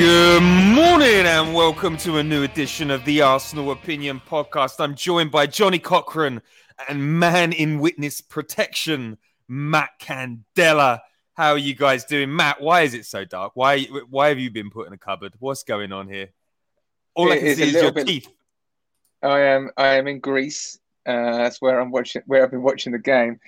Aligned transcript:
Good 0.00 0.42
morning 0.42 1.26
and 1.26 1.52
welcome 1.52 1.98
to 1.98 2.16
a 2.16 2.22
new 2.22 2.42
edition 2.42 2.90
of 2.90 3.04
the 3.04 3.20
Arsenal 3.20 3.70
Opinion 3.70 4.22
Podcast. 4.26 4.76
I'm 4.78 4.94
joined 4.94 5.30
by 5.30 5.46
Johnny 5.46 5.78
Cochran 5.78 6.40
and 6.88 7.20
man 7.20 7.52
in 7.52 7.80
witness 7.80 8.22
protection, 8.22 9.18
Matt 9.46 9.90
Candela. 10.00 11.00
How 11.34 11.50
are 11.50 11.58
you 11.58 11.74
guys 11.74 12.06
doing, 12.06 12.34
Matt? 12.34 12.62
Why 12.62 12.80
is 12.80 12.94
it 12.94 13.04
so 13.04 13.26
dark? 13.26 13.52
Why 13.56 13.82
why 14.08 14.30
have 14.30 14.38
you 14.38 14.50
been 14.50 14.70
put 14.70 14.86
in 14.86 14.94
a 14.94 14.96
cupboard? 14.96 15.34
What's 15.38 15.64
going 15.64 15.92
on 15.92 16.08
here? 16.08 16.30
All 17.14 17.30
I 17.30 17.36
can 17.36 17.46
is 17.48 17.58
see 17.58 17.64
is 17.64 17.72
your 17.74 17.92
bit- 17.92 18.06
teeth. 18.06 18.28
I 19.22 19.40
am 19.40 19.70
I 19.76 19.96
am 19.96 20.08
in 20.08 20.20
Greece. 20.20 20.78
Uh, 21.04 21.36
that's 21.36 21.60
where 21.60 21.78
I'm 21.78 21.90
watching. 21.90 22.22
Where 22.24 22.42
I've 22.42 22.50
been 22.50 22.62
watching 22.62 22.92
the 22.92 22.98
game. 22.98 23.38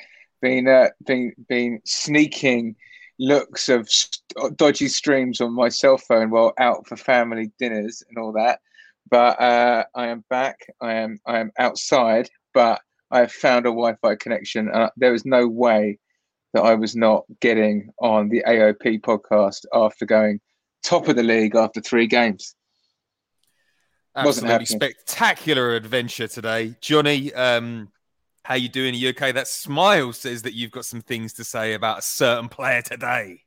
Been 0.42 0.68
uh, 0.68 0.88
been 1.06 1.32
been 1.48 1.80
sneaking 1.86 2.76
looks 3.22 3.68
of 3.68 3.88
st- 3.88 4.56
dodgy 4.56 4.88
streams 4.88 5.40
on 5.40 5.54
my 5.54 5.68
cell 5.68 5.96
phone 5.96 6.30
while 6.30 6.52
out 6.58 6.86
for 6.88 6.96
family 6.96 7.52
dinners 7.58 8.02
and 8.08 8.18
all 8.18 8.32
that. 8.32 8.58
But 9.10 9.40
uh, 9.40 9.84
I 9.94 10.08
am 10.08 10.24
back. 10.28 10.58
I 10.80 10.94
am 10.94 11.18
I 11.26 11.38
am 11.38 11.52
outside. 11.58 12.28
But 12.52 12.80
I 13.10 13.20
have 13.20 13.32
found 13.32 13.66
a 13.66 13.70
Wi-Fi 13.70 14.16
connection. 14.16 14.68
Uh, 14.68 14.90
there 14.96 15.14
is 15.14 15.24
no 15.24 15.46
way 15.46 15.98
that 16.52 16.62
I 16.62 16.74
was 16.74 16.96
not 16.96 17.24
getting 17.40 17.90
on 18.00 18.28
the 18.28 18.42
AOP 18.46 19.00
podcast 19.00 19.64
after 19.72 20.04
going 20.04 20.40
top 20.82 21.08
of 21.08 21.16
the 21.16 21.22
league 21.22 21.54
after 21.54 21.80
three 21.80 22.06
games. 22.06 22.54
Wasn't 24.14 24.46
Absolutely 24.46 24.52
happening. 24.52 24.66
spectacular 24.66 25.74
adventure 25.74 26.28
today, 26.28 26.74
Johnny. 26.80 27.32
Um, 27.32 27.88
how 28.44 28.54
you 28.54 28.68
doing? 28.68 28.94
Are 28.94 28.98
you 28.98 29.08
okay? 29.10 29.32
That 29.32 29.48
smile 29.48 30.12
says 30.12 30.42
that 30.42 30.54
you've 30.54 30.70
got 30.70 30.84
some 30.84 31.00
things 31.00 31.32
to 31.34 31.44
say 31.44 31.74
about 31.74 31.98
a 31.98 32.02
certain 32.02 32.48
player 32.48 32.82
today. 32.82 33.42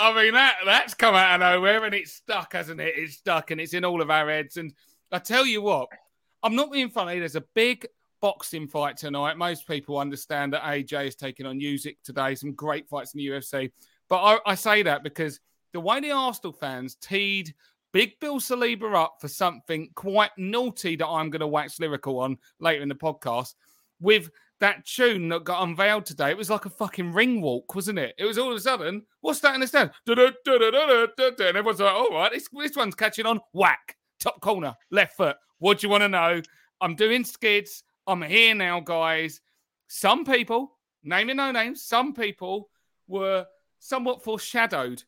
I 0.00 0.14
mean 0.14 0.34
that 0.34 0.56
that's 0.64 0.94
come 0.94 1.14
out 1.14 1.34
of 1.34 1.40
nowhere 1.40 1.84
and 1.84 1.94
it's 1.94 2.12
stuck, 2.12 2.52
hasn't 2.52 2.80
it? 2.80 2.94
It's 2.96 3.16
stuck 3.16 3.50
and 3.50 3.60
it's 3.60 3.74
in 3.74 3.84
all 3.84 4.00
of 4.00 4.10
our 4.10 4.28
heads. 4.28 4.56
And 4.56 4.72
I 5.12 5.18
tell 5.18 5.46
you 5.46 5.62
what, 5.62 5.88
I'm 6.42 6.54
not 6.56 6.72
being 6.72 6.90
funny. 6.90 7.18
There's 7.18 7.36
a 7.36 7.44
big 7.54 7.86
boxing 8.20 8.66
fight 8.68 8.96
tonight. 8.96 9.36
Most 9.36 9.66
people 9.66 9.98
understand 9.98 10.52
that 10.52 10.62
AJ 10.62 11.08
is 11.08 11.16
taking 11.16 11.46
on 11.46 11.60
Usyk 11.60 11.96
today. 12.04 12.34
Some 12.34 12.52
great 12.52 12.88
fights 12.88 13.14
in 13.14 13.18
the 13.18 13.26
UFC. 13.28 13.70
But 14.08 14.22
I, 14.22 14.38
I 14.46 14.54
say 14.54 14.82
that 14.82 15.02
because 15.02 15.40
the 15.72 15.80
way 15.80 16.00
the 16.00 16.12
Arsenal 16.12 16.52
fans 16.52 16.96
teed 16.96 17.54
Big 17.92 18.18
Bill 18.20 18.38
Saliba 18.38 18.94
up 18.94 19.16
for 19.20 19.28
something 19.28 19.90
quite 19.94 20.30
naughty 20.36 20.96
that 20.96 21.06
I'm 21.06 21.30
going 21.30 21.40
to 21.40 21.46
wax 21.46 21.80
lyrical 21.80 22.20
on 22.20 22.38
later 22.60 22.82
in 22.82 22.88
the 22.88 22.94
podcast 22.94 23.54
with 24.00 24.30
that 24.60 24.86
tune 24.86 25.28
that 25.30 25.44
got 25.44 25.62
unveiled 25.62 26.06
today. 26.06 26.30
It 26.30 26.36
was 26.36 26.50
like 26.50 26.66
a 26.66 26.70
fucking 26.70 27.12
ring 27.12 27.40
walk, 27.40 27.74
wasn't 27.74 27.98
it? 27.98 28.14
It 28.18 28.26
was 28.26 28.38
all 28.38 28.50
of 28.50 28.56
a 28.56 28.60
sudden, 28.60 29.04
what's 29.20 29.40
that 29.40 29.54
in 29.54 29.60
the 29.60 29.66
stand? 29.66 29.90
And 30.06 30.18
everyone's 30.18 31.80
like, 31.80 31.92
all 31.92 32.10
right, 32.10 32.30
this, 32.32 32.48
this 32.52 32.76
one's 32.76 32.94
catching 32.94 33.26
on. 33.26 33.40
Whack, 33.52 33.96
top 34.20 34.40
corner, 34.40 34.74
left 34.90 35.16
foot. 35.16 35.36
What 35.58 35.78
do 35.78 35.86
you 35.86 35.90
want 35.90 36.02
to 36.02 36.08
know? 36.08 36.42
I'm 36.80 36.94
doing 36.94 37.24
skids. 37.24 37.82
I'm 38.06 38.22
here 38.22 38.54
now, 38.54 38.80
guys. 38.80 39.40
Some 39.88 40.24
people, 40.24 40.78
naming 41.02 41.36
no 41.36 41.50
names, 41.52 41.82
some 41.82 42.14
people 42.14 42.68
were 43.08 43.46
somewhat 43.78 44.22
foreshadowed 44.22 45.02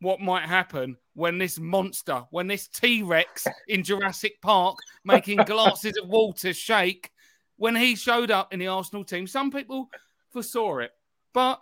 what 0.00 0.20
might 0.20 0.48
happen 0.48 0.96
when 1.14 1.38
this 1.38 1.58
monster, 1.58 2.24
when 2.30 2.46
this 2.46 2.68
T 2.68 3.02
Rex 3.02 3.46
in 3.68 3.82
Jurassic 3.82 4.40
Park 4.40 4.78
making 5.04 5.38
glasses 5.38 5.96
of 6.02 6.08
water 6.08 6.52
shake, 6.52 7.10
when 7.56 7.76
he 7.76 7.94
showed 7.94 8.30
up 8.30 8.52
in 8.52 8.58
the 8.58 8.68
Arsenal 8.68 9.04
team. 9.04 9.26
Some 9.26 9.50
people 9.50 9.90
foresaw 10.30 10.78
it, 10.78 10.92
but 11.34 11.60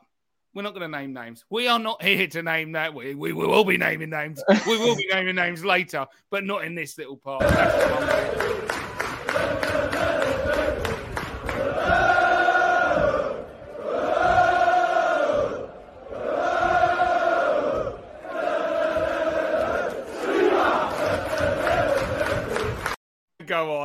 we're 0.55 0.63
not 0.63 0.75
going 0.75 0.91
to 0.91 0.99
name 0.99 1.13
names. 1.13 1.45
We 1.51 1.67
are 1.69 1.79
not 1.79 2.03
here 2.03 2.27
to 2.29 2.43
name 2.43 2.73
that. 2.73 2.95
We, 2.95 3.15
we 3.15 3.33
will 3.33 3.65
be 3.65 3.77
naming 3.77 4.11
names. 4.11 4.43
We 4.67 4.79
will 4.79 4.97
be 4.97 5.09
naming 5.13 5.35
names 5.35 5.65
later, 5.65 6.07
but 6.31 6.45
not 6.45 6.65
in 6.65 6.75
this 6.75 6.97
little 6.99 7.17
part. 7.17 7.43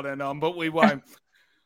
On 0.05 0.11
and 0.11 0.21
on, 0.21 0.39
but 0.39 0.57
we 0.57 0.69
won't. 0.69 1.03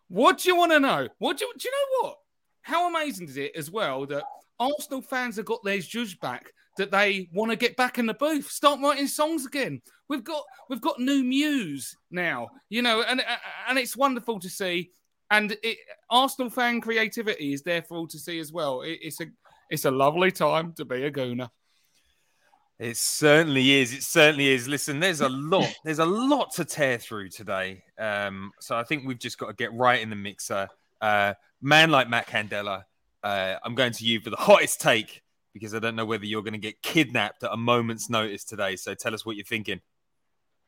what 0.07 0.39
do 0.39 0.49
you 0.49 0.55
want 0.55 0.71
to 0.71 0.79
know? 0.79 1.07
What 1.19 1.37
do 1.37 1.45
you, 1.45 1.53
do 1.57 1.67
you 1.67 1.71
know? 1.71 2.07
What? 2.07 2.17
How 2.61 2.89
amazing 2.89 3.29
is 3.29 3.37
it 3.37 3.55
as 3.55 3.71
well 3.71 4.05
that 4.07 4.23
Arsenal 4.59 5.01
fans 5.01 5.37
have 5.37 5.45
got 5.45 5.63
their 5.63 5.79
judge 5.79 6.19
back? 6.19 6.51
That 6.77 6.91
they 6.91 7.27
want 7.33 7.49
to 7.49 7.57
get 7.57 7.75
back 7.75 7.97
in 7.97 8.05
the 8.05 8.13
booth, 8.13 8.51
start 8.51 8.79
writing 8.79 9.07
songs 9.07 9.47
again. 9.47 9.81
We've 10.09 10.23
got 10.23 10.43
we've 10.69 10.81
got 10.81 10.99
new 10.99 11.23
muse 11.23 11.97
now, 12.11 12.49
you 12.69 12.83
know, 12.83 13.01
and 13.01 13.19
uh, 13.19 13.23
uh, 13.23 13.37
and 13.69 13.79
it's 13.79 13.97
wonderful 13.97 14.39
to 14.39 14.47
see. 14.47 14.91
And 15.31 15.57
it, 15.63 15.79
Arsenal 16.11 16.51
fan 16.51 16.79
creativity 16.79 17.51
is 17.51 17.63
there 17.63 17.81
for 17.81 17.97
all 17.97 18.07
to 18.07 18.19
see 18.19 18.37
as 18.37 18.53
well. 18.53 18.83
It, 18.83 18.99
it's 19.01 19.19
a 19.21 19.25
it's 19.71 19.85
a 19.85 19.91
lovely 19.91 20.29
time 20.31 20.73
to 20.73 20.85
be 20.85 21.05
a 21.05 21.11
gooner. 21.11 21.49
It 22.79 22.95
certainly 22.97 23.71
is. 23.71 23.93
It 23.93 24.03
certainly 24.03 24.49
is. 24.49 24.67
Listen, 24.67 24.99
there's 24.99 25.21
a 25.21 25.29
lot. 25.29 25.73
There's 25.83 25.99
a 25.99 26.05
lot 26.05 26.53
to 26.55 26.65
tear 26.65 26.99
through 26.99 27.29
today. 27.29 27.83
Um, 27.97 28.51
so 28.59 28.77
I 28.77 28.83
think 28.83 29.07
we've 29.07 29.17
just 29.17 29.39
got 29.39 29.47
to 29.47 29.53
get 29.53 29.73
right 29.73 29.99
in 29.99 30.09
the 30.09 30.15
mixer. 30.15 30.67
Uh, 31.01 31.33
man 31.61 31.89
like 31.89 32.09
Matt 32.09 32.27
Candela, 32.27 32.83
uh, 33.23 33.55
I'm 33.63 33.75
going 33.75 33.93
to 33.93 34.05
you 34.05 34.19
for 34.21 34.29
the 34.29 34.37
hottest 34.37 34.79
take 34.79 35.23
because 35.53 35.73
I 35.73 35.79
don't 35.79 35.95
know 35.95 36.05
whether 36.05 36.25
you're 36.25 36.43
going 36.43 36.53
to 36.53 36.59
get 36.59 36.81
kidnapped 36.83 37.43
at 37.43 37.51
a 37.51 37.57
moment's 37.57 38.09
notice 38.09 38.43
today. 38.43 38.75
So 38.75 38.93
tell 38.93 39.13
us 39.13 39.25
what 39.25 39.35
you're 39.35 39.45
thinking. 39.45 39.81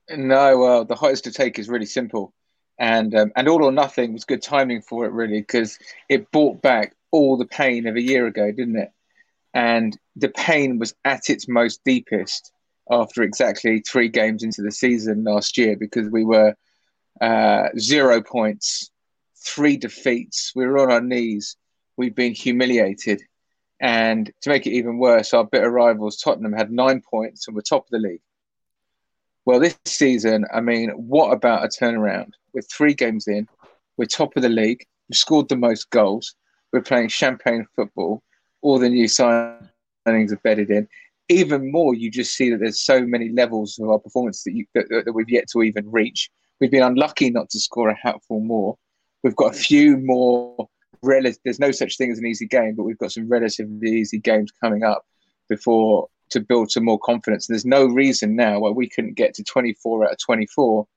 No, 0.09 0.57
well, 0.57 0.85
the 0.85 0.95
hottest 0.95 1.25
to 1.25 1.31
take 1.31 1.59
is 1.59 1.69
really 1.69 1.85
simple, 1.85 2.33
and 2.79 3.13
um, 3.13 3.31
and 3.35 3.47
all 3.47 3.63
or 3.63 3.71
nothing 3.71 4.11
was 4.11 4.25
good 4.25 4.41
timing 4.41 4.81
for 4.81 5.05
it, 5.05 5.11
really, 5.11 5.39
because 5.39 5.77
it 6.09 6.31
brought 6.31 6.63
back 6.63 6.95
all 7.11 7.37
the 7.37 7.45
pain 7.45 7.85
of 7.85 7.95
a 7.95 8.01
year 8.01 8.25
ago, 8.25 8.51
didn't 8.51 8.77
it? 8.77 8.91
And 9.53 9.97
the 10.15 10.29
pain 10.29 10.79
was 10.79 10.93
at 11.05 11.29
its 11.29 11.47
most 11.47 11.81
deepest 11.85 12.51
after 12.91 13.23
exactly 13.23 13.81
three 13.81 14.09
games 14.09 14.43
into 14.43 14.61
the 14.61 14.71
season 14.71 15.23
last 15.23 15.57
year 15.57 15.75
because 15.75 16.09
we 16.09 16.23
were 16.23 16.55
uh, 17.21 17.69
zero 17.77 18.21
points, 18.21 18.89
three 19.43 19.77
defeats. 19.77 20.51
We 20.55 20.65
were 20.65 20.79
on 20.79 20.91
our 20.91 21.01
knees. 21.01 21.55
We've 21.97 22.15
been 22.15 22.33
humiliated. 22.33 23.21
And 23.79 24.31
to 24.41 24.49
make 24.49 24.67
it 24.67 24.71
even 24.73 24.97
worse, 24.97 25.33
our 25.33 25.45
bitter 25.45 25.69
rivals, 25.69 26.17
Tottenham, 26.17 26.53
had 26.53 26.71
nine 26.71 27.01
points 27.01 27.47
and 27.47 27.55
were 27.55 27.61
top 27.61 27.85
of 27.85 27.91
the 27.91 27.99
league. 27.99 28.21
Well, 29.45 29.59
this 29.59 29.77
season, 29.85 30.45
I 30.53 30.61
mean, 30.61 30.89
what 30.91 31.31
about 31.31 31.63
a 31.63 31.67
turnaround? 31.67 32.33
We're 32.53 32.61
three 32.61 32.93
games 32.93 33.27
in, 33.27 33.47
we're 33.97 34.05
top 34.05 34.35
of 34.35 34.43
the 34.43 34.49
league, 34.49 34.85
we've 35.07 35.17
scored 35.17 35.49
the 35.49 35.55
most 35.55 35.89
goals, 35.89 36.35
we're 36.71 36.81
playing 36.81 37.07
champagne 37.07 37.65
football, 37.75 38.21
all 38.61 38.79
the 38.79 38.89
new 38.89 39.05
signings 39.05 39.61
are 40.07 40.39
bedded 40.43 40.69
in. 40.69 40.87
Even 41.29 41.71
more, 41.71 41.93
you 41.93 42.09
just 42.09 42.35
see 42.35 42.49
that 42.49 42.59
there's 42.59 42.81
so 42.81 43.05
many 43.05 43.29
levels 43.29 43.77
of 43.79 43.89
our 43.89 43.99
performance 43.99 44.43
that, 44.43 44.53
you, 44.53 44.65
that, 44.73 44.87
that 45.05 45.13
we've 45.13 45.29
yet 45.29 45.47
to 45.49 45.61
even 45.61 45.89
reach. 45.91 46.29
We've 46.59 46.71
been 46.71 46.83
unlucky 46.83 47.29
not 47.29 47.49
to 47.51 47.59
score 47.59 47.89
a 47.89 47.95
hatful 47.95 48.39
more. 48.39 48.77
We've 49.23 49.35
got 49.35 49.53
a 49.53 49.57
few 49.57 49.97
more. 49.97 50.67
Rel- 51.01 51.31
there's 51.43 51.59
no 51.59 51.71
such 51.71 51.97
thing 51.97 52.11
as 52.11 52.17
an 52.17 52.25
easy 52.25 52.47
game, 52.47 52.75
but 52.75 52.83
we've 52.83 52.97
got 52.97 53.11
some 53.11 53.29
relatively 53.29 53.91
easy 53.91 54.19
games 54.19 54.51
coming 54.51 54.83
up 54.83 55.05
before 55.47 56.07
to 56.31 56.39
build 56.39 56.71
some 56.71 56.85
more 56.85 56.99
confidence. 56.99 57.47
There's 57.47 57.65
no 57.65 57.85
reason 57.85 58.35
now 58.35 58.59
why 58.59 58.69
we 58.69 58.89
couldn't 58.89 59.15
get 59.15 59.33
to 59.35 59.43
24 59.43 60.05
out 60.05 60.11
of 60.11 60.17
24 60.19 60.87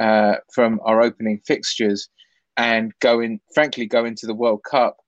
uh, 0.00 0.36
from 0.52 0.80
our 0.84 1.02
opening 1.02 1.40
fixtures 1.46 2.08
and 2.56 2.92
go 3.00 3.20
in, 3.20 3.40
frankly, 3.54 3.86
go 3.86 4.04
into 4.04 4.26
the 4.26 4.34
World 4.34 4.62
Cup 4.68 4.98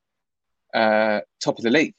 uh, 0.75 1.21
top 1.41 1.59
of 1.59 1.63
the 1.63 1.71
league. 1.71 1.95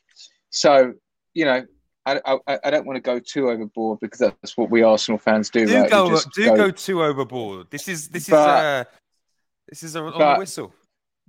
So, 0.49 0.93
you 1.33 1.45
know, 1.45 1.65
I, 2.05 2.19
I, 2.25 2.59
I, 2.63 2.71
don't 2.71 2.85
want 2.85 2.97
to 2.97 3.01
go 3.01 3.19
too 3.19 3.49
overboard 3.49 3.99
because 3.99 4.19
that's 4.19 4.57
what 4.57 4.71
we 4.71 4.81
Arsenal 4.81 5.19
fans 5.19 5.49
do. 5.49 5.67
Do 5.67 5.81
right? 5.81 5.89
go, 5.89 6.19
do 6.33 6.45
go, 6.45 6.55
go, 6.55 6.71
too 6.71 7.03
overboard. 7.03 7.67
This 7.69 7.87
is 7.87 8.07
this 8.07 8.27
is 8.27 8.33
uh, 8.33 8.85
this 9.69 9.83
is 9.83 9.95
a, 9.95 10.01
on 10.01 10.13
but, 10.17 10.33
the 10.33 10.39
whistle. 10.39 10.73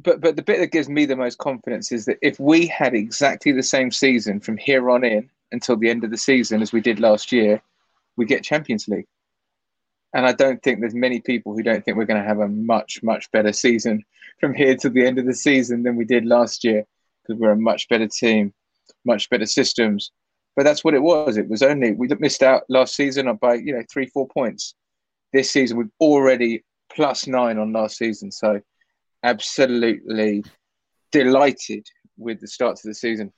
But 0.02 0.20
but 0.22 0.36
the 0.36 0.42
bit 0.42 0.60
that 0.60 0.72
gives 0.72 0.88
me 0.88 1.04
the 1.04 1.16
most 1.16 1.38
confidence 1.38 1.92
is 1.92 2.06
that 2.06 2.18
if 2.22 2.40
we 2.40 2.66
had 2.66 2.94
exactly 2.94 3.52
the 3.52 3.62
same 3.62 3.90
season 3.90 4.40
from 4.40 4.56
here 4.56 4.90
on 4.90 5.04
in 5.04 5.28
until 5.52 5.76
the 5.76 5.90
end 5.90 6.04
of 6.04 6.10
the 6.10 6.16
season 6.16 6.62
as 6.62 6.72
we 6.72 6.80
did 6.80 6.98
last 6.98 7.32
year, 7.32 7.60
we 8.16 8.24
get 8.24 8.42
Champions 8.42 8.88
League. 8.88 9.06
And 10.14 10.26
I 10.26 10.32
don't 10.32 10.62
think 10.62 10.80
there's 10.80 10.94
many 10.94 11.20
people 11.20 11.54
who 11.54 11.62
don't 11.62 11.84
think 11.84 11.96
we're 11.98 12.06
going 12.06 12.20
to 12.22 12.28
have 12.28 12.40
a 12.40 12.48
much 12.48 13.02
much 13.02 13.30
better 13.30 13.52
season 13.52 14.04
from 14.40 14.54
here 14.54 14.74
to 14.76 14.88
the 14.88 15.06
end 15.06 15.18
of 15.18 15.26
the 15.26 15.34
season 15.34 15.82
than 15.82 15.96
we 15.96 16.06
did 16.06 16.24
last 16.24 16.64
year 16.64 16.86
because 17.26 17.40
we're 17.40 17.52
a 17.52 17.56
much 17.56 17.88
better 17.88 18.08
team, 18.08 18.52
much 19.04 19.30
better 19.30 19.46
systems 19.46 20.12
but 20.54 20.64
that's 20.64 20.84
what 20.84 20.94
it 20.94 21.02
was. 21.02 21.36
It 21.36 21.48
was 21.48 21.62
only 21.62 21.92
we 21.92 22.08
missed 22.18 22.42
out 22.42 22.62
last 22.68 22.94
season 22.94 23.34
by 23.40 23.54
you 23.54 23.72
know 23.72 23.82
three 23.90 24.06
four 24.06 24.28
points. 24.28 24.74
This 25.32 25.50
season 25.50 25.78
we've 25.78 25.86
already 26.00 26.64
plus 26.94 27.26
nine 27.26 27.58
on 27.58 27.72
last 27.72 27.96
season, 27.96 28.30
so 28.30 28.60
absolutely 29.22 30.44
delighted 31.10 31.86
with 32.18 32.40
the 32.40 32.46
start 32.48 32.76
to 32.76 32.88
the 32.88 32.94
season. 32.94 33.32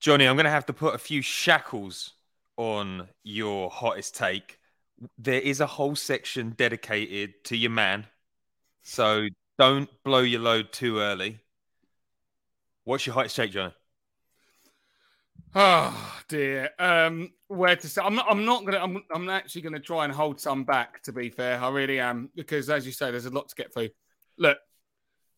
Johnny, 0.00 0.26
I'm 0.26 0.36
going 0.36 0.44
to 0.44 0.50
have 0.50 0.66
to 0.66 0.72
put 0.72 0.94
a 0.94 0.98
few 0.98 1.22
shackles 1.22 2.14
on 2.56 3.08
your 3.22 3.70
hottest 3.70 4.16
take. 4.16 4.58
There 5.18 5.40
is 5.40 5.60
a 5.60 5.66
whole 5.66 5.94
section 5.94 6.54
dedicated 6.56 7.44
to 7.44 7.56
your 7.56 7.70
man, 7.70 8.06
so 8.82 9.28
don't 9.58 9.90
blow 10.04 10.20
your 10.20 10.40
load 10.40 10.72
too 10.72 10.98
early. 11.00 11.40
What's 12.84 13.06
your 13.06 13.14
hottest 13.14 13.36
take, 13.36 13.52
Johnny? 13.52 13.72
Oh 15.54 16.22
dear. 16.28 16.70
Um, 16.78 17.30
where 17.48 17.76
to 17.76 17.88
say? 17.88 18.00
I'm 18.02 18.14
not. 18.14 18.26
I'm 18.28 18.44
not 18.44 18.64
gonna. 18.64 18.78
I'm. 18.78 19.02
I'm 19.14 19.28
actually 19.28 19.62
gonna 19.62 19.80
try 19.80 20.04
and 20.04 20.12
hold 20.12 20.40
some 20.40 20.64
back. 20.64 21.02
To 21.04 21.12
be 21.12 21.28
fair, 21.28 21.60
I 21.60 21.68
really 21.68 22.00
am 22.00 22.30
because, 22.34 22.70
as 22.70 22.86
you 22.86 22.92
say, 22.92 23.10
there's 23.10 23.26
a 23.26 23.30
lot 23.30 23.48
to 23.50 23.54
get 23.54 23.72
through. 23.72 23.90
Look, 24.38 24.58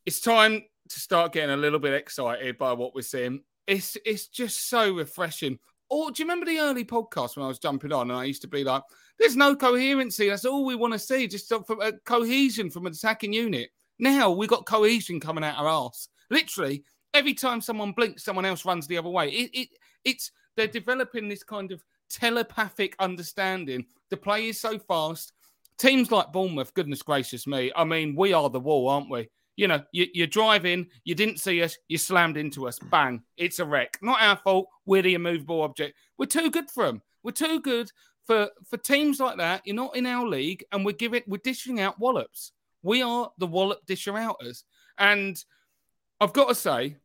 it's 0.06 0.20
time 0.20 0.62
to 0.88 1.00
start 1.00 1.32
getting 1.32 1.50
a 1.50 1.56
little 1.56 1.81
bit 1.81 1.94
excited 1.94 2.58
by 2.58 2.73
what 2.73 2.94
we're 2.94 3.02
seeing. 3.02 3.43
It's 3.67 3.96
it's 4.06 4.29
just 4.29 4.69
so 4.69 4.94
refreshing. 4.94 5.58
Or 5.91 6.11
do 6.11 6.23
you 6.23 6.29
remember 6.29 6.46
the 6.46 6.61
early 6.61 6.85
podcast 6.85 7.37
when 7.37 7.44
I 7.44 7.49
was 7.49 7.58
jumping 7.58 7.93
on 7.93 8.11
and 8.11 8.19
I 8.19 8.25
used 8.25 8.43
to 8.43 8.49
be 8.49 8.64
like, 8.64 8.82
"There's 9.19 9.37
no 9.37 9.56
coherency. 9.56 10.29
That's 10.29 10.44
all 10.44 10.64
we 10.64 10.76
want 10.76 10.93
to 10.93 10.99
see. 10.99 11.26
Just 11.26 11.49
from 11.49 11.81
a 11.81 11.93
cohesion 12.05 12.70
from 12.70 12.87
an 12.87 12.93
attacking 12.93 13.32
unit." 13.32 13.70
Now 13.99 14.31
we 14.31 14.46
got 14.46 14.64
cohesion 14.64 15.20
coming 15.20 15.44
out 15.44 15.58
our 15.58 15.69
ass. 15.69 16.08
Literally, 16.31 16.85
every 17.14 17.34
time 17.34 17.61
someone 17.61 17.93
blinks, 17.93 18.25
someone 18.25 18.44
else 18.44 18.64
runs 18.64 18.87
the 18.87 18.99
other 18.99 19.08
way. 19.08 19.31
It, 19.31 19.50
it 19.55 19.69
it's 20.05 20.32
they're 20.56 20.66
developing 20.66 21.28
this 21.28 21.43
kind 21.43 21.72
of 21.72 21.82
telepathic 22.11 22.94
understanding. 22.99 23.87
The 24.11 24.16
play 24.16 24.49
is 24.49 24.61
so 24.61 24.78
fast. 24.78 25.32
Teams 25.78 26.12
like 26.12 26.32
Bournemouth, 26.32 26.75
goodness 26.75 27.02
gracious 27.02 27.46
me. 27.46 27.72
I 27.75 27.84
mean, 27.84 28.14
we 28.14 28.32
are 28.32 28.50
the 28.50 28.61
wall, 28.61 28.88
aren't 28.88 29.11
we? 29.11 29.28
You 29.56 29.69
know, 29.69 29.82
you, 29.93 30.06
you're 30.12 30.26
driving, 30.26 30.88
you 31.05 31.14
didn't 31.14 31.40
see 31.40 31.62
us, 31.62 31.78
you 31.88 31.96
slammed 31.96 32.37
into 32.37 32.66
us, 32.66 32.78
bang, 32.78 33.22
it's 33.37 33.60
a 33.60 33.64
wreck. 33.64 33.99
Not 34.02 34.20
our 34.20 34.37
fault. 34.37 34.67
We're 34.84 35.02
the 35.02 35.14
immovable 35.14 35.62
object. 35.62 35.96
We're 36.19 36.26
too 36.26 36.50
good 36.50 36.70
for 36.70 36.87
them. 36.87 37.02
We're 37.22 37.32
too 37.32 37.60
good 37.60 37.90
for 38.26 38.50
for 38.69 38.76
teams 38.76 39.20
like 39.20 39.38
that. 39.38 39.62
You're 39.64 39.76
not 39.76 39.96
in 39.96 40.06
our 40.06 40.26
league, 40.26 40.64
and 40.72 40.84
we're 40.84 40.93
giving 40.93 41.22
we're 41.26 41.38
dishing 41.38 41.81
out 41.81 41.99
wallops. 41.99 42.52
We 42.82 43.02
are 43.02 43.31
the 43.38 43.46
wallop 43.46 43.87
disher 43.87 44.17
outers, 44.17 44.64
and 44.99 45.43
I've 46.20 46.32
got 46.32 46.49
to 46.49 46.55
say, 46.55 46.96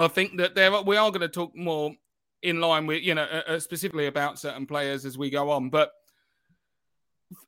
I 0.00 0.08
think 0.08 0.38
that 0.38 0.54
there 0.54 0.70
we 0.82 0.96
are 0.96 1.10
going 1.10 1.20
to 1.20 1.28
talk 1.28 1.54
more 1.54 1.92
in 2.42 2.60
line 2.60 2.86
with 2.86 3.02
you 3.02 3.14
know 3.14 3.24
uh, 3.30 3.42
uh, 3.46 3.60
specifically 3.60 4.06
about 4.06 4.38
certain 4.38 4.66
players 4.66 5.04
as 5.04 5.18
we 5.18 5.28
go 5.28 5.50
on 5.50 5.68
but 5.68 5.92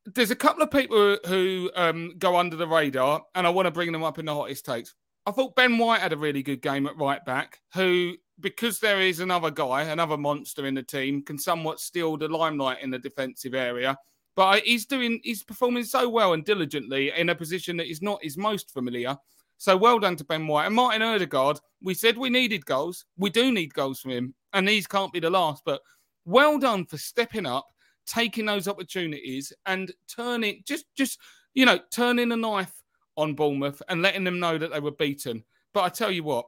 there's 0.05 0.31
a 0.31 0.37
couple 0.37 0.63
of 0.63 0.71
people 0.71 1.17
who 1.27 1.71
um, 1.75 2.15
go 2.19 2.37
under 2.37 2.57
the 2.57 2.69
radar 2.69 3.23
and 3.35 3.47
i 3.47 3.51
want 3.51 3.67
to 3.67 3.71
bring 3.71 3.91
them 3.91 4.05
up 4.05 4.19
in 4.19 4.27
the 4.27 4.35
hottest 4.35 4.65
takes. 4.65 4.95
I 5.27 5.31
thought 5.31 5.57
ben 5.57 5.79
white 5.79 6.01
had 6.01 6.13
a 6.13 6.17
really 6.17 6.43
good 6.43 6.61
game 6.61 6.87
at 6.87 6.97
right 6.99 7.25
back 7.25 7.61
who 7.75 8.17
because 8.39 8.81
there 8.81 9.01
is 9.01 9.21
another 9.21 9.51
guy 9.51 9.83
another 9.83 10.19
monster 10.19 10.67
in 10.67 10.75
the 10.75 10.83
team 10.83 11.23
can 11.23 11.39
somewhat 11.39 11.81
steal 11.81 12.17
the 12.17 12.29
limelight 12.29 12.83
in 12.83 12.91
the 12.91 12.99
defensive 12.99 13.55
area 13.55 13.97
but 14.37 14.63
he's 14.63 14.85
doing 14.85 15.21
he's 15.23 15.43
performing 15.43 15.85
so 15.85 16.09
well 16.09 16.33
and 16.33 16.45
diligently 16.45 17.13
in 17.17 17.31
a 17.31 17.35
position 17.35 17.77
that 17.77 17.91
is 17.91 18.03
not 18.03 18.23
his 18.23 18.37
most 18.37 18.73
familiar 18.73 19.17
so 19.63 19.77
well 19.77 20.01
done 20.01 20.17
to 20.17 20.25
Ben 20.25 20.49
White 20.49 20.67
and 20.67 20.75
Martin 20.75 21.03
Odegaard. 21.03 21.61
We 21.81 21.95
said 21.95 22.19
we 22.19 22.31
needed 22.31 22.67
goals. 22.67 23.05
We 23.17 23.31
do 23.31 23.53
need 23.53 23.73
goals 23.73 24.01
from 24.01 24.11
him, 24.11 24.35
and 24.53 24.67
these 24.67 24.89
can't 24.89 25.13
be 25.13 25.21
the 25.21 25.31
last. 25.31 25.63
But 25.65 25.81
well 26.25 26.59
done 26.59 26.85
for 26.85 26.99
stepping 26.99 27.47
up, 27.47 27.69
taking 28.05 28.45
those 28.45 28.67
opportunities, 28.67 29.53
and 29.65 29.93
turning 30.09 30.65
just 30.67 30.87
just 30.97 31.21
you 31.55 31.65
know 31.65 31.79
turning 31.93 32.33
a 32.33 32.37
knife 32.37 32.75
on 33.17 33.35
Bournemouth 33.35 33.81
and 33.89 34.03
letting 34.03 34.25
them 34.25 34.41
know 34.41 34.59
that 34.59 34.73
they 34.73 34.81
were 34.81 34.91
beaten. 34.91 35.45
But 35.73 35.85
I 35.85 35.91
tell 35.91 36.11
you 36.11 36.25
what, 36.25 36.47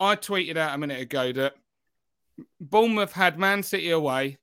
I 0.00 0.16
tweeted 0.16 0.56
out 0.56 0.74
a 0.74 0.78
minute 0.78 1.02
ago 1.02 1.32
that 1.32 1.52
Bournemouth 2.62 3.12
had 3.12 3.38
Man 3.38 3.62
City 3.62 3.90
away, 3.90 4.38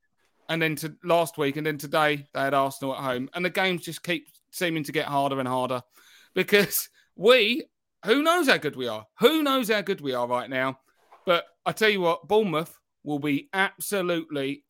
and 0.48 0.62
then 0.62 0.76
to 0.76 0.96
last 1.04 1.40
week, 1.40 1.58
and 1.58 1.66
then 1.66 1.80
today 1.80 2.28
they 2.36 2.42
had 2.42 2.54
Arsenal 2.54 2.94
at 2.94 3.02
home, 3.02 3.32
and 3.34 3.44
the 3.44 3.50
games 3.50 3.84
just 3.84 4.04
keep 4.04 4.28
seeming 4.52 4.84
to 4.84 4.92
get 4.92 5.08
harder 5.08 5.40
and 5.40 5.48
harder 5.48 5.82
because 6.36 6.88
we 7.16 7.66
who 8.06 8.22
knows 8.22 8.48
how 8.48 8.58
good 8.58 8.76
we 8.76 8.88
are? 8.88 9.06
Who 9.20 9.44
knows 9.44 9.70
how 9.70 9.82
good 9.82 10.02
we 10.02 10.14
are 10.14 10.28
right 10.28 10.50
now? 10.50 10.80
But 11.26 11.46
I 11.66 11.72
tell 11.72 11.90
you 11.90 12.02
what, 12.02 12.28
Bournemouth 12.28 12.78
will 13.04 13.20
be 13.20 13.50
absolutely 13.54 14.64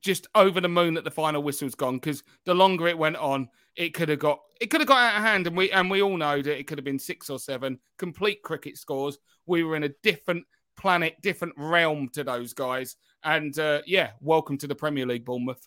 just 0.00 0.28
over 0.34 0.60
the 0.60 0.68
moon 0.68 0.94
that 0.94 1.04
the 1.04 1.10
final 1.10 1.42
whistle's 1.42 1.74
gone 1.74 1.96
because 1.96 2.22
the 2.44 2.54
longer 2.54 2.86
it 2.86 2.98
went 2.98 3.16
on, 3.16 3.48
it 3.76 3.92
could 3.94 4.08
have 4.08 4.18
got 4.18 4.40
it 4.60 4.66
could 4.70 4.80
have 4.80 4.88
got 4.88 4.98
out 4.98 5.16
of 5.16 5.22
hand, 5.22 5.46
and 5.46 5.56
we 5.56 5.70
and 5.70 5.90
we 5.90 6.02
all 6.02 6.16
know 6.16 6.40
that 6.40 6.58
it 6.58 6.66
could 6.66 6.78
have 6.78 6.84
been 6.84 6.98
six 6.98 7.28
or 7.28 7.38
seven 7.38 7.78
complete 7.98 8.42
cricket 8.42 8.76
scores. 8.76 9.18
We 9.46 9.64
were 9.64 9.76
in 9.76 9.84
a 9.84 9.94
different 10.02 10.44
planet, 10.76 11.16
different 11.22 11.54
realm 11.56 12.08
to 12.10 12.24
those 12.24 12.52
guys, 12.52 12.96
and 13.24 13.58
uh, 13.58 13.82
yeah, 13.86 14.10
welcome 14.20 14.58
to 14.58 14.66
the 14.66 14.74
Premier 14.74 15.06
League, 15.06 15.24
Bournemouth. 15.24 15.66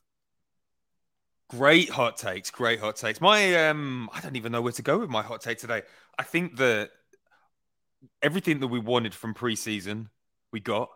Great 1.50 1.90
hot 1.90 2.18
takes, 2.18 2.50
great 2.50 2.80
hot 2.80 2.96
takes. 2.96 3.22
My 3.22 3.68
um, 3.68 4.10
I 4.14 4.22
don't 4.22 4.36
even 4.36 4.52
know 4.52 4.62
where 4.62 4.72
to 4.74 4.82
go 4.82 4.98
with 5.00 5.10
my 5.10 5.22
hot 5.22 5.42
take 5.42 5.60
today. 5.60 5.84
I 6.18 6.24
think 6.24 6.58
that 6.58 6.90
everything 8.22 8.60
that 8.60 8.68
we 8.68 8.80
wanted 8.80 9.14
from 9.14 9.34
preseason, 9.34 10.08
we 10.52 10.60
got. 10.60 10.90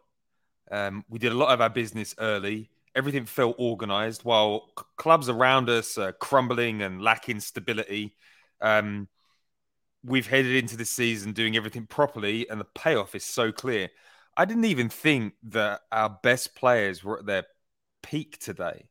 Um, 0.71 1.05
we 1.09 1.19
did 1.19 1.31
a 1.31 1.35
lot 1.35 1.53
of 1.53 1.61
our 1.61 1.69
business 1.69 2.15
early. 2.17 2.69
Everything 2.95 3.25
felt 3.25 3.55
organized 3.57 4.23
while 4.23 4.71
c- 4.77 4.85
clubs 4.97 5.29
around 5.29 5.69
us 5.69 5.97
are 5.97 6.11
crumbling 6.11 6.81
and 6.81 7.01
lacking 7.01 7.39
stability. 7.39 8.15
Um, 8.59 9.07
we've 10.03 10.27
headed 10.27 10.55
into 10.55 10.77
the 10.77 10.85
season 10.85 11.33
doing 11.33 11.55
everything 11.55 11.85
properly, 11.85 12.49
and 12.49 12.59
the 12.59 12.65
payoff 12.65 13.15
is 13.15 13.23
so 13.23 13.51
clear. 13.51 13.89
I 14.35 14.45
didn't 14.45 14.65
even 14.65 14.89
think 14.89 15.33
that 15.43 15.81
our 15.91 16.09
best 16.09 16.55
players 16.55 17.03
were 17.03 17.19
at 17.19 17.25
their 17.25 17.45
peak 18.03 18.39
today. 18.39 18.89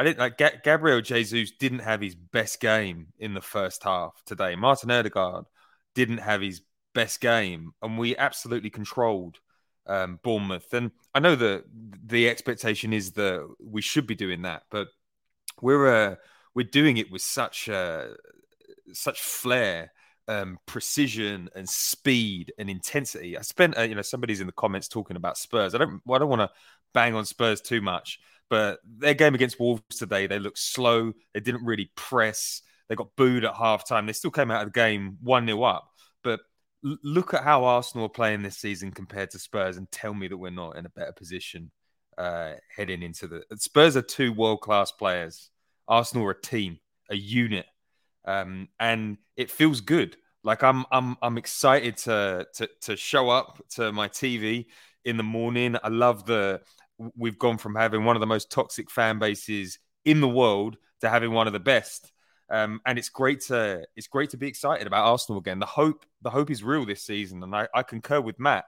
I 0.00 0.02
didn't 0.02 0.18
like 0.18 0.62
Gabriel 0.64 1.02
Jesus 1.02 1.50
didn't 1.50 1.80
have 1.80 2.00
his 2.00 2.14
best 2.14 2.58
game 2.58 3.08
in 3.18 3.34
the 3.34 3.42
first 3.42 3.84
half 3.84 4.14
today. 4.24 4.56
Martin 4.56 4.90
Odegaard 4.90 5.44
didn't 5.94 6.18
have 6.18 6.40
his 6.40 6.62
best 6.94 7.20
game, 7.20 7.72
and 7.82 7.98
we 7.98 8.16
absolutely 8.16 8.70
controlled 8.70 9.40
um, 9.86 10.18
Bournemouth, 10.22 10.72
and 10.72 10.92
I 11.14 11.20
know 11.20 11.36
that 11.36 11.64
the 12.02 12.30
expectation 12.30 12.94
is 12.94 13.12
that 13.12 13.46
we 13.62 13.82
should 13.82 14.06
be 14.06 14.14
doing 14.14 14.40
that, 14.42 14.62
but 14.70 14.88
we're 15.60 16.12
uh, 16.12 16.14
we're 16.54 16.66
doing 16.66 16.96
it 16.96 17.10
with 17.10 17.20
such 17.20 17.68
uh, 17.68 18.06
such 18.94 19.20
flair, 19.20 19.92
um, 20.28 20.58
precision, 20.64 21.50
and 21.54 21.68
speed 21.68 22.54
and 22.58 22.70
intensity. 22.70 23.36
I 23.36 23.42
spent, 23.42 23.76
uh, 23.76 23.82
you 23.82 23.96
know, 23.96 24.00
somebody's 24.00 24.40
in 24.40 24.46
the 24.46 24.52
comments 24.54 24.88
talking 24.88 25.18
about 25.18 25.36
Spurs. 25.36 25.74
I 25.74 25.78
don't, 25.78 26.00
well, 26.06 26.16
I 26.16 26.20
don't 26.20 26.30
want 26.30 26.40
to 26.40 26.50
bang 26.94 27.14
on 27.14 27.26
Spurs 27.26 27.60
too 27.60 27.82
much, 27.82 28.18
but 28.50 28.80
their 28.84 29.14
game 29.14 29.34
against 29.34 29.58
Wolves 29.58 29.82
today, 29.96 30.26
they 30.26 30.38
looked 30.38 30.58
slow. 30.58 31.12
They 31.32 31.40
didn't 31.40 31.64
really 31.64 31.90
press. 31.94 32.60
They 32.88 32.96
got 32.96 33.14
booed 33.16 33.44
at 33.44 33.54
halftime. 33.54 34.06
They 34.06 34.12
still 34.12 34.32
came 34.32 34.50
out 34.50 34.66
of 34.66 34.72
the 34.72 34.78
game 34.78 35.16
one 35.22 35.46
0 35.46 35.62
up, 35.62 35.88
but 36.22 36.40
l- 36.84 36.98
look 37.02 37.32
at 37.32 37.44
how 37.44 37.64
Arsenal 37.64 38.06
are 38.06 38.10
playing 38.10 38.42
this 38.42 38.58
season 38.58 38.90
compared 38.90 39.30
to 39.30 39.38
Spurs, 39.38 39.76
and 39.76 39.90
tell 39.90 40.12
me 40.12 40.28
that 40.28 40.36
we're 40.36 40.50
not 40.50 40.76
in 40.76 40.84
a 40.84 40.90
better 40.90 41.12
position 41.12 41.70
uh, 42.18 42.54
heading 42.76 43.02
into 43.02 43.26
the 43.26 43.42
Spurs 43.56 43.96
are 43.96 44.02
two 44.02 44.32
world 44.32 44.60
class 44.60 44.92
players. 44.92 45.50
Arsenal 45.88 46.26
are 46.26 46.32
a 46.32 46.40
team, 46.40 46.78
a 47.08 47.16
unit, 47.16 47.66
um, 48.24 48.68
and 48.78 49.16
it 49.36 49.50
feels 49.50 49.80
good. 49.80 50.16
Like 50.44 50.62
I'm, 50.62 50.84
I'm, 50.90 51.16
I'm 51.22 51.38
excited 51.38 51.96
to 51.98 52.46
to 52.54 52.68
to 52.82 52.96
show 52.96 53.30
up 53.30 53.62
to 53.70 53.92
my 53.92 54.08
TV 54.08 54.66
in 55.04 55.16
the 55.16 55.22
morning. 55.22 55.76
I 55.82 55.88
love 55.88 56.26
the. 56.26 56.60
We've 57.16 57.38
gone 57.38 57.58
from 57.58 57.74
having 57.74 58.04
one 58.04 58.16
of 58.16 58.20
the 58.20 58.26
most 58.26 58.50
toxic 58.50 58.90
fan 58.90 59.18
bases 59.18 59.78
in 60.04 60.20
the 60.20 60.28
world 60.28 60.76
to 61.00 61.08
having 61.08 61.32
one 61.32 61.46
of 61.46 61.52
the 61.52 61.60
best. 61.60 62.12
Um, 62.50 62.80
and 62.84 62.98
it's 62.98 63.08
great 63.08 63.42
to 63.42 63.84
it's 63.94 64.08
great 64.08 64.30
to 64.30 64.36
be 64.36 64.48
excited 64.48 64.86
about 64.86 65.06
Arsenal 65.06 65.38
again. 65.38 65.60
The 65.60 65.66
hope 65.66 66.04
the 66.22 66.30
hope 66.30 66.50
is 66.50 66.64
real 66.64 66.84
this 66.84 67.02
season, 67.02 67.42
and 67.42 67.54
I, 67.54 67.68
I 67.74 67.82
concur 67.82 68.20
with 68.20 68.40
Matt. 68.40 68.64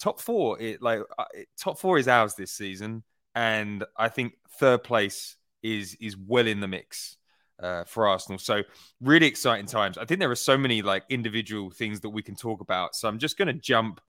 Top 0.00 0.20
four, 0.20 0.60
it 0.60 0.82
like 0.82 1.00
uh, 1.18 1.24
it, 1.32 1.48
top 1.56 1.78
four 1.78 1.98
is 1.98 2.08
ours 2.08 2.34
this 2.34 2.52
season, 2.52 3.04
and 3.36 3.84
I 3.96 4.08
think 4.08 4.34
third 4.58 4.82
place 4.82 5.36
is 5.62 5.96
is 6.00 6.16
well 6.16 6.48
in 6.48 6.58
the 6.58 6.66
mix 6.66 7.16
uh, 7.62 7.84
for 7.84 8.06
Arsenal. 8.06 8.38
So 8.38 8.62
really 9.00 9.26
exciting 9.26 9.66
times. 9.66 9.96
I 9.96 10.04
think 10.04 10.20
there 10.20 10.30
are 10.30 10.36
so 10.36 10.58
many 10.58 10.82
like 10.82 11.04
individual 11.08 11.70
things 11.70 12.00
that 12.00 12.10
we 12.10 12.22
can 12.22 12.34
talk 12.34 12.60
about. 12.60 12.96
So 12.96 13.08
I'm 13.08 13.18
just 13.18 13.38
going 13.38 13.48
to 13.48 13.54
jump. 13.54 14.00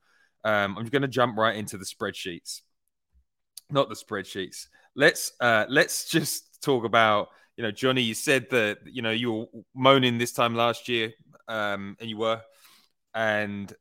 Um, 0.43 0.77
I'm 0.77 0.85
going 0.87 1.03
to 1.03 1.07
jump 1.07 1.37
right 1.37 1.55
into 1.55 1.77
the 1.77 1.85
spreadsheets, 1.85 2.61
not 3.73 3.89
the 3.89 3.95
spreadsheets. 3.95 4.67
Let's 4.95 5.33
uh, 5.39 5.65
let's 5.67 6.09
just 6.09 6.61
talk 6.61 6.85
about 6.85 7.29
you 7.57 7.63
know, 7.63 7.71
Johnny, 7.71 8.01
you 8.01 8.13
said 8.13 8.49
that 8.49 8.79
you 8.85 9.01
know 9.01 9.11
you 9.11 9.31
were 9.31 9.45
moaning 9.75 10.17
this 10.17 10.31
time 10.31 10.55
last 10.55 10.89
year, 10.89 11.13
um, 11.47 11.95
and 11.99 12.09
you 12.09 12.17
were, 12.17 12.41
and 13.13 13.71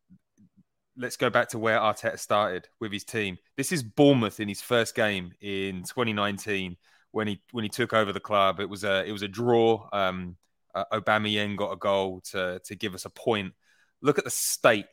let's 0.97 1.17
go 1.17 1.31
back 1.31 1.49
to 1.51 1.59
where 1.59 1.79
Arteta 1.79 2.19
started 2.19 2.69
with 2.81 2.93
his 2.93 3.05
team. 3.05 3.39
This 3.57 3.73
is 3.73 3.83
Bournemouth 3.83 4.41
in 4.41 4.49
his 4.49 4.61
first 4.61 4.95
game 4.95 5.33
in 5.41 5.83
2019 5.85 6.77
when 7.13 7.29
he 7.29 7.41
when 7.53 7.65
he 7.65 7.71
took 7.71 7.95
over 7.95 8.13
the 8.13 8.21
club. 8.21 8.61
It 8.61 8.69
was 8.69 8.85
a 8.85 9.05
it 9.05 9.13
was 9.13 9.23
a 9.23 9.29
draw. 9.29 9.89
Um, 9.93 10.37
uh, 10.75 10.85
Aubameyang 10.93 11.57
got 11.57 11.73
a 11.73 11.77
goal 11.77 12.21
to 12.33 12.61
to 12.65 12.77
give 12.77 12.95
us 12.95 13.07
a 13.07 13.11
point. 13.11 13.55
Look 14.03 14.19
at 14.19 14.25
the 14.25 14.31
state 14.31 14.87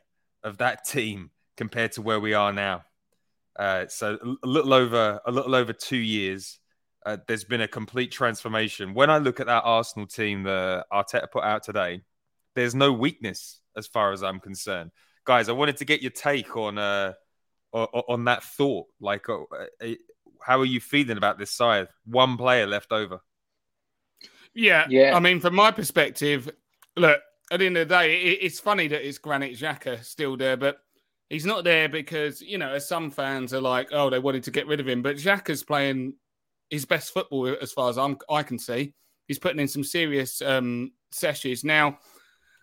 of 0.43 0.59
that 0.59 0.85
team 0.85 1.31
compared 1.57 1.91
to 1.93 2.01
where 2.01 2.19
we 2.19 2.33
are 2.33 2.53
now. 2.53 2.83
Uh, 3.59 3.85
so 3.89 4.17
a 4.41 4.47
little 4.47 4.73
over 4.73 5.19
a 5.25 5.31
little 5.31 5.53
over 5.53 5.73
two 5.73 5.97
years 5.97 6.59
uh, 7.05 7.17
there's 7.27 7.43
been 7.43 7.61
a 7.61 7.67
complete 7.67 8.11
transformation. 8.11 8.93
When 8.93 9.09
I 9.09 9.17
look 9.17 9.39
at 9.39 9.47
that 9.47 9.63
Arsenal 9.63 10.07
team 10.07 10.43
that 10.43 10.85
Arteta 10.91 11.31
put 11.31 11.43
out 11.43 11.63
today, 11.63 12.01
there's 12.55 12.75
no 12.75 12.91
weakness 12.91 13.61
as 13.77 13.87
far 13.87 14.11
as 14.11 14.21
I'm 14.21 14.39
concerned. 14.39 14.91
Guys, 15.25 15.49
I 15.49 15.53
wanted 15.53 15.77
to 15.77 15.85
get 15.85 16.01
your 16.01 16.11
take 16.11 16.55
on 16.57 16.77
uh, 16.77 17.13
on 17.73 18.25
that 18.25 18.43
thought. 18.43 18.87
Like, 18.99 19.29
uh, 19.29 19.43
uh, 19.81 19.93
how 20.41 20.59
are 20.59 20.65
you 20.65 20.79
feeling 20.79 21.17
about 21.17 21.37
this 21.37 21.51
side? 21.51 21.87
One 22.05 22.37
player 22.37 22.67
left 22.67 22.91
over. 22.91 23.21
Yeah, 24.53 24.87
yeah. 24.89 25.15
I 25.15 25.19
mean, 25.19 25.39
from 25.39 25.55
my 25.55 25.71
perspective, 25.71 26.49
look. 26.95 27.21
At 27.51 27.57
the 27.57 27.65
end 27.65 27.77
of 27.77 27.87
the 27.87 27.95
day, 27.95 28.21
it's 28.21 28.59
funny 28.59 28.87
that 28.89 29.07
it's 29.07 29.17
Granit 29.17 29.57
Xhaka 29.57 30.03
still 30.03 30.37
there, 30.37 30.55
but 30.55 30.77
he's 31.29 31.45
not 31.45 31.63
there 31.63 31.87
because 31.87 32.41
you 32.41 32.57
know, 32.57 32.73
as 32.73 32.87
some 32.87 33.11
fans 33.11 33.53
are 33.53 33.61
like, 33.61 33.89
oh, 33.91 34.09
they 34.09 34.19
wanted 34.19 34.43
to 34.43 34.51
get 34.51 34.67
rid 34.67 34.79
of 34.79 34.87
him, 34.87 35.01
but 35.01 35.17
Xhaka's 35.17 35.63
playing 35.63 36.13
his 36.69 36.85
best 36.85 37.13
football 37.13 37.55
as 37.61 37.71
far 37.71 37.89
as 37.89 37.97
I'm 37.97 38.17
I 38.29 38.43
can 38.43 38.59
see. 38.59 38.93
He's 39.27 39.39
putting 39.39 39.59
in 39.59 39.67
some 39.67 39.83
serious 39.83 40.41
um, 40.41 40.91
sessions. 41.11 41.63
Now, 41.63 41.99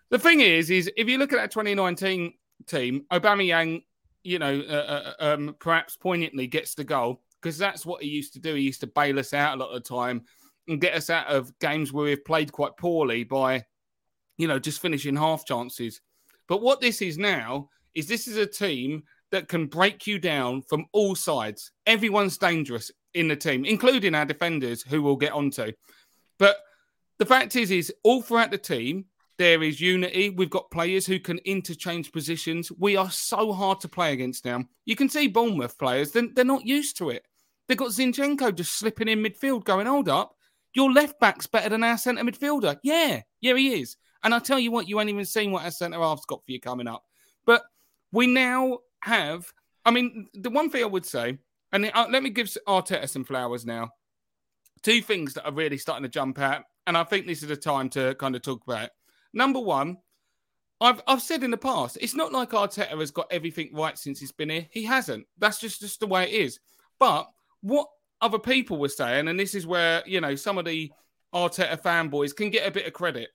the 0.09 0.19
thing 0.19 0.41
is, 0.41 0.69
is 0.69 0.91
if 0.97 1.07
you 1.07 1.17
look 1.17 1.33
at 1.33 1.37
that 1.37 1.51
2019 1.51 2.33
team, 2.65 3.05
Aubameyang, 3.11 3.83
you 4.23 4.39
know, 4.39 4.61
uh, 4.69 4.73
uh, 4.73 5.13
um, 5.19 5.55
perhaps 5.59 5.95
poignantly 5.95 6.47
gets 6.47 6.75
the 6.75 6.83
goal 6.83 7.21
because 7.41 7.57
that's 7.57 7.85
what 7.85 8.03
he 8.03 8.09
used 8.09 8.33
to 8.33 8.39
do. 8.39 8.53
He 8.55 8.63
used 8.63 8.81
to 8.81 8.87
bail 8.87 9.19
us 9.19 9.33
out 9.33 9.55
a 9.57 9.59
lot 9.63 9.69
of 9.69 9.81
the 9.81 9.89
time 9.89 10.23
and 10.67 10.81
get 10.81 10.93
us 10.93 11.09
out 11.09 11.27
of 11.27 11.57
games 11.59 11.93
where 11.93 12.05
we've 12.05 12.25
played 12.25 12.51
quite 12.51 12.75
poorly 12.77 13.23
by, 13.23 13.63
you 14.37 14.47
know, 14.47 14.59
just 14.59 14.81
finishing 14.81 15.15
half 15.15 15.45
chances. 15.45 16.01
But 16.47 16.61
what 16.61 16.81
this 16.81 17.01
is 17.01 17.17
now 17.17 17.69
is 17.97 18.07
this 18.07 18.27
is 18.27 18.37
a 18.37 18.45
team 18.45 19.03
that 19.31 19.47
can 19.47 19.65
break 19.65 20.05
you 20.05 20.19
down 20.19 20.61
from 20.61 20.85
all 20.93 21.15
sides. 21.15 21.71
Everyone's 21.87 22.37
dangerous 22.37 22.91
in 23.15 23.27
the 23.27 23.35
team, 23.35 23.65
including 23.65 24.13
our 24.13 24.25
defenders, 24.25 24.83
who 24.83 25.01
we'll 25.01 25.15
get 25.15 25.33
onto. 25.33 25.71
But 26.37 26.57
the 27.17 27.25
fact 27.25 27.55
is, 27.55 27.71
is 27.71 27.91
all 28.03 28.21
throughout 28.21 28.51
the 28.51 28.57
team 28.59 29.05
there 29.37 29.61
is 29.63 29.81
unity. 29.81 30.29
We've 30.29 30.49
got 30.49 30.71
players 30.71 31.05
who 31.05 31.19
can 31.19 31.39
interchange 31.39 32.11
positions. 32.11 32.71
We 32.71 32.95
are 32.95 33.09
so 33.09 33.51
hard 33.51 33.79
to 33.81 33.87
play 33.87 34.13
against 34.13 34.45
now. 34.45 34.65
You 34.85 34.95
can 34.95 35.09
see 35.09 35.27
Bournemouth 35.27 35.77
players; 35.77 36.11
they're, 36.11 36.27
they're 36.33 36.45
not 36.45 36.65
used 36.65 36.97
to 36.97 37.09
it. 37.09 37.23
They've 37.67 37.77
got 37.77 37.89
Zinchenko 37.89 38.55
just 38.55 38.77
slipping 38.77 39.07
in 39.07 39.23
midfield, 39.23 39.63
going, 39.63 39.87
"Hold 39.87 40.09
up, 40.09 40.35
your 40.73 40.91
left 40.91 41.19
back's 41.19 41.47
better 41.47 41.69
than 41.69 41.83
our 41.83 41.97
centre 41.97 42.23
midfielder." 42.23 42.77
Yeah, 42.83 43.21
yeah, 43.41 43.55
he 43.55 43.79
is. 43.81 43.97
And 44.23 44.33
I 44.33 44.39
tell 44.39 44.59
you 44.59 44.71
what, 44.71 44.87
you 44.87 44.99
ain't 44.99 45.09
even 45.09 45.25
seen 45.25 45.51
what 45.51 45.63
our 45.63 45.71
centre 45.71 45.99
half's 45.99 46.25
got 46.25 46.43
for 46.43 46.51
you 46.51 46.59
coming 46.59 46.87
up. 46.87 47.03
But 47.45 47.63
we 48.11 48.27
now 48.27 48.79
have. 49.01 49.51
I 49.85 49.91
mean, 49.91 50.27
the 50.33 50.49
one 50.49 50.69
thing 50.69 50.83
I 50.83 50.87
would 50.87 51.05
say 51.05 51.37
and 51.71 51.91
uh, 51.93 52.07
let 52.09 52.23
me 52.23 52.29
give 52.29 52.47
Arteta 52.67 53.07
some 53.09 53.23
flowers 53.23 53.65
now. 53.65 53.91
Two 54.83 55.01
things 55.01 55.33
that 55.33 55.45
are 55.45 55.53
really 55.53 55.77
starting 55.77 56.03
to 56.03 56.09
jump 56.09 56.39
out, 56.39 56.63
and 56.85 56.97
I 56.97 57.03
think 57.03 57.27
this 57.27 57.41
is 57.41 57.49
the 57.49 57.57
time 57.57 57.89
to 57.89 58.15
kind 58.15 58.35
of 58.35 58.41
talk 58.41 58.61
about. 58.65 58.85
It. 58.85 58.91
Number 59.33 59.59
one, 59.59 59.97
I've 60.79 61.01
I've 61.07 61.21
said 61.21 61.43
in 61.43 61.51
the 61.51 61.57
past, 61.57 61.97
it's 61.99 62.15
not 62.15 62.31
like 62.31 62.51
Arteta 62.51 62.97
has 62.97 63.11
got 63.11 63.27
everything 63.31 63.71
right 63.73 63.97
since 63.97 64.19
he's 64.19 64.31
been 64.31 64.49
here. 64.49 64.67
He 64.71 64.83
hasn't. 64.83 65.25
That's 65.37 65.59
just 65.59 65.81
just 65.81 65.99
the 65.99 66.07
way 66.07 66.23
it 66.23 66.33
is. 66.33 66.59
But 66.99 67.27
what 67.61 67.87
other 68.21 68.39
people 68.39 68.77
were 68.77 68.89
saying, 68.89 69.27
and 69.27 69.39
this 69.39 69.55
is 69.55 69.67
where 69.67 70.03
you 70.05 70.21
know 70.21 70.35
some 70.35 70.57
of 70.57 70.65
the 70.65 70.91
Arteta 71.33 71.81
fanboys 71.81 72.35
can 72.35 72.49
get 72.49 72.67
a 72.67 72.71
bit 72.71 72.87
of 72.87 72.93
credit. 72.93 73.29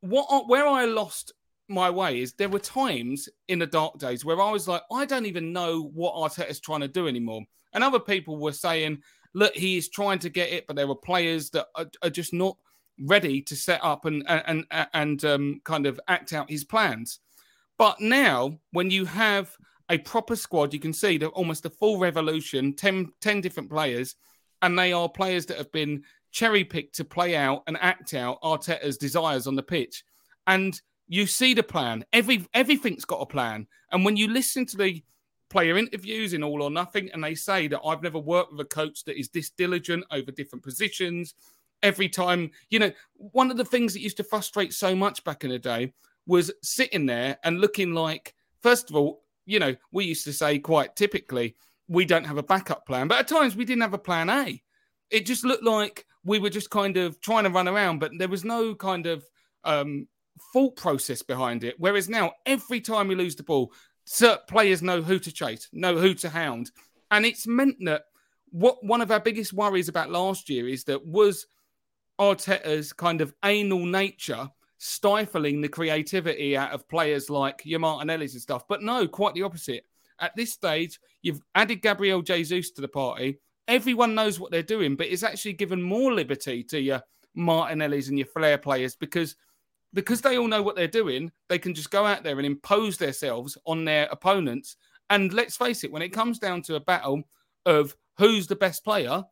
What 0.00 0.48
where 0.48 0.66
I 0.66 0.86
lost 0.86 1.32
my 1.68 1.90
way 1.90 2.20
is 2.20 2.32
there 2.34 2.48
were 2.48 2.58
times 2.58 3.28
in 3.48 3.58
the 3.58 3.66
dark 3.66 3.98
days 3.98 4.24
where 4.24 4.40
I 4.40 4.50
was 4.50 4.68
like, 4.68 4.82
I 4.92 5.04
don't 5.04 5.26
even 5.26 5.52
know 5.52 5.90
what 5.94 6.14
Arteta's 6.14 6.60
trying 6.60 6.80
to 6.80 6.88
do 6.88 7.08
anymore. 7.08 7.42
And 7.72 7.82
other 7.82 8.00
people 8.00 8.38
were 8.38 8.52
saying, 8.52 9.02
look, 9.34 9.54
he 9.54 9.76
is 9.76 9.88
trying 9.88 10.18
to 10.20 10.30
get 10.30 10.50
it, 10.50 10.66
but 10.66 10.76
there 10.76 10.86
were 10.86 10.94
players 10.94 11.50
that 11.50 11.66
are, 11.74 11.86
are 12.02 12.10
just 12.10 12.32
not 12.32 12.56
ready 12.98 13.42
to 13.42 13.54
set 13.54 13.80
up 13.84 14.06
and 14.06 14.24
and 14.26 14.64
and 14.94 15.24
um, 15.24 15.60
kind 15.64 15.86
of 15.86 16.00
act 16.08 16.32
out 16.32 16.50
his 16.50 16.64
plans. 16.64 17.20
But 17.78 18.00
now, 18.00 18.58
when 18.72 18.90
you 18.90 19.04
have 19.04 19.54
a 19.90 19.98
proper 19.98 20.36
squad, 20.36 20.72
you 20.72 20.80
can 20.80 20.92
see 20.92 21.18
that 21.18 21.28
almost 21.28 21.66
a 21.66 21.70
full 21.70 21.98
revolution, 21.98 22.74
10, 22.74 23.12
10 23.20 23.40
different 23.40 23.70
players, 23.70 24.16
and 24.62 24.78
they 24.78 24.92
are 24.92 25.08
players 25.08 25.46
that 25.46 25.58
have 25.58 25.70
been 25.72 26.02
cherry 26.32 26.64
picked 26.64 26.96
to 26.96 27.04
play 27.04 27.36
out 27.36 27.62
and 27.66 27.76
act 27.80 28.14
out 28.14 28.40
Arteta's 28.42 28.96
desires 28.96 29.46
on 29.46 29.56
the 29.56 29.62
pitch. 29.62 30.04
And 30.46 30.80
you 31.08 31.26
see 31.26 31.54
the 31.54 31.62
plan. 31.62 32.04
Every 32.12 32.46
everything's 32.54 33.04
got 33.04 33.20
a 33.20 33.26
plan. 33.26 33.66
And 33.92 34.04
when 34.04 34.16
you 34.16 34.28
listen 34.28 34.66
to 34.66 34.76
the 34.76 35.02
player 35.48 35.78
interviews 35.78 36.32
in 36.32 36.42
All 36.42 36.62
or 36.62 36.70
Nothing, 36.70 37.10
and 37.12 37.22
they 37.22 37.34
say 37.34 37.68
that 37.68 37.80
I've 37.84 38.02
never 38.02 38.18
worked 38.18 38.52
with 38.52 38.60
a 38.60 38.68
coach 38.68 39.04
that 39.04 39.18
is 39.18 39.28
this 39.28 39.50
diligent 39.50 40.04
over 40.10 40.30
different 40.30 40.64
positions. 40.64 41.34
Every 41.82 42.08
time, 42.08 42.50
you 42.70 42.78
know, 42.78 42.90
one 43.14 43.50
of 43.50 43.56
the 43.56 43.64
things 43.64 43.92
that 43.92 44.00
used 44.00 44.16
to 44.16 44.24
frustrate 44.24 44.72
so 44.72 44.96
much 44.96 45.22
back 45.24 45.44
in 45.44 45.50
the 45.50 45.58
day 45.58 45.92
was 46.26 46.50
sitting 46.62 47.06
there 47.06 47.38
and 47.44 47.60
looking 47.60 47.94
like, 47.94 48.34
first 48.62 48.90
of 48.90 48.96
all, 48.96 49.22
you 49.44 49.58
know, 49.58 49.76
we 49.92 50.04
used 50.04 50.24
to 50.24 50.32
say 50.32 50.58
quite 50.58 50.96
typically, 50.96 51.54
we 51.86 52.04
don't 52.04 52.24
have 52.24 52.38
a 52.38 52.42
backup 52.42 52.86
plan, 52.86 53.06
but 53.08 53.18
at 53.18 53.28
times 53.28 53.54
we 53.54 53.64
didn't 53.64 53.82
have 53.82 53.94
a 53.94 53.98
plan 53.98 54.28
A. 54.28 54.60
It 55.10 55.26
just 55.26 55.44
looked 55.44 55.62
like 55.62 56.04
we 56.24 56.40
were 56.40 56.50
just 56.50 56.70
kind 56.70 56.96
of 56.96 57.20
trying 57.20 57.44
to 57.44 57.50
run 57.50 57.68
around, 57.68 58.00
but 58.00 58.10
there 58.18 58.28
was 58.28 58.44
no 58.44 58.74
kind 58.74 59.06
of 59.06 59.24
um, 59.62 60.08
thought 60.52 60.76
process 60.76 61.22
behind 61.22 61.64
it. 61.64 61.74
Whereas 61.78 62.08
now, 62.08 62.32
every 62.44 62.80
time 62.80 63.08
we 63.08 63.14
lose 63.14 63.36
the 63.36 63.42
ball, 63.42 63.72
players 64.48 64.82
know 64.82 65.02
who 65.02 65.18
to 65.18 65.32
chase, 65.32 65.68
know 65.72 65.96
who 65.96 66.14
to 66.14 66.28
hound. 66.28 66.70
And 67.10 67.24
it's 67.24 67.46
meant 67.46 67.76
that 67.84 68.04
what 68.50 68.84
one 68.84 69.00
of 69.00 69.10
our 69.10 69.20
biggest 69.20 69.52
worries 69.52 69.88
about 69.88 70.10
last 70.10 70.48
year 70.48 70.68
is 70.68 70.84
that 70.84 71.04
was 71.04 71.46
Arteta's 72.18 72.92
kind 72.92 73.20
of 73.20 73.34
anal 73.44 73.84
nature 73.84 74.50
stifling 74.78 75.60
the 75.60 75.68
creativity 75.68 76.56
out 76.56 76.72
of 76.72 76.88
players 76.88 77.30
like 77.30 77.62
your 77.64 77.80
Martinelli's 77.80 78.34
and 78.34 78.42
stuff. 78.42 78.66
But 78.68 78.82
no, 78.82 79.06
quite 79.08 79.34
the 79.34 79.42
opposite. 79.42 79.84
At 80.20 80.34
this 80.36 80.52
stage, 80.52 80.98
you've 81.22 81.42
added 81.54 81.82
Gabriel 81.82 82.22
Jesus 82.22 82.70
to 82.72 82.80
the 82.80 82.88
party. 82.88 83.38
Everyone 83.68 84.14
knows 84.14 84.38
what 84.38 84.50
they're 84.50 84.62
doing, 84.62 84.96
but 84.96 85.08
it's 85.08 85.22
actually 85.22 85.54
given 85.54 85.82
more 85.82 86.12
liberty 86.12 86.62
to 86.64 86.80
your 86.80 87.02
Martinellis 87.36 88.08
and 88.08 88.18
your 88.18 88.28
flair 88.28 88.58
players 88.58 88.96
because 88.96 89.36
because 89.96 90.20
they 90.20 90.36
all 90.36 90.46
know 90.46 90.62
what 90.62 90.76
they're 90.76 90.86
doing. 90.86 91.32
They 91.48 91.58
can 91.58 91.74
just 91.74 91.90
go 91.90 92.04
out 92.04 92.22
there 92.22 92.36
and 92.36 92.44
impose 92.46 92.98
themselves 92.98 93.56
on 93.66 93.86
their 93.86 94.06
opponents. 94.12 94.76
And 95.08 95.32
let's 95.32 95.56
face 95.56 95.84
it, 95.84 95.90
when 95.90 96.02
it 96.02 96.10
comes 96.10 96.38
down 96.38 96.60
to 96.62 96.74
a 96.74 96.80
battle 96.80 97.22
of 97.64 97.96
who's 98.18 98.46
the 98.46 98.56
best 98.56 98.84
player, 98.84 99.24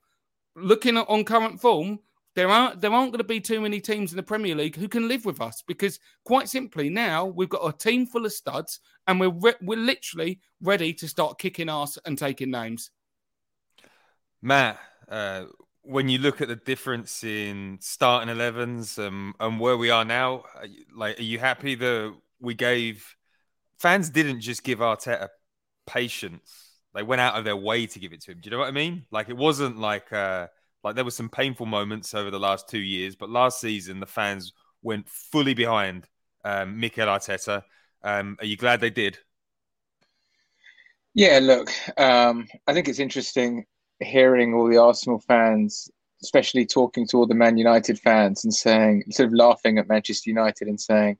looking 0.56 0.96
at 0.96 1.08
on 1.08 1.22
current 1.24 1.60
form, 1.60 1.98
there 2.34 2.48
aren't 2.48 2.80
there 2.80 2.92
aren't 2.92 3.12
going 3.12 3.18
to 3.18 3.24
be 3.24 3.40
too 3.40 3.60
many 3.60 3.78
teams 3.78 4.10
in 4.10 4.16
the 4.16 4.22
Premier 4.22 4.54
League 4.54 4.74
who 4.74 4.88
can 4.88 5.06
live 5.06 5.24
with 5.24 5.40
us 5.40 5.62
because 5.66 6.00
quite 6.24 6.48
simply 6.48 6.88
now 6.88 7.26
we've 7.26 7.48
got 7.48 7.68
a 7.68 7.76
team 7.76 8.06
full 8.06 8.26
of 8.26 8.32
studs 8.32 8.80
and 9.06 9.20
we're 9.20 9.28
re- 9.28 9.54
we're 9.60 9.78
literally 9.78 10.40
ready 10.62 10.92
to 10.94 11.06
start 11.06 11.38
kicking 11.38 11.68
ass 11.68 11.98
and 12.06 12.18
taking 12.18 12.50
names. 12.50 12.90
Matt, 14.42 14.80
uh, 15.08 15.44
when 15.84 16.08
you 16.08 16.18
look 16.18 16.40
at 16.40 16.48
the 16.48 16.56
difference 16.56 17.24
in 17.24 17.78
starting 17.80 18.34
11s 18.34 18.98
um, 18.98 19.34
and 19.38 19.60
where 19.60 19.76
we 19.76 19.90
are 19.90 20.04
now, 20.04 20.44
are 20.56 20.66
you, 20.66 20.84
like, 20.94 21.18
are 21.18 21.22
you 21.22 21.38
happy 21.38 21.74
that 21.74 22.14
we 22.40 22.54
gave 22.54 23.16
fans 23.78 24.10
didn't 24.10 24.40
just 24.40 24.64
give 24.64 24.78
Arteta 24.80 25.28
patience? 25.86 26.70
They 26.94 27.02
went 27.02 27.20
out 27.20 27.34
of 27.34 27.44
their 27.44 27.56
way 27.56 27.86
to 27.86 27.98
give 27.98 28.12
it 28.12 28.22
to 28.22 28.32
him. 28.32 28.38
Do 28.40 28.48
you 28.48 28.50
know 28.52 28.58
what 28.58 28.68
I 28.68 28.72
mean? 28.72 29.04
Like, 29.10 29.28
it 29.28 29.36
wasn't 29.36 29.78
like. 29.78 30.12
Uh, 30.12 30.48
like 30.84 30.94
there 30.94 31.04
were 31.04 31.10
some 31.10 31.30
painful 31.30 31.66
moments 31.66 32.14
over 32.14 32.30
the 32.30 32.38
last 32.38 32.68
two 32.68 32.78
years, 32.78 33.16
but 33.16 33.30
last 33.30 33.58
season 33.58 34.00
the 34.00 34.06
fans 34.06 34.52
went 34.82 35.08
fully 35.08 35.54
behind 35.54 36.06
um, 36.44 36.78
Mikel 36.78 37.08
Arteta. 37.08 37.62
Um, 38.02 38.36
are 38.38 38.44
you 38.46 38.58
glad 38.58 38.80
they 38.80 38.90
did? 38.90 39.18
Yeah, 41.14 41.38
look, 41.42 41.70
um, 41.98 42.46
I 42.66 42.74
think 42.74 42.88
it's 42.88 42.98
interesting 42.98 43.64
hearing 44.00 44.54
all 44.54 44.68
the 44.68 44.78
Arsenal 44.78 45.18
fans, 45.18 45.90
especially 46.22 46.66
talking 46.66 47.06
to 47.08 47.18
all 47.18 47.26
the 47.26 47.34
Man 47.34 47.56
United 47.56 47.98
fans 47.98 48.44
and 48.44 48.54
saying, 48.54 49.04
sort 49.10 49.28
of 49.28 49.34
laughing 49.34 49.78
at 49.78 49.88
Manchester 49.88 50.30
United 50.30 50.68
and 50.68 50.80
saying, 50.80 51.18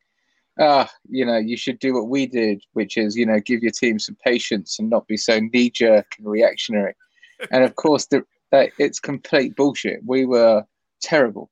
ah, 0.58 0.90
you 1.08 1.24
know, 1.24 1.36
you 1.36 1.56
should 1.56 1.78
do 1.78 1.94
what 1.94 2.08
we 2.08 2.26
did, 2.26 2.62
which 2.72 2.96
is, 2.96 3.16
you 3.16 3.26
know, 3.26 3.40
give 3.40 3.62
your 3.62 3.72
team 3.72 3.98
some 3.98 4.16
patience 4.24 4.78
and 4.78 4.88
not 4.88 5.06
be 5.06 5.16
so 5.16 5.40
knee 5.52 5.70
jerk 5.70 6.06
and 6.18 6.26
reactionary. 6.26 6.94
and 7.50 7.64
of 7.64 7.74
course, 7.76 8.06
the 8.06 8.24
that 8.54 8.70
it's 8.78 9.00
complete 9.00 9.56
bullshit. 9.56 10.00
We 10.06 10.26
were 10.26 10.64
terrible. 11.02 11.50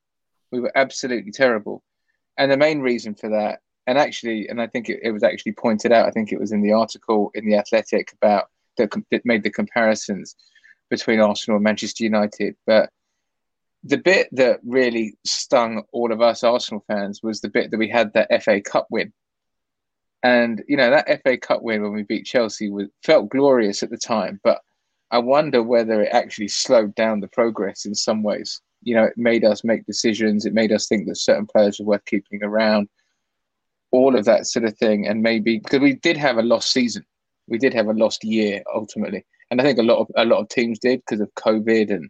We 0.52 0.60
were 0.60 0.70
absolutely 0.76 1.32
terrible. 1.32 1.82
And 2.38 2.50
the 2.50 2.56
main 2.56 2.80
reason 2.80 3.14
for 3.16 3.28
that, 3.30 3.60
and 3.88 3.98
actually, 3.98 4.48
and 4.48 4.62
I 4.62 4.68
think 4.68 4.88
it, 4.88 5.00
it 5.02 5.10
was 5.10 5.24
actually 5.24 5.52
pointed 5.52 5.90
out, 5.90 6.06
I 6.06 6.12
think 6.12 6.30
it 6.30 6.38
was 6.38 6.52
in 6.52 6.62
the 6.62 6.72
article 6.72 7.32
in 7.34 7.44
The 7.44 7.56
Athletic 7.56 8.12
about 8.12 8.44
that, 8.76 8.92
that 9.10 9.26
made 9.26 9.42
the 9.42 9.50
comparisons 9.50 10.36
between 10.92 11.20
Arsenal 11.20 11.56
and 11.56 11.64
Manchester 11.64 12.04
United. 12.04 12.54
But 12.66 12.90
the 13.82 13.96
bit 13.96 14.28
that 14.32 14.60
really 14.62 15.14
stung 15.24 15.84
all 15.90 16.12
of 16.12 16.20
us 16.20 16.44
Arsenal 16.44 16.84
fans 16.86 17.22
was 17.22 17.40
the 17.40 17.48
bit 17.48 17.70
that 17.70 17.78
we 17.78 17.88
had 17.88 18.12
that 18.12 18.42
FA 18.44 18.60
Cup 18.60 18.88
win. 18.90 19.10
And, 20.22 20.62
you 20.68 20.76
know, 20.76 20.90
that 20.90 21.22
FA 21.22 21.38
Cup 21.38 21.62
win 21.62 21.82
when 21.82 21.94
we 21.94 22.02
beat 22.02 22.26
Chelsea 22.26 22.70
was, 22.70 22.88
felt 23.02 23.30
glorious 23.30 23.82
at 23.82 23.88
the 23.88 23.96
time. 23.96 24.38
But 24.44 24.60
I 25.10 25.18
wonder 25.18 25.62
whether 25.62 26.02
it 26.02 26.12
actually 26.12 26.48
slowed 26.48 26.94
down 26.94 27.20
the 27.20 27.28
progress 27.28 27.86
in 27.86 27.94
some 27.94 28.22
ways. 28.22 28.60
You 28.82 28.94
know, 28.94 29.04
it 29.04 29.16
made 29.16 29.46
us 29.46 29.64
make 29.64 29.86
decisions. 29.86 30.44
It 30.44 30.52
made 30.52 30.72
us 30.72 30.88
think 30.88 31.08
that 31.08 31.16
certain 31.16 31.46
players 31.46 31.78
were 31.80 31.86
worth 31.86 32.04
keeping 32.04 32.44
around, 32.44 32.90
all 33.92 34.14
of 34.14 34.26
that 34.26 34.46
sort 34.46 34.66
of 34.66 34.76
thing. 34.76 35.08
And 35.08 35.22
maybe 35.22 35.58
because 35.58 35.80
we 35.80 35.94
did 35.94 36.18
have 36.18 36.36
a 36.36 36.42
lost 36.42 36.70
season, 36.70 37.06
we 37.48 37.56
did 37.56 37.72
have 37.72 37.86
a 37.86 37.94
lost 37.94 38.24
year 38.24 38.62
ultimately, 38.74 39.24
and 39.52 39.60
I 39.60 39.64
think 39.64 39.78
a 39.78 39.82
lot 39.82 39.98
of 39.98 40.06
a 40.16 40.24
lot 40.24 40.40
of 40.40 40.48
teams 40.48 40.78
did 40.78 41.00
because 41.00 41.20
of 41.20 41.30
COVID 41.34 41.90
and 41.94 42.08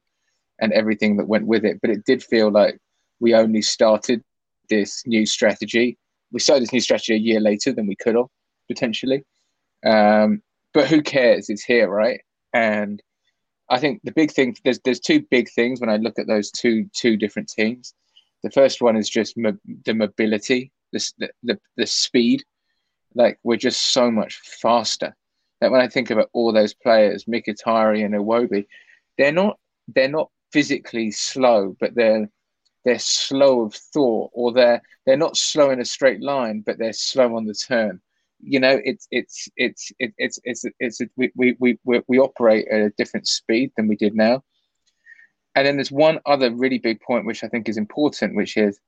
and 0.61 0.72
everything 0.72 1.16
that 1.16 1.26
went 1.26 1.49
with 1.49 1.64
it. 1.64 1.80
But 1.82 1.90
it 1.90 2.04
did 2.04 2.22
feel 2.22 2.52
like 2.52 2.78
we 3.18 3.34
only 3.34 3.62
started 3.62 4.22
this 4.70 5.02
new 5.07 5.26
strategy. 5.26 5.98
We 6.31 6.38
started 6.38 6.62
this 6.62 6.72
new 6.72 6.81
strategy 6.81 7.14
a 7.14 7.18
year 7.18 7.40
later 7.40 7.72
than 7.72 7.88
we 7.88 7.96
could 7.96 8.14
have 8.14 8.26
potentially. 8.68 9.24
Um, 9.85 10.40
but 10.72 10.87
who 10.87 11.02
cares? 11.02 11.50
It's 11.50 11.64
here, 11.64 11.90
right? 11.90 12.20
And 12.52 13.02
I 13.68 13.81
think 13.81 14.02
the 14.05 14.12
big 14.12 14.31
thing 14.31 14.57
there's 14.62 14.78
there's 14.85 15.00
two 15.00 15.22
big 15.28 15.50
things 15.50 15.81
when 15.81 15.90
I 15.90 15.96
look 15.96 16.20
at 16.20 16.28
those 16.28 16.52
two 16.52 16.88
two 16.94 17.16
different 17.16 17.48
teams. 17.48 17.92
The 18.44 18.52
first 18.52 18.81
one 18.81 18.96
is 18.96 19.11
just 19.11 19.37
mo- 19.37 19.59
the 19.85 19.94
mobility, 19.94 20.70
the, 20.92 21.28
the 21.42 21.59
the 21.76 21.87
speed. 21.88 22.44
Like 23.16 23.40
we're 23.42 23.57
just 23.57 23.92
so 23.92 24.12
much 24.12 24.38
faster. 24.62 25.16
That 25.62 25.70
when 25.70 25.81
I 25.81 25.87
think 25.87 26.11
about 26.11 26.29
all 26.33 26.53
those 26.53 26.75
players, 26.75 27.27
Mkhitaryan 27.27 28.07
and 28.07 28.14
Iwobi, 28.16 28.66
they're 29.16 29.31
not 29.31 29.61
they're 29.87 30.09
not 30.09 30.29
physically 30.53 31.12
slow, 31.12 31.77
but 31.79 31.94
they're 31.94 32.29
they're 32.85 32.98
slow 32.98 33.66
of 33.66 33.72
thought, 33.72 34.33
or 34.35 34.53
they're 34.53 34.83
they're 35.07 35.16
not 35.16 35.37
slow 35.37 35.70
in 35.70 35.81
a 35.81 35.85
straight 35.85 36.20
line, 36.20 36.64
but 36.66 36.79
they're 36.79 36.92
slow 36.92 37.37
on 37.37 37.46
the 37.46 37.55
turn. 37.55 38.01
You 38.40 38.59
know 38.59 38.81
it's 38.85 39.07
it's 39.12 39.48
it's 39.57 39.92
it's 40.01 40.14
it's 40.18 40.40
it's, 40.42 40.64
it's, 40.81 41.01
it's 41.01 41.12
we, 41.16 41.31
we 41.37 41.79
we 41.85 42.01
we 42.09 42.18
operate 42.18 42.66
at 42.66 42.81
a 42.81 42.90
different 42.98 43.29
speed 43.29 43.70
than 43.77 43.87
we 43.87 43.94
did 43.94 44.16
now. 44.16 44.42
And 45.55 45.64
then 45.64 45.77
there's 45.77 45.92
one 45.92 46.18
other 46.27 46.53
really 46.53 46.79
big 46.79 47.01
point 47.03 47.25
which 47.27 47.44
i 47.44 47.48
think 47.48 47.68
is 47.68 47.77
important 47.77 48.35
which 48.35 48.57
is 48.57 48.81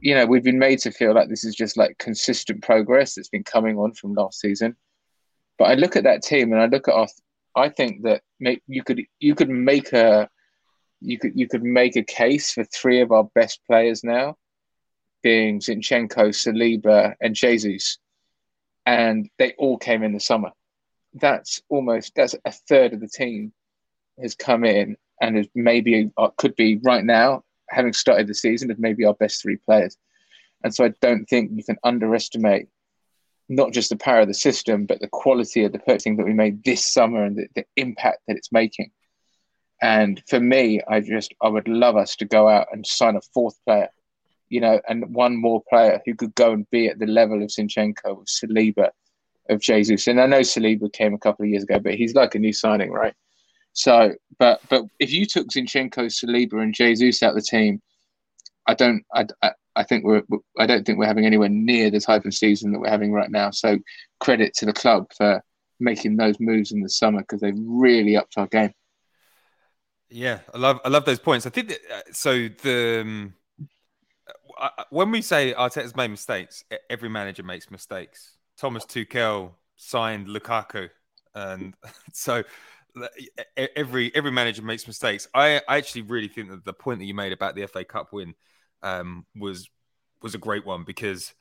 you 0.00 0.14
know 0.14 0.24
we've 0.24 0.44
been 0.44 0.60
made 0.60 0.78
to 0.78 0.92
feel 0.92 1.12
like 1.12 1.28
this 1.28 1.44
is 1.44 1.56
just 1.56 1.76
like 1.76 1.98
consistent 1.98 2.62
progress 2.62 3.14
that's 3.14 3.28
been 3.28 3.42
coming 3.42 3.76
on 3.78 3.92
from 3.94 4.14
last 4.14 4.38
season 4.40 4.76
but 5.58 5.66
i 5.66 5.74
look 5.74 5.96
at 5.96 6.04
that 6.04 6.22
team 6.22 6.52
and 6.52 6.60
i 6.60 6.66
look 6.66 6.88
at 6.88 6.94
our 6.94 7.06
i 7.56 7.68
think 7.68 8.02
that 8.02 8.22
make, 8.40 8.62
you 8.66 8.82
could 8.82 9.02
you 9.20 9.34
could 9.34 9.50
make 9.50 9.92
a 9.92 10.28
you 11.00 11.18
could 11.18 11.32
you 11.34 11.46
could 11.48 11.62
make 11.62 11.96
a 11.96 12.02
case 12.02 12.52
for 12.52 12.64
three 12.64 13.00
of 13.00 13.12
our 13.12 13.24
best 13.34 13.60
players 13.66 14.02
now 14.02 14.36
being 15.22 15.58
Zinchenko, 15.58 16.28
Saliba, 16.28 17.14
and 17.20 17.34
Jesus 17.34 17.98
and 18.86 19.28
they 19.38 19.54
all 19.58 19.78
came 19.78 20.02
in 20.02 20.12
the 20.12 20.20
summer. 20.20 20.50
That's 21.14 21.62
almost 21.68 22.12
that's 22.14 22.34
a 22.44 22.52
third 22.52 22.92
of 22.92 23.00
the 23.00 23.08
team 23.08 23.52
has 24.20 24.34
come 24.34 24.64
in 24.64 24.96
and 25.20 25.38
is 25.38 25.48
maybe 25.54 26.10
uh, 26.16 26.28
could 26.36 26.54
be 26.56 26.76
right 26.84 27.04
now 27.04 27.42
having 27.70 27.92
started 27.92 28.26
the 28.26 28.34
season 28.34 28.70
of 28.70 28.78
maybe 28.78 29.04
our 29.04 29.14
best 29.14 29.40
three 29.40 29.56
players. 29.56 29.96
And 30.62 30.74
so 30.74 30.84
I 30.84 30.92
don't 31.00 31.24
think 31.26 31.50
you 31.54 31.64
can 31.64 31.76
underestimate 31.84 32.68
not 33.48 33.72
just 33.72 33.90
the 33.90 33.96
power 33.96 34.20
of 34.20 34.28
the 34.28 34.34
system, 34.34 34.86
but 34.86 35.00
the 35.00 35.08
quality 35.08 35.64
of 35.64 35.72
the 35.72 35.78
purchasing 35.78 36.16
that 36.16 36.26
we 36.26 36.32
made 36.32 36.64
this 36.64 36.92
summer 36.92 37.24
and 37.24 37.36
the, 37.36 37.46
the 37.54 37.64
impact 37.76 38.20
that 38.26 38.36
it's 38.36 38.52
making. 38.52 38.90
And 39.82 40.22
for 40.28 40.40
me, 40.40 40.80
I 40.88 41.00
just 41.00 41.34
I 41.42 41.48
would 41.48 41.68
love 41.68 41.96
us 41.96 42.16
to 42.16 42.24
go 42.24 42.48
out 42.48 42.68
and 42.72 42.86
sign 42.86 43.16
a 43.16 43.20
fourth 43.32 43.56
player 43.66 43.88
you 44.48 44.60
know, 44.60 44.80
and 44.88 45.12
one 45.14 45.36
more 45.36 45.62
player 45.68 46.00
who 46.04 46.14
could 46.14 46.34
go 46.34 46.52
and 46.52 46.68
be 46.70 46.88
at 46.88 46.98
the 46.98 47.06
level 47.06 47.42
of 47.42 47.48
Zinchenko, 47.48 48.20
of 48.20 48.26
Saliba, 48.26 48.90
of 49.48 49.60
Jesus. 49.60 50.06
And 50.06 50.20
I 50.20 50.26
know 50.26 50.40
Saliba 50.40 50.92
came 50.92 51.14
a 51.14 51.18
couple 51.18 51.44
of 51.44 51.50
years 51.50 51.64
ago, 51.64 51.78
but 51.78 51.94
he's 51.94 52.14
like 52.14 52.34
a 52.34 52.38
new 52.38 52.52
signing, 52.52 52.92
right? 52.92 53.14
So, 53.72 54.14
but 54.38 54.60
but 54.68 54.84
if 55.00 55.12
you 55.12 55.26
took 55.26 55.48
Zinchenko, 55.48 56.06
Saliba, 56.06 56.62
and 56.62 56.74
Jesus 56.74 57.22
out 57.22 57.30
of 57.30 57.36
the 57.36 57.42
team, 57.42 57.82
I 58.66 58.74
don't, 58.74 59.04
I, 59.12 59.26
I 59.76 59.84
think 59.84 60.04
we're, 60.04 60.22
I 60.58 60.66
don't 60.66 60.84
think 60.84 60.98
we're 60.98 61.06
having 61.06 61.26
anywhere 61.26 61.48
near 61.48 61.90
the 61.90 62.00
type 62.00 62.24
of 62.24 62.34
season 62.34 62.72
that 62.72 62.78
we're 62.78 62.90
having 62.90 63.12
right 63.12 63.30
now. 63.30 63.50
So, 63.50 63.78
credit 64.20 64.54
to 64.54 64.66
the 64.66 64.72
club 64.72 65.06
for 65.16 65.42
making 65.80 66.16
those 66.16 66.38
moves 66.40 66.72
in 66.72 66.80
the 66.80 66.88
summer 66.88 67.20
because 67.20 67.40
they've 67.40 67.58
really 67.58 68.16
upped 68.16 68.38
our 68.38 68.46
game. 68.46 68.72
Yeah, 70.08 70.40
I 70.52 70.58
love 70.58 70.80
I 70.84 70.88
love 70.88 71.04
those 71.04 71.18
points. 71.18 71.46
I 71.46 71.50
think 71.50 71.68
that, 71.68 71.78
uh, 71.92 72.00
so. 72.12 72.48
The 72.62 73.00
um, 73.02 73.34
when 74.90 75.10
we 75.10 75.20
say 75.20 75.52
Arteta's 75.52 75.96
made 75.96 76.10
mistakes, 76.10 76.64
every 76.88 77.08
manager 77.08 77.42
makes 77.42 77.70
mistakes. 77.70 78.36
Thomas 78.56 78.84
Tuchel 78.84 79.52
signed 79.76 80.28
Lukaku, 80.28 80.88
and 81.34 81.74
so 82.12 82.44
every 83.56 84.14
every 84.14 84.30
manager 84.30 84.62
makes 84.62 84.86
mistakes. 84.86 85.28
I, 85.34 85.60
I 85.68 85.76
actually 85.78 86.02
really 86.02 86.28
think 86.28 86.50
that 86.50 86.64
the 86.64 86.72
point 86.72 87.00
that 87.00 87.06
you 87.06 87.14
made 87.14 87.32
about 87.32 87.54
the 87.54 87.66
FA 87.66 87.84
Cup 87.84 88.12
win 88.12 88.34
um, 88.84 89.26
was 89.34 89.68
was 90.22 90.34
a 90.34 90.38
great 90.38 90.64
one 90.64 90.84
because 90.84 91.34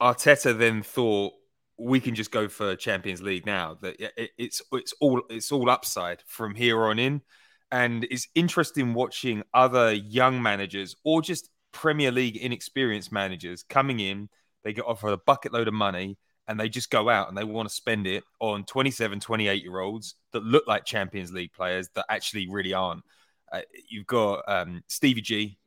Arteta 0.00 0.56
then 0.58 0.82
thought 0.82 1.32
we 1.78 2.00
can 2.00 2.14
just 2.14 2.30
go 2.30 2.48
for 2.48 2.74
Champions 2.74 3.22
League 3.22 3.46
now. 3.46 3.78
That 3.80 3.96
it's 4.36 4.60
it's 4.72 4.94
all 5.00 5.22
it's 5.30 5.52
all 5.52 5.70
upside 5.70 6.22
from 6.26 6.56
here 6.56 6.82
on 6.84 6.98
in, 6.98 7.22
and 7.70 8.04
it's 8.10 8.26
interesting 8.34 8.94
watching 8.94 9.44
other 9.54 9.92
young 9.92 10.42
managers 10.42 10.96
or 11.04 11.22
just 11.22 11.48
Premier 11.72 12.10
League 12.10 12.36
inexperienced 12.36 13.12
managers 13.12 13.62
coming 13.62 14.00
in, 14.00 14.28
they 14.62 14.72
get 14.72 14.84
offered 14.86 15.12
a 15.12 15.18
bucket 15.18 15.52
load 15.52 15.68
of 15.68 15.74
money 15.74 16.18
and 16.46 16.58
they 16.58 16.68
just 16.68 16.90
go 16.90 17.08
out 17.08 17.28
and 17.28 17.36
they 17.36 17.44
want 17.44 17.68
to 17.68 17.74
spend 17.74 18.06
it 18.06 18.24
on 18.40 18.64
27, 18.64 19.20
28 19.20 19.62
year 19.62 19.80
olds 19.80 20.16
that 20.32 20.42
look 20.42 20.66
like 20.66 20.84
Champions 20.84 21.32
League 21.32 21.52
players 21.52 21.88
that 21.94 22.04
actually 22.08 22.48
really 22.48 22.74
aren't. 22.74 23.02
Uh, 23.50 23.60
you've 23.88 24.06
got 24.06 24.42
um, 24.48 24.82
Stevie 24.86 25.20
G 25.20 25.58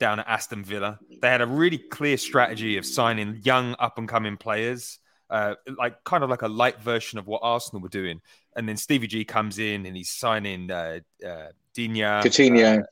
down 0.00 0.20
at 0.20 0.28
Aston 0.28 0.64
Villa. 0.64 0.98
They 1.20 1.28
had 1.28 1.40
a 1.40 1.46
really 1.46 1.78
clear 1.78 2.16
strategy 2.16 2.76
of 2.76 2.86
signing 2.86 3.40
young 3.42 3.74
up 3.78 3.98
and 3.98 4.08
coming 4.08 4.36
players 4.36 4.98
uh, 5.30 5.54
like 5.76 6.02
kind 6.04 6.24
of 6.24 6.30
like 6.30 6.42
a 6.42 6.48
light 6.48 6.80
version 6.80 7.18
of 7.18 7.26
what 7.26 7.40
Arsenal 7.42 7.82
were 7.82 7.88
doing. 7.88 8.20
And 8.56 8.68
then 8.68 8.76
Stevie 8.76 9.06
G 9.06 9.24
comes 9.24 9.58
in 9.58 9.86
and 9.86 9.96
he's 9.96 10.10
signing 10.10 10.70
uh, 10.70 11.00
uh, 11.26 11.48
Digne, 11.74 12.00
Coutinho. 12.00 12.80
uh, 12.80 12.82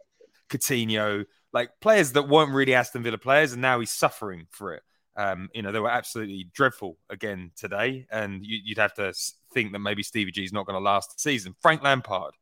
Coutinho, 0.48 1.24
like 1.52 1.70
players 1.80 2.12
that 2.12 2.28
weren't 2.28 2.52
really 2.52 2.74
Aston 2.74 3.02
Villa 3.02 3.18
players, 3.18 3.52
and 3.52 3.62
now 3.62 3.80
he's 3.80 3.90
suffering 3.90 4.46
for 4.50 4.74
it. 4.74 4.82
Um, 5.16 5.48
you 5.54 5.62
know, 5.62 5.72
they 5.72 5.80
were 5.80 5.90
absolutely 5.90 6.50
dreadful 6.52 6.98
again 7.08 7.50
today, 7.56 8.06
and 8.10 8.44
you, 8.44 8.60
you'd 8.62 8.78
have 8.78 8.94
to 8.94 9.14
think 9.54 9.72
that 9.72 9.78
maybe 9.78 10.02
Stevie 10.02 10.30
G 10.30 10.44
is 10.44 10.52
not 10.52 10.66
going 10.66 10.76
to 10.76 10.84
last 10.84 11.14
the 11.14 11.18
season. 11.18 11.54
Frank 11.62 11.82
Lampard, 11.82 12.34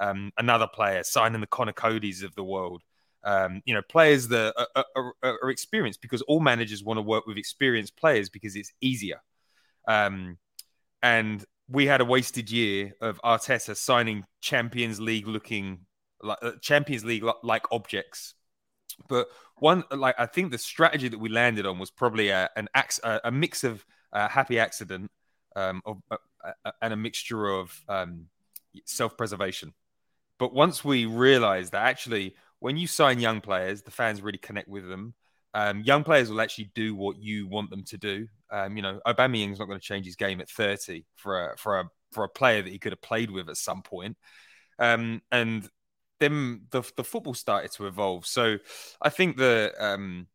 um, 0.00 0.32
another 0.38 0.66
player 0.66 1.04
signing 1.04 1.42
the 1.42 1.46
Conor 1.46 1.74
Coady's 1.74 2.22
of 2.22 2.34
the 2.34 2.44
world. 2.44 2.82
Um, 3.24 3.62
you 3.64 3.74
know, 3.74 3.82
players 3.82 4.28
that 4.28 4.52
are, 4.74 4.84
are, 4.96 5.14
are, 5.22 5.50
experienced 5.50 6.02
because 6.02 6.22
all 6.22 6.40
managers 6.40 6.82
want 6.82 6.98
to 6.98 7.02
work 7.02 7.24
with 7.24 7.36
experienced 7.36 7.96
players 7.96 8.28
because 8.28 8.56
it's 8.56 8.72
easier. 8.80 9.22
Um, 9.86 10.38
and 11.02 11.44
we 11.68 11.86
had 11.86 12.00
a 12.00 12.04
wasted 12.04 12.50
year 12.50 12.94
of 13.00 13.20
Arteta 13.22 13.76
signing 13.76 14.24
Champions 14.40 15.00
League 15.00 15.28
looking 15.28 15.86
like 16.20 16.38
uh, 16.42 16.52
Champions 16.60 17.04
League 17.04 17.24
like 17.44 17.64
objects. 17.70 18.34
But 19.08 19.28
one, 19.56 19.84
like 19.92 20.16
I 20.18 20.26
think 20.26 20.50
the 20.50 20.58
strategy 20.58 21.06
that 21.08 21.18
we 21.18 21.28
landed 21.28 21.64
on 21.64 21.78
was 21.78 21.90
probably 21.92 22.30
a, 22.30 22.50
an 22.56 22.68
a, 22.74 23.20
a 23.24 23.30
mix 23.30 23.62
of 23.62 23.84
happy 24.12 24.58
accident 24.58 25.10
um, 25.56 25.82
of, 25.84 25.98
uh, 26.10 26.16
uh, 26.64 26.72
and 26.80 26.92
a 26.92 26.96
mixture 26.96 27.48
of 27.48 27.78
um, 27.88 28.26
self 28.84 29.16
preservation. 29.16 29.72
But 30.38 30.54
once 30.54 30.84
we 30.84 31.06
realized 31.06 31.72
that 31.72 31.86
actually, 31.86 32.34
when 32.62 32.76
you 32.76 32.86
sign 32.86 33.18
young 33.18 33.40
players, 33.40 33.82
the 33.82 33.90
fans 33.90 34.22
really 34.22 34.38
connect 34.38 34.68
with 34.68 34.88
them. 34.88 35.14
Um, 35.52 35.82
young 35.82 36.04
players 36.04 36.30
will 36.30 36.40
actually 36.40 36.70
do 36.74 36.94
what 36.94 37.18
you 37.18 37.48
want 37.48 37.70
them 37.70 37.82
to 37.84 37.98
do. 37.98 38.28
Um, 38.50 38.76
you 38.76 38.82
know, 38.82 39.00
Aubameyang's 39.04 39.58
not 39.58 39.66
going 39.66 39.80
to 39.80 39.84
change 39.84 40.06
his 40.06 40.16
game 40.16 40.40
at 40.40 40.48
30 40.48 41.04
for 41.16 41.50
a 41.50 41.56
for 41.58 41.80
a 41.80 41.84
for 42.12 42.24
a 42.24 42.28
player 42.28 42.62
that 42.62 42.70
he 42.70 42.78
could 42.78 42.92
have 42.92 43.02
played 43.02 43.30
with 43.30 43.48
at 43.48 43.56
some 43.56 43.82
point. 43.82 44.16
Um, 44.78 45.22
and 45.32 45.68
then 46.20 46.62
the 46.70 46.88
the 46.96 47.04
football 47.04 47.34
started 47.34 47.72
to 47.72 47.86
evolve. 47.86 48.26
So 48.26 48.58
I 49.00 49.08
think 49.08 49.36
the 49.36 49.72
um, 49.78 50.28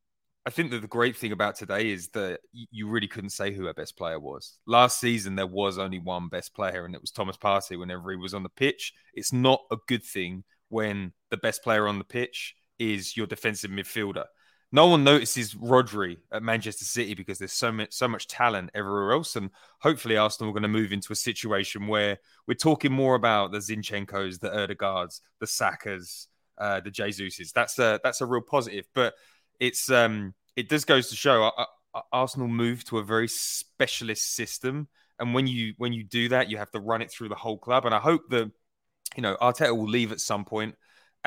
I 0.45 0.49
think 0.49 0.71
that 0.71 0.81
the 0.81 0.87
great 0.87 1.15
thing 1.15 1.31
about 1.31 1.55
today 1.55 1.91
is 1.91 2.09
that 2.09 2.41
you 2.51 2.89
really 2.89 3.07
couldn't 3.07 3.29
say 3.29 3.53
who 3.53 3.67
our 3.67 3.73
best 3.73 3.97
player 3.97 4.19
was. 4.19 4.59
Last 4.67 4.99
season 4.99 5.35
there 5.35 5.47
was 5.47 5.77
only 5.77 5.99
one 5.99 6.27
best 6.27 6.53
player, 6.53 6.85
and 6.85 6.93
it 6.93 7.01
was 7.01 7.11
Thomas 7.11 7.37
Partey. 7.37 7.79
Whenever 7.79 8.11
he 8.11 8.17
was 8.17 8.33
on 8.33 8.43
the 8.43 8.49
pitch, 8.49 8.93
it's 9.13 9.31
not 9.31 9.61
a 9.71 9.77
good 9.87 10.03
thing 10.03 10.43
when 10.69 11.13
the 11.29 11.37
best 11.37 11.63
player 11.63 11.87
on 11.87 11.97
the 11.97 12.03
pitch 12.03 12.55
is 12.79 13.17
your 13.17 13.27
defensive 13.27 13.71
midfielder. 13.71 14.25
No 14.71 14.87
one 14.87 15.03
notices 15.05 15.53
Rodri 15.53 16.17
at 16.31 16.43
Manchester 16.43 16.83
City 16.83 17.13
because 17.13 17.39
there's 17.39 17.53
so 17.53 17.71
much 17.71 17.93
so 17.93 18.07
much 18.07 18.27
talent 18.27 18.69
everywhere 18.73 19.13
else, 19.13 19.37
and 19.37 19.49
hopefully 19.79 20.17
Arsenal 20.17 20.49
are 20.49 20.53
going 20.53 20.63
to 20.63 20.67
move 20.67 20.91
into 20.91 21.13
a 21.13 21.15
situation 21.15 21.87
where 21.87 22.17
we're 22.47 22.53
talking 22.53 22.91
more 22.91 23.15
about 23.15 23.51
the 23.53 23.59
Zinchenkos, 23.59 24.39
the 24.39 24.49
Odegaards, 24.49 25.21
the 25.39 25.45
Sakas, 25.45 26.27
uh, 26.57 26.81
the 26.81 26.91
Jesuses. 26.91 27.53
That's 27.53 27.79
a 27.79 28.01
that's 28.03 28.19
a 28.19 28.25
real 28.25 28.41
positive, 28.41 28.87
but 28.93 29.13
it's 29.59 29.89
um 29.89 30.33
it 30.57 30.67
does 30.67 30.83
goes 30.83 31.09
to 31.09 31.15
show 31.15 31.43
uh, 31.43 31.65
uh, 31.93 32.01
Arsenal 32.11 32.49
move 32.49 32.83
to 32.85 32.97
a 32.97 33.03
very 33.03 33.29
specialist 33.29 34.35
system, 34.35 34.89
and 35.17 35.33
when 35.33 35.47
you 35.47 35.75
when 35.77 35.93
you 35.93 36.03
do 36.03 36.27
that, 36.29 36.49
you 36.49 36.57
have 36.57 36.71
to 36.71 36.79
run 36.79 37.01
it 37.01 37.09
through 37.09 37.29
the 37.29 37.35
whole 37.35 37.57
club. 37.57 37.85
And 37.85 37.95
I 37.95 37.99
hope 37.99 38.23
that 38.31 38.51
you 39.15 39.21
know 39.21 39.37
Arteta 39.41 39.75
will 39.75 39.87
leave 39.87 40.11
at 40.11 40.19
some 40.19 40.43
point, 40.43 40.75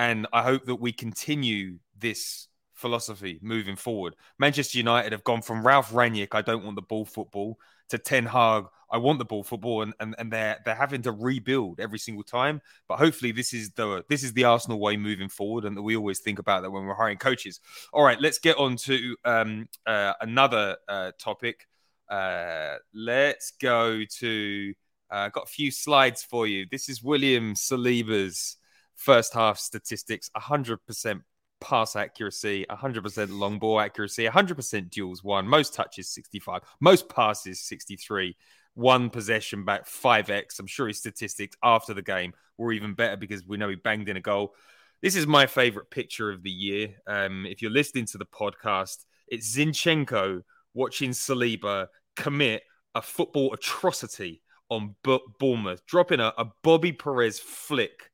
and 0.00 0.26
I 0.32 0.42
hope 0.42 0.64
that 0.64 0.76
we 0.76 0.92
continue 0.92 1.78
this 1.98 2.48
philosophy 2.72 3.38
moving 3.42 3.76
forward. 3.76 4.16
Manchester 4.38 4.78
United 4.78 5.12
have 5.12 5.24
gone 5.24 5.42
from 5.42 5.64
Ralf 5.64 5.92
Rangnick, 5.92 6.28
I 6.32 6.40
don't 6.40 6.64
want 6.64 6.76
the 6.76 6.82
ball 6.82 7.04
football, 7.04 7.58
to 7.90 7.98
Ten 7.98 8.24
Hag, 8.24 8.64
I 8.90 8.96
want 8.96 9.18
the 9.18 9.26
ball 9.26 9.44
football, 9.44 9.82
and, 9.82 9.92
and, 10.00 10.14
and 10.18 10.32
they're 10.32 10.58
they're 10.64 10.74
having 10.74 11.02
to 11.02 11.12
rebuild 11.12 11.80
every 11.80 11.98
single 11.98 12.24
time. 12.24 12.62
But 12.88 12.98
hopefully 12.98 13.30
this 13.30 13.52
is 13.52 13.72
the 13.72 14.02
this 14.08 14.22
is 14.24 14.32
the 14.32 14.44
Arsenal 14.44 14.80
way 14.80 14.96
moving 14.96 15.28
forward, 15.28 15.66
and 15.66 15.76
that 15.76 15.82
we 15.82 15.96
always 15.96 16.20
think 16.20 16.38
about 16.38 16.62
that 16.62 16.70
when 16.70 16.86
we're 16.86 16.94
hiring 16.94 17.18
coaches. 17.18 17.60
All 17.92 18.02
right, 18.02 18.18
let's 18.18 18.38
get 18.38 18.56
on 18.56 18.76
to 18.76 19.16
um, 19.26 19.68
uh, 19.86 20.14
another 20.22 20.78
uh, 20.88 21.12
topic. 21.18 21.68
Uh, 22.08 22.76
let's 22.94 23.52
go 23.60 24.02
to. 24.18 24.72
Uh, 25.10 25.28
got 25.28 25.44
a 25.44 25.50
few 25.50 25.70
slides 25.70 26.22
for 26.22 26.46
you. 26.46 26.64
This 26.70 26.88
is 26.88 27.02
William 27.02 27.54
Saliba's 27.54 28.56
first 29.00 29.34
half 29.34 29.58
statistics: 29.58 30.30
100% 30.36 31.22
pass 31.60 31.96
accuracy, 31.96 32.66
100% 32.70 33.38
long 33.38 33.58
ball 33.58 33.80
accuracy, 33.80 34.26
100% 34.26 34.90
duels 34.90 35.22
won, 35.22 35.46
most 35.46 35.74
touches 35.74 36.08
65, 36.08 36.62
most 36.80 37.08
passes 37.08 37.60
63, 37.60 38.36
one 38.74 39.10
possession 39.10 39.64
back 39.64 39.86
5x. 39.86 40.58
I'm 40.58 40.66
sure 40.66 40.88
his 40.88 40.98
statistics 40.98 41.56
after 41.62 41.94
the 41.94 42.02
game 42.02 42.32
were 42.56 42.72
even 42.72 42.94
better 42.94 43.16
because 43.16 43.46
we 43.46 43.56
know 43.56 43.68
he 43.68 43.76
banged 43.76 44.08
in 44.08 44.16
a 44.16 44.20
goal. 44.20 44.54
This 45.02 45.16
is 45.16 45.26
my 45.26 45.46
favorite 45.46 45.90
picture 45.90 46.30
of 46.30 46.42
the 46.42 46.50
year. 46.50 46.94
Um, 47.06 47.46
if 47.46 47.62
you're 47.62 47.70
listening 47.70 48.06
to 48.06 48.18
the 48.18 48.26
podcast, 48.26 49.04
it's 49.28 49.56
Zinchenko 49.56 50.42
watching 50.74 51.10
Saliba 51.10 51.88
commit 52.16 52.62
a 52.94 53.02
football 53.02 53.52
atrocity 53.54 54.42
on 54.68 54.94
B- 55.02 55.20
Bournemouth, 55.38 55.84
dropping 55.86 56.20
a, 56.20 56.32
a 56.36 56.46
Bobby 56.62 56.92
Perez 56.92 57.38
flick 57.38 58.09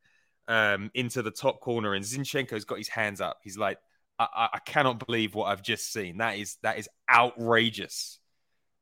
um, 0.48 0.90
into 0.94 1.22
the 1.22 1.30
top 1.30 1.60
corner, 1.60 1.94
and 1.94 2.04
Zinchenko's 2.04 2.64
got 2.64 2.78
his 2.78 2.88
hands 2.88 3.20
up. 3.20 3.38
He's 3.42 3.58
like, 3.58 3.78
I, 4.18 4.48
I, 4.54 4.58
cannot 4.60 5.04
believe 5.04 5.34
what 5.34 5.46
I've 5.46 5.62
just 5.62 5.92
seen. 5.92 6.18
That 6.18 6.38
is 6.38 6.56
that 6.62 6.78
is 6.78 6.88
outrageous. 7.12 8.18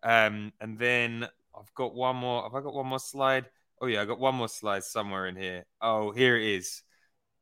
Um, 0.02 0.52
and 0.60 0.78
then 0.78 1.26
I've 1.58 1.74
got 1.74 1.94
one 1.94 2.16
more. 2.16 2.42
Have 2.44 2.54
I 2.54 2.60
got 2.60 2.74
one 2.74 2.86
more 2.86 2.98
slide? 2.98 3.46
Oh 3.80 3.86
yeah, 3.86 4.02
I 4.02 4.04
got 4.04 4.20
one 4.20 4.36
more 4.36 4.48
slide 4.48 4.84
somewhere 4.84 5.26
in 5.26 5.36
here. 5.36 5.64
Oh, 5.80 6.12
here 6.12 6.36
it 6.36 6.46
is. 6.46 6.82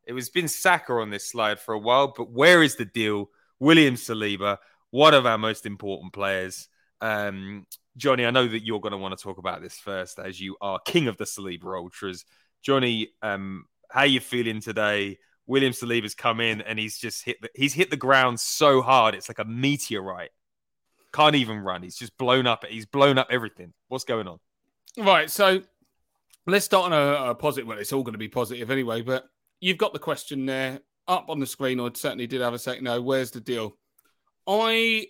It 0.06 0.12
was 0.12 0.30
been 0.30 0.48
Saka 0.48 0.94
on 0.94 1.10
this 1.10 1.30
slide 1.30 1.60
for 1.60 1.74
a 1.74 1.78
while, 1.78 2.12
but 2.16 2.30
where 2.30 2.62
is 2.62 2.76
the 2.76 2.84
deal? 2.84 3.30
William 3.60 3.94
Saliba, 3.94 4.58
one 4.90 5.14
of 5.14 5.26
our 5.26 5.38
most 5.38 5.66
important 5.66 6.12
players. 6.12 6.68
Um, 7.00 7.66
Johnny, 7.96 8.24
I 8.24 8.30
know 8.30 8.48
that 8.48 8.64
you're 8.64 8.80
going 8.80 8.92
to 8.92 8.98
want 8.98 9.16
to 9.16 9.22
talk 9.22 9.38
about 9.38 9.62
this 9.62 9.78
first, 9.78 10.18
as 10.18 10.40
you 10.40 10.56
are 10.60 10.80
king 10.80 11.08
of 11.08 11.16
the 11.18 11.24
Saliba 11.24 11.76
ultras. 11.76 12.24
Johnny, 12.62 13.10
um, 13.22 13.66
how 13.92 14.04
you 14.04 14.20
feeling 14.20 14.60
today? 14.60 15.18
William 15.46 15.72
Saliba's 15.72 16.14
come 16.14 16.40
in 16.40 16.60
and 16.62 16.78
he's 16.78 16.98
just 16.98 17.24
hit 17.24 17.40
the, 17.42 17.50
he's 17.54 17.74
hit 17.74 17.90
the 17.90 17.96
ground 17.96 18.40
so 18.40 18.80
hard 18.80 19.14
it's 19.14 19.28
like 19.28 19.38
a 19.38 19.44
meteorite. 19.44 20.30
Can't 21.12 21.34
even 21.34 21.58
run. 21.58 21.82
He's 21.82 21.96
just 21.96 22.16
blown 22.16 22.46
up. 22.46 22.64
He's 22.64 22.86
blown 22.86 23.18
up 23.18 23.26
everything. 23.28 23.74
What's 23.88 24.04
going 24.04 24.26
on? 24.26 24.38
Right. 24.96 25.28
So 25.30 25.62
let's 26.46 26.64
start 26.64 26.90
on 26.90 26.92
a, 26.92 27.30
a 27.30 27.34
positive. 27.34 27.68
Well, 27.68 27.78
it's 27.78 27.92
all 27.92 28.02
going 28.02 28.14
to 28.14 28.18
be 28.18 28.28
positive 28.28 28.70
anyway, 28.70 29.02
but 29.02 29.26
you've 29.60 29.78
got 29.78 29.92
the 29.92 29.98
question 29.98 30.46
there 30.46 30.80
up 31.06 31.28
on 31.28 31.38
the 31.38 31.46
screen, 31.46 31.80
or 31.80 31.90
certainly 31.94 32.26
did 32.26 32.40
have 32.40 32.54
a 32.54 32.58
second. 32.58 32.84
No, 32.84 33.02
where's 33.02 33.30
the 33.30 33.40
deal? 33.40 33.76
I 34.46 35.08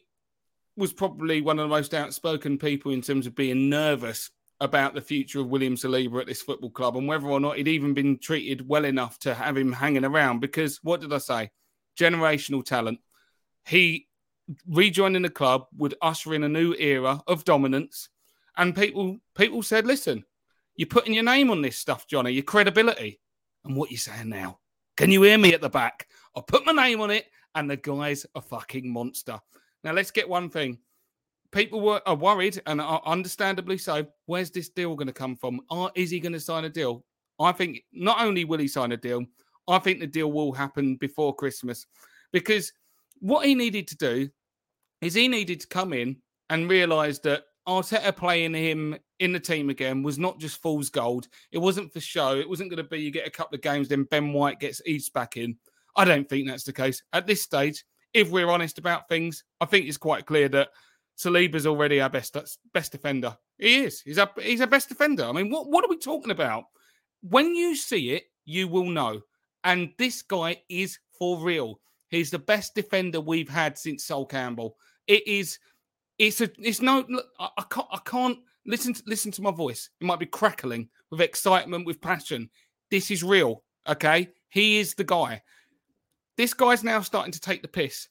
was 0.77 0.93
probably 0.93 1.41
one 1.41 1.59
of 1.59 1.65
the 1.65 1.75
most 1.75 1.95
outspoken 1.95 2.59
people 2.59 2.91
in 2.91 3.03
terms 3.03 3.27
of 3.27 3.37
being 3.37 3.69
nervous 3.69 4.31
about 4.63 4.95
the 4.95 5.01
future 5.01 5.41
of 5.41 5.49
William 5.49 5.75
Saliba 5.75 6.21
at 6.21 6.27
this 6.27 6.41
football 6.41 6.71
club 6.71 6.97
and 6.97 7.09
whether 7.09 7.27
or 7.27 7.41
not 7.41 7.57
he'd 7.57 7.69
even 7.69 7.95
been 7.95 8.17
treated 8.17 8.67
well 8.67 8.85
enough 8.85 9.19
to 9.19 9.35
have 9.35 9.57
him 9.57 9.73
hanging 9.73 10.05
around. 10.05 10.41
Because 10.41 10.79
what 10.83 11.01
did 11.01 11.13
I 11.13 11.19
say? 11.19 11.51
Generational 11.99 12.65
talent. 12.65 13.01
He 13.67 14.09
rejoining 14.69 15.23
the 15.23 15.31
club 15.31 15.67
would 15.77 15.95
usher 16.01 16.35
in 16.35 16.45
a 16.45 16.49
new 16.49 16.75
era 16.75 17.21
of 17.27 17.45
dominance. 17.45 18.09
And 18.57 18.75
people 18.75 19.19
people 19.35 19.63
said, 19.63 19.87
listen, 19.87 20.25
you're 20.77 20.87
putting 20.87 21.15
your 21.15 21.25
name 21.25 21.51
on 21.51 21.61
this 21.61 21.77
stuff, 21.77 22.07
Johnny, 22.07 22.33
your 22.33 22.43
credibility. 22.45 23.21
And 23.65 23.77
what 23.77 23.91
you 23.91 23.97
saying 23.97 24.29
now? 24.29 24.61
Can 24.97 25.11
you 25.11 25.23
hear 25.23 25.39
me 25.39 25.55
at 25.55 25.61
the 25.61 25.71
back? 25.71 26.07
I 26.37 26.41
put 26.47 26.67
my 26.67 26.73
name 26.73 27.01
on 27.01 27.11
it, 27.11 27.27
and 27.55 27.71
the 27.71 27.77
guy's 27.77 28.27
a 28.35 28.41
fucking 28.41 28.91
monster. 28.91 29.41
Now 29.85 29.93
let's 29.93 30.11
get 30.11 30.29
one 30.29 30.51
thing. 30.51 30.79
People 31.53 31.81
were 31.81 32.01
are 32.07 32.15
worried, 32.15 32.61
and 32.67 32.81
are 32.81 33.03
understandably 33.05 33.79
so. 33.79 34.07
Where's 34.27 34.51
this 34.51 34.71
deal 34.71 34.95
going 34.97 35.07
to 35.07 35.13
come 35.13 35.37
from? 35.37 35.61
Are, 35.71 35.91
is 35.95 36.11
he 36.11 36.21
going 36.21 36.33
to 36.33 36.41
sign 36.41 36.65
a 36.65 36.71
deal? 36.71 37.05
I 37.39 37.53
think 37.53 37.83
not 37.93 38.21
only 38.21 38.45
will 38.45 38.59
he 38.59 38.69
sign 38.69 38.93
a 38.93 38.97
deal, 38.97 39.25
I 39.69 39.79
think 39.79 40.01
the 40.01 40.07
deal 40.07 40.33
will 40.33 40.53
happen 40.53 40.97
before 40.97 41.35
Christmas, 41.35 41.87
because 42.33 42.73
what 43.21 43.47
he 43.47 43.55
needed 43.55 43.87
to 43.89 43.97
do 43.97 44.29
is 45.01 45.15
he 45.15 45.29
needed 45.29 45.61
to 45.61 45.67
come 45.67 45.93
in 45.93 46.17
and 46.51 46.71
realise 46.71 47.19
that 47.21 47.45
Arteta 47.69 48.17
playing 48.17 48.55
him 48.55 48.97
in 49.21 49.33
the 49.33 49.41
team 49.41 49.71
again 49.71 50.03
was 50.03 50.19
not 50.19 50.41
just 50.41 50.61
fool's 50.61 50.91
gold. 50.91 51.29
It 51.53 51.59
wasn't 51.59 51.93
for 51.93 52.01
show. 52.01 52.37
It 52.37 52.49
wasn't 52.49 52.71
going 52.71 52.83
to 52.83 52.89
be 52.89 53.01
you 53.01 53.11
get 53.11 53.27
a 53.27 53.31
couple 53.31 53.55
of 53.55 53.63
games, 53.63 53.89
then 53.89 54.05
Ben 54.05 54.33
White 54.33 54.59
gets 54.59 54.83
eased 54.87 55.13
back 55.13 55.37
in. 55.37 55.57
I 55.97 56.05
don't 56.05 56.29
think 56.29 56.49
that's 56.49 56.65
the 56.65 56.73
case 56.73 57.03
at 57.13 57.27
this 57.27 57.43
stage. 57.43 57.85
If 58.15 58.31
we're 58.31 58.51
honest 58.51 58.79
about 58.79 59.09
things, 59.09 59.45
I 59.61 59.67
think 59.67 59.87
it's 59.87 59.97
quite 59.97 60.27
clear 60.27 60.49
that 60.51 60.69
Saliba's 61.17 61.67
already 61.67 62.01
our 62.01 62.11
best 62.11 62.37
best 62.73 62.93
defender. 62.93 63.37
He 63.59 63.85
is. 63.85 64.01
He's 64.01 64.19
a 64.19 64.29
he's 64.41 64.61
our 64.61 64.67
best 64.67 64.89
defender. 64.89 65.25
I 65.25 65.33
mean, 65.33 65.51
what 65.51 65.69
what 65.69 65.85
are 65.85 65.89
we 65.89 65.99
talking 65.99 66.31
about? 66.33 66.65
When 67.21 67.55
you 67.55 67.77
see 67.77 68.13
it, 68.13 68.25
you 68.45 68.69
will 68.69 68.91
know. 68.91 69.21
And 69.65 69.91
this 69.99 70.23
guy 70.23 70.63
is 70.69 70.99
for 71.19 71.39
real. 71.39 71.81
He's 72.09 72.31
the 72.31 72.39
best 72.39 72.75
defender 72.75 73.21
we've 73.21 73.49
had 73.49 73.79
since 73.79 74.05
Sol 74.05 74.27
Campbell. 74.27 74.77
It 75.07 75.27
is 75.27 75.59
It's 76.19 76.41
a. 76.41 76.51
It's 76.59 76.81
no. 76.81 77.05
Look, 77.09 77.27
I, 77.39 77.49
I 77.59 77.65
can't. 77.71 77.87
I 77.91 77.99
can't 78.05 78.39
listen. 78.67 78.95
To, 78.95 79.03
listen 79.07 79.33
to 79.33 79.43
my 79.43 79.51
voice. 79.51 79.91
It 80.01 80.05
might 80.05 80.19
be 80.19 80.27
crackling 80.27 80.89
with 81.11 81.21
excitement, 81.21 81.87
with 81.87 82.01
passion. 82.01 82.51
This 82.91 83.11
is 83.11 83.23
real. 83.23 83.63
Okay, 83.89 84.29
he 84.49 84.79
is 84.79 84.95
the 84.95 85.05
guy. 85.05 85.43
This 86.37 86.55
guy's 86.55 86.85
now 86.85 87.01
starting 87.01 87.33
to 87.33 87.41
take 87.41 87.63
the 87.63 87.69
piss. 87.69 88.09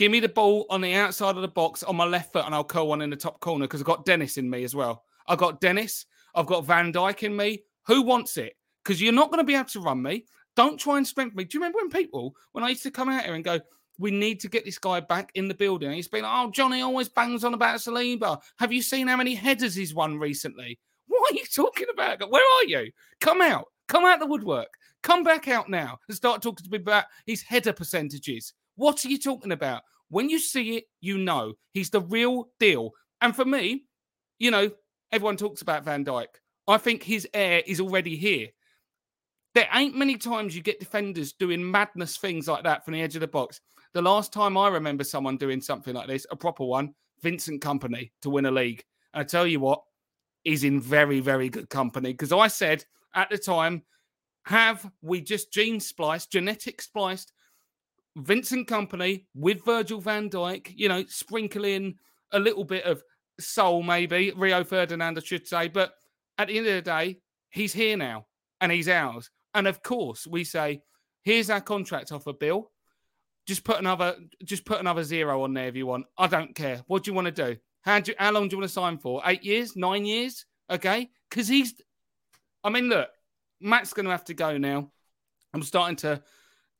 Give 0.00 0.10
me 0.10 0.20
the 0.20 0.30
ball 0.30 0.64
on 0.70 0.80
the 0.80 0.94
outside 0.94 1.36
of 1.36 1.42
the 1.42 1.48
box 1.48 1.82
on 1.82 1.94
my 1.94 2.06
left 2.06 2.32
foot, 2.32 2.46
and 2.46 2.54
I'll 2.54 2.64
curl 2.64 2.88
one 2.88 3.02
in 3.02 3.10
the 3.10 3.16
top 3.16 3.38
corner 3.40 3.66
because 3.66 3.82
I've 3.82 3.86
got 3.86 4.06
Dennis 4.06 4.38
in 4.38 4.48
me 4.48 4.64
as 4.64 4.74
well. 4.74 5.04
I've 5.28 5.36
got 5.36 5.60
Dennis. 5.60 6.06
I've 6.34 6.46
got 6.46 6.64
Van 6.64 6.90
Dijk 6.90 7.22
in 7.22 7.36
me. 7.36 7.64
Who 7.86 8.00
wants 8.00 8.38
it? 8.38 8.56
Because 8.82 9.02
you're 9.02 9.12
not 9.12 9.30
going 9.30 9.40
to 9.40 9.46
be 9.46 9.54
able 9.54 9.66
to 9.66 9.80
run 9.80 10.00
me. 10.00 10.24
Don't 10.56 10.80
try 10.80 10.96
and 10.96 11.06
strengthen 11.06 11.36
me. 11.36 11.44
Do 11.44 11.58
you 11.58 11.60
remember 11.60 11.80
when 11.80 11.90
people, 11.90 12.34
when 12.52 12.64
I 12.64 12.70
used 12.70 12.82
to 12.84 12.90
come 12.90 13.10
out 13.10 13.24
here 13.24 13.34
and 13.34 13.44
go, 13.44 13.60
we 13.98 14.10
need 14.10 14.40
to 14.40 14.48
get 14.48 14.64
this 14.64 14.78
guy 14.78 15.00
back 15.00 15.32
in 15.34 15.48
the 15.48 15.54
building. 15.54 15.92
He's 15.92 16.08
been, 16.08 16.24
oh, 16.24 16.50
Johnny 16.50 16.80
always 16.80 17.10
bangs 17.10 17.44
on 17.44 17.52
about 17.52 17.80
Saliba. 17.80 18.40
Have 18.58 18.72
you 18.72 18.80
seen 18.80 19.06
how 19.06 19.18
many 19.18 19.34
headers 19.34 19.74
he's 19.74 19.94
won 19.94 20.18
recently? 20.18 20.78
What 21.08 21.30
are 21.30 21.36
you 21.36 21.44
talking 21.54 21.88
about? 21.92 22.20
Where 22.30 22.42
are 22.42 22.64
you? 22.64 22.90
Come 23.20 23.42
out. 23.42 23.66
Come 23.86 24.06
out 24.06 24.18
the 24.18 24.24
woodwork. 24.24 24.68
Come 25.02 25.24
back 25.24 25.46
out 25.48 25.68
now 25.68 25.98
and 26.08 26.16
start 26.16 26.40
talking 26.40 26.64
to 26.64 26.70
me 26.70 26.78
about 26.78 27.04
his 27.26 27.42
header 27.42 27.74
percentages. 27.74 28.54
What 28.80 29.04
are 29.04 29.10
you 29.10 29.18
talking 29.18 29.52
about? 29.52 29.82
When 30.08 30.30
you 30.30 30.38
see 30.38 30.78
it, 30.78 30.84
you 31.02 31.18
know 31.18 31.52
he's 31.74 31.90
the 31.90 32.00
real 32.00 32.48
deal. 32.58 32.92
And 33.20 33.36
for 33.36 33.44
me, 33.44 33.84
you 34.38 34.50
know, 34.50 34.70
everyone 35.12 35.36
talks 35.36 35.60
about 35.60 35.84
Van 35.84 36.02
Dijk. 36.02 36.28
I 36.66 36.78
think 36.78 37.02
his 37.02 37.28
heir 37.34 37.62
is 37.66 37.78
already 37.78 38.16
here. 38.16 38.48
There 39.54 39.68
ain't 39.74 39.98
many 39.98 40.16
times 40.16 40.56
you 40.56 40.62
get 40.62 40.80
defenders 40.80 41.34
doing 41.34 41.70
madness 41.70 42.16
things 42.16 42.48
like 42.48 42.64
that 42.64 42.82
from 42.82 42.94
the 42.94 43.02
edge 43.02 43.14
of 43.16 43.20
the 43.20 43.28
box. 43.28 43.60
The 43.92 44.00
last 44.00 44.32
time 44.32 44.56
I 44.56 44.68
remember 44.68 45.04
someone 45.04 45.36
doing 45.36 45.60
something 45.60 45.94
like 45.94 46.08
this, 46.08 46.26
a 46.30 46.36
proper 46.36 46.64
one, 46.64 46.94
Vincent 47.20 47.60
Kompany 47.62 48.12
to 48.22 48.30
win 48.30 48.46
a 48.46 48.50
league. 48.50 48.82
And 49.12 49.20
I 49.20 49.24
tell 49.24 49.46
you 49.46 49.60
what, 49.60 49.82
he's 50.42 50.64
in 50.64 50.80
very, 50.80 51.20
very 51.20 51.50
good 51.50 51.68
company 51.68 52.12
because 52.12 52.32
I 52.32 52.48
said 52.48 52.86
at 53.14 53.28
the 53.28 53.36
time, 53.36 53.82
have 54.46 54.90
we 55.02 55.20
just 55.20 55.52
gene 55.52 55.80
spliced, 55.80 56.32
genetic 56.32 56.80
spliced 56.80 57.34
Vincent 58.16 58.68
Kompany 58.68 59.24
with 59.34 59.64
Virgil 59.64 60.00
van 60.00 60.28
Dijk, 60.28 60.72
you 60.74 60.88
know, 60.88 61.04
sprinkle 61.08 61.64
in 61.64 61.94
a 62.32 62.38
little 62.38 62.64
bit 62.64 62.84
of 62.84 63.02
Sol, 63.38 63.82
maybe, 63.82 64.32
Rio 64.36 64.64
Ferdinand, 64.64 65.18
I 65.18 65.20
should 65.22 65.46
say. 65.46 65.68
But 65.68 65.92
at 66.38 66.48
the 66.48 66.58
end 66.58 66.66
of 66.66 66.74
the 66.74 66.82
day, 66.82 67.18
he's 67.50 67.72
here 67.72 67.96
now 67.96 68.26
and 68.60 68.70
he's 68.70 68.88
ours. 68.88 69.30
And 69.54 69.66
of 69.66 69.82
course, 69.82 70.26
we 70.26 70.44
say, 70.44 70.82
here's 71.22 71.50
our 71.50 71.60
contract 71.60 72.12
offer, 72.12 72.32
Bill. 72.32 72.70
Just 73.46 73.64
put 73.64 73.78
another, 73.78 74.16
just 74.44 74.64
put 74.64 74.80
another 74.80 75.02
zero 75.02 75.42
on 75.42 75.54
there 75.54 75.68
if 75.68 75.76
you 75.76 75.86
want. 75.86 76.06
I 76.18 76.26
don't 76.26 76.54
care. 76.54 76.82
What 76.86 77.04
do 77.04 77.10
you 77.10 77.14
want 77.14 77.26
to 77.26 77.32
do? 77.32 77.56
How, 77.82 77.98
do, 77.98 78.12
how 78.18 78.32
long 78.32 78.48
do 78.48 78.54
you 78.54 78.58
want 78.58 78.68
to 78.68 78.74
sign 78.74 78.98
for? 78.98 79.22
Eight 79.24 79.42
years? 79.42 79.74
Nine 79.76 80.04
years? 80.04 80.44
Okay, 80.70 81.10
because 81.28 81.48
he's. 81.48 81.74
I 82.62 82.70
mean, 82.70 82.88
look, 82.88 83.08
Matt's 83.60 83.92
going 83.92 84.04
to 84.04 84.12
have 84.12 84.26
to 84.26 84.34
go 84.34 84.56
now. 84.56 84.92
I'm 85.52 85.62
starting 85.62 85.96
to 85.96 86.22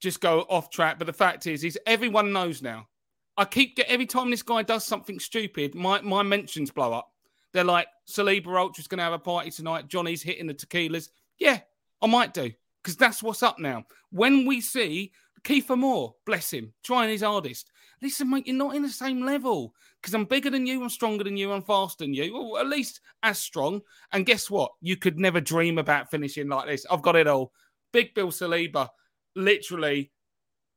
just 0.00 0.20
go 0.20 0.40
off 0.48 0.70
track, 0.70 0.98
but 0.98 1.06
the 1.06 1.12
fact 1.12 1.46
is, 1.46 1.64
is 1.64 1.78
everyone 1.86 2.32
knows 2.32 2.62
now. 2.62 2.88
I 3.36 3.44
keep 3.44 3.76
get 3.76 3.88
every 3.88 4.06
time 4.06 4.30
this 4.30 4.42
guy 4.42 4.62
does 4.62 4.84
something 4.84 5.18
stupid, 5.18 5.74
my 5.74 6.00
my 6.00 6.22
mentions 6.22 6.70
blow 6.70 6.92
up. 6.92 7.10
They're 7.52 7.64
like, 7.64 7.88
Saliba 8.08 8.56
Ultra's 8.56 8.86
going 8.86 8.98
to 8.98 9.04
have 9.04 9.12
a 9.12 9.18
party 9.18 9.50
tonight. 9.50 9.88
Johnny's 9.88 10.22
hitting 10.22 10.46
the 10.46 10.54
tequilas. 10.54 11.08
Yeah, 11.38 11.58
I 12.00 12.06
might 12.06 12.32
do 12.32 12.50
because 12.82 12.96
that's 12.96 13.22
what's 13.22 13.42
up 13.42 13.58
now. 13.58 13.84
When 14.10 14.46
we 14.46 14.60
see 14.60 15.12
Kiefer 15.42 15.76
Moore, 15.76 16.14
bless 16.26 16.52
him, 16.52 16.72
trying 16.84 17.10
his 17.10 17.22
hardest. 17.22 17.70
Listen, 18.02 18.30
mate, 18.30 18.46
you're 18.46 18.56
not 18.56 18.74
in 18.74 18.82
the 18.82 18.88
same 18.88 19.24
level 19.24 19.74
because 20.00 20.14
I'm 20.14 20.24
bigger 20.24 20.50
than 20.50 20.66
you, 20.66 20.82
I'm 20.82 20.88
stronger 20.88 21.24
than 21.24 21.36
you, 21.36 21.52
I'm 21.52 21.62
faster 21.62 22.04
than 22.04 22.14
you, 22.14 22.36
or 22.36 22.60
at 22.60 22.66
least 22.66 23.00
as 23.22 23.38
strong. 23.38 23.80
And 24.12 24.26
guess 24.26 24.50
what? 24.50 24.72
You 24.80 24.96
could 24.96 25.18
never 25.18 25.40
dream 25.40 25.78
about 25.78 26.10
finishing 26.10 26.48
like 26.48 26.66
this. 26.66 26.86
I've 26.90 27.02
got 27.02 27.16
it 27.16 27.26
all. 27.26 27.52
Big 27.92 28.14
Bill 28.14 28.28
Saliba, 28.28 28.88
literally, 29.34 30.10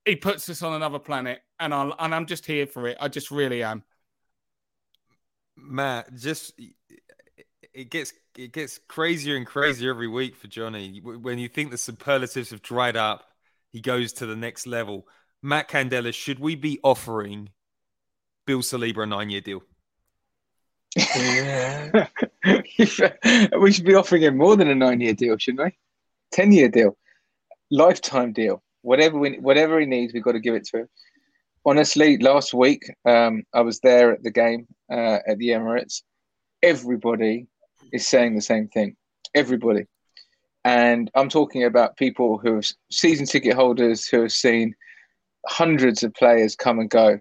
he 0.06 0.16
puts 0.16 0.50
us 0.50 0.62
on 0.62 0.74
another 0.74 1.00
planet, 1.00 1.42
and 1.60 1.74
I 1.74 1.92
and 2.00 2.14
I'm 2.14 2.26
just 2.26 2.46
here 2.46 2.68
for 2.68 2.88
it. 2.88 2.98
I 3.00 3.08
just 3.08 3.32
really 3.32 3.64
am. 3.64 3.84
Matt, 5.56 6.14
just 6.16 6.54
it 7.74 7.90
gets 7.90 8.14
it 8.38 8.52
gets 8.52 8.80
crazier 8.88 9.36
and 9.36 9.46
crazier 9.46 9.92
every 9.92 10.08
week 10.08 10.36
for 10.36 10.48
Johnny. 10.48 11.00
When 11.00 11.40
you 11.40 11.48
think 11.48 11.72
the 11.72 11.78
superlatives 11.78 12.52
have 12.52 12.62
dried 12.62 12.96
up, 12.96 13.24
he 13.72 13.82
goes 13.82 14.14
to 14.14 14.26
the 14.26 14.36
next 14.36 14.68
level. 14.68 15.08
Matt 15.42 15.70
Candela, 15.70 16.14
should 16.14 16.40
we 16.40 16.56
be 16.56 16.80
offering 16.84 17.50
Bill 18.46 18.60
Saliba 18.60 19.04
a 19.04 19.06
nine-year 19.06 19.42
deal? 19.42 19.62
Yeah. 20.96 22.08
we 23.60 23.72
should 23.72 23.86
be 23.86 23.96
offering 23.96 24.24
him 24.24 24.38
more 24.38 24.56
than 24.56 24.70
a 24.70 24.76
nine-year 24.76 25.14
deal, 25.14 25.38
shouldn't 25.38 25.66
we? 25.66 25.78
Ten-year 26.32 26.70
deal, 26.70 26.98
lifetime 27.74 28.32
deal. 28.32 28.62
Whatever 28.84 29.18
we, 29.18 29.40
whatever 29.40 29.80
he 29.80 29.86
needs, 29.86 30.14
we've 30.14 30.24
got 30.24 30.34
to 30.34 30.40
give 30.40 30.56
it 30.56 30.66
to 30.66 30.82
him. 30.82 30.90
Honestly, 31.66 32.18
last 32.18 32.54
week 32.54 32.84
um, 33.06 33.44
I 33.54 33.62
was 33.62 33.80
there 33.80 34.12
at 34.12 34.22
the 34.24 34.32
game 34.32 34.68
uh, 34.92 35.20
at 35.28 35.38
the 35.38 35.50
Emirates. 35.50 36.04
Everybody 36.62 37.48
is 37.92 38.08
saying 38.08 38.36
the 38.36 38.42
same 38.42 38.68
thing. 38.68 38.96
Everybody, 39.34 39.86
and 40.64 41.10
I'm 41.16 41.30
talking 41.30 41.64
about 41.64 41.98
people 41.98 42.38
who 42.38 42.56
have 42.56 42.66
season 42.92 43.26
ticket 43.26 43.56
holders 43.56 44.08
who 44.08 44.22
have 44.22 44.32
seen 44.32 44.76
hundreds 45.48 46.04
of 46.04 46.14
players 46.14 46.56
come 46.56 46.80
and 46.80 46.90
go. 46.90 47.20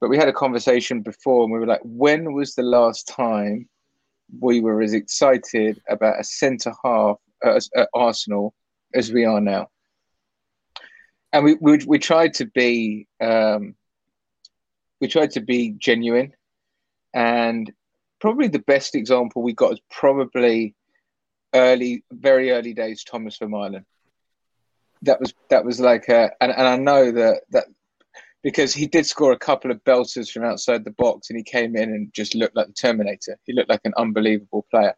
But 0.00 0.08
we 0.08 0.16
had 0.16 0.28
a 0.28 0.32
conversation 0.32 1.02
before 1.02 1.44
and 1.44 1.52
we 1.52 1.58
were 1.58 1.66
like, 1.66 1.82
when 1.82 2.32
was 2.32 2.54
the 2.54 2.62
last 2.62 3.06
time 3.06 3.68
we 4.40 4.60
were 4.60 4.82
as 4.82 4.92
excited 4.92 5.80
about 5.88 6.18
a 6.18 6.24
centre 6.24 6.72
half 6.84 7.18
at, 7.44 7.62
at 7.76 7.88
Arsenal 7.94 8.54
as 8.94 9.12
we 9.12 9.24
are 9.24 9.40
now? 9.40 9.68
And 11.34 11.44
we, 11.44 11.56
we, 11.60 11.78
we 11.86 11.98
tried 11.98 12.32
to 12.34 12.46
be 12.46 13.06
um, 13.20 13.74
we 15.00 15.08
tried 15.08 15.32
to 15.32 15.40
be 15.40 15.72
genuine, 15.72 16.32
and 17.12 17.70
probably 18.20 18.48
the 18.48 18.60
best 18.60 18.94
example 18.94 19.42
we 19.42 19.52
got 19.52 19.74
is 19.74 19.80
probably 19.90 20.74
early, 21.52 22.04
very 22.10 22.52
early 22.52 22.72
days 22.72 23.04
Thomas 23.04 23.36
Vermaelen 23.38 23.84
that 25.04 25.20
was 25.20 25.34
that 25.50 25.64
was 25.64 25.80
like 25.80 26.08
a, 26.08 26.30
and, 26.40 26.52
and 26.52 26.66
I 26.66 26.76
know 26.76 27.12
that 27.12 27.42
that 27.50 27.64
because 28.42 28.74
he 28.74 28.86
did 28.86 29.06
score 29.06 29.32
a 29.32 29.38
couple 29.38 29.70
of 29.70 29.82
belters 29.84 30.30
from 30.30 30.44
outside 30.44 30.84
the 30.84 30.90
box 30.90 31.30
and 31.30 31.38
he 31.38 31.42
came 31.42 31.76
in 31.76 31.90
and 31.90 32.12
just 32.12 32.34
looked 32.34 32.56
like 32.56 32.66
the 32.66 32.72
Terminator. 32.74 33.38
He 33.44 33.54
looked 33.54 33.70
like 33.70 33.80
an 33.84 33.94
unbelievable 33.96 34.66
player. 34.70 34.94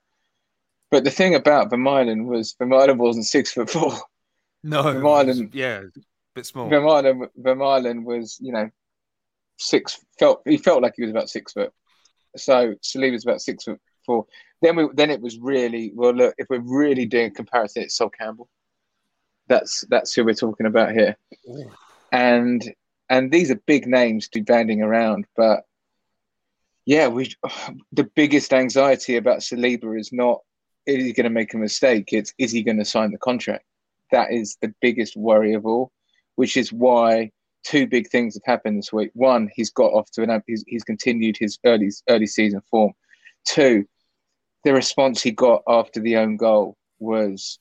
But 0.90 1.05
the 1.05 1.12
thing 1.12 1.37
about 1.37 1.70
Vermaelen 1.70 2.27
was 2.27 2.57
Vermaelen 2.61 2.96
wasn't 2.96 3.27
six 3.27 3.53
foot 3.53 3.70
four. 3.70 3.92
No, 4.64 4.83
Vermaelen, 4.83 5.51
yeah, 5.53 5.83
bit 6.37 6.46
small. 6.46 6.70
Vermaelen, 6.70 7.29
Vermaelen 7.40 8.05
was, 8.05 8.38
you 8.40 8.53
know, 8.53 8.70
six 9.59 9.99
felt 10.18 10.42
he 10.44 10.59
felt 10.59 10.83
like 10.83 10.92
he 10.96 11.03
was 11.03 11.11
about 11.11 11.31
six 11.31 11.53
foot. 11.53 11.72
So 12.37 12.75
Saliba 12.83 13.12
was 13.12 13.25
about 13.25 13.40
six 13.40 13.64
foot 13.64 13.81
four. 14.05 14.27
Then 14.62 14.77
we 14.77 14.88
then 14.94 15.11
it 15.11 15.20
was 15.20 15.38
really 15.38 15.92
well. 15.94 16.12
Look, 16.12 16.35
if 16.38 16.46
we're 16.49 16.61
really 16.61 17.07
doing 17.07 17.27
a 17.27 17.31
comparison, 17.31 17.83
it's 17.83 17.96
Sol 17.96 18.11
Campbell. 18.11 18.49
That's 19.49 19.85
that's 19.88 20.14
who 20.14 20.25
we're 20.25 20.35
talking 20.35 20.66
about 20.66 20.92
here. 20.92 21.16
Ooh. 21.49 21.70
And 22.12 22.62
and 23.09 23.33
these 23.33 23.51
are 23.51 23.61
big 23.66 23.87
names 23.87 24.29
to 24.29 24.40
be 24.40 24.44
banding 24.44 24.83
around, 24.83 25.27
but 25.37 25.64
yeah, 26.85 27.09
we 27.09 27.35
the 27.92 28.05
biggest 28.14 28.53
anxiety 28.53 29.16
about 29.16 29.40
Saliba 29.40 29.99
is 29.99 30.12
not 30.12 30.40
is 30.87 31.05
he 31.05 31.12
going 31.12 31.25
to 31.25 31.31
make 31.31 31.53
a 31.55 31.59
mistake? 31.59 32.12
It's 32.12 32.33
is 32.38 32.53
he 32.53 32.62
going 32.62 32.79
to 32.79 32.85
sign 32.85 33.11
the 33.11 33.18
contract? 33.18 33.64
That 34.12 34.33
is 34.33 34.57
the 34.61 34.72
biggest 34.81 35.16
worry 35.16 35.55
of 35.55 35.66
all, 35.66 35.90
which 36.37 36.57
is 36.57 36.72
why 36.72 37.31
two 37.64 37.87
big 37.87 38.09
things 38.09 38.35
have 38.35 38.44
happened 38.44 38.79
this 38.79 38.92
week. 38.92 39.11
One, 39.14 39.51
he's 39.55 39.70
got 39.70 39.92
off 39.92 40.11
to 40.12 40.22
an 40.22 40.42
he's, 40.46 40.64
he's 40.66 40.85
continued 40.85 41.37
his 41.38 41.59
early 41.64 41.90
early 42.09 42.27
season 42.27 42.62
form. 42.70 42.92
Two, 43.44 43.85
the 44.64 44.72
response 44.72 45.22
he 45.22 45.33
got 45.33 45.62
after 45.68 46.01
the 46.01 46.16
own 46.16 46.37
goal 46.37 46.77
was 46.99 47.59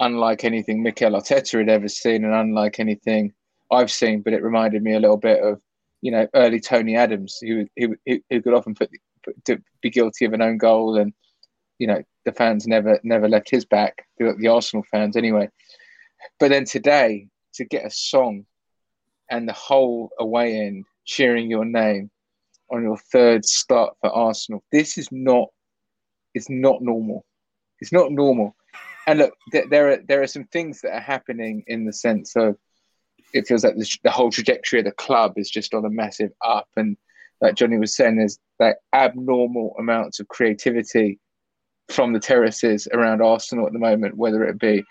unlike 0.00 0.44
anything 0.44 0.82
Mikel 0.82 1.12
Arteta 1.12 1.58
had 1.58 1.68
ever 1.68 1.88
seen, 1.88 2.24
and 2.24 2.34
unlike 2.34 2.78
anything 2.78 3.32
I've 3.70 3.90
seen. 3.90 4.20
But 4.20 4.34
it 4.34 4.42
reminded 4.42 4.82
me 4.82 4.94
a 4.94 5.00
little 5.00 5.16
bit 5.16 5.42
of, 5.42 5.60
you 6.02 6.10
know, 6.10 6.26
early 6.34 6.60
Tony 6.60 6.96
Adams, 6.96 7.38
who 7.40 7.66
who, 7.76 7.96
who 8.06 8.42
could 8.42 8.54
often 8.54 8.74
put, 8.74 8.90
put 9.24 9.62
be 9.80 9.90
guilty 9.90 10.24
of 10.24 10.32
an 10.32 10.42
own 10.42 10.58
goal, 10.58 10.98
and 10.98 11.12
you 11.78 11.86
know 11.86 12.02
the 12.24 12.32
fans 12.32 12.66
never 12.66 13.00
never 13.02 13.28
left 13.28 13.50
his 13.50 13.64
back. 13.64 14.06
The, 14.18 14.34
the 14.38 14.48
Arsenal 14.48 14.84
fans, 14.90 15.16
anyway. 15.16 15.48
But 16.38 16.50
then 16.50 16.64
today, 16.64 17.28
to 17.54 17.64
get 17.64 17.86
a 17.86 17.90
song 17.90 18.44
and 19.30 19.48
the 19.48 19.52
whole 19.52 20.10
away 20.18 20.66
end 20.66 20.84
cheering 21.04 21.50
your 21.50 21.64
name 21.64 22.10
on 22.70 22.82
your 22.82 22.96
third 22.96 23.44
start 23.44 23.94
for 24.00 24.10
Arsenal, 24.10 24.62
this 24.72 24.98
is 24.98 25.08
not. 25.10 25.48
It's 26.34 26.48
not 26.48 26.80
normal. 26.80 27.26
It's 27.80 27.92
not 27.92 28.10
normal 28.10 28.56
and 29.06 29.18
look, 29.18 29.34
th- 29.50 29.68
there 29.70 29.90
are 29.90 29.96
there 30.08 30.22
are 30.22 30.26
some 30.26 30.44
things 30.44 30.80
that 30.82 30.94
are 30.94 31.00
happening 31.00 31.64
in 31.66 31.84
the 31.84 31.92
sense 31.92 32.36
of 32.36 32.56
it 33.34 33.46
feels 33.46 33.64
like 33.64 33.76
the, 33.76 33.98
the, 34.04 34.10
whole 34.10 34.30
trajectory 34.30 34.80
of 34.80 34.84
the 34.84 34.92
club 34.92 35.32
is 35.36 35.50
just 35.50 35.74
on 35.74 35.84
a 35.84 35.90
massive 35.90 36.30
up, 36.44 36.68
and 36.76 36.96
like 37.40 37.54
Johnny 37.54 37.78
was 37.78 37.96
saying, 37.96 38.16
there's 38.16 38.38
like 38.58 38.76
abnormal 38.92 39.74
amounts 39.78 40.20
of 40.20 40.28
creativity 40.28 41.18
from 41.88 42.12
the 42.12 42.20
terraces 42.20 42.86
around 42.92 43.22
Arsenal 43.22 43.66
at 43.66 43.72
the 43.72 43.78
moment, 43.78 44.16
whether 44.16 44.44
it 44.44 44.58
be, 44.58 44.84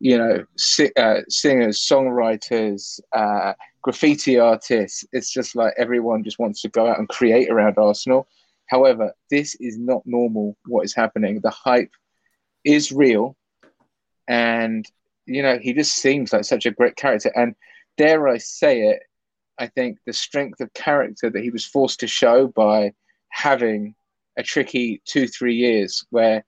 you 0.00 0.16
know, 0.16 0.44
si- 0.56 0.92
uh, 0.96 1.20
singers, 1.28 1.78
songwriters, 1.78 3.00
uh, 3.12 3.52
graffiti 3.82 4.38
artists. 4.38 5.04
It's 5.12 5.30
just 5.30 5.54
like 5.54 5.74
everyone 5.76 6.24
just 6.24 6.38
wants 6.38 6.62
to 6.62 6.68
go 6.68 6.88
out 6.88 6.98
and 6.98 7.08
create 7.08 7.50
around 7.50 7.76
Arsenal. 7.78 8.26
However, 8.66 9.12
this 9.30 9.54
is 9.56 9.78
not 9.78 10.02
normal. 10.06 10.56
What 10.66 10.84
is 10.84 10.94
happening? 10.94 11.40
The 11.40 11.50
hype 11.50 11.92
is 12.64 12.92
real, 12.92 13.36
and 14.26 14.86
you 15.26 15.42
know 15.42 15.58
he 15.58 15.74
just 15.74 15.92
seems 15.92 16.32
like 16.32 16.44
such 16.44 16.66
a 16.66 16.70
great 16.70 16.96
character. 16.96 17.30
And 17.36 17.54
dare 17.98 18.26
I 18.26 18.38
say 18.38 18.82
it, 18.82 19.02
I 19.58 19.66
think 19.66 19.98
the 20.06 20.12
strength 20.14 20.60
of 20.60 20.72
character 20.72 21.28
that 21.28 21.42
he 21.42 21.50
was 21.50 21.66
forced 21.66 22.00
to 22.00 22.06
show 22.06 22.46
by 22.48 22.92
having 23.28 23.94
a 24.38 24.42
tricky 24.42 25.02
two, 25.04 25.26
three 25.28 25.56
years 25.56 26.06
where 26.10 26.44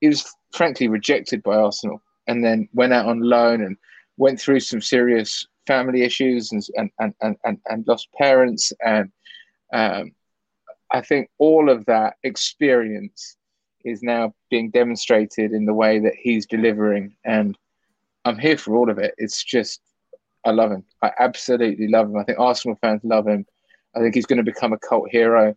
he 0.00 0.08
was 0.08 0.34
frankly 0.52 0.88
rejected 0.88 1.42
by 1.42 1.56
Arsenal 1.56 2.02
and 2.26 2.44
then 2.44 2.68
went 2.72 2.92
out 2.92 3.06
on 3.06 3.20
loan 3.20 3.62
and 3.62 3.76
went 4.16 4.40
through 4.40 4.60
some 4.60 4.80
serious 4.80 5.46
family 5.66 6.02
issues 6.02 6.52
and 6.52 6.90
and 6.98 7.14
and 7.20 7.36
and, 7.44 7.58
and 7.66 7.86
lost 7.86 8.08
parents 8.18 8.72
and 8.84 9.10
um, 9.72 10.12
I 10.92 11.00
think 11.00 11.28
all 11.38 11.68
of 11.68 11.84
that 11.86 12.14
experience 12.22 13.36
is 13.84 14.02
now 14.02 14.34
being 14.50 14.70
demonstrated 14.70 15.52
in 15.52 15.64
the 15.66 15.74
way 15.74 15.98
that 15.98 16.14
he's 16.14 16.46
delivering 16.46 17.16
and 17.24 17.56
I'm 18.24 18.38
here 18.38 18.58
for 18.58 18.76
all 18.76 18.90
of 18.90 18.98
it. 18.98 19.14
It's 19.18 19.44
just 19.44 19.80
I 20.44 20.50
love 20.50 20.70
him. 20.70 20.84
I 21.02 21.12
absolutely 21.18 21.88
love 21.88 22.08
him. 22.08 22.16
I 22.16 22.24
think 22.24 22.38
Arsenal 22.38 22.78
fans 22.80 23.00
love 23.04 23.26
him. 23.26 23.46
I 23.94 24.00
think 24.00 24.14
he's 24.14 24.26
going 24.26 24.38
to 24.38 24.42
become 24.42 24.72
a 24.72 24.78
cult 24.78 25.08
hero. 25.10 25.54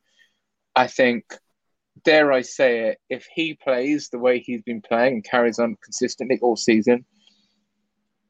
I 0.76 0.88
think, 0.88 1.26
dare 2.04 2.32
I 2.32 2.42
say 2.42 2.90
it, 2.90 2.98
if 3.10 3.28
he 3.34 3.54
plays 3.54 4.10
the 4.10 4.20
way 4.20 4.40
he's 4.40 4.62
been 4.62 4.82
playing 4.82 5.14
and 5.14 5.24
carries 5.24 5.60
on 5.60 5.78
consistently 5.84 6.40
all 6.42 6.56
season, 6.56 7.06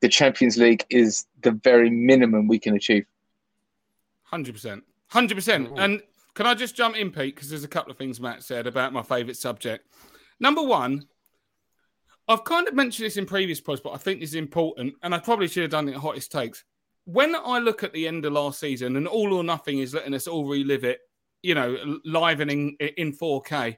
the 0.01 0.10
Champions 0.10 0.58
League 0.58 0.86
is 0.89 1.25
the 1.41 1.51
very 1.51 1.89
minimum 1.89 2.47
we 2.47 2.60
can 2.60 2.75
achieve. 2.75 3.05
Hundred 4.23 4.53
percent, 4.53 4.84
hundred 5.08 5.36
percent. 5.36 5.69
And 5.77 6.01
can 6.36 6.45
I 6.45 6.53
just 6.53 6.75
jump 6.75 6.95
in, 6.95 7.12
Pete? 7.12 7.36
Because 7.36 7.49
there's 7.49 7.63
a 7.63 7.69
couple 7.69 7.91
of 7.91 7.97
things 7.97 8.21
Matt 8.21 8.43
said 8.43 8.67
about 8.67 8.93
my 8.93 9.01
favourite 9.01 9.36
subject. 9.36 9.86
Number 10.39 10.62
one, 10.62 11.08
I've 12.27 12.43
kind 12.43 12.67
of 12.67 12.75
mentioned 12.75 13.08
this 13.08 13.17
in 13.17 13.25
previous 13.25 13.60
posts, 13.60 13.84
but 13.84 13.93
I 13.93 13.97
think 13.97 14.19
this 14.19 14.29
is 14.29 14.36
important, 14.36 14.93
and 15.01 15.15
I 15.15 15.19
probably 15.19 15.47
should 15.47 15.63
have 15.63 15.71
done 15.71 15.89
it 15.89 15.95
at 15.95 15.99
hottest 15.99 16.32
takes. 16.32 16.63
When 17.05 17.36
I 17.36 17.58
look 17.58 17.84
at 17.84 17.91
the 17.91 18.08
end 18.08 18.23
of 18.23 18.34
last 18.34 18.60
season, 18.60 18.95
and 18.95 19.08
all 19.08 19.34
or 19.34 19.43
nothing 19.43 19.79
is 19.79 19.95
letting 19.95 20.13
us 20.13 20.27
all 20.27 20.47
relive 20.47 20.84
it, 20.84 20.99
you 21.41 21.56
know, 21.56 21.99
live 22.06 22.39
and 22.39 22.52
in, 22.52 22.78
in 22.97 23.13
4K. 23.13 23.78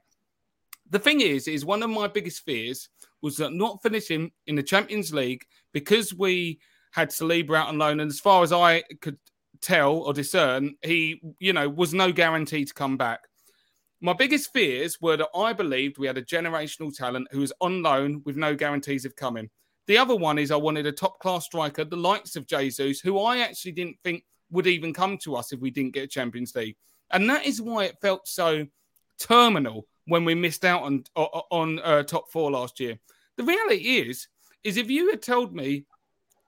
The 0.90 1.00
thing 1.00 1.22
is, 1.22 1.48
is 1.48 1.64
one 1.64 1.84
of 1.84 1.90
my 1.90 2.08
biggest 2.08 2.44
fears 2.44 2.90
was 3.22 3.38
that 3.38 3.54
not 3.54 3.82
finishing 3.82 4.32
in 4.48 4.56
the 4.56 4.64
Champions 4.64 5.14
League 5.14 5.46
because 5.74 6.14
we 6.14 6.60
had 6.92 7.10
Saliba 7.10 7.56
out 7.56 7.70
on 7.70 7.78
loan, 7.78 8.00
and 8.00 8.12
as 8.12 8.20
far 8.20 8.44
as 8.44 8.52
I 8.52 8.84
could 9.00 9.18
tell 9.62 9.98
or 9.98 10.14
discern, 10.14 10.76
he, 10.82 11.22
you 11.40 11.54
know, 11.54 11.70
was 11.70 11.94
no 11.94 12.12
guarantee 12.12 12.66
to 12.66 12.74
come 12.74 12.98
back. 12.98 13.22
My 14.02 14.14
biggest 14.14 14.52
fears 14.52 15.00
were 15.00 15.16
that 15.18 15.30
I 15.36 15.54
believed 15.54 15.98
we 15.98 16.08
had 16.08 16.18
a 16.18 16.24
generational 16.24 16.96
talent 16.96 17.28
who 17.32 17.40
was 17.40 17.54
on 17.62 17.84
loan 17.84 18.24
with 18.26 18.36
no 18.36 18.56
guarantees 18.56 19.06
of 19.06 19.16
coming. 19.16 19.50
The 19.88 19.98
other 19.98 20.16
one 20.16 20.40
is 20.40 20.52
I 20.52 20.56
wanted 20.56 20.88
a 20.88 20.92
top 20.92 21.20
class 21.20 21.46
striker, 21.46 21.86
the 21.86 21.96
likes 21.96 22.36
of 22.36 22.48
Jesus, 22.48 23.00
who 23.00 23.20
I 23.20 23.40
actually 23.40 23.74
didn't 23.74 23.98
think 24.04 24.24
would 24.50 24.68
even 24.68 24.94
come 24.94 25.18
to 25.20 25.36
us 25.36 25.54
if 25.54 25.60
we 25.60 25.72
didn't 25.72 25.94
get 25.94 26.04
a 26.04 26.08
Champions 26.08 26.56
League. 26.56 26.76
And 27.14 27.30
that 27.30 27.46
is 27.46 27.62
why 27.62 27.86
it 27.86 28.02
felt 28.02 28.28
so 28.28 28.66
terminal 29.20 29.88
when 30.06 30.26
we 30.26 30.36
missed 30.36 30.66
out 30.66 30.84
on 30.84 31.04
on 31.16 31.80
uh, 31.80 32.04
top 32.04 32.32
four 32.32 32.52
last 32.52 32.80
year. 32.80 32.98
The 33.38 33.44
reality 33.44 34.00
is, 34.00 34.28
is 34.64 34.78
if 34.78 34.90
you 34.90 35.10
had 35.10 35.22
told 35.22 35.56
me 35.56 35.86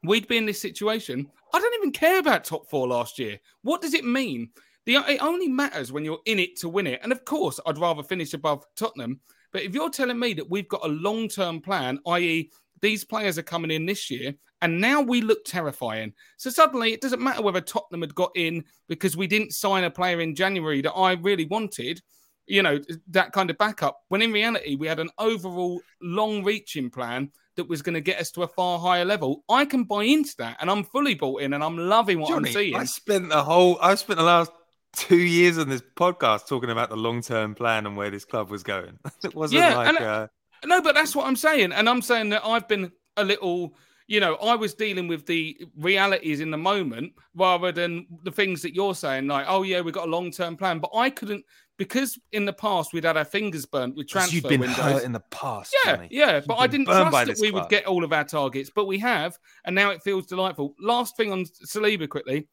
we'd 0.04 0.28
be 0.28 0.38
in 0.38 0.46
this 0.46 0.62
situation, 0.62 1.28
I 1.54 1.60
don't 1.60 1.76
even 1.76 1.92
care 1.92 2.20
about 2.20 2.44
top 2.44 2.70
four 2.70 2.88
last 2.88 3.20
year. 3.20 3.40
What 3.62 3.82
does 3.82 3.94
it 3.94 4.06
mean? 4.06 4.50
The, 4.86 4.96
it 4.96 5.22
only 5.22 5.48
matters 5.48 5.92
when 5.92 6.04
you're 6.04 6.20
in 6.26 6.40
it 6.40 6.58
to 6.58 6.70
win 6.70 6.88
it. 6.88 7.00
And 7.04 7.12
of 7.12 7.24
course, 7.24 7.60
I'd 7.66 7.78
rather 7.78 8.04
finish 8.04 8.34
above 8.34 8.66
Tottenham. 8.76 9.22
But 9.54 9.62
if 9.62 9.74
you're 9.74 9.90
telling 9.90 10.20
me 10.20 10.34
that 10.34 10.50
we've 10.50 10.68
got 10.68 10.86
a 10.86 10.90
long 10.90 11.30
term 11.30 11.62
plan, 11.62 12.00
i.e., 12.08 12.52
these 12.84 13.04
players 13.04 13.40
are 13.40 13.44
coming 13.44 13.72
in 13.72 13.88
this 13.88 14.12
year, 14.12 14.36
and 14.62 14.80
now 14.80 15.02
we 15.02 15.22
look 15.22 15.44
terrifying. 15.46 16.14
So 16.38 16.52
suddenly, 16.52 16.94
it 16.94 17.02
doesn't 17.02 17.22
matter 17.22 17.42
whether 17.42 17.62
Tottenham 17.62 18.02
had 18.02 18.14
got 18.14 18.32
in 18.36 18.66
because 18.88 19.18
we 19.18 19.26
didn't 19.26 19.54
sign 19.54 19.84
a 19.86 19.90
player 19.90 20.20
in 20.22 20.36
January 20.36 20.82
that 20.82 20.94
I 20.94 21.14
really 21.14 21.46
wanted, 21.46 22.02
you 22.46 22.62
know, 22.62 22.80
that 23.10 23.32
kind 23.32 23.50
of 23.50 23.58
backup. 23.58 24.00
When 24.10 24.22
in 24.22 24.32
reality, 24.32 24.76
we 24.76 24.86
had 24.86 25.00
an 25.00 25.10
overall 25.18 25.82
long 26.02 26.44
reaching 26.44 26.92
plan 26.92 27.32
that 27.56 27.70
was 27.70 27.82
going 27.82 27.94
to 27.96 28.02
get 28.02 28.20
us 28.20 28.32
to 28.32 28.44
a 28.44 28.48
far 28.48 28.80
higher 28.80 29.06
level. 29.06 29.44
I 29.50 29.66
can 29.66 29.86
buy 29.86 30.04
into 30.04 30.36
that, 30.40 30.58
and 30.60 30.70
I'm 30.70 30.84
fully 30.84 31.16
bought 31.16 31.42
in, 31.42 31.54
and 31.54 31.64
I'm 31.64 31.78
loving 31.78 32.20
what 32.20 32.30
Johnny, 32.30 32.50
I'm 32.50 32.54
seeing. 32.54 32.76
I 32.76 32.84
spent 32.86 33.30
the 33.30 33.44
whole, 33.44 33.78
I 33.82 33.96
spent 33.96 34.18
the 34.20 34.26
last 34.26 34.52
two 34.96 35.18
years 35.18 35.58
on 35.58 35.70
this 35.70 35.82
podcast 35.96 36.48
talking 36.48 36.70
about 36.70 36.90
the 36.90 36.96
long 36.98 37.22
term 37.22 37.56
plan 37.56 37.86
and 37.88 37.96
where 37.98 38.12
this 38.12 38.26
club 38.26 38.50
was 38.52 38.62
going. 38.62 39.00
it 39.24 39.34
wasn't 39.34 39.62
Yeah, 39.62 39.76
like 39.78 39.88
and- 39.88 39.98
uh, 40.00 40.28
No, 40.66 40.82
but 40.82 40.96
that's 40.96 41.16
what 41.16 41.28
I'm 41.28 41.36
saying. 41.36 41.72
And 41.72 41.90
I'm 41.90 42.02
saying 42.02 42.30
that 42.30 42.46
I've 42.46 42.68
been 42.68 42.92
a 43.18 43.24
little, 43.24 43.76
you 44.08 44.20
know, 44.20 44.36
I 44.36 44.56
was 44.56 44.74
dealing 44.74 45.08
with 45.08 45.26
the 45.26 45.58
realities 45.78 46.40
in 46.40 46.52
the 46.52 46.58
moment 46.58 47.14
rather 47.36 47.72
than 47.72 48.08
the 48.24 48.32
things 48.32 48.62
that 48.62 48.74
you're 48.74 48.96
saying, 48.96 49.28
like, 49.28 49.46
oh, 49.48 49.64
yeah, 49.64 49.82
we've 49.82 49.94
got 49.94 50.08
a 50.08 50.12
long 50.12 50.32
term 50.32 50.58
plan. 50.58 50.80
But 50.80 50.92
I 50.96 51.10
couldn't, 51.10 51.46
because 51.78 52.20
in 52.32 52.46
the 52.46 52.54
past 52.54 52.94
we'd 52.94 53.04
had 53.04 53.18
our 53.18 53.26
fingers 53.26 53.66
burnt 53.66 53.96
with 53.96 54.08
transfer 54.08 54.36
you've 54.36 54.44
been 54.44 54.62
windows. 54.62 54.78
hurt 54.78 55.04
in 55.04 55.12
the 55.12 55.24
past. 55.32 55.76
Yeah, 55.86 55.96
Johnny. 55.96 56.08
yeah, 56.12 56.42
but 56.46 56.56
I 56.56 56.68
didn't 56.68 56.86
trust 56.86 57.28
that 57.28 57.40
we 57.40 57.52
would 57.52 57.70
get 57.70 57.86
all 57.86 58.04
of 58.04 58.14
our 58.14 58.24
targets, 58.24 58.70
but 58.74 58.86
we 58.86 59.00
have, 59.00 59.38
and 59.66 59.76
now 59.76 59.90
it 59.90 60.04
feels 60.04 60.28
delightful. 60.28 60.76
Last 60.80 61.18
thing 61.18 61.32
on 61.32 61.46
Saliba 61.46 62.08
quickly, 62.08 62.48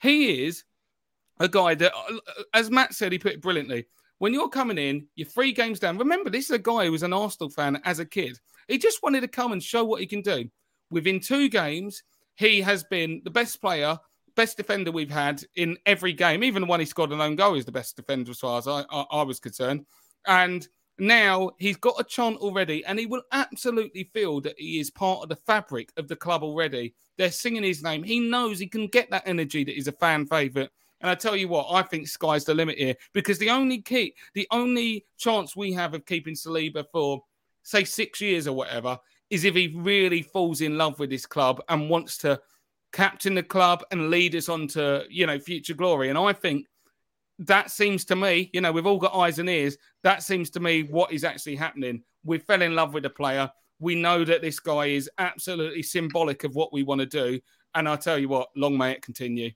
he 0.00 0.46
is 0.46 0.64
a 1.40 1.48
guy 1.48 1.74
that, 1.74 1.92
as 2.54 2.70
Matt 2.70 2.94
said, 2.94 3.12
he 3.12 3.18
put 3.18 3.32
it 3.32 3.42
brilliantly. 3.42 3.86
When 4.20 4.34
you're 4.34 4.50
coming 4.50 4.76
in, 4.76 5.06
you're 5.16 5.26
three 5.26 5.50
games 5.50 5.80
down. 5.80 5.96
Remember, 5.96 6.28
this 6.28 6.44
is 6.44 6.50
a 6.50 6.58
guy 6.58 6.84
who 6.84 6.92
was 6.92 7.02
an 7.02 7.14
Arsenal 7.14 7.48
fan 7.48 7.80
as 7.86 8.00
a 8.00 8.04
kid. 8.04 8.38
He 8.68 8.76
just 8.76 9.02
wanted 9.02 9.22
to 9.22 9.28
come 9.28 9.52
and 9.52 9.62
show 9.62 9.82
what 9.82 10.02
he 10.02 10.06
can 10.06 10.20
do. 10.20 10.44
Within 10.90 11.20
two 11.20 11.48
games, 11.48 12.02
he 12.36 12.60
has 12.60 12.84
been 12.84 13.22
the 13.24 13.30
best 13.30 13.62
player, 13.62 13.98
best 14.36 14.58
defender 14.58 14.92
we've 14.92 15.10
had 15.10 15.42
in 15.56 15.78
every 15.86 16.12
game. 16.12 16.44
Even 16.44 16.60
the 16.60 16.68
one 16.68 16.80
he 16.80 16.86
scored 16.86 17.12
an 17.12 17.20
own 17.22 17.34
goal 17.34 17.54
is 17.54 17.64
the 17.64 17.72
best 17.72 17.96
defender 17.96 18.30
as 18.30 18.40
far 18.40 18.58
as 18.58 18.68
I, 18.68 18.84
I, 18.90 19.06
I 19.10 19.22
was 19.22 19.40
concerned. 19.40 19.86
And 20.26 20.68
now 20.98 21.52
he's 21.58 21.78
got 21.78 21.98
a 21.98 22.04
chant 22.04 22.36
already, 22.36 22.84
and 22.84 22.98
he 22.98 23.06
will 23.06 23.22
absolutely 23.32 24.10
feel 24.12 24.42
that 24.42 24.56
he 24.58 24.80
is 24.80 24.90
part 24.90 25.22
of 25.22 25.30
the 25.30 25.36
fabric 25.36 25.92
of 25.96 26.08
the 26.08 26.16
club 26.16 26.42
already. 26.42 26.94
They're 27.16 27.32
singing 27.32 27.62
his 27.62 27.82
name. 27.82 28.02
He 28.02 28.20
knows 28.20 28.58
he 28.58 28.66
can 28.66 28.86
get 28.88 29.10
that 29.12 29.22
energy 29.24 29.64
that 29.64 29.78
is 29.78 29.88
a 29.88 29.92
fan 29.92 30.26
favourite. 30.26 30.68
And 31.00 31.10
I 31.10 31.14
tell 31.14 31.36
you 31.36 31.48
what, 31.48 31.68
I 31.70 31.82
think 31.82 32.08
sky's 32.08 32.44
the 32.44 32.54
limit 32.54 32.78
here 32.78 32.94
because 33.14 33.38
the 33.38 33.50
only 33.50 33.80
key, 33.80 34.14
the 34.34 34.46
only 34.50 35.06
chance 35.16 35.56
we 35.56 35.72
have 35.72 35.94
of 35.94 36.04
keeping 36.04 36.34
Saliba 36.34 36.84
for, 36.92 37.22
say, 37.62 37.84
six 37.84 38.20
years 38.20 38.46
or 38.46 38.54
whatever, 38.54 38.98
is 39.30 39.44
if 39.44 39.54
he 39.54 39.74
really 39.76 40.22
falls 40.22 40.60
in 40.60 40.76
love 40.76 40.98
with 40.98 41.08
this 41.08 41.24
club 41.24 41.62
and 41.68 41.88
wants 41.88 42.18
to 42.18 42.40
captain 42.92 43.34
the 43.34 43.42
club 43.42 43.84
and 43.90 44.10
lead 44.10 44.34
us 44.34 44.48
on 44.48 44.66
to, 44.68 45.04
you 45.08 45.26
know, 45.26 45.38
future 45.38 45.74
glory. 45.74 46.08
And 46.08 46.18
I 46.18 46.32
think 46.32 46.66
that 47.38 47.70
seems 47.70 48.04
to 48.06 48.16
me, 48.16 48.50
you 48.52 48.60
know, 48.60 48.72
we've 48.72 48.86
all 48.86 48.98
got 48.98 49.14
eyes 49.14 49.38
and 49.38 49.48
ears. 49.48 49.78
That 50.02 50.22
seems 50.22 50.50
to 50.50 50.60
me 50.60 50.82
what 50.82 51.12
is 51.12 51.24
actually 51.24 51.56
happening. 51.56 52.02
We 52.24 52.38
fell 52.38 52.60
in 52.60 52.74
love 52.74 52.92
with 52.92 53.04
the 53.04 53.10
player. 53.10 53.50
We 53.78 53.94
know 53.94 54.24
that 54.24 54.42
this 54.42 54.60
guy 54.60 54.86
is 54.86 55.08
absolutely 55.16 55.82
symbolic 55.82 56.44
of 56.44 56.54
what 56.54 56.72
we 56.72 56.82
want 56.82 57.00
to 57.00 57.06
do. 57.06 57.40
And 57.74 57.88
I 57.88 57.96
tell 57.96 58.18
you 58.18 58.28
what, 58.28 58.48
long 58.56 58.76
may 58.76 58.92
it 58.92 59.02
continue. 59.02 59.52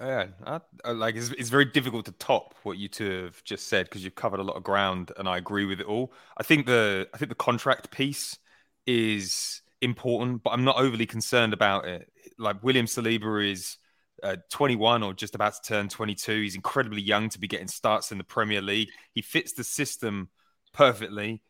Yeah, 0.00 0.28
I, 0.46 0.60
I, 0.82 0.92
like 0.92 1.14
it's, 1.14 1.28
it's 1.30 1.50
very 1.50 1.66
difficult 1.66 2.06
to 2.06 2.12
top 2.12 2.54
what 2.62 2.78
you 2.78 2.88
two 2.88 3.24
have 3.24 3.44
just 3.44 3.68
said 3.68 3.84
because 3.84 4.02
you've 4.02 4.14
covered 4.14 4.40
a 4.40 4.42
lot 4.42 4.56
of 4.56 4.62
ground, 4.62 5.12
and 5.18 5.28
I 5.28 5.36
agree 5.36 5.66
with 5.66 5.78
it 5.80 5.86
all. 5.86 6.14
I 6.38 6.42
think 6.42 6.64
the 6.64 7.06
I 7.12 7.18
think 7.18 7.28
the 7.28 7.34
contract 7.34 7.90
piece 7.90 8.38
is 8.86 9.60
important, 9.82 10.42
but 10.42 10.50
I'm 10.50 10.64
not 10.64 10.76
overly 10.76 11.04
concerned 11.04 11.52
about 11.52 11.86
it. 11.86 12.10
Like 12.38 12.62
William 12.62 12.86
Saliba 12.86 13.50
is 13.50 13.76
uh, 14.22 14.36
21 14.50 15.02
or 15.02 15.12
just 15.12 15.34
about 15.34 15.54
to 15.54 15.62
turn 15.62 15.88
22. 15.90 16.40
He's 16.40 16.54
incredibly 16.54 17.02
young 17.02 17.28
to 17.28 17.38
be 17.38 17.46
getting 17.46 17.68
starts 17.68 18.10
in 18.10 18.16
the 18.16 18.24
Premier 18.24 18.62
League. 18.62 18.88
He 19.12 19.20
fits 19.20 19.52
the 19.52 19.64
system 19.64 20.30
perfectly. 20.72 21.42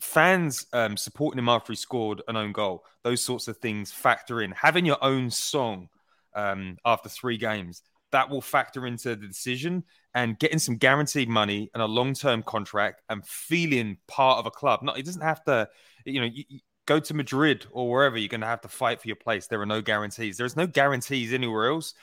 Fans 0.00 0.66
um, 0.72 0.96
supporting 0.96 1.38
him 1.38 1.48
after 1.48 1.72
he 1.72 1.76
scored 1.76 2.22
an 2.26 2.36
own 2.36 2.50
goal, 2.50 2.84
those 3.04 3.22
sorts 3.22 3.46
of 3.46 3.58
things 3.58 3.92
factor 3.92 4.42
in. 4.42 4.50
Having 4.50 4.84
your 4.84 5.02
own 5.02 5.30
song 5.30 5.88
um, 6.34 6.76
after 6.84 7.08
three 7.08 7.36
games, 7.36 7.82
that 8.12 8.30
will 8.30 8.40
factor 8.40 8.86
into 8.86 9.16
the 9.16 9.26
decision 9.26 9.84
and 10.14 10.38
getting 10.38 10.58
some 10.58 10.76
guaranteed 10.76 11.28
money 11.28 11.70
and 11.74 11.82
a 11.82 11.86
long-term 11.86 12.42
contract 12.44 13.02
and 13.08 13.26
feeling 13.26 13.96
part 14.06 14.38
of 14.38 14.46
a 14.46 14.50
club. 14.50 14.80
No, 14.82 14.92
it 14.92 15.04
doesn't 15.04 15.22
have 15.22 15.42
to, 15.44 15.68
you 16.04 16.20
know, 16.20 16.26
you, 16.26 16.44
you 16.48 16.60
go 16.86 17.00
to 17.00 17.14
Madrid 17.14 17.66
or 17.72 17.90
wherever 17.90 18.16
you're 18.16 18.28
going 18.28 18.40
to 18.42 18.46
have 18.46 18.60
to 18.60 18.68
fight 18.68 19.00
for 19.00 19.08
your 19.08 19.16
place. 19.16 19.46
There 19.46 19.60
are 19.60 19.66
no 19.66 19.80
guarantees. 19.80 20.36
There's 20.36 20.56
no 20.56 20.66
guarantees 20.66 21.32
anywhere 21.32 21.70
else 21.70 21.94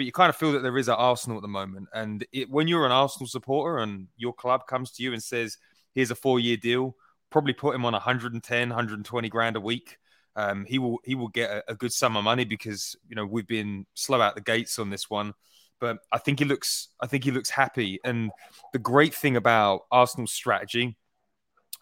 but 0.00 0.06
you 0.06 0.12
kind 0.12 0.30
of 0.30 0.36
feel 0.36 0.52
that 0.52 0.62
there 0.62 0.78
is 0.78 0.88
at 0.88 0.96
Arsenal 0.96 1.36
at 1.36 1.42
the 1.42 1.48
moment. 1.48 1.86
And 1.92 2.26
it, 2.32 2.48
when 2.48 2.68
you're 2.68 2.86
an 2.86 2.90
Arsenal 2.90 3.26
supporter 3.26 3.80
and 3.80 4.08
your 4.16 4.32
club 4.32 4.66
comes 4.66 4.92
to 4.92 5.02
you 5.02 5.12
and 5.12 5.22
says, 5.22 5.58
"Here's 5.94 6.10
a 6.10 6.14
four-year 6.14 6.56
deal," 6.56 6.96
probably 7.28 7.52
put 7.52 7.74
him 7.74 7.84
on 7.84 7.92
110, 7.92 8.68
120 8.70 9.28
grand 9.28 9.56
a 9.56 9.60
week. 9.60 9.98
Um, 10.36 10.64
he 10.64 10.78
will 10.78 10.98
he 11.04 11.14
will 11.14 11.28
get 11.28 11.50
a, 11.50 11.72
a 11.72 11.74
good 11.74 11.92
sum 11.92 12.16
of 12.16 12.24
money 12.24 12.44
because 12.44 12.96
you 13.08 13.16
know 13.16 13.26
we've 13.26 13.46
been 13.46 13.86
slow 13.94 14.20
out 14.20 14.36
the 14.36 14.40
gates 14.40 14.78
on 14.78 14.90
this 14.90 15.10
one 15.10 15.34
but 15.80 15.98
I 16.12 16.18
think 16.18 16.38
he 16.38 16.44
looks 16.44 16.88
I 17.00 17.06
think 17.06 17.24
he 17.24 17.30
looks 17.30 17.50
happy. 17.50 17.98
And 18.04 18.30
the 18.72 18.78
great 18.78 19.14
thing 19.14 19.36
about 19.36 19.86
Arsenal's 19.90 20.32
strategy 20.32 20.96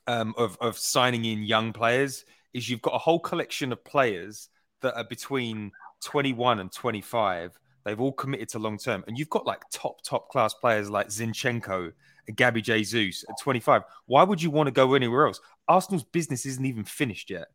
um, 0.07 0.35
of 0.39 0.57
of 0.61 0.79
signing 0.79 1.25
in 1.25 1.43
young 1.43 1.73
players 1.73 2.25
is 2.55 2.71
you've 2.71 2.83
got 2.83 2.95
a 2.95 2.99
whole 2.99 3.21
collection 3.21 3.73
of 3.73 3.85
players 3.85 4.49
that 4.81 4.97
are 4.97 5.05
between 5.05 5.73
21 6.05 6.61
and 6.61 6.73
25. 6.73 7.59
They've 7.85 8.01
all 8.01 8.13
committed 8.13 8.49
to 8.51 8.59
long 8.59 8.79
term, 8.79 9.05
and 9.07 9.19
you've 9.19 9.31
got 9.31 9.47
like 9.47 9.63
top 9.73 10.03
top 10.03 10.29
class 10.31 10.55
players 10.55 10.89
like 10.89 11.09
Zinchenko 11.09 11.93
and 12.29 12.37
Gabby 12.37 12.63
Jesus 12.63 13.25
at 13.29 13.39
25. 13.41 13.83
Why 14.07 14.23
would 14.23 14.41
you 14.41 14.51
want 14.51 14.69
to 14.69 14.73
go 14.73 14.95
anywhere 14.95 15.27
else? 15.27 15.41
Arsenal's 15.67 16.05
business 16.05 16.47
isn't 16.47 16.65
even 16.65 16.85
finished 16.85 17.31
yet 17.31 17.49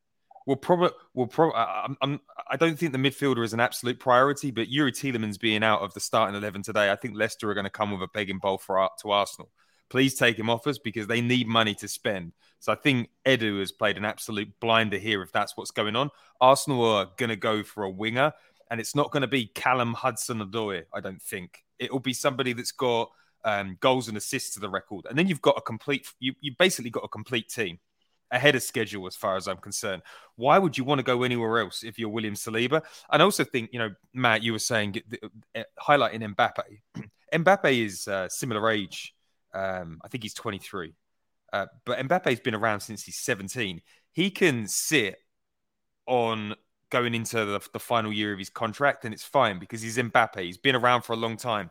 will 0.46 0.56
probably 0.56 0.90
will 1.14 1.28
probably. 1.28 1.56
I'm, 1.56 1.98
I'm, 2.02 2.22
I 2.50 2.58
don't 2.58 2.78
think 2.78 2.92
the 2.92 2.98
midfielder 2.98 3.44
is 3.44 3.54
an 3.54 3.60
absolute 3.60 4.00
priority, 4.00 4.52
but 4.52 4.68
Youri 4.68 4.92
Tielemans 4.92 5.40
being 5.40 5.64
out 5.64 5.82
of 5.82 5.94
the 5.94 6.00
starting 6.00 6.36
eleven 6.36 6.62
today, 6.62 6.92
I 6.92 6.96
think 6.96 7.16
Leicester 7.16 7.50
are 7.50 7.54
going 7.54 7.64
to 7.66 7.70
come 7.70 7.92
with 7.92 8.02
a 8.02 8.08
begging 8.14 8.40
bowl 8.40 8.58
for 8.58 8.90
to 9.02 9.12
Arsenal. 9.12 9.50
Please 9.90 10.16
take 10.16 10.40
him 10.40 10.50
off 10.50 10.66
us 10.66 10.80
because 10.80 11.06
they 11.06 11.22
need 11.22 11.48
money 11.48 11.76
to 11.76 11.88
spend. 11.88 12.34
So 12.60 12.72
I 12.72 12.76
think 12.76 13.10
Edu 13.26 13.60
has 13.60 13.72
played 13.72 13.98
an 13.98 14.06
absolute 14.06 14.50
blinder 14.60 14.98
here 14.98 15.22
if 15.22 15.32
that's 15.32 15.56
what's 15.56 15.72
going 15.72 15.96
on. 15.96 16.10
Arsenal 16.42 16.84
are 16.86 17.10
going 17.18 17.30
to 17.30 17.36
go 17.36 17.62
for 17.62 17.84
a 17.84 17.90
winger, 17.90 18.34
and 18.72 18.80
it's 18.80 18.96
not 18.96 19.12
going 19.12 19.22
to 19.22 19.28
be 19.28 19.46
Callum 19.46 19.94
Hudson-Odoi. 19.94 20.86
I 20.94 21.00
don't 21.00 21.22
think 21.22 21.64
it 21.78 21.92
will 21.92 22.00
be 22.00 22.14
somebody 22.14 22.54
that's 22.54 22.72
got 22.72 23.12
um, 23.44 23.78
goals 23.82 24.08
and 24.08 24.18
assists 24.18 24.54
to 24.56 24.60
the 24.60 24.70
record, 24.70 25.06
and 25.08 25.18
then 25.18 25.28
you've 25.28 25.42
got 25.42 25.58
a 25.58 25.62
complete. 25.62 26.08
You 26.20 26.34
you 26.40 26.54
basically 26.58 26.90
got 26.90 27.04
a 27.04 27.10
complete 27.10 27.50
team 27.50 27.78
ahead 28.34 28.56
of 28.56 28.64
schedule 28.64 29.08
as 29.08 29.16
far 29.16 29.38
as 29.38 29.48
I'm 29.48 29.58
concerned. 29.58 30.02
Why 30.36 30.58
would 30.58 30.78
you 30.78 30.84
want 30.84 31.00
to 31.00 31.04
go 31.04 31.24
anywhere 31.24 31.60
else 31.60 31.84
if 31.84 32.00
you're 32.00 32.10
William 32.10 32.34
Saliba? 32.34 32.82
And 33.12 33.22
I 33.22 33.26
also 33.26 33.44
think, 33.44 33.70
you 33.72 33.80
know, 33.80 33.92
Matt, 34.14 34.44
you 34.44 34.52
were 34.52 34.60
saying 34.60 35.02
uh, 35.56 35.64
highlighting 35.80 36.36
Mbappe. 36.36 37.04
Mbappe 37.34 37.86
is 37.86 38.08
uh, 38.08 38.28
similar 38.30 38.70
age. 38.70 39.14
Um, 39.54 40.02
I 40.04 40.08
think 40.08 40.24
he's 40.24 40.34
23. 40.34 40.94
Uh, 41.54 41.68
but 41.86 42.00
Mbappe's 42.00 42.40
been 42.40 42.56
around 42.56 42.80
since 42.80 43.04
he's 43.04 43.18
17. 43.18 43.82
He 44.12 44.32
can 44.32 44.68
sit 44.68 45.18
on 46.08 46.56
going 46.90 47.14
into 47.14 47.46
the, 47.46 47.62
the 47.72 47.80
final 47.80 48.12
year 48.12 48.34
of 48.34 48.40
his 48.40 48.50
contract, 48.50 49.06
and 49.06 49.14
it's 49.14 49.24
fine 49.24 49.60
because 49.60 49.82
he's 49.82 49.98
Mbappe. 49.98 50.42
He's 50.42 50.58
been 50.58 50.76
around 50.76 51.04
for 51.04 51.14
a 51.14 51.18
long 51.18 51.38
time. 51.38 51.70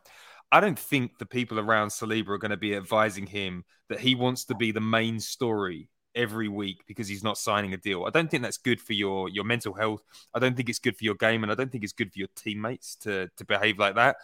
I 0.52 0.60
don't 0.60 0.78
think 0.78 1.18
the 1.18 1.26
people 1.26 1.58
around 1.58 1.88
Saliba 1.88 2.28
are 2.28 2.38
going 2.38 2.50
to 2.50 2.56
be 2.56 2.76
advising 2.76 3.26
him 3.26 3.64
that 3.88 4.00
he 4.00 4.14
wants 4.14 4.44
to 4.46 4.54
be 4.54 4.70
the 4.70 4.80
main 4.80 5.18
story 5.18 5.88
every 6.14 6.48
week 6.48 6.82
because 6.86 7.08
he's 7.08 7.24
not 7.24 7.38
signing 7.38 7.72
a 7.72 7.76
deal. 7.76 8.04
I 8.04 8.10
don't 8.10 8.30
think 8.30 8.42
that's 8.42 8.58
good 8.58 8.80
for 8.80 8.92
your 8.92 9.28
your 9.28 9.44
mental 9.44 9.74
health. 9.74 10.02
I 10.34 10.38
don't 10.38 10.56
think 10.56 10.68
it's 10.68 10.78
good 10.78 10.96
for 10.96 11.04
your 11.04 11.14
game, 11.14 11.42
and 11.42 11.52
I 11.52 11.54
don't 11.54 11.70
think 11.70 11.84
it's 11.84 11.92
good 11.92 12.12
for 12.12 12.18
your 12.18 12.28
teammates 12.34 12.96
to 12.96 13.28
to 13.36 13.44
behave 13.44 13.78
like 13.78 13.96
that. 13.96 14.16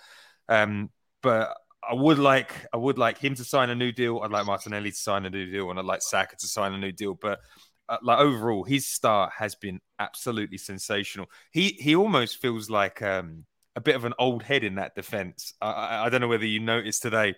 Um, 0.49 0.91
but 1.23 1.55
I 1.89 1.95
would 1.95 2.19
like 2.19 2.67
I 2.73 2.77
would 2.77 2.99
like 2.99 3.19
him 3.19 3.35
to 3.37 3.45
sign 3.45 3.71
a 3.71 3.75
new 3.75 3.93
deal. 3.93 4.21
I'd 4.21 4.31
like 4.31 4.47
Martinelli 4.47 4.91
to 4.91 4.97
sign 4.97 5.25
a 5.27 5.31
new 5.31 5.51
deal, 5.51 5.71
and 5.71 5.79
I'd 5.79 5.85
like 5.85 6.03
Saka 6.03 6.37
to 6.37 6.47
sign 6.47 6.75
a 6.75 6.79
new 6.79 6.93
deal. 6.93 7.15
But 7.15 7.41
uh, 7.89 7.99
like 8.03 8.19
overall, 8.19 8.65
his 8.65 8.87
start 8.87 9.33
has 9.39 9.55
been 9.55 9.81
absolutely 9.99 10.59
sensational. 10.59 11.27
He 11.51 11.77
he 11.81 11.97
almost 11.97 12.41
feels 12.41 12.69
like 12.69 13.01
um, 13.03 13.45
a 13.77 13.81
bit 13.81 13.97
of 13.97 14.05
an 14.05 14.15
old 14.19 14.43
head 14.43 14.65
in 14.65 14.75
that 14.77 14.95
defense. 14.95 15.55
I, 15.61 15.71
I, 15.71 16.07
I 16.07 16.09
don't 16.09 16.21
know 16.21 16.29
whether 16.29 16.47
you 16.47 16.61
noticed 16.61 17.03
today. 17.03 17.35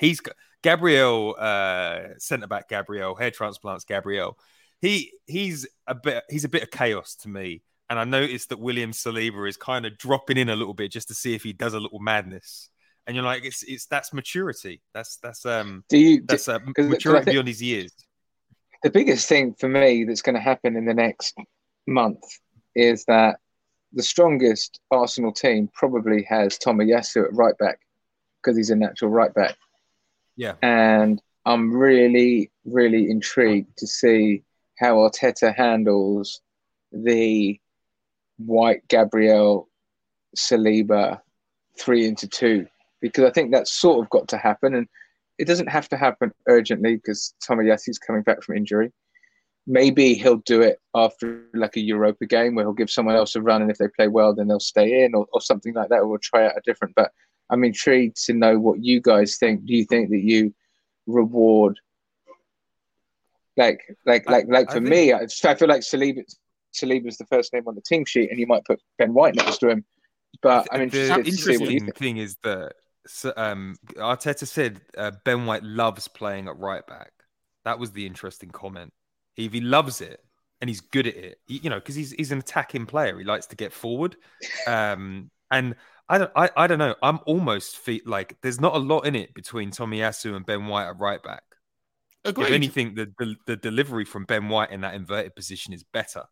He's 0.00 0.20
got 0.20 0.34
Gabriel, 0.62 1.36
uh, 1.38 2.00
centre 2.18 2.46
back 2.46 2.68
Gabriel, 2.68 3.14
hair 3.14 3.30
transplants 3.30 3.84
Gabriel. 3.84 4.38
He 4.80 5.12
he's 5.26 5.66
a 5.86 5.94
bit 5.94 6.24
he's 6.28 6.44
a 6.44 6.48
bit 6.48 6.62
of 6.62 6.70
chaos 6.70 7.16
to 7.16 7.28
me, 7.28 7.62
and 7.90 7.98
I 7.98 8.04
noticed 8.04 8.50
that 8.50 8.58
William 8.58 8.92
Saliba 8.92 9.48
is 9.48 9.56
kind 9.56 9.86
of 9.86 9.98
dropping 9.98 10.36
in 10.36 10.48
a 10.48 10.56
little 10.56 10.74
bit 10.74 10.92
just 10.92 11.08
to 11.08 11.14
see 11.14 11.34
if 11.34 11.42
he 11.42 11.52
does 11.52 11.74
a 11.74 11.80
little 11.80 12.00
madness. 12.00 12.70
And 13.06 13.16
you're 13.16 13.24
like, 13.24 13.44
it's 13.44 13.62
it's 13.62 13.86
that's 13.86 14.12
maturity. 14.12 14.82
That's 14.94 15.16
that's 15.16 15.46
um 15.46 15.84
do 15.88 15.98
you 15.98 16.22
that's 16.26 16.48
uh, 16.48 16.58
do, 16.76 16.88
maturity 16.88 17.32
beyond 17.32 17.48
his 17.48 17.62
years. 17.62 17.92
The 18.82 18.90
biggest 18.90 19.28
thing 19.28 19.54
for 19.58 19.68
me 19.68 20.04
that's 20.04 20.22
going 20.22 20.36
to 20.36 20.40
happen 20.40 20.76
in 20.76 20.84
the 20.84 20.94
next 20.94 21.36
month 21.86 22.22
is 22.76 23.04
that 23.06 23.40
the 23.92 24.02
strongest 24.02 24.78
Arsenal 24.90 25.32
team 25.32 25.68
probably 25.74 26.22
has 26.24 26.58
Tomiyasu 26.58 27.24
at 27.24 27.34
right 27.34 27.56
back 27.58 27.80
because 28.40 28.56
he's 28.56 28.70
a 28.70 28.76
natural 28.76 29.10
right 29.10 29.32
back. 29.34 29.56
Yeah. 30.38 30.54
And 30.62 31.20
I'm 31.44 31.72
really, 31.72 32.50
really 32.64 33.10
intrigued 33.10 33.76
to 33.78 33.86
see 33.86 34.44
how 34.78 34.94
Arteta 34.96 35.54
handles 35.54 36.40
the 36.92 37.60
White 38.38 38.86
Gabriel 38.88 39.68
Saliba 40.36 41.20
three 41.76 42.06
into 42.06 42.28
two 42.28 42.66
because 43.00 43.24
I 43.24 43.30
think 43.30 43.50
that's 43.50 43.72
sort 43.72 44.02
of 44.02 44.10
got 44.10 44.28
to 44.28 44.38
happen 44.38 44.74
and 44.74 44.86
it 45.38 45.46
doesn't 45.46 45.68
have 45.68 45.88
to 45.88 45.96
happen 45.96 46.32
urgently 46.46 46.96
because 46.96 47.34
Tomiyasu's 47.46 47.98
coming 47.98 48.22
back 48.22 48.42
from 48.42 48.56
injury. 48.56 48.92
Maybe 49.66 50.14
he'll 50.14 50.42
do 50.46 50.62
it 50.62 50.80
after 50.94 51.46
like 51.52 51.76
a 51.76 51.80
Europa 51.80 52.26
game 52.26 52.54
where 52.54 52.64
he'll 52.64 52.72
give 52.72 52.90
someone 52.90 53.16
else 53.16 53.34
a 53.34 53.42
run 53.42 53.62
and 53.62 53.70
if 53.70 53.78
they 53.78 53.88
play 53.88 54.06
well 54.06 54.34
then 54.34 54.46
they'll 54.46 54.60
stay 54.60 55.02
in 55.04 55.14
or, 55.14 55.26
or 55.32 55.40
something 55.40 55.74
like 55.74 55.88
that 55.88 56.00
or 56.00 56.06
we'll 56.06 56.18
try 56.18 56.46
out 56.46 56.56
a 56.56 56.62
different 56.64 56.94
but 56.94 57.10
I'm 57.50 57.64
intrigued 57.64 58.24
to 58.26 58.32
know 58.32 58.58
what 58.58 58.82
you 58.82 59.00
guys 59.00 59.36
think. 59.36 59.64
Do 59.64 59.74
you 59.74 59.84
think 59.84 60.10
that 60.10 60.20
you 60.20 60.54
reward 61.06 61.78
like 63.58 63.82
like 64.06 64.30
like 64.30 64.46
like 64.48 64.70
for 64.70 64.76
I 64.76 64.80
me, 64.80 65.12
I, 65.12 65.22
I 65.22 65.54
feel 65.54 65.68
like 65.68 65.80
Saliba 65.80 66.22
Saliba's 66.72 67.18
the 67.18 67.26
first 67.26 67.52
name 67.52 67.64
on 67.66 67.74
the 67.74 67.82
team 67.82 68.04
sheet, 68.04 68.30
and 68.30 68.38
you 68.38 68.46
might 68.46 68.64
put 68.64 68.80
Ben 68.98 69.12
White 69.12 69.34
next 69.34 69.58
to 69.58 69.68
him. 69.68 69.84
But 70.40 70.68
I'm 70.70 70.82
interested 70.82 71.24
the 71.24 71.30
to 71.30 71.36
see 71.36 71.56
what 71.58 71.70
you 71.70 71.80
think. 71.80 71.96
thing 71.96 72.16
is 72.18 72.36
that 72.44 72.74
um, 73.36 73.76
Arteta 73.96 74.46
said 74.46 74.80
uh, 74.96 75.10
Ben 75.24 75.44
White 75.44 75.64
loves 75.64 76.06
playing 76.06 76.46
at 76.46 76.56
right 76.56 76.86
back. 76.86 77.12
That 77.64 77.78
was 77.78 77.90
the 77.90 78.06
interesting 78.06 78.50
comment. 78.50 78.92
If 79.36 79.52
he 79.52 79.60
loves 79.60 80.00
it 80.00 80.20
and 80.60 80.70
he's 80.70 80.80
good 80.80 81.08
at 81.08 81.16
it, 81.16 81.40
he, 81.46 81.58
you 81.58 81.70
know, 81.70 81.80
because 81.80 81.96
he's 81.96 82.12
he's 82.12 82.30
an 82.30 82.38
attacking 82.38 82.86
player. 82.86 83.18
He 83.18 83.24
likes 83.24 83.46
to 83.46 83.56
get 83.56 83.72
forward, 83.72 84.16
um, 84.68 85.30
and 85.50 85.74
I 86.08 86.18
don't, 86.18 86.30
I, 86.34 86.50
I 86.56 86.66
don't 86.66 86.78
know. 86.78 86.94
I'm 87.02 87.20
almost 87.26 87.76
feel 87.76 88.00
like 88.06 88.36
there's 88.40 88.60
not 88.60 88.74
a 88.74 88.78
lot 88.78 89.00
in 89.00 89.14
it 89.14 89.34
between 89.34 89.70
Tomiyasu 89.70 90.34
and 90.34 90.46
Ben 90.46 90.66
White 90.66 90.88
at 90.88 90.98
right 90.98 91.22
back. 91.22 91.42
Agreed. 92.24 92.46
If 92.46 92.52
anything, 92.52 92.94
the, 92.94 93.12
the, 93.18 93.36
the 93.46 93.56
delivery 93.56 94.04
from 94.04 94.24
Ben 94.24 94.48
White 94.48 94.70
in 94.70 94.80
that 94.80 94.94
inverted 94.94 95.36
position 95.36 95.72
is 95.72 95.84
better. 95.84 96.24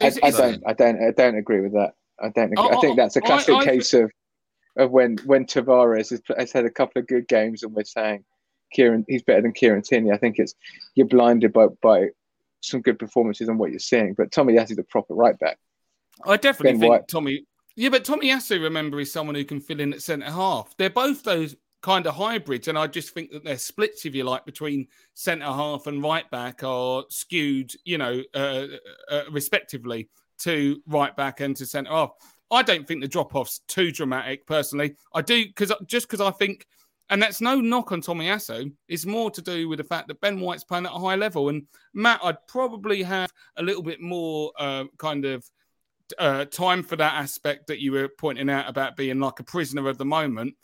I, 0.00 0.12
I 0.22 0.30
don't, 0.30 0.62
I 0.66 0.72
don't, 0.72 1.02
I 1.02 1.10
don't 1.10 1.36
agree 1.36 1.60
with 1.60 1.72
that. 1.72 1.94
I 2.20 2.28
don't. 2.28 2.52
Agree. 2.52 2.64
I 2.64 2.68
oh, 2.72 2.80
think 2.80 2.96
that's 2.96 3.16
a 3.16 3.20
classic 3.20 3.54
I, 3.54 3.58
I, 3.58 3.64
case 3.64 3.92
of 3.94 4.10
of 4.76 4.90
when 4.92 5.18
when 5.24 5.44
Tavares 5.44 6.10
has, 6.10 6.22
has, 6.36 6.52
had 6.52 6.64
a 6.64 6.70
couple 6.70 7.00
of 7.00 7.08
good 7.08 7.26
games 7.26 7.64
and 7.64 7.74
we're 7.74 7.84
saying 7.84 8.24
Kieran 8.72 9.04
he's 9.08 9.22
better 9.22 9.42
than 9.42 9.52
Kieran 9.52 9.82
Tierney. 9.82 10.12
I 10.12 10.18
think 10.18 10.38
it's 10.38 10.54
you're 10.94 11.06
blinded 11.06 11.52
by 11.52 11.66
by 11.82 12.08
some 12.60 12.80
good 12.80 12.98
performances 12.98 13.48
and 13.48 13.58
what 13.58 13.70
you're 13.70 13.80
seeing. 13.80 14.14
But 14.14 14.30
Tomiyasu 14.30 14.72
is 14.72 14.78
a 14.78 14.84
proper 14.84 15.14
right 15.14 15.38
back. 15.38 15.58
I 16.24 16.36
definitely 16.36 16.72
ben 16.72 16.80
think 16.80 16.90
White, 16.90 17.08
Tommy 17.08 17.44
yeah, 17.78 17.90
but 17.90 18.04
Tommy 18.04 18.30
Tomiyasu, 18.30 18.60
remember, 18.60 18.98
is 18.98 19.12
someone 19.12 19.36
who 19.36 19.44
can 19.44 19.60
fill 19.60 19.78
in 19.78 19.92
at 19.92 20.02
centre 20.02 20.28
half. 20.28 20.76
They're 20.76 20.90
both 20.90 21.22
those 21.22 21.54
kind 21.80 22.08
of 22.08 22.14
hybrids, 22.16 22.66
and 22.66 22.76
I 22.76 22.88
just 22.88 23.10
think 23.10 23.30
that 23.30 23.44
their 23.44 23.56
splits, 23.56 24.04
if 24.04 24.16
you 24.16 24.24
like, 24.24 24.44
between 24.44 24.88
centre 25.14 25.44
half 25.44 25.86
and 25.86 26.02
right 26.02 26.28
back 26.28 26.64
are 26.64 27.04
skewed, 27.08 27.72
you 27.84 27.96
know, 27.96 28.20
uh, 28.34 28.66
uh, 29.08 29.22
respectively 29.30 30.08
to 30.38 30.82
right 30.88 31.14
back 31.14 31.38
and 31.38 31.54
to 31.56 31.66
centre 31.66 31.92
half. 31.92 32.10
I 32.50 32.64
don't 32.64 32.84
think 32.84 33.00
the 33.00 33.06
drop 33.06 33.36
off's 33.36 33.60
too 33.68 33.92
dramatic, 33.92 34.44
personally. 34.44 34.96
I 35.14 35.22
do 35.22 35.46
because 35.46 35.72
just 35.86 36.08
because 36.08 36.20
I 36.20 36.32
think, 36.32 36.66
and 37.10 37.22
that's 37.22 37.40
no 37.40 37.60
knock 37.60 37.92
on 37.92 38.00
Tommy 38.00 38.26
Tomiyasu, 38.26 38.72
it's 38.88 39.06
more 39.06 39.30
to 39.30 39.40
do 39.40 39.68
with 39.68 39.78
the 39.78 39.84
fact 39.84 40.08
that 40.08 40.20
Ben 40.20 40.40
White's 40.40 40.64
playing 40.64 40.86
at 40.86 40.92
a 40.92 40.98
high 40.98 41.14
level. 41.14 41.48
And 41.48 41.62
Matt, 41.94 42.18
I'd 42.24 42.44
probably 42.48 43.04
have 43.04 43.32
a 43.56 43.62
little 43.62 43.84
bit 43.84 44.00
more 44.00 44.50
uh, 44.58 44.86
kind 44.98 45.24
of 45.24 45.48
uh, 46.18 46.44
time 46.46 46.82
for 46.82 46.96
that 46.96 47.14
aspect 47.14 47.66
that 47.66 47.80
you 47.80 47.92
were 47.92 48.08
pointing 48.08 48.50
out 48.50 48.68
about 48.68 48.96
being 48.96 49.20
like 49.20 49.40
a 49.40 49.44
prisoner 49.44 49.88
of 49.88 49.98
the 49.98 50.04
moment. 50.04 50.54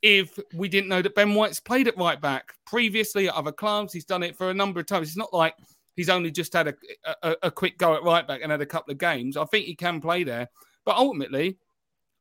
If 0.00 0.38
we 0.54 0.68
didn't 0.68 0.88
know 0.88 1.02
that 1.02 1.14
Ben 1.14 1.34
White's 1.34 1.60
played 1.60 1.88
at 1.88 1.96
right 1.96 2.20
back 2.20 2.54
previously 2.66 3.28
at 3.28 3.34
other 3.34 3.52
clubs, 3.52 3.92
he's 3.92 4.04
done 4.04 4.22
it 4.22 4.36
for 4.36 4.50
a 4.50 4.54
number 4.54 4.80
of 4.80 4.86
times. 4.86 5.08
It's 5.08 5.16
not 5.16 5.32
like 5.32 5.54
he's 5.94 6.08
only 6.08 6.30
just 6.30 6.52
had 6.52 6.68
a, 6.68 6.74
a, 7.22 7.36
a 7.44 7.50
quick 7.50 7.78
go 7.78 7.94
at 7.94 8.02
right 8.02 8.26
back 8.26 8.40
and 8.42 8.50
had 8.50 8.60
a 8.60 8.66
couple 8.66 8.92
of 8.92 8.98
games. 8.98 9.36
I 9.36 9.44
think 9.44 9.66
he 9.66 9.74
can 9.74 10.00
play 10.00 10.24
there. 10.24 10.48
But 10.84 10.96
ultimately, 10.96 11.58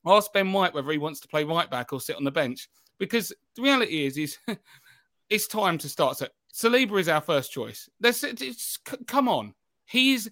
ask 0.05 0.31
Ben 0.31 0.51
White 0.53 0.73
whether 0.73 0.91
he 0.91 0.97
wants 0.97 1.19
to 1.21 1.27
play 1.27 1.43
right 1.43 1.69
back 1.69 1.91
or 1.93 1.99
sit 1.99 2.17
on 2.17 2.23
the 2.23 2.31
bench. 2.31 2.69
Because 2.99 3.33
the 3.55 3.63
reality 3.63 4.05
is, 4.05 4.17
is 4.17 4.37
it's 5.29 5.47
time 5.47 5.77
to 5.79 5.89
start. 5.89 6.17
So 6.17 6.27
Saliba 6.53 6.99
is 6.99 7.09
our 7.09 7.21
first 7.21 7.51
choice. 7.51 7.89
It's, 8.03 8.77
come 9.07 9.27
on. 9.27 9.55
He's 9.85 10.29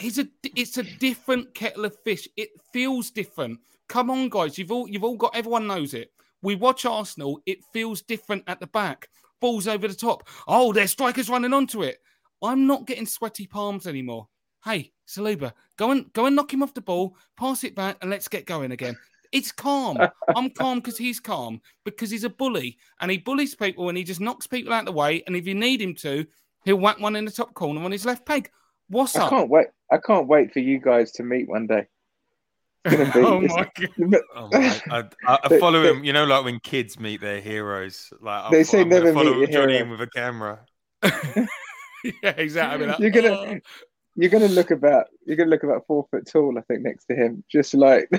it's 0.00 0.18
a 0.18 0.28
it's 0.56 0.78
a 0.78 0.82
different 0.82 1.54
kettle 1.54 1.84
of 1.84 1.96
fish. 2.02 2.28
It 2.36 2.50
feels 2.72 3.10
different 3.10 3.60
come 3.90 4.08
on, 4.08 4.28
guys. 4.28 4.56
You've 4.56 4.72
all 4.72 4.88
you've 4.88 5.04
all 5.04 5.16
got 5.16 5.36
everyone 5.36 5.66
knows 5.66 5.92
it. 5.92 6.12
We 6.42 6.54
watch 6.54 6.86
Arsenal, 6.86 7.42
it 7.44 7.58
feels 7.72 8.00
different 8.00 8.44
at 8.46 8.60
the 8.60 8.68
back. 8.68 9.08
Balls 9.40 9.68
over 9.68 9.86
the 9.88 9.94
top. 9.94 10.26
Oh, 10.48 10.72
their 10.72 10.86
strikers 10.86 11.28
running 11.28 11.52
onto 11.52 11.82
it. 11.82 11.98
I'm 12.42 12.66
not 12.66 12.86
getting 12.86 13.04
sweaty 13.04 13.46
palms 13.46 13.86
anymore. 13.86 14.28
Hey, 14.64 14.92
Saliba, 15.06 15.52
go 15.76 15.90
and 15.90 16.10
go 16.12 16.26
and 16.26 16.36
knock 16.36 16.54
him 16.54 16.62
off 16.62 16.72
the 16.72 16.80
ball, 16.80 17.16
pass 17.36 17.64
it 17.64 17.74
back, 17.74 17.96
and 18.00 18.10
let's 18.10 18.28
get 18.28 18.46
going 18.46 18.72
again. 18.72 18.96
It's 19.32 19.52
calm. 19.52 19.98
I'm 20.34 20.50
calm 20.58 20.78
because 20.78 20.96
he's 20.96 21.20
calm 21.20 21.60
because 21.84 22.10
he's 22.10 22.24
a 22.24 22.30
bully 22.30 22.78
and 23.00 23.10
he 23.10 23.18
bullies 23.18 23.54
people 23.54 23.88
and 23.88 23.98
he 23.98 24.04
just 24.04 24.20
knocks 24.20 24.46
people 24.46 24.72
out 24.72 24.80
of 24.80 24.86
the 24.86 24.92
way. 24.92 25.22
And 25.26 25.36
if 25.36 25.46
you 25.46 25.54
need 25.54 25.80
him 25.82 25.94
to, 25.96 26.26
he'll 26.64 26.76
whack 26.76 27.00
one 27.00 27.16
in 27.16 27.24
the 27.24 27.30
top 27.30 27.54
corner 27.54 27.82
on 27.82 27.92
his 27.92 28.04
left 28.04 28.24
peg. 28.24 28.50
What's 28.90 29.16
I 29.16 29.22
up? 29.24 29.30
can't 29.30 29.48
wait. 29.48 29.68
I 29.90 29.98
can't 29.98 30.26
wait 30.26 30.52
for 30.52 30.58
you 30.60 30.78
guys 30.78 31.12
to 31.12 31.22
meet 31.22 31.48
one 31.48 31.66
day. 31.66 31.86
Be- 32.84 32.96
Oh 33.16 33.40
my 33.40 33.70
God. 33.78 34.20
Oh 34.36 34.48
my, 34.52 34.80
I, 34.90 35.04
I, 35.26 35.38
I 35.44 35.58
follow 35.58 35.82
him. 35.82 36.04
You 36.04 36.12
know, 36.12 36.24
like 36.24 36.44
when 36.44 36.60
kids 36.60 36.98
meet 36.98 37.20
their 37.20 37.40
heroes. 37.40 38.12
Like 38.20 38.44
I, 38.44 38.50
They 38.50 38.64
say 38.64 38.80
I'm 38.82 38.88
never 38.88 39.12
follow 39.12 39.32
meet 39.34 39.50
your 39.50 39.62
Johnny 39.62 39.72
hero. 39.74 39.84
in 39.84 39.90
with 39.90 40.00
a 40.02 40.06
camera. 40.08 40.60
yeah, 41.04 42.30
exactly. 42.36 42.86
Like, 42.86 42.98
You're 42.98 43.10
gonna 43.10 43.28
"Oh." 43.28 43.58
you're 44.16 44.30
gonna 44.30 44.48
look 44.48 44.70
about 44.70 45.06
you're 45.24 45.36
gonna 45.36 45.50
look 45.50 45.62
about 45.62 45.86
four 45.86 46.06
foot 46.10 46.26
tall, 46.26 46.58
I 46.58 46.62
think, 46.62 46.82
next 46.82 47.04
to 47.06 47.14
him. 47.14 47.44
Just 47.50 47.74
like 47.74 48.10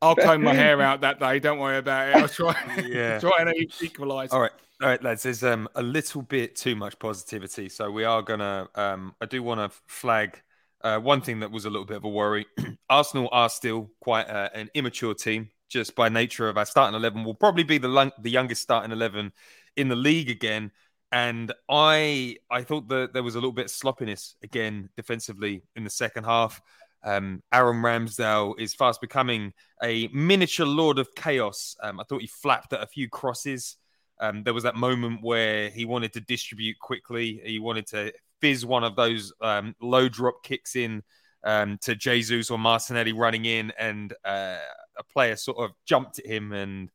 I'll 0.00 0.16
comb 0.16 0.42
my 0.42 0.54
hair 0.54 0.80
out 0.80 1.00
that 1.02 1.18
day. 1.18 1.38
Don't 1.38 1.58
worry 1.58 1.78
about 1.78 2.08
it. 2.10 2.16
I'll 2.16 2.28
try, 2.28 2.54
Yeah. 2.86 3.18
try 3.18 3.32
and 3.40 3.52
equalise. 3.82 4.30
All 4.32 4.40
right, 4.40 4.52
all 4.82 4.88
right, 4.88 5.02
lads. 5.02 5.22
There's 5.22 5.44
um 5.44 5.68
a 5.74 5.82
little 5.82 6.22
bit 6.22 6.56
too 6.56 6.74
much 6.74 6.98
positivity, 6.98 7.68
so 7.68 7.90
we 7.90 8.04
are 8.04 8.22
gonna 8.22 8.68
um 8.74 9.14
I 9.20 9.26
do 9.26 9.42
want 9.42 9.60
to 9.60 9.78
flag 9.86 10.40
uh, 10.82 10.98
one 10.98 11.20
thing 11.22 11.40
that 11.40 11.50
was 11.50 11.64
a 11.64 11.70
little 11.70 11.86
bit 11.86 11.96
of 11.96 12.04
a 12.04 12.08
worry. 12.08 12.46
Arsenal 12.90 13.28
are 13.32 13.48
still 13.48 13.90
quite 14.00 14.28
uh, 14.28 14.50
an 14.52 14.68
immature 14.74 15.14
team, 15.14 15.48
just 15.68 15.94
by 15.94 16.08
nature 16.08 16.48
of 16.48 16.58
our 16.58 16.66
starting 16.66 16.96
eleven. 16.96 17.24
Will 17.24 17.34
probably 17.34 17.62
be 17.62 17.78
the 17.78 18.12
the 18.20 18.30
youngest 18.30 18.62
starting 18.62 18.90
eleven 18.92 19.32
in 19.76 19.88
the 19.88 19.96
league 19.96 20.28
again. 20.30 20.72
And 21.12 21.52
I 21.68 22.36
I 22.50 22.62
thought 22.62 22.88
that 22.88 23.12
there 23.12 23.22
was 23.22 23.36
a 23.36 23.38
little 23.38 23.52
bit 23.52 23.66
of 23.66 23.70
sloppiness 23.70 24.34
again 24.42 24.90
defensively 24.96 25.62
in 25.76 25.84
the 25.84 25.90
second 25.90 26.24
half. 26.24 26.60
Um, 27.04 27.42
Aaron 27.52 27.82
Ramsdale 27.82 28.58
is 28.58 28.74
fast 28.74 29.00
becoming 29.00 29.52
a 29.82 30.08
miniature 30.08 30.66
lord 30.66 30.98
of 30.98 31.14
chaos. 31.14 31.76
Um, 31.82 32.00
I 32.00 32.04
thought 32.04 32.22
he 32.22 32.26
flapped 32.26 32.72
at 32.72 32.82
a 32.82 32.86
few 32.86 33.08
crosses. 33.08 33.76
Um, 34.20 34.42
there 34.42 34.54
was 34.54 34.64
that 34.64 34.76
moment 34.76 35.22
where 35.22 35.70
he 35.70 35.84
wanted 35.84 36.12
to 36.14 36.20
distribute 36.20 36.78
quickly. 36.78 37.40
He 37.44 37.58
wanted 37.58 37.86
to 37.88 38.12
fizz 38.40 38.64
one 38.64 38.84
of 38.84 38.96
those 38.96 39.32
um, 39.40 39.74
low 39.80 40.08
drop 40.08 40.42
kicks 40.42 40.76
in 40.76 41.02
um, 41.42 41.78
to 41.82 41.94
Jesus 41.94 42.50
or 42.50 42.58
Martinelli 42.58 43.12
running 43.12 43.44
in, 43.44 43.72
and 43.78 44.12
uh, 44.24 44.58
a 44.96 45.04
player 45.12 45.36
sort 45.36 45.58
of 45.58 45.72
jumped 45.84 46.18
at 46.18 46.26
him 46.26 46.52
and 46.52 46.90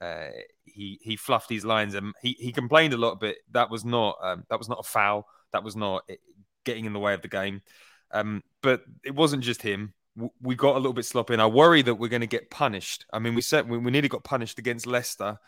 uh, 0.00 0.30
he 0.64 0.98
he 1.02 1.16
fluffed 1.16 1.48
his 1.48 1.64
lines 1.64 1.94
and 1.94 2.12
he, 2.20 2.36
he 2.38 2.50
complained 2.52 2.92
a 2.92 2.96
lot, 2.96 3.20
but 3.20 3.36
that 3.52 3.70
was 3.70 3.84
not 3.84 4.18
um, 4.20 4.44
that 4.50 4.58
was 4.58 4.68
not 4.68 4.80
a 4.80 4.88
foul. 4.88 5.26
That 5.52 5.62
was 5.62 5.76
not 5.76 6.02
eh, 6.08 6.16
getting 6.64 6.86
in 6.86 6.92
the 6.92 6.98
way 6.98 7.14
of 7.14 7.22
the 7.22 7.28
game. 7.28 7.62
Um, 8.10 8.42
but 8.62 8.82
it 9.04 9.14
wasn't 9.14 9.44
just 9.44 9.62
him. 9.62 9.94
We 10.42 10.56
got 10.56 10.74
a 10.74 10.78
little 10.78 10.92
bit 10.92 11.04
sloppy, 11.04 11.34
and 11.34 11.42
I 11.42 11.46
worry 11.46 11.82
that 11.82 11.94
we're 11.94 12.08
going 12.08 12.20
to 12.20 12.26
get 12.26 12.50
punished. 12.50 13.06
I 13.12 13.18
mean, 13.18 13.34
we 13.34 13.42
we, 13.68 13.78
we 13.78 13.90
nearly 13.90 14.08
got 14.08 14.24
punished 14.24 14.58
against 14.58 14.86
Leicester. 14.86 15.38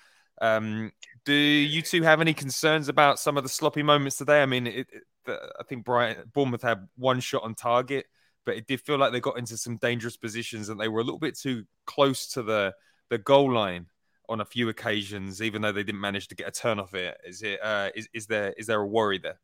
Um, 0.40 0.92
do 1.24 1.32
you 1.32 1.82
two 1.82 2.02
have 2.02 2.20
any 2.20 2.34
concerns 2.34 2.88
about 2.88 3.18
some 3.18 3.36
of 3.36 3.42
the 3.42 3.48
sloppy 3.48 3.82
moments 3.82 4.16
today? 4.16 4.42
I 4.42 4.46
mean, 4.46 4.66
it, 4.66 4.86
it, 4.92 5.02
I 5.28 5.62
think 5.68 5.84
Brighton, 5.84 6.30
Bournemouth 6.32 6.62
had 6.62 6.86
one 6.96 7.20
shot 7.20 7.44
on 7.44 7.54
target, 7.54 8.06
but 8.44 8.56
it 8.56 8.66
did 8.66 8.80
feel 8.80 8.98
like 8.98 9.12
they 9.12 9.20
got 9.20 9.38
into 9.38 9.56
some 9.56 9.76
dangerous 9.76 10.16
positions 10.16 10.68
and 10.68 10.78
they 10.78 10.88
were 10.88 11.00
a 11.00 11.04
little 11.04 11.18
bit 11.18 11.38
too 11.38 11.64
close 11.86 12.28
to 12.28 12.42
the 12.42 12.74
the 13.10 13.18
goal 13.18 13.52
line 13.52 13.86
on 14.28 14.40
a 14.40 14.44
few 14.44 14.68
occasions, 14.68 15.42
even 15.42 15.62
though 15.62 15.72
they 15.72 15.82
didn't 15.82 16.00
manage 16.00 16.28
to 16.28 16.34
get 16.34 16.48
a 16.48 16.50
turn 16.50 16.78
off 16.78 16.94
it. 16.94 17.16
Is 17.24 17.42
it 17.42 17.60
uh, 17.62 17.90
is 17.94 18.08
is 18.12 18.26
there 18.26 18.54
is 18.56 18.66
there 18.66 18.80
a 18.80 18.86
worry 18.86 19.18
there? 19.18 19.38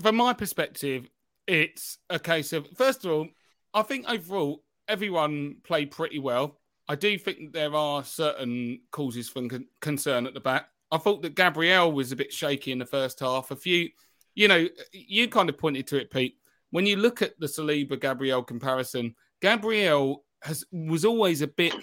From 0.00 0.16
my 0.16 0.32
perspective, 0.32 1.08
it's 1.46 1.98
a 2.08 2.18
case 2.18 2.52
of 2.52 2.68
first 2.76 3.04
of 3.04 3.10
all, 3.10 3.28
I 3.74 3.82
think 3.82 4.08
overall 4.08 4.62
everyone 4.88 5.56
played 5.64 5.90
pretty 5.90 6.18
well. 6.18 6.59
I 6.90 6.96
do 6.96 7.16
think 7.16 7.52
there 7.52 7.76
are 7.76 8.02
certain 8.02 8.80
causes 8.90 9.28
for 9.28 9.46
con- 9.46 9.68
concern 9.80 10.26
at 10.26 10.34
the 10.34 10.40
back. 10.40 10.70
I 10.90 10.98
thought 10.98 11.22
that 11.22 11.36
Gabriel 11.36 11.92
was 11.92 12.10
a 12.10 12.16
bit 12.16 12.32
shaky 12.32 12.72
in 12.72 12.80
the 12.80 12.84
first 12.84 13.20
half. 13.20 13.52
A 13.52 13.56
few, 13.56 13.90
you 14.34 14.48
know, 14.48 14.66
you 14.92 15.28
kind 15.28 15.48
of 15.48 15.56
pointed 15.56 15.86
to 15.86 16.00
it, 16.00 16.10
Pete. 16.10 16.34
When 16.70 16.86
you 16.86 16.96
look 16.96 17.22
at 17.22 17.38
the 17.38 17.46
Saliba 17.46 18.00
Gabriel 18.00 18.42
comparison, 18.42 19.14
Gabriel 19.40 20.24
has 20.42 20.64
was 20.72 21.04
always 21.04 21.42
a 21.42 21.46
bit 21.46 21.76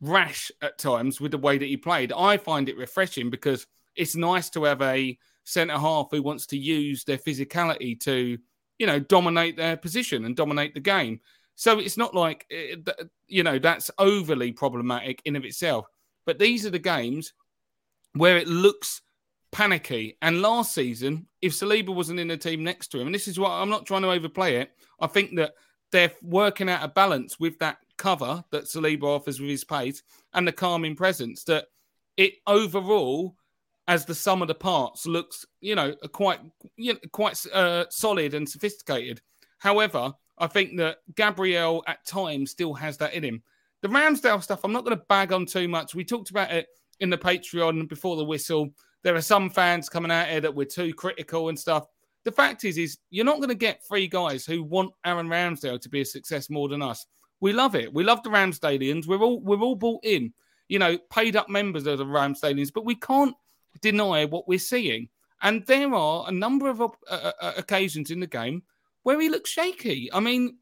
rash 0.00 0.52
at 0.62 0.78
times 0.78 1.20
with 1.20 1.32
the 1.32 1.38
way 1.38 1.58
that 1.58 1.66
he 1.66 1.76
played. 1.76 2.12
I 2.12 2.36
find 2.36 2.68
it 2.68 2.78
refreshing 2.78 3.30
because 3.30 3.66
it's 3.96 4.14
nice 4.14 4.50
to 4.50 4.62
have 4.62 4.82
a 4.82 5.18
centre 5.42 5.78
half 5.78 6.12
who 6.12 6.22
wants 6.22 6.46
to 6.46 6.56
use 6.56 7.02
their 7.02 7.18
physicality 7.18 7.98
to, 8.02 8.38
you 8.78 8.86
know, 8.86 9.00
dominate 9.00 9.56
their 9.56 9.76
position 9.76 10.24
and 10.24 10.36
dominate 10.36 10.74
the 10.74 10.80
game. 10.80 11.18
So 11.54 11.78
it's 11.78 11.96
not 11.96 12.14
like, 12.14 12.46
eh, 12.50 12.76
you 13.26 13.42
know, 13.42 13.58
that's 13.58 13.90
overly 13.98 14.52
problematic 14.52 15.22
in 15.24 15.36
of 15.36 15.44
itself. 15.44 15.86
But 16.26 16.38
these 16.38 16.66
are 16.66 16.70
the 16.70 16.78
games 16.78 17.32
where 18.14 18.36
it 18.36 18.48
looks 18.48 19.02
panicky. 19.52 20.16
And 20.20 20.42
last 20.42 20.74
season, 20.74 21.26
if 21.40 21.52
Saliba 21.52 21.94
wasn't 21.94 22.20
in 22.20 22.28
the 22.28 22.36
team 22.36 22.64
next 22.64 22.88
to 22.88 23.00
him, 23.00 23.06
and 23.06 23.14
this 23.14 23.28
is 23.28 23.38
what 23.38 23.50
I'm 23.50 23.70
not 23.70 23.86
trying 23.86 24.02
to 24.02 24.10
overplay 24.10 24.56
it, 24.56 24.72
I 25.00 25.06
think 25.06 25.36
that 25.36 25.54
they're 25.92 26.12
working 26.22 26.68
out 26.68 26.84
a 26.84 26.88
balance 26.88 27.38
with 27.38 27.58
that 27.60 27.78
cover 27.96 28.44
that 28.50 28.64
Saliba 28.64 29.04
offers 29.04 29.40
with 29.40 29.50
his 29.50 29.64
pace 29.64 30.02
and 30.32 30.46
the 30.46 30.52
calming 30.52 30.96
presence 30.96 31.44
that 31.44 31.66
it 32.16 32.34
overall, 32.46 33.36
as 33.86 34.04
the 34.04 34.14
sum 34.14 34.42
of 34.42 34.48
the 34.48 34.54
parts, 34.54 35.06
looks, 35.06 35.46
you 35.60 35.74
know, 35.76 35.94
quite, 36.12 36.40
you 36.76 36.94
know, 36.94 36.98
quite 37.12 37.40
uh, 37.52 37.84
solid 37.90 38.34
and 38.34 38.48
sophisticated. 38.48 39.20
However, 39.58 40.12
I 40.38 40.46
think 40.46 40.76
that 40.78 40.98
Gabriel 41.14 41.84
at 41.86 42.04
times 42.06 42.50
still 42.50 42.74
has 42.74 42.96
that 42.98 43.14
in 43.14 43.22
him. 43.22 43.42
The 43.82 43.88
Ramsdale 43.88 44.42
stuff, 44.42 44.60
I'm 44.64 44.72
not 44.72 44.84
going 44.84 44.96
to 44.96 45.04
bag 45.08 45.32
on 45.32 45.46
too 45.46 45.68
much. 45.68 45.94
We 45.94 46.04
talked 46.04 46.30
about 46.30 46.50
it 46.50 46.66
in 47.00 47.10
the 47.10 47.18
Patreon 47.18 47.88
before 47.88 48.16
the 48.16 48.24
whistle. 48.24 48.70
There 49.02 49.14
are 49.14 49.20
some 49.20 49.50
fans 49.50 49.88
coming 49.88 50.10
out 50.10 50.28
here 50.28 50.40
that 50.40 50.54
we're 50.54 50.64
too 50.64 50.94
critical 50.94 51.50
and 51.50 51.58
stuff. 51.58 51.86
The 52.24 52.32
fact 52.32 52.64
is, 52.64 52.78
is 52.78 52.98
you're 53.10 53.26
not 53.26 53.36
going 53.36 53.50
to 53.50 53.54
get 53.54 53.86
three 53.86 54.08
guys 54.08 54.46
who 54.46 54.62
want 54.62 54.92
Aaron 55.04 55.28
Ramsdale 55.28 55.80
to 55.80 55.88
be 55.88 56.00
a 56.00 56.06
success 56.06 56.48
more 56.48 56.68
than 56.68 56.80
us. 56.80 57.04
We 57.40 57.52
love 57.52 57.74
it. 57.74 57.92
We 57.92 58.04
love 58.04 58.22
the 58.22 58.30
Ramsdalians. 58.30 59.06
We're 59.06 59.18
all 59.18 59.40
we're 59.40 59.60
all 59.60 59.76
bought 59.76 60.02
in. 60.04 60.32
You 60.68 60.78
know, 60.78 60.96
paid 61.12 61.36
up 61.36 61.50
members 61.50 61.86
of 61.86 61.98
the 61.98 62.06
Ramsdalians, 62.06 62.72
but 62.74 62.86
we 62.86 62.94
can't 62.94 63.34
deny 63.82 64.24
what 64.24 64.48
we're 64.48 64.58
seeing. 64.58 65.10
And 65.42 65.66
there 65.66 65.92
are 65.92 66.24
a 66.26 66.32
number 66.32 66.68
of 66.68 66.80
uh, 66.80 66.86
uh, 67.10 67.52
occasions 67.58 68.10
in 68.10 68.20
the 68.20 68.26
game 68.26 68.62
where 69.04 69.20
he 69.20 69.28
looks 69.28 69.50
shaky. 69.50 70.12
I 70.12 70.20
mean, 70.20 70.58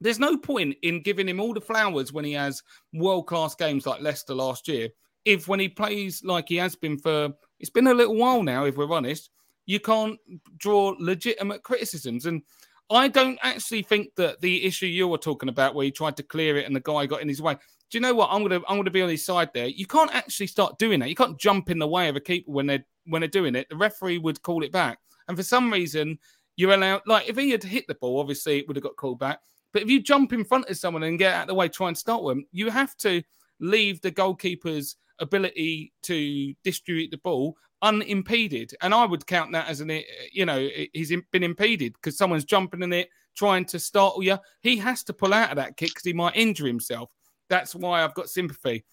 there's 0.00 0.18
no 0.18 0.36
point 0.36 0.76
in 0.82 1.02
giving 1.02 1.28
him 1.28 1.40
all 1.40 1.54
the 1.54 1.60
flowers 1.60 2.12
when 2.12 2.24
he 2.24 2.32
has 2.32 2.62
world 2.92 3.26
class 3.26 3.54
games 3.54 3.86
like 3.86 4.00
Leicester 4.00 4.34
last 4.34 4.66
year. 4.66 4.88
If 5.24 5.48
when 5.48 5.60
he 5.60 5.68
plays 5.68 6.22
like 6.24 6.48
he 6.48 6.56
has 6.56 6.74
been 6.74 6.98
for, 6.98 7.30
it's 7.60 7.70
been 7.70 7.86
a 7.86 7.94
little 7.94 8.16
while 8.16 8.42
now, 8.42 8.64
if 8.64 8.76
we're 8.76 8.92
honest, 8.92 9.30
you 9.66 9.80
can't 9.80 10.18
draw 10.56 10.94
legitimate 10.98 11.62
criticisms. 11.62 12.26
And 12.26 12.42
I 12.90 13.08
don't 13.08 13.38
actually 13.42 13.82
think 13.82 14.14
that 14.16 14.40
the 14.40 14.64
issue 14.64 14.86
you 14.86 15.08
were 15.08 15.18
talking 15.18 15.48
about, 15.48 15.74
where 15.74 15.84
he 15.84 15.90
tried 15.90 16.16
to 16.18 16.22
clear 16.22 16.58
it 16.58 16.66
and 16.66 16.76
the 16.76 16.80
guy 16.80 17.06
got 17.06 17.22
in 17.22 17.28
his 17.28 17.40
way. 17.40 17.54
Do 17.54 17.98
you 17.98 18.00
know 18.00 18.14
what? 18.14 18.28
I'm 18.30 18.42
gonna 18.42 18.60
I'm 18.68 18.76
gonna 18.76 18.90
be 18.90 19.02
on 19.02 19.08
his 19.08 19.24
side 19.24 19.50
there. 19.54 19.66
You 19.68 19.86
can't 19.86 20.14
actually 20.14 20.48
start 20.48 20.78
doing 20.78 21.00
that. 21.00 21.08
You 21.08 21.14
can't 21.14 21.38
jump 21.38 21.70
in 21.70 21.78
the 21.78 21.86
way 21.86 22.08
of 22.08 22.16
a 22.16 22.20
keeper 22.20 22.50
when 22.50 22.66
they're 22.66 22.84
when 23.06 23.20
they're 23.20 23.28
doing 23.28 23.54
it. 23.54 23.68
The 23.70 23.76
referee 23.76 24.18
would 24.18 24.42
call 24.42 24.62
it 24.64 24.72
back. 24.72 24.98
And 25.28 25.36
for 25.36 25.42
some 25.42 25.72
reason, 25.72 26.18
you're 26.56 26.72
allowed. 26.72 27.02
Like 27.06 27.28
if 27.28 27.36
he 27.36 27.50
had 27.50 27.62
hit 27.62 27.86
the 27.86 27.94
ball, 27.94 28.20
obviously 28.20 28.58
it 28.58 28.68
would 28.68 28.76
have 28.76 28.84
got 28.84 28.96
called 28.96 29.18
back. 29.18 29.40
But 29.72 29.82
if 29.82 29.90
you 29.90 30.00
jump 30.00 30.32
in 30.32 30.44
front 30.44 30.68
of 30.68 30.76
someone 30.76 31.02
and 31.02 31.18
get 31.18 31.34
out 31.34 31.42
of 31.42 31.48
the 31.48 31.54
way, 31.54 31.68
try 31.68 31.88
and 31.88 31.96
with 31.96 32.36
them, 32.36 32.46
you 32.52 32.70
have 32.70 32.96
to 32.98 33.22
leave 33.60 34.00
the 34.00 34.10
goalkeeper's 34.10 34.96
ability 35.18 35.92
to 36.02 36.54
distribute 36.62 37.10
the 37.10 37.18
ball 37.18 37.56
unimpeded. 37.82 38.72
And 38.80 38.94
I 38.94 39.04
would 39.04 39.26
count 39.26 39.52
that 39.52 39.68
as 39.68 39.80
an, 39.80 39.90
eh, 39.90 40.02
you 40.32 40.46
know, 40.46 40.58
eh, 40.58 40.86
he's 40.92 41.12
been 41.30 41.42
impeded 41.42 41.92
because 41.94 42.16
someone's 42.16 42.44
jumping 42.44 42.82
in 42.82 42.92
it, 42.92 43.10
trying 43.36 43.64
to 43.66 43.78
startle 43.78 44.22
you. 44.22 44.38
He 44.62 44.76
has 44.78 45.04
to 45.04 45.12
pull 45.12 45.34
out 45.34 45.50
of 45.50 45.56
that 45.56 45.76
kick 45.76 45.90
because 45.90 46.04
he 46.04 46.12
might 46.12 46.36
injure 46.36 46.66
himself. 46.66 47.10
That's 47.50 47.74
why 47.74 48.02
I've 48.02 48.14
got 48.14 48.30
sympathy. 48.30 48.84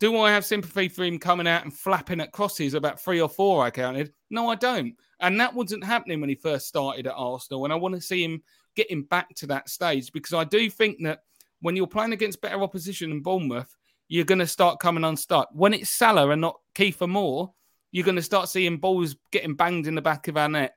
Do 0.00 0.18
I 0.18 0.32
have 0.32 0.44
sympathy 0.44 0.88
for 0.88 1.04
him 1.04 1.18
coming 1.18 1.46
out 1.46 1.62
and 1.62 1.72
flapping 1.72 2.20
at 2.20 2.32
crosses 2.32 2.74
about 2.74 3.00
three 3.00 3.20
or 3.20 3.28
four 3.28 3.64
I 3.64 3.70
counted? 3.70 4.12
No, 4.30 4.48
I 4.48 4.56
don't. 4.56 4.96
And 5.22 5.40
that 5.40 5.54
wasn't 5.54 5.84
happening 5.84 6.20
when 6.20 6.28
he 6.28 6.34
first 6.34 6.66
started 6.66 7.06
at 7.06 7.14
Arsenal. 7.16 7.64
And 7.64 7.72
I 7.72 7.76
want 7.76 7.94
to 7.94 8.00
see 8.00 8.24
him 8.24 8.42
getting 8.74 9.02
back 9.04 9.34
to 9.36 9.46
that 9.46 9.68
stage 9.68 10.12
because 10.12 10.34
I 10.34 10.44
do 10.44 10.68
think 10.68 10.98
that 11.04 11.20
when 11.60 11.76
you're 11.76 11.86
playing 11.86 12.12
against 12.12 12.40
better 12.40 12.60
opposition 12.62 13.10
in 13.12 13.22
Bournemouth, 13.22 13.74
you're 14.08 14.24
going 14.24 14.40
to 14.40 14.46
start 14.46 14.80
coming 14.80 15.04
unstuck. 15.04 15.48
When 15.52 15.72
it's 15.72 15.90
Salah 15.90 16.28
and 16.30 16.40
not 16.40 16.60
Kiefer 16.74 17.08
Moore, 17.08 17.54
you're 17.92 18.04
going 18.04 18.16
to 18.16 18.22
start 18.22 18.48
seeing 18.48 18.78
balls 18.78 19.16
getting 19.30 19.54
banged 19.54 19.86
in 19.86 19.94
the 19.94 20.02
back 20.02 20.28
of 20.28 20.36
our 20.36 20.48
net. 20.48 20.74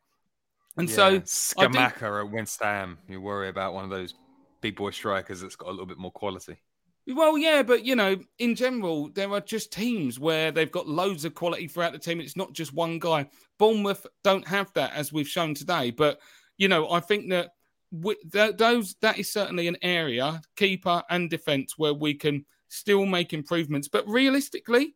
And 0.78 0.90
so, 0.90 1.20
Scamacca 1.22 2.26
at 2.26 2.32
West 2.32 2.62
Ham, 2.62 2.98
you 3.08 3.22
worry 3.22 3.50
about 3.50 3.74
one 3.74 3.86
of 3.86 3.90
those 3.90 4.14
big 4.62 4.76
boy 4.76 4.92
strikers 4.92 5.42
that's 5.42 5.56
got 5.56 5.70
a 5.70 5.72
little 5.72 5.86
bit 5.86 5.98
more 5.98 6.12
quality. 6.12 6.58
Well, 7.08 7.38
yeah, 7.38 7.62
but 7.62 7.86
you 7.86 7.96
know, 7.96 8.18
in 8.40 8.56
general, 8.56 9.10
there 9.10 9.32
are 9.32 9.42
just 9.42 9.72
teams 9.72 10.20
where 10.20 10.52
they've 10.52 10.72
got 10.72 10.88
loads 10.88 11.24
of 11.24 11.36
quality 11.36 11.68
throughout 11.68 11.94
the 11.94 12.00
team. 12.00 12.20
It's 12.20 12.36
not 12.36 12.54
just 12.54 12.74
one 12.74 12.98
guy. 12.98 13.30
Bournemouth 13.60 14.08
don't 14.24 14.48
have 14.48 14.74
that, 14.74 14.94
as 14.94 15.14
we've 15.14 15.28
shown 15.28 15.54
today. 15.54 15.92
But 15.92 16.20
you 16.58 16.68
know, 16.68 16.90
I 16.90 17.00
think 17.00 17.30
that 17.30 17.52
those 18.58 18.96
that 19.02 19.20
is 19.20 19.32
certainly 19.32 19.68
an 19.68 19.78
area, 19.84 20.42
keeper 20.56 21.04
and 21.10 21.30
defence, 21.30 21.76
where 21.78 21.94
we 21.94 22.16
can 22.16 22.44
still 22.70 23.06
make 23.06 23.34
improvements. 23.34 23.88
But 23.88 24.08
realistically, 24.08 24.96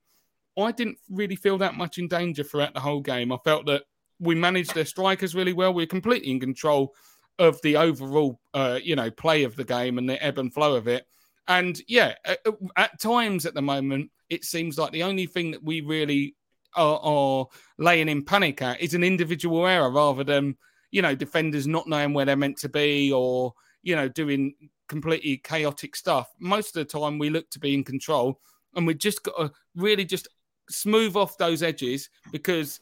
I 0.58 0.72
didn't 0.72 0.98
really 1.10 1.36
feel 1.36 1.60
that 1.60 1.76
much 1.76 2.00
in 2.00 2.08
danger 2.08 2.44
throughout 2.44 2.74
the 2.74 2.80
whole 2.80 3.02
game. 3.02 3.32
I 3.32 3.38
felt 3.44 3.68
that 3.68 3.84
we 4.20 4.34
managed 4.34 4.74
their 4.74 4.86
strikers 4.86 5.36
really 5.36 5.54
well. 5.54 5.74
We 5.74 5.84
are 5.84 5.88
completely 5.88 6.32
in 6.32 6.40
control 6.40 6.96
of 7.38 7.62
the 7.62 7.78
overall, 7.78 8.40
uh, 8.54 8.80
you 8.84 8.96
know, 8.96 9.12
play 9.12 9.44
of 9.44 9.56
the 9.56 9.64
game 9.64 9.98
and 10.00 10.10
the 10.10 10.22
ebb 10.22 10.40
and 10.40 10.54
flow 10.54 10.76
of 10.76 10.88
it. 10.88 11.06
And 11.50 11.82
yeah, 11.88 12.14
at, 12.26 12.40
at, 12.78 13.02
times 13.02 13.48
at 13.48 13.56
the 13.56 13.62
moment, 13.62 14.12
it 14.30 14.46
seems 14.46 14.78
like 14.78 14.92
the 14.92 15.04
only 15.04 15.26
thing 15.26 15.50
that 15.52 15.64
we 15.64 15.82
really 15.82 16.36
are, 16.76 17.00
are, 17.02 17.48
laying 17.80 18.08
in 18.08 18.24
panic 18.24 18.62
at 18.62 18.80
is 18.80 18.94
an 18.94 19.04
individual 19.04 19.66
error 19.66 19.90
rather 19.90 20.24
than, 20.24 20.56
you 20.92 21.02
know, 21.02 21.16
defenders 21.16 21.66
not 21.66 21.88
knowing 21.88 22.14
where 22.14 22.26
they're 22.26 22.36
meant 22.36 22.58
to 22.60 22.70
be 22.70 23.12
or, 23.12 23.54
you 23.82 23.96
know, 23.96 24.08
doing 24.08 24.54
completely 24.88 25.38
chaotic 25.38 25.96
stuff. 25.96 26.30
Most 26.40 26.78
of 26.78 26.88
the 26.88 27.00
time, 27.00 27.18
we 27.18 27.32
look 27.32 27.50
to 27.50 27.60
be 27.60 27.74
in 27.74 27.84
control 27.84 28.40
and 28.76 28.86
we've 28.86 29.00
just 29.00 29.24
got 29.24 29.36
to 29.38 29.52
really 29.76 30.06
just 30.06 30.28
smooth 30.70 31.16
off 31.16 31.38
those 31.40 31.64
edges 31.64 32.12
because 32.32 32.80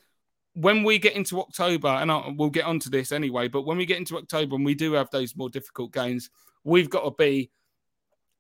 when 0.56 0.84
we 0.84 1.00
get 1.00 1.14
into 1.14 1.40
October, 1.40 1.88
and 1.88 2.12
I, 2.12 2.34
we'll 2.36 2.50
get 2.50 2.66
onto 2.66 2.90
this 2.90 3.14
anyway, 3.14 3.48
but 3.48 3.62
when 3.62 3.78
we 3.78 3.86
get 3.86 4.00
into 4.00 4.18
October 4.18 4.58
and 4.58 4.66
we 4.66 4.76
do 4.76 4.92
have 4.94 5.10
those 5.12 5.38
more 5.38 5.50
difficult 5.50 5.94
games, 5.94 6.30
we've 6.66 6.90
got 6.90 7.04
to 7.06 7.12
be 7.12 7.50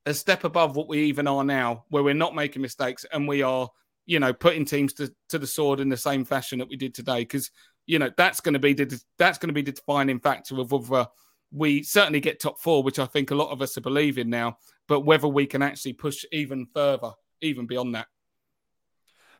a 0.07 0.13
step 0.13 0.43
above 0.43 0.75
what 0.75 0.87
we 0.87 1.03
even 1.03 1.27
are 1.27 1.43
now, 1.43 1.83
where 1.89 2.01
we're 2.01 2.13
not 2.13 2.33
making 2.33 2.61
mistakes 2.61 3.05
and 3.11 3.27
we 3.27 3.41
are, 3.41 3.69
you 4.05 4.19
know, 4.19 4.33
putting 4.33 4.65
teams 4.65 4.93
to, 4.93 5.13
to 5.29 5.37
the 5.37 5.45
sword 5.45 5.79
in 5.79 5.89
the 5.89 5.97
same 5.97 6.23
fashion 6.23 6.59
that 6.59 6.69
we 6.69 6.77
did 6.77 6.93
today. 6.93 7.19
Because 7.19 7.51
you 7.85 7.99
know 7.99 8.11
that's 8.17 8.41
going 8.41 8.53
to 8.53 8.59
be 8.59 8.73
the 8.73 9.01
that's 9.17 9.37
going 9.37 9.49
to 9.49 9.53
be 9.53 9.61
the 9.61 9.71
defining 9.71 10.19
factor 10.19 10.59
of 10.59 10.71
whether 10.71 11.07
we 11.51 11.83
certainly 11.83 12.19
get 12.19 12.39
top 12.39 12.59
four, 12.59 12.83
which 12.83 12.99
I 12.99 13.05
think 13.05 13.31
a 13.31 13.35
lot 13.35 13.51
of 13.51 13.61
us 13.61 13.77
are 13.77 13.81
believing 13.81 14.29
now, 14.29 14.57
but 14.87 15.01
whether 15.01 15.27
we 15.27 15.45
can 15.45 15.61
actually 15.61 15.93
push 15.93 16.25
even 16.31 16.67
further, 16.73 17.11
even 17.41 17.67
beyond 17.67 17.95
that. 17.95 18.07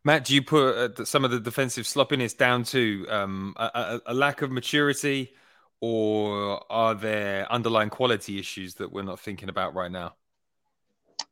Matt, 0.05 0.24
do 0.24 0.34
you 0.34 0.41
put 0.41 0.99
uh, 0.99 1.05
some 1.05 1.26
of 1.26 1.32
the 1.32 1.39
defensive 1.39 1.86
sloppiness 1.86 2.34
down 2.34 2.63
to 2.65 3.05
um, 3.09 3.53
a, 3.57 3.99
a, 4.05 4.13
lack 4.13 4.41
of 4.41 4.51
maturity, 4.51 5.34
or 5.82 6.63
are 6.72 6.95
there 6.95 7.51
underlying 7.51 7.89
quality 7.89 8.39
issues 8.39 8.76
that 8.76 8.93
we're 8.93 9.01
not 9.01 9.20
thinking 9.20 9.49
about 9.49 9.76
right 9.76 9.91
now? 9.91 10.13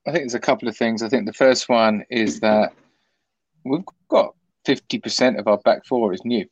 I 0.08 0.12
think 0.12 0.24
there's 0.24 0.36
a 0.36 0.39
couple 0.39 0.68
of 0.68 0.78
things. 0.78 1.01
I 1.01 1.10
think 1.10 1.26
the 1.26 1.34
first 1.34 1.68
one 1.68 2.06
is 2.10 2.39
that 2.41 2.74
we've 3.64 3.84
got 4.08 4.36
50% 4.68 5.39
of 5.39 5.47
our 5.47 5.58
back 5.60 5.86
four 5.86 6.14
is 6.14 6.24
new. 6.24 6.45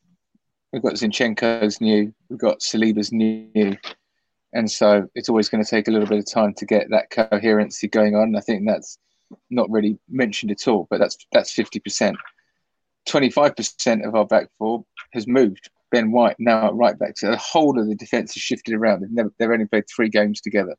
We've 0.71 0.81
got 0.81 0.93
Zinchenko's 0.93 1.79
new, 1.79 2.13
we've 2.29 2.39
got 2.39 2.59
Saliba's 2.59 3.11
new. 3.11 3.77
And 4.53 4.69
so 4.69 5.07
it's 5.13 5.29
always 5.29 5.49
going 5.49 5.63
to 5.63 5.69
take 5.69 5.87
a 5.87 5.91
little 5.91 6.07
bit 6.07 6.19
of 6.19 6.31
time 6.31 6.53
to 6.55 6.65
get 6.65 6.89
that 6.89 7.11
coherency 7.11 7.87
going 7.87 8.15
on. 8.15 8.35
I 8.35 8.39
think 8.39 8.65
that's 8.65 8.97
not 9.49 9.69
really 9.69 9.99
mentioned 10.09 10.51
at 10.51 10.67
all, 10.67 10.87
but 10.89 10.99
that's 10.99 11.17
that's 11.31 11.55
50%. 11.55 12.15
25% 13.07 14.07
of 14.07 14.15
our 14.15 14.25
back 14.25 14.47
four 14.57 14.85
has 15.13 15.27
moved. 15.27 15.69
Ben 15.91 16.11
White 16.11 16.35
now 16.39 16.67
at 16.67 16.73
right 16.73 16.97
back. 16.97 17.17
So 17.17 17.29
the 17.29 17.37
whole 17.37 17.79
of 17.79 17.87
the 17.87 17.95
defence 17.95 18.33
has 18.33 18.41
shifted 18.41 18.73
around. 18.73 19.01
They've 19.01 19.11
never 19.11 19.33
they've 19.37 19.49
only 19.49 19.65
played 19.65 19.85
three 19.93 20.09
games 20.09 20.41
together. 20.41 20.75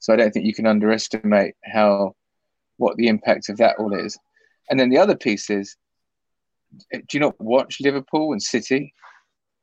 So 0.00 0.12
I 0.12 0.16
don't 0.16 0.32
think 0.32 0.46
you 0.46 0.54
can 0.54 0.66
underestimate 0.66 1.54
how 1.64 2.16
what 2.78 2.96
the 2.96 3.08
impact 3.08 3.48
of 3.48 3.58
that 3.58 3.76
all 3.78 3.94
is. 3.94 4.18
And 4.70 4.80
then 4.80 4.88
the 4.88 4.98
other 4.98 5.16
piece 5.16 5.50
is, 5.50 5.76
eh, 6.92 7.00
do 7.08 7.18
you 7.18 7.20
not 7.20 7.40
watch 7.40 7.80
Liverpool 7.80 8.32
and 8.32 8.42
City? 8.42 8.94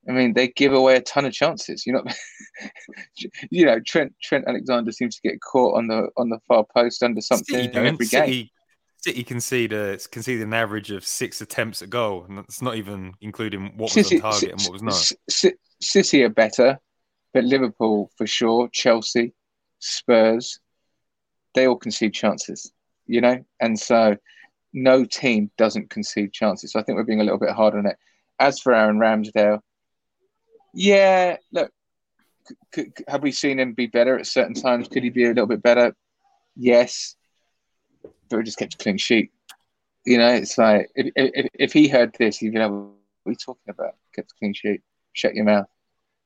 I 0.07 0.13
mean, 0.13 0.33
they 0.33 0.47
give 0.49 0.73
away 0.73 0.95
a 0.95 1.01
ton 1.01 1.25
of 1.25 1.33
chances. 1.33 1.85
You 1.85 1.93
know, 1.93 2.03
you 3.49 3.65
know, 3.65 3.79
Trent 3.79 4.13
Trent 4.23 4.45
Alexander 4.47 4.91
seems 4.91 5.15
to 5.15 5.27
get 5.27 5.41
caught 5.41 5.77
on 5.77 5.87
the 5.87 6.09
on 6.15 6.29
the 6.29 6.39
far 6.47 6.65
post 6.73 7.03
under 7.03 7.19
something 7.19 7.75
every 7.75 8.05
City, 8.05 8.31
game. 8.31 8.49
City 8.99 9.23
concede 9.23 9.73
a, 9.73 9.97
concede 10.11 10.41
an 10.41 10.53
average 10.53 10.91
of 10.91 11.05
six 11.05 11.41
attempts 11.41 11.81
a 11.81 11.87
goal, 11.87 12.25
and 12.27 12.37
that's 12.37 12.61
not 12.61 12.75
even 12.75 13.13
including 13.21 13.73
what 13.75 13.91
City, 13.91 14.15
was 14.15 14.23
on 14.23 14.31
target 14.31 14.51
and 14.51 14.61
what 14.61 14.73
was 14.73 14.83
not. 14.83 15.51
City 15.81 16.23
are 16.23 16.29
better, 16.29 16.79
but 17.33 17.43
Liverpool 17.43 18.09
for 18.17 18.25
sure. 18.25 18.69
Chelsea, 18.71 19.33
Spurs, 19.79 20.59
they 21.53 21.67
all 21.67 21.75
concede 21.75 22.13
chances, 22.13 22.71
you 23.05 23.21
know, 23.21 23.43
and 23.59 23.79
so 23.79 24.15
no 24.73 25.05
team 25.05 25.49
doesn't 25.57 25.89
concede 25.89 26.33
chances. 26.33 26.71
So 26.71 26.79
I 26.79 26.83
think 26.83 26.97
we're 26.97 27.03
being 27.03 27.21
a 27.21 27.23
little 27.23 27.39
bit 27.39 27.51
hard 27.51 27.75
on 27.75 27.85
it. 27.85 27.97
As 28.39 28.59
for 28.59 28.73
Aaron 28.73 28.99
Ramsdale, 28.99 29.59
yeah, 30.73 31.37
look, 31.51 31.71
could, 32.71 32.93
have 33.07 33.23
we 33.23 33.31
seen 33.31 33.59
him 33.59 33.73
be 33.73 33.87
better 33.87 34.17
at 34.17 34.27
certain 34.27 34.53
times? 34.53 34.87
Could 34.87 35.03
he 35.03 35.09
be 35.09 35.25
a 35.25 35.29
little 35.29 35.47
bit 35.47 35.63
better? 35.63 35.95
Yes, 36.55 37.15
but 38.29 38.37
we 38.37 38.43
just 38.43 38.59
kept 38.59 38.75
a 38.75 38.77
clean 38.77 38.97
sheet. 38.97 39.31
You 40.05 40.17
know, 40.19 40.29
it's 40.29 40.57
like 40.57 40.89
if, 40.95 41.11
if, 41.15 41.47
if 41.53 41.73
he 41.73 41.87
heard 41.87 42.15
this, 42.17 42.37
he'd 42.37 42.53
be 42.53 42.59
like, 42.59 42.69
"What 42.69 42.79
are 43.25 43.31
you 43.31 43.35
talking 43.35 43.69
about? 43.69 43.95
Kept 44.15 44.31
a 44.31 44.35
clean 44.39 44.53
sheet. 44.53 44.81
Shut 45.13 45.35
your 45.35 45.45
mouth." 45.45 45.67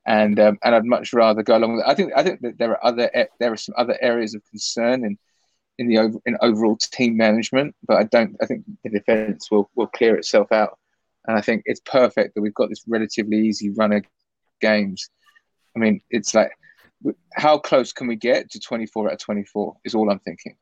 And 0.06 0.38
um, 0.40 0.58
and 0.64 0.74
I'd 0.74 0.84
much 0.84 1.12
rather 1.12 1.42
go 1.42 1.56
along 1.56 1.76
with. 1.76 1.84
It. 1.84 1.90
I 1.90 1.94
think 1.94 2.12
I 2.16 2.22
think 2.22 2.40
that 2.40 2.58
there 2.58 2.70
are 2.70 2.84
other 2.84 3.10
there 3.38 3.52
are 3.52 3.56
some 3.56 3.74
other 3.78 3.96
areas 4.00 4.34
of 4.34 4.42
concern 4.50 5.04
in 5.04 5.18
in 5.78 5.88
the 5.88 5.98
over, 5.98 6.18
in 6.26 6.36
overall 6.40 6.76
team 6.76 7.16
management, 7.16 7.74
but 7.86 7.98
I 7.98 8.04
don't. 8.04 8.36
I 8.42 8.46
think 8.46 8.64
the 8.84 8.90
defence 8.90 9.50
will 9.50 9.70
will 9.74 9.86
clear 9.86 10.16
itself 10.16 10.50
out, 10.52 10.78
and 11.26 11.36
I 11.36 11.40
think 11.40 11.62
it's 11.66 11.80
perfect 11.80 12.34
that 12.34 12.42
we've 12.42 12.54
got 12.54 12.68
this 12.68 12.84
relatively 12.86 13.38
easy 13.38 13.70
run 13.70 13.92
of 13.92 14.04
games. 14.60 15.08
I 15.76 15.78
mean, 15.78 16.00
it's 16.10 16.34
like 16.34 16.50
how 17.34 17.58
close 17.58 17.92
can 17.92 18.06
we 18.06 18.16
get 18.16 18.50
to 18.50 18.60
24 18.60 19.08
out 19.08 19.14
of 19.14 19.18
24 19.18 19.76
is 19.84 19.94
all 19.94 20.10
I'm 20.10 20.20
thinking. 20.20 20.56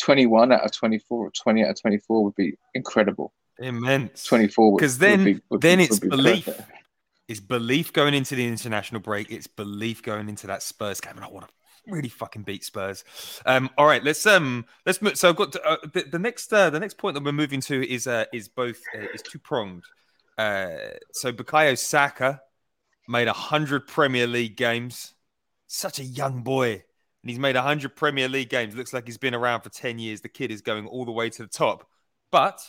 21 0.00 0.52
out 0.52 0.64
of 0.64 0.72
24 0.72 1.26
or 1.26 1.30
20 1.30 1.64
out 1.64 1.70
of 1.70 1.80
24 1.80 2.24
would 2.24 2.34
be 2.34 2.56
incredible. 2.74 3.32
Immense. 3.58 4.24
24 4.24 4.76
because 4.76 4.98
then 4.98 5.18
would 5.18 5.24
be, 5.24 5.40
would 5.50 5.60
then 5.60 5.78
be, 5.78 5.84
it's 5.84 5.98
be 5.98 6.08
belief. 6.08 6.44
perfect. 6.44 6.70
It's 7.28 7.40
belief 7.40 7.92
going 7.92 8.14
into 8.14 8.34
the 8.34 8.46
international 8.46 9.00
break. 9.00 9.30
It's 9.30 9.46
belief 9.46 10.02
going 10.02 10.28
into 10.28 10.46
that 10.46 10.62
Spurs 10.62 11.00
game, 11.00 11.12
and 11.16 11.24
I 11.24 11.28
want 11.28 11.46
to 11.46 11.52
really 11.86 12.08
fucking 12.08 12.42
beat 12.42 12.64
Spurs. 12.64 13.04
Um, 13.46 13.70
all 13.76 13.86
right, 13.86 14.02
let's 14.02 14.24
um, 14.26 14.64
let's 14.86 15.02
move. 15.02 15.16
So 15.16 15.28
I've 15.28 15.36
got 15.36 15.52
to, 15.52 15.62
uh, 15.62 15.76
the, 15.92 16.04
the 16.10 16.18
next 16.18 16.52
uh, 16.52 16.70
the 16.70 16.80
next 16.80 16.98
point 16.98 17.14
that 17.14 17.24
we're 17.24 17.32
moving 17.32 17.60
to 17.62 17.86
is 17.88 18.06
uh, 18.06 18.24
is 18.32 18.48
both 18.48 18.80
uh, 18.96 19.06
is 19.14 19.22
two 19.22 19.38
pronged. 19.38 19.84
Uh, 20.36 20.94
so 21.12 21.32
Bukayo 21.32 21.76
Saka 21.76 22.40
made 23.08 23.28
hundred 23.28 23.86
Premier 23.86 24.26
League 24.26 24.56
games. 24.56 25.14
Such 25.66 25.98
a 25.98 26.04
young 26.04 26.42
boy, 26.42 26.70
and 26.72 27.30
he's 27.30 27.38
made 27.38 27.56
hundred 27.56 27.94
Premier 27.94 28.28
League 28.28 28.48
games. 28.48 28.74
Looks 28.74 28.94
like 28.94 29.06
he's 29.06 29.18
been 29.18 29.34
around 29.34 29.62
for 29.62 29.70
ten 29.70 29.98
years. 29.98 30.22
The 30.22 30.28
kid 30.28 30.50
is 30.50 30.62
going 30.62 30.86
all 30.86 31.04
the 31.04 31.12
way 31.12 31.28
to 31.28 31.42
the 31.42 31.48
top. 31.48 31.86
But 32.30 32.60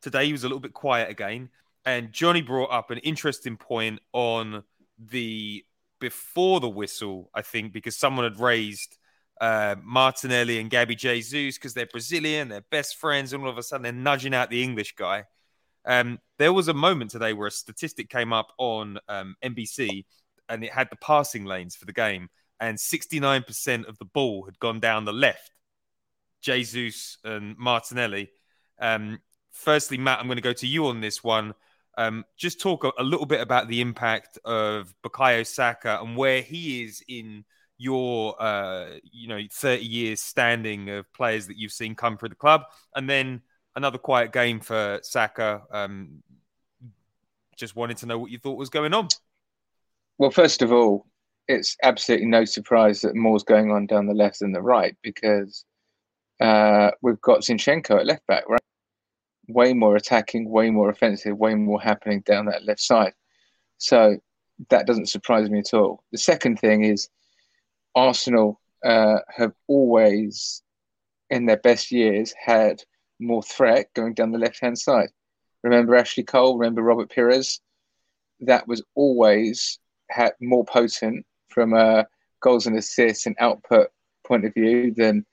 today 0.00 0.26
he 0.26 0.32
was 0.32 0.44
a 0.44 0.46
little 0.46 0.60
bit 0.60 0.72
quiet 0.72 1.10
again. 1.10 1.50
And 1.84 2.12
Johnny 2.12 2.42
brought 2.42 2.70
up 2.70 2.90
an 2.90 2.98
interesting 2.98 3.56
point 3.56 4.00
on 4.12 4.64
the 4.98 5.64
before 6.00 6.60
the 6.60 6.68
whistle, 6.68 7.30
I 7.34 7.42
think, 7.42 7.72
because 7.72 7.96
someone 7.96 8.24
had 8.24 8.40
raised 8.40 8.96
uh, 9.40 9.76
Martinelli 9.82 10.58
and 10.58 10.70
Gabby 10.70 10.94
Jesus 10.94 11.56
because 11.56 11.74
they're 11.74 11.86
Brazilian, 11.86 12.48
they're 12.48 12.64
best 12.70 12.96
friends, 12.96 13.32
and 13.32 13.42
all 13.42 13.50
of 13.50 13.58
a 13.58 13.62
sudden 13.62 13.82
they're 13.82 13.92
nudging 13.92 14.34
out 14.34 14.50
the 14.50 14.62
English 14.62 14.94
guy. 14.96 15.24
Um, 15.86 16.18
there 16.38 16.52
was 16.52 16.68
a 16.68 16.74
moment 16.74 17.10
today 17.10 17.32
where 17.32 17.48
a 17.48 17.50
statistic 17.50 18.10
came 18.10 18.32
up 18.32 18.52
on 18.58 18.98
um, 19.08 19.34
NBC 19.42 20.04
and 20.48 20.62
it 20.62 20.72
had 20.72 20.90
the 20.90 20.96
passing 20.96 21.44
lanes 21.44 21.76
for 21.76 21.86
the 21.86 21.92
game, 21.92 22.28
and 22.58 22.76
69% 22.76 23.88
of 23.88 23.98
the 23.98 24.04
ball 24.04 24.44
had 24.44 24.58
gone 24.58 24.80
down 24.80 25.04
the 25.04 25.12
left. 25.12 25.52
Jesus 26.42 27.18
and 27.24 27.56
Martinelli. 27.56 28.30
Um, 28.80 29.20
firstly, 29.52 29.96
Matt, 29.96 30.18
I'm 30.18 30.26
going 30.26 30.36
to 30.36 30.42
go 30.42 30.52
to 30.54 30.66
you 30.66 30.86
on 30.86 31.00
this 31.00 31.22
one. 31.22 31.54
Um, 31.98 32.24
just 32.36 32.60
talk 32.60 32.84
a, 32.84 32.92
a, 32.98 33.02
little 33.02 33.26
bit 33.26 33.40
about 33.40 33.68
the 33.68 33.80
impact 33.80 34.38
of 34.44 34.94
Bukayo 35.04 35.46
Saka 35.46 35.98
and 36.00 36.16
where 36.16 36.40
he 36.40 36.84
is 36.84 37.02
in 37.08 37.44
your, 37.78 38.40
uh, 38.40 38.86
you 39.02 39.28
know, 39.28 39.40
30 39.52 39.84
years 39.84 40.20
standing 40.20 40.88
of 40.90 41.12
players 41.12 41.46
that 41.48 41.56
you've 41.56 41.72
seen 41.72 41.94
come 41.94 42.16
through 42.16 42.28
the 42.28 42.34
club, 42.34 42.62
and 42.94 43.08
then 43.08 43.42
another 43.74 43.98
quiet 43.98 44.32
game 44.32 44.60
for 44.60 45.00
Saka. 45.02 45.62
Um, 45.70 46.22
just 47.56 47.76
wanted 47.76 47.98
to 47.98 48.06
know 48.06 48.18
what 48.18 48.30
you 48.30 48.38
thought 48.38 48.58
was 48.58 48.70
going 48.70 48.94
on. 48.94 49.08
Well, 50.18 50.30
first 50.30 50.62
of 50.62 50.72
all, 50.72 51.06
it's 51.48 51.76
absolutely 51.82 52.26
no 52.26 52.44
surprise 52.44 53.00
that 53.00 53.14
more's 53.14 53.42
going 53.42 53.70
on 53.70 53.86
down 53.86 54.06
the 54.06 54.14
left 54.14 54.40
than 54.40 54.52
the 54.52 54.62
right 54.62 54.96
because 55.02 55.64
uh, 56.40 56.90
we've 57.02 57.20
got 57.20 57.40
Zinchenko 57.40 57.98
at 57.98 58.06
left 58.06 58.26
back, 58.26 58.48
right? 58.48 58.60
Way 59.52 59.72
more 59.72 59.96
attacking, 59.96 60.48
way 60.48 60.70
more 60.70 60.90
offensive, 60.90 61.36
way 61.36 61.54
more 61.54 61.80
happening 61.80 62.20
down 62.20 62.46
that 62.46 62.64
left 62.64 62.80
side. 62.80 63.12
So 63.78 64.16
that 64.68 64.86
doesn't 64.86 65.08
surprise 65.08 65.48
me 65.48 65.60
at 65.60 65.74
all. 65.74 66.04
The 66.12 66.18
second 66.18 66.58
thing 66.58 66.84
is 66.84 67.08
Arsenal 67.94 68.60
uh, 68.84 69.18
have 69.28 69.52
always, 69.66 70.62
in 71.30 71.46
their 71.46 71.56
best 71.58 71.90
years, 71.90 72.34
had 72.38 72.82
more 73.18 73.42
threat 73.42 73.92
going 73.94 74.14
down 74.14 74.32
the 74.32 74.38
left 74.38 74.60
hand 74.60 74.78
side. 74.78 75.08
Remember 75.62 75.94
Ashley 75.94 76.24
Cole, 76.24 76.58
remember 76.58 76.82
Robert 76.82 77.14
Pires? 77.14 77.60
That 78.40 78.66
was 78.66 78.82
always 78.94 79.78
had 80.10 80.32
more 80.40 80.64
potent 80.64 81.26
from 81.48 81.74
a 81.74 82.06
goals 82.40 82.66
and 82.66 82.76
assists 82.76 83.26
and 83.26 83.36
output 83.38 83.88
point 84.26 84.44
of 84.44 84.54
view 84.54 84.92
than 84.94 85.26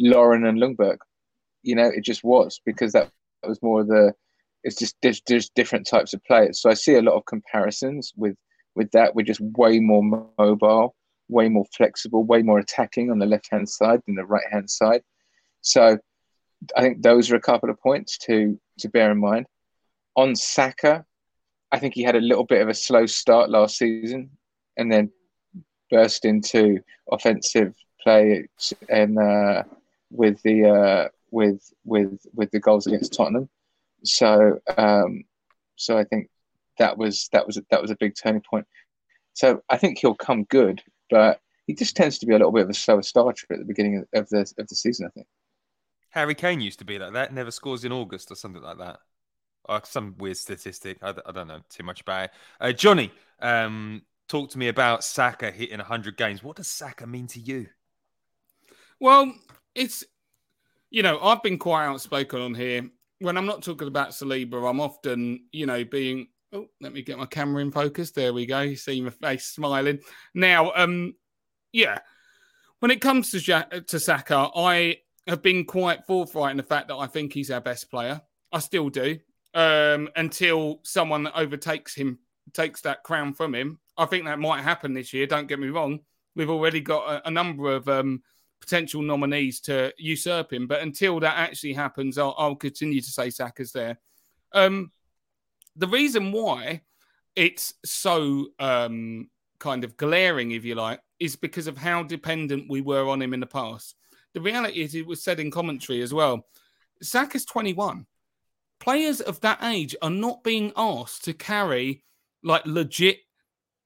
Lauren 0.00 0.46
and 0.46 0.58
Ljungberg. 0.58 0.98
You 1.62 1.74
know, 1.74 1.88
it 1.88 2.04
just 2.04 2.24
was 2.24 2.60
because 2.64 2.92
that, 2.92 3.10
that 3.46 3.50
was 3.50 3.62
more 3.62 3.82
of 3.82 3.86
the 3.86 4.12
it's 4.64 4.76
just 4.76 4.96
there's, 5.00 5.22
there's 5.28 5.48
different 5.50 5.86
types 5.86 6.12
of 6.12 6.24
players. 6.24 6.60
So 6.60 6.68
I 6.68 6.74
see 6.74 6.96
a 6.96 7.02
lot 7.02 7.14
of 7.14 7.24
comparisons 7.26 8.12
with 8.16 8.36
with 8.74 8.90
that. 8.90 9.14
We're 9.14 9.22
just 9.22 9.40
way 9.40 9.78
more 9.78 10.02
mobile, 10.38 10.96
way 11.28 11.48
more 11.48 11.66
flexible, 11.76 12.24
way 12.24 12.42
more 12.42 12.58
attacking 12.58 13.10
on 13.10 13.20
the 13.20 13.26
left 13.26 13.48
hand 13.50 13.68
side 13.68 14.00
than 14.06 14.16
the 14.16 14.26
right 14.26 14.46
hand 14.50 14.68
side. 14.68 15.02
So 15.60 15.98
I 16.76 16.80
think 16.80 17.02
those 17.02 17.30
are 17.30 17.36
a 17.36 17.40
couple 17.40 17.70
of 17.70 17.80
points 17.80 18.18
to 18.26 18.58
to 18.80 18.88
bear 18.88 19.12
in 19.12 19.20
mind. 19.20 19.46
On 20.16 20.34
Saka, 20.34 21.04
I 21.70 21.78
think 21.78 21.94
he 21.94 22.02
had 22.02 22.16
a 22.16 22.20
little 22.20 22.44
bit 22.44 22.62
of 22.62 22.68
a 22.68 22.74
slow 22.74 23.06
start 23.06 23.50
last 23.50 23.78
season, 23.78 24.30
and 24.76 24.90
then 24.90 25.12
burst 25.90 26.24
into 26.24 26.80
offensive 27.12 27.76
play 28.02 28.48
and 28.88 29.16
uh, 29.16 29.62
with 30.10 30.42
the 30.42 30.68
uh, 30.68 31.08
with 31.30 31.72
with 31.84 32.26
with 32.34 32.50
the 32.50 32.60
goals 32.60 32.86
against 32.86 33.12
Tottenham. 33.12 33.48
So 34.04 34.58
um, 34.76 35.24
so 35.76 35.98
I 35.98 36.04
think 36.04 36.28
that 36.78 36.98
was 36.98 37.28
that 37.32 37.46
was 37.46 37.60
that 37.70 37.82
was 37.82 37.90
a 37.90 37.96
big 37.96 38.14
turning 38.14 38.42
point. 38.42 38.66
So 39.34 39.62
I 39.68 39.76
think 39.76 39.98
he'll 39.98 40.14
come 40.14 40.44
good, 40.44 40.82
but 41.10 41.40
he 41.66 41.74
just 41.74 41.96
tends 41.96 42.18
to 42.18 42.26
be 42.26 42.34
a 42.34 42.38
little 42.38 42.52
bit 42.52 42.62
of 42.62 42.70
a 42.70 42.74
slower 42.74 43.02
starter 43.02 43.46
at 43.50 43.58
the 43.58 43.64
beginning 43.64 44.04
of 44.14 44.28
the 44.28 44.52
of 44.58 44.68
the 44.68 44.74
season. 44.74 45.06
I 45.06 45.10
think. 45.10 45.26
Harry 46.10 46.34
Kane 46.34 46.60
used 46.60 46.78
to 46.78 46.84
be 46.84 46.98
like 46.98 47.12
that. 47.12 47.34
Never 47.34 47.50
scores 47.50 47.84
in 47.84 47.92
August 47.92 48.30
or 48.30 48.36
something 48.36 48.62
like 48.62 48.78
that. 48.78 49.00
Or 49.66 49.82
some 49.84 50.14
weird 50.16 50.38
statistic. 50.38 50.98
I, 51.02 51.12
I 51.26 51.32
don't 51.32 51.48
know 51.48 51.60
too 51.68 51.82
much 51.82 52.00
about 52.00 52.24
it. 52.24 52.30
Uh, 52.58 52.72
Johnny, 52.72 53.12
um, 53.40 54.02
talk 54.28 54.50
to 54.50 54.58
me 54.58 54.68
about 54.68 55.04
Saka 55.04 55.50
hitting 55.50 55.78
100 55.78 56.16
games. 56.16 56.42
What 56.42 56.56
does 56.56 56.68
Saka 56.68 57.06
mean 57.06 57.26
to 57.28 57.40
you? 57.40 57.66
Well, 58.98 59.34
it's 59.74 60.04
you 60.90 61.02
know 61.02 61.18
I've 61.20 61.42
been 61.42 61.58
quite 61.58 61.86
outspoken 61.86 62.40
on 62.40 62.54
here. 62.54 62.88
When 63.18 63.36
I'm 63.36 63.46
not 63.46 63.62
talking 63.62 63.88
about 63.88 64.10
Saliba, 64.10 64.68
I'm 64.68 64.80
often 64.80 65.46
you 65.52 65.66
know 65.66 65.84
being. 65.84 66.28
Oh, 66.52 66.68
let 66.80 66.92
me 66.92 67.02
get 67.02 67.18
my 67.18 67.26
camera 67.26 67.60
in 67.60 67.72
focus. 67.72 68.12
There 68.12 68.32
we 68.32 68.46
go. 68.46 68.60
You 68.60 68.76
see 68.76 69.00
my 69.00 69.10
face 69.10 69.46
smiling. 69.46 69.98
Now, 70.32 70.72
um, 70.74 71.14
yeah. 71.72 71.98
When 72.78 72.90
it 72.90 73.00
comes 73.00 73.30
to 73.32 73.38
ja- 73.38 73.80
to 73.88 73.98
Saka, 73.98 74.50
I 74.54 74.98
have 75.26 75.42
been 75.42 75.64
quite 75.64 76.06
forthright 76.06 76.52
in 76.52 76.56
the 76.56 76.62
fact 76.62 76.88
that 76.88 76.96
I 76.96 77.06
think 77.06 77.32
he's 77.32 77.50
our 77.50 77.60
best 77.60 77.90
player. 77.90 78.20
I 78.52 78.60
still 78.60 78.88
do. 78.88 79.18
Um, 79.54 80.08
until 80.14 80.80
someone 80.84 81.28
overtakes 81.34 81.94
him, 81.94 82.18
takes 82.52 82.82
that 82.82 83.02
crown 83.02 83.32
from 83.32 83.54
him. 83.54 83.80
I 83.96 84.04
think 84.04 84.26
that 84.26 84.38
might 84.38 84.62
happen 84.62 84.92
this 84.92 85.12
year. 85.12 85.26
Don't 85.26 85.48
get 85.48 85.58
me 85.58 85.68
wrong. 85.68 86.00
We've 86.34 86.50
already 86.50 86.80
got 86.80 87.08
a, 87.08 87.28
a 87.28 87.30
number 87.30 87.74
of 87.74 87.88
um, 87.88 88.22
potential 88.60 89.02
nominees 89.02 89.60
to 89.60 89.92
usurp 89.98 90.52
him, 90.52 90.66
but 90.66 90.82
until 90.82 91.20
that 91.20 91.36
actually 91.36 91.72
happens, 91.72 92.18
I'll, 92.18 92.34
I'll 92.38 92.56
continue 92.56 93.00
to 93.00 93.10
say 93.10 93.30
Saka's 93.30 93.72
there. 93.72 93.98
Um, 94.52 94.90
the 95.76 95.88
reason 95.88 96.32
why 96.32 96.82
it's 97.34 97.74
so 97.84 98.48
um, 98.58 99.28
kind 99.58 99.84
of 99.84 99.96
glaring, 99.96 100.52
if 100.52 100.64
you 100.64 100.74
like, 100.74 101.00
is 101.18 101.36
because 101.36 101.66
of 101.66 101.76
how 101.76 102.02
dependent 102.02 102.70
we 102.70 102.80
were 102.80 103.08
on 103.08 103.22
him 103.22 103.34
in 103.34 103.40
the 103.40 103.46
past. 103.46 103.94
The 104.34 104.40
reality 104.40 104.82
is, 104.82 104.94
it 104.94 105.06
was 105.06 105.22
said 105.22 105.40
in 105.40 105.50
commentary 105.50 106.02
as 106.02 106.12
well. 106.12 106.46
Saka's 107.02 107.44
21. 107.44 108.06
Players 108.80 109.20
of 109.20 109.40
that 109.40 109.62
age 109.62 109.94
are 110.02 110.10
not 110.10 110.44
being 110.44 110.72
asked 110.76 111.24
to 111.24 111.32
carry 111.32 112.04
like 112.42 112.64
legit. 112.66 113.18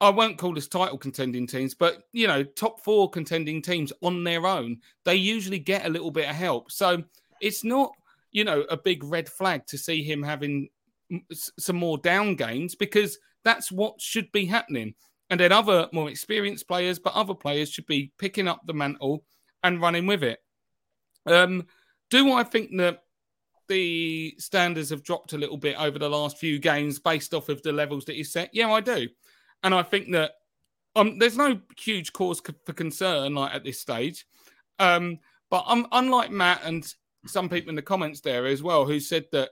I 0.01 0.09
won't 0.09 0.39
call 0.39 0.55
this 0.55 0.69
title 0.69 0.97
contending 0.97 1.47
teams, 1.47 1.75
but 1.75 2.05
you 2.13 2.27
know, 2.27 2.43
top 2.43 2.81
four 2.81 3.11
contending 3.11 3.61
teams 3.61 3.93
on 4.03 4.25
their 4.25 4.47
own. 4.47 4.79
They 5.05 5.17
usually 5.17 5.59
get 5.59 5.87
a 5.87 5.91
little 5.91 6.11
bit 6.11 6.29
of 6.29 6.35
help. 6.35 6.73
So 6.73 7.03
it's 7.41 7.65
not, 7.65 7.93
you 8.33 8.45
know, 8.45 8.63
a 8.71 8.77
big 8.77 9.05
red 9.05 9.29
flag 9.29 9.67
to 9.67 9.79
see 9.79 10.03
him 10.03 10.23
having 10.23 10.69
some 11.59 11.77
more 11.77 11.99
down 11.99 12.35
games 12.35 12.75
because 12.75 13.19
that's 13.45 13.71
what 13.71 14.01
should 14.01 14.31
be 14.33 14.47
happening. 14.47 14.95
And 15.29 15.39
then 15.39 15.53
other 15.53 15.89
more 15.93 16.09
experienced 16.09 16.67
players, 16.67 16.99
but 16.99 17.15
other 17.15 17.35
players 17.35 17.71
should 17.71 17.87
be 17.87 18.13
picking 18.19 18.49
up 18.49 18.63
the 18.67 18.75
mantle 18.75 19.25
and 19.63 19.81
running 19.81 20.07
with 20.07 20.23
it. 20.23 20.39
Um, 21.27 21.67
do 22.09 22.33
I 22.33 22.43
think 22.43 22.71
that 22.79 23.03
the 23.69 24.35
standards 24.39 24.91
have 24.91 25.05
dropped 25.05 25.33
a 25.33 25.39
little 25.39 25.57
bit 25.57 25.77
over 25.79 25.99
the 25.99 26.09
last 26.09 26.39
few 26.39 26.59
games 26.59 26.99
based 26.99 27.35
off 27.35 27.49
of 27.49 27.63
the 27.63 27.73
levels 27.73 28.05
that 28.07 28.17
he's 28.17 28.33
set? 28.33 28.51
Yeah, 28.53 28.73
I 28.73 28.81
do. 28.81 29.09
And 29.63 29.75
I 29.75 29.83
think 29.83 30.13
that 30.13 30.33
um, 30.97 31.19
there's 31.19 31.37
no 31.37 31.61
huge 31.79 32.13
cause 32.13 32.41
for 32.41 32.73
concern 32.73 33.35
like 33.35 33.55
at 33.55 33.65
this 33.65 33.81
stage. 33.81 34.27
Um, 34.79 35.19
but 35.51 35.65
um, 35.67 35.87
unlike 35.93 36.31
Matt 36.31 36.63
and 36.65 36.93
some 37.27 37.49
people 37.49 37.71
in 37.71 37.77
the 37.77 37.83
comments 37.83 38.21
there 38.21 38.47
as 38.47 38.63
well, 38.63 38.87
who 38.87 38.99
said 39.01 39.27
that 39.33 39.51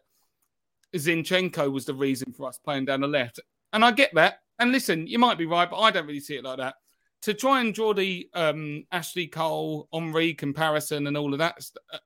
Zinchenko 0.96 1.70
was 1.70 1.84
the 1.84 1.94
reason 1.94 2.32
for 2.32 2.48
us 2.48 2.59
playing 2.59 2.86
down 2.86 3.02
the 3.02 3.09
left, 3.09 3.40
and 3.72 3.84
I 3.84 3.90
get 3.90 4.14
that. 4.14 4.40
And 4.59 4.72
listen, 4.72 5.06
you 5.06 5.18
might 5.18 5.38
be 5.38 5.46
right, 5.46 5.70
but 5.70 5.78
I 5.78 5.90
don't 5.90 6.06
really 6.06 6.20
see 6.20 6.36
it 6.36 6.44
like 6.44 6.59
that 6.59 6.74
to 7.22 7.34
try 7.34 7.61
and 7.61 7.74
draw 7.74 7.92
the 7.92 8.28
um, 8.34 8.84
Ashley 8.92 9.26
Cole 9.26 9.88
Henry 9.92 10.34
comparison 10.34 11.06
and 11.06 11.16
all 11.16 11.32
of 11.32 11.38
that 11.38 11.59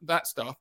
that 0.02 0.26
stuff, 0.26 0.56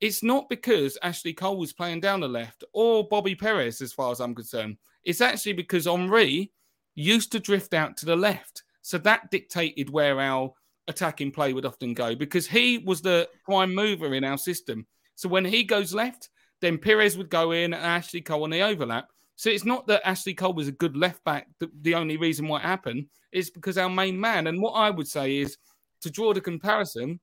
it's 0.00 0.22
not 0.22 0.48
because 0.48 0.98
Ashley 1.02 1.32
Cole 1.32 1.58
was 1.58 1.72
playing 1.72 2.00
down 2.00 2.20
the 2.20 2.28
left 2.28 2.64
or 2.72 3.06
Bobby 3.06 3.34
Pires, 3.34 3.80
as 3.80 3.92
far 3.92 4.10
as 4.10 4.20
I'm 4.20 4.34
concerned. 4.34 4.78
It's 5.04 5.20
actually 5.20 5.52
because 5.52 5.84
Henry 5.84 6.50
used 6.94 7.32
to 7.32 7.40
drift 7.40 7.74
out 7.74 7.96
to 7.98 8.06
the 8.06 8.16
left, 8.16 8.62
so 8.82 8.98
that 8.98 9.30
dictated 9.30 9.90
where 9.90 10.20
our 10.20 10.52
attacking 10.88 11.30
play 11.30 11.52
would 11.52 11.64
often 11.64 11.94
go 11.94 12.14
because 12.14 12.46
he 12.46 12.78
was 12.78 13.00
the 13.00 13.28
prime 13.44 13.74
mover 13.74 14.14
in 14.14 14.24
our 14.24 14.38
system. 14.38 14.86
So 15.14 15.28
when 15.28 15.44
he 15.44 15.62
goes 15.62 15.94
left, 15.94 16.28
then 16.60 16.78
Pires 16.78 17.16
would 17.16 17.30
go 17.30 17.52
in 17.52 17.72
and 17.72 17.84
Ashley 17.84 18.20
Cole 18.20 18.44
on 18.44 18.50
the 18.50 18.62
overlap. 18.62 19.08
So 19.36 19.50
it's 19.50 19.64
not 19.64 19.86
that 19.86 20.06
Ashley 20.06 20.34
Cole 20.34 20.52
was 20.52 20.68
a 20.68 20.72
good 20.72 20.96
left 20.96 21.22
back. 21.24 21.48
The, 21.58 21.70
the 21.82 21.94
only 21.94 22.16
reason 22.16 22.46
why 22.46 22.58
it 22.58 22.64
happened 22.64 23.06
is 23.32 23.50
because 23.50 23.78
our 23.78 23.90
main 23.90 24.18
man. 24.18 24.46
And 24.46 24.60
what 24.60 24.72
I 24.72 24.90
would 24.90 25.08
say 25.08 25.38
is 25.38 25.56
to 26.02 26.10
draw 26.10 26.32
the 26.32 26.40
comparison, 26.40 27.20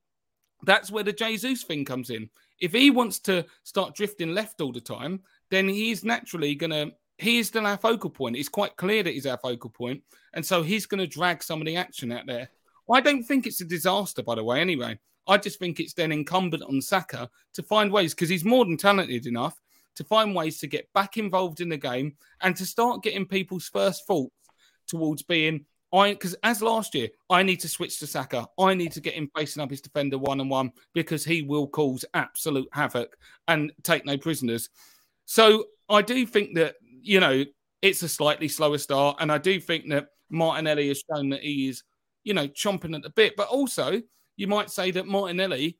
that's 0.63 0.91
where 0.91 1.03
the 1.03 1.13
Jesus 1.13 1.63
thing 1.63 1.85
comes 1.85 2.09
in. 2.09 2.29
If 2.59 2.73
he 2.73 2.91
wants 2.91 3.19
to 3.21 3.45
start 3.63 3.95
drifting 3.95 4.33
left 4.33 4.59
all 4.59 4.73
the 4.73 4.81
time, 4.81 5.21
then 5.49 5.67
he's 5.67 6.03
naturally 6.03 6.55
going 6.55 6.71
to. 6.71 6.91
He 7.19 7.39
is 7.39 7.47
still 7.47 7.67
our 7.67 7.77
focal 7.77 8.09
point. 8.09 8.37
It's 8.37 8.49
quite 8.49 8.77
clear 8.77 9.03
that 9.03 9.13
he's 9.13 9.25
our 9.25 9.37
focal 9.37 9.69
point, 9.69 10.01
and 10.33 10.45
so 10.45 10.63
he's 10.63 10.85
going 10.85 10.99
to 10.99 11.07
drag 11.07 11.43
some 11.43 11.61
of 11.61 11.67
the 11.67 11.75
action 11.75 12.11
out 12.11 12.25
there. 12.25 12.49
I 12.91 13.01
don't 13.01 13.23
think 13.23 13.45
it's 13.45 13.61
a 13.61 13.65
disaster, 13.65 14.23
by 14.23 14.35
the 14.35 14.43
way. 14.43 14.61
Anyway, 14.61 14.97
I 15.27 15.37
just 15.37 15.59
think 15.59 15.79
it's 15.79 15.93
then 15.93 16.11
incumbent 16.11 16.63
on 16.63 16.81
Saka 16.81 17.29
to 17.53 17.63
find 17.63 17.91
ways 17.91 18.13
because 18.13 18.29
he's 18.29 18.45
more 18.45 18.65
than 18.65 18.77
talented 18.77 19.27
enough 19.27 19.59
to 19.95 20.03
find 20.03 20.33
ways 20.33 20.59
to 20.59 20.67
get 20.67 20.91
back 20.93 21.17
involved 21.17 21.61
in 21.61 21.69
the 21.69 21.77
game 21.77 22.15
and 22.41 22.55
to 22.55 22.65
start 22.65 23.03
getting 23.03 23.25
people's 23.25 23.67
first 23.67 24.07
thoughts 24.07 24.33
towards 24.87 25.21
being 25.21 25.65
I 25.91 26.11
because 26.11 26.35
as 26.43 26.61
last 26.61 26.93
year, 26.93 27.09
I 27.29 27.43
need 27.43 27.59
to 27.61 27.67
switch 27.67 27.99
to 27.99 28.07
Saka. 28.07 28.47
I 28.59 28.73
need 28.73 28.91
to 28.93 29.01
get 29.01 29.15
him 29.15 29.29
facing 29.35 29.61
up 29.61 29.71
his 29.71 29.81
defender 29.81 30.17
one 30.17 30.39
on 30.39 30.49
one 30.49 30.71
because 30.93 31.25
he 31.25 31.41
will 31.41 31.67
cause 31.67 32.05
absolute 32.13 32.69
havoc 32.71 33.17
and 33.47 33.71
take 33.83 34.05
no 34.05 34.17
prisoners. 34.17 34.69
So 35.25 35.65
I 35.89 36.01
do 36.01 36.25
think 36.25 36.55
that 36.55 36.75
you 37.01 37.19
know 37.19 37.43
it's 37.81 38.03
a 38.03 38.09
slightly 38.09 38.47
slower 38.47 38.77
start, 38.77 39.17
and 39.19 39.31
I 39.31 39.37
do 39.37 39.59
think 39.59 39.89
that 39.89 40.07
Martinelli 40.29 40.89
has 40.89 41.03
shown 41.11 41.29
that 41.29 41.41
he 41.41 41.69
is 41.69 41.83
you 42.23 42.33
know 42.33 42.47
chomping 42.47 42.95
at 42.95 43.03
the 43.03 43.09
bit. 43.11 43.35
But 43.35 43.47
also, 43.47 44.01
you 44.37 44.47
might 44.47 44.69
say 44.69 44.91
that 44.91 45.07
Martinelli, 45.07 45.77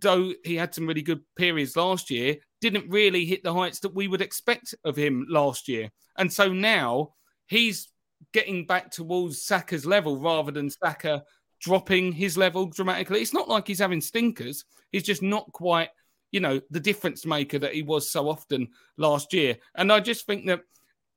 though 0.00 0.32
he 0.44 0.56
had 0.56 0.74
some 0.74 0.86
really 0.86 1.02
good 1.02 1.20
periods 1.36 1.76
last 1.76 2.10
year, 2.10 2.36
didn't 2.60 2.90
really 2.90 3.24
hit 3.24 3.42
the 3.42 3.52
heights 3.52 3.80
that 3.80 3.94
we 3.94 4.08
would 4.08 4.22
expect 4.22 4.74
of 4.84 4.96
him 4.96 5.26
last 5.28 5.68
year. 5.68 5.90
And 6.16 6.32
so 6.32 6.52
now 6.52 7.14
he's 7.46 7.88
getting 8.32 8.66
back 8.66 8.90
towards 8.90 9.42
Saka's 9.42 9.84
level 9.84 10.18
rather 10.18 10.50
than 10.50 10.70
Saka 10.70 11.22
dropping 11.60 12.12
his 12.12 12.36
level 12.36 12.66
dramatically. 12.66 13.20
It's 13.20 13.32
not 13.32 13.48
like 13.48 13.66
he's 13.66 13.78
having 13.78 14.00
stinkers. 14.00 14.64
He's 14.92 15.02
just 15.02 15.22
not 15.22 15.50
quite, 15.52 15.88
you 16.34 16.40
know, 16.40 16.60
the 16.68 16.80
difference 16.80 17.24
maker 17.24 17.60
that 17.60 17.74
he 17.74 17.82
was 17.82 18.10
so 18.10 18.28
often 18.28 18.66
last 18.96 19.32
year. 19.32 19.56
And 19.76 19.92
I 19.92 20.00
just 20.00 20.26
think 20.26 20.46
that 20.46 20.62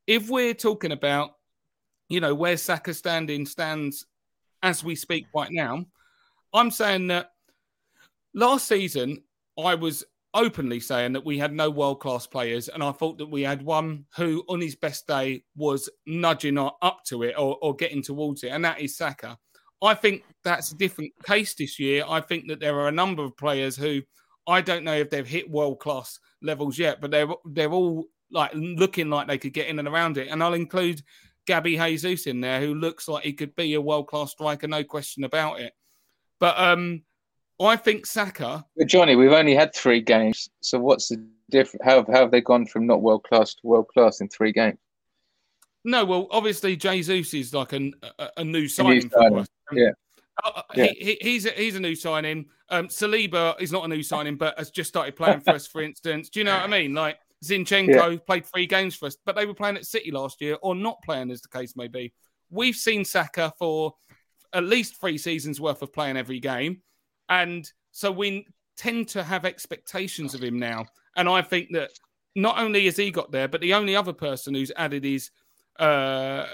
if 0.05 0.29
we're 0.29 0.53
talking 0.53 0.91
about, 0.91 1.31
you 2.07 2.19
know, 2.19 2.35
where 2.35 2.55
Saka 2.55 2.93
standing 2.93 3.47
stands 3.47 4.05
as 4.61 4.83
we 4.83 4.93
speak 4.93 5.25
right 5.33 5.51
now, 5.51 5.85
I'm 6.53 6.69
saying 6.69 7.07
that 7.07 7.31
last 8.35 8.67
season 8.67 9.23
I 9.57 9.73
was 9.73 10.03
openly 10.35 10.79
saying 10.79 11.13
that 11.13 11.25
we 11.25 11.39
had 11.39 11.51
no 11.51 11.71
world 11.71 11.99
class 11.99 12.27
players, 12.27 12.69
and 12.69 12.83
I 12.83 12.91
thought 12.91 13.17
that 13.17 13.25
we 13.25 13.41
had 13.41 13.63
one 13.63 14.05
who, 14.15 14.43
on 14.47 14.61
his 14.61 14.75
best 14.75 15.07
day, 15.07 15.43
was 15.55 15.89
nudging 16.05 16.59
up 16.59 16.99
to 17.07 17.23
it 17.23 17.33
or, 17.39 17.57
or 17.63 17.75
getting 17.75 18.03
towards 18.03 18.43
it, 18.43 18.49
and 18.49 18.63
that 18.65 18.81
is 18.81 18.95
Saka. 18.95 19.35
I 19.81 19.95
think 19.95 20.25
that's 20.43 20.73
a 20.73 20.77
different 20.77 21.11
case 21.25 21.55
this 21.55 21.79
year. 21.79 22.03
I 22.07 22.21
think 22.21 22.49
that 22.49 22.59
there 22.59 22.79
are 22.79 22.87
a 22.87 22.91
number 22.91 23.23
of 23.23 23.35
players 23.35 23.75
who 23.75 24.01
I 24.47 24.61
don't 24.61 24.83
know 24.83 24.95
if 24.95 25.09
they've 25.09 25.27
hit 25.27 25.49
world 25.49 25.79
class 25.79 26.19
levels 26.41 26.79
yet, 26.79 27.01
but 27.01 27.11
they're 27.11 27.27
they're 27.45 27.71
all 27.71 28.05
like 28.31 28.51
looking 28.53 29.09
like 29.09 29.27
they 29.27 29.37
could 29.37 29.53
get 29.53 29.67
in 29.67 29.79
and 29.79 29.87
around 29.87 30.17
it. 30.17 30.27
And 30.29 30.43
I'll 30.43 30.53
include 30.53 31.01
Gabby 31.45 31.77
Jesus 31.77 32.27
in 32.27 32.41
there, 32.41 32.59
who 32.59 32.75
looks 32.75 33.07
like 33.07 33.23
he 33.23 33.33
could 33.33 33.55
be 33.55 33.73
a 33.73 33.81
world 33.81 34.07
class 34.07 34.31
striker, 34.31 34.67
no 34.67 34.83
question 34.83 35.23
about 35.23 35.59
it. 35.59 35.73
But 36.39 36.59
um, 36.59 37.03
I 37.59 37.75
think 37.75 38.05
Saka. 38.05 38.65
But 38.75 38.87
Johnny, 38.87 39.15
we've 39.15 39.31
only 39.31 39.55
had 39.55 39.73
three 39.73 40.01
games, 40.01 40.49
so 40.61 40.77
what's 40.77 41.07
the 41.07 41.25
difference? 41.49 41.83
How, 41.83 42.05
how 42.05 42.21
have 42.21 42.31
they 42.31 42.41
gone 42.41 42.67
from 42.67 42.85
not 42.85 43.01
world 43.01 43.23
class 43.23 43.55
to 43.55 43.67
world 43.67 43.87
class 43.93 44.21
in 44.21 44.29
three 44.29 44.51
games? 44.51 44.77
No, 45.83 46.03
well, 46.03 46.27
obviously 46.31 46.75
Jesus 46.75 47.33
is 47.33 47.53
like 47.53 47.73
an, 47.73 47.93
a, 48.19 48.29
a 48.37 48.43
new 48.43 48.67
signing 48.67 49.09
for 49.09 49.39
us. 49.39 49.47
yeah. 49.71 49.91
Uh, 50.43 50.61
Yeah. 50.75 50.85
He, 50.85 51.05
he, 51.05 51.17
he's 51.21 51.45
a, 51.45 51.51
he's 51.51 51.75
a 51.75 51.79
new 51.79 51.95
signing. 51.95 52.45
Um, 52.69 52.87
Saliba 52.87 53.59
is 53.59 53.71
not 53.71 53.85
a 53.85 53.87
new 53.87 54.03
signing, 54.03 54.35
but 54.35 54.57
has 54.57 54.69
just 54.69 54.89
started 54.89 55.15
playing 55.15 55.41
for 55.41 55.51
us. 55.51 55.67
For 55.67 55.81
instance, 55.81 56.29
do 56.29 56.39
you 56.39 56.43
know 56.43 56.53
what 56.53 56.63
I 56.63 56.67
mean? 56.67 56.93
Like 56.93 57.17
Zinchenko 57.43 58.25
played 58.25 58.45
three 58.45 58.67
games 58.67 58.95
for 58.95 59.05
us, 59.05 59.17
but 59.25 59.35
they 59.35 59.45
were 59.45 59.53
playing 59.53 59.77
at 59.77 59.85
City 59.85 60.11
last 60.11 60.41
year, 60.41 60.57
or 60.61 60.75
not 60.75 61.01
playing, 61.03 61.31
as 61.31 61.41
the 61.41 61.49
case 61.49 61.75
may 61.75 61.87
be. 61.87 62.13
We've 62.49 62.75
seen 62.75 63.05
Saka 63.05 63.53
for 63.57 63.95
at 64.53 64.63
least 64.63 64.99
three 64.99 65.17
seasons 65.17 65.59
worth 65.59 65.81
of 65.81 65.93
playing 65.93 66.17
every 66.17 66.39
game, 66.39 66.81
and 67.29 67.69
so 67.91 68.11
we 68.11 68.47
tend 68.75 69.07
to 69.09 69.23
have 69.23 69.45
expectations 69.45 70.33
of 70.33 70.43
him 70.43 70.59
now. 70.59 70.85
And 71.15 71.27
I 71.27 71.41
think 71.41 71.69
that 71.71 71.91
not 72.35 72.59
only 72.59 72.85
has 72.85 72.97
he 72.97 73.09
got 73.11 73.31
there, 73.31 73.47
but 73.47 73.61
the 73.61 73.73
only 73.73 73.95
other 73.95 74.13
person 74.13 74.53
who's 74.53 74.71
added 74.75 75.03
his 75.03 75.31
uh, 75.79 76.45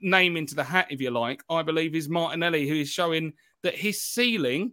name 0.00 0.36
into 0.36 0.54
the 0.54 0.64
hat, 0.64 0.88
if 0.90 1.00
you 1.00 1.10
like, 1.10 1.42
I 1.50 1.62
believe 1.62 1.94
is 1.94 2.08
Martinelli, 2.08 2.68
who 2.68 2.76
is 2.76 2.88
showing 2.88 3.32
that 3.62 3.74
his 3.74 4.02
ceiling 4.02 4.72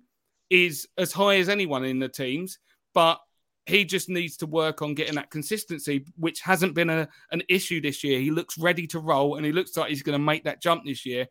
is 0.50 0.88
as 0.98 1.12
high 1.12 1.38
as 1.38 1.50
anyone 1.50 1.84
in 1.86 2.00
the 2.00 2.10
teams, 2.10 2.60
but 2.94 3.20
he 3.66 3.86
just 3.86 4.10
needs 4.10 4.38
to 4.38 4.46
work 4.46 4.82
on 4.82 4.94
getting 4.94 5.16
that 5.16 5.32
consistency, 5.32 6.06
which 6.18 6.42
hasn't 6.42 6.76
been 6.76 6.90
a, 6.90 7.08
an 7.32 7.42
issue 7.48 7.80
this 7.80 8.04
year. 8.04 8.20
He 8.20 8.30
looks 8.30 8.58
ready 8.58 8.86
to 8.88 9.00
roll 9.00 9.36
and 9.36 9.46
he 9.46 9.52
looks 9.52 9.76
like 9.78 9.90
he's 9.90 10.04
going 10.04 10.18
to 10.18 10.24
make 10.24 10.44
that 10.44 10.62
jump 10.62 10.84
this 10.86 11.06
year. 11.06 11.28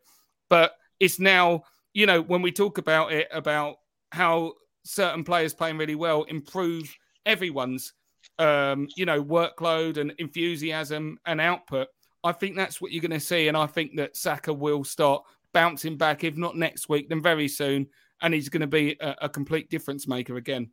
But 0.49 0.73
it's 0.99 1.19
now, 1.19 1.65
you 1.93 2.07
know, 2.07 2.23
when 2.23 2.43
we 2.43 2.51
talk 2.51 2.79
about 2.79 3.13
it, 3.13 3.29
about 3.31 3.77
how 4.13 4.55
certain 4.85 5.25
players 5.25 5.55
playing 5.55 5.79
really 5.79 5.95
well 5.95 6.23
improve 6.25 6.95
everyone's, 7.27 7.93
um, 8.39 8.89
you 8.97 9.05
know, 9.05 9.23
workload 9.23 9.99
and 9.99 10.13
enthusiasm 10.19 11.19
and 11.27 11.41
output. 11.41 11.89
I 12.25 12.33
think 12.33 12.57
that's 12.57 12.81
what 12.81 12.93
you're 12.93 13.01
going 13.03 13.11
to 13.11 13.21
see. 13.21 13.49
And 13.49 13.57
I 13.57 13.67
think 13.67 13.97
that 13.97 14.17
Saka 14.17 14.53
will 14.53 14.85
start 14.85 15.25
bouncing 15.53 15.97
back, 15.97 16.25
if 16.25 16.37
not 16.37 16.57
next 16.57 16.89
week, 16.89 17.09
then 17.09 17.21
very 17.23 17.49
soon. 17.49 17.89
And 18.21 18.33
he's 18.33 18.49
going 18.49 18.61
to 18.61 18.67
be 18.69 18.97
a, 19.01 19.17
a 19.23 19.29
complete 19.29 19.69
difference 19.71 20.07
maker 20.07 20.37
again. 20.37 20.71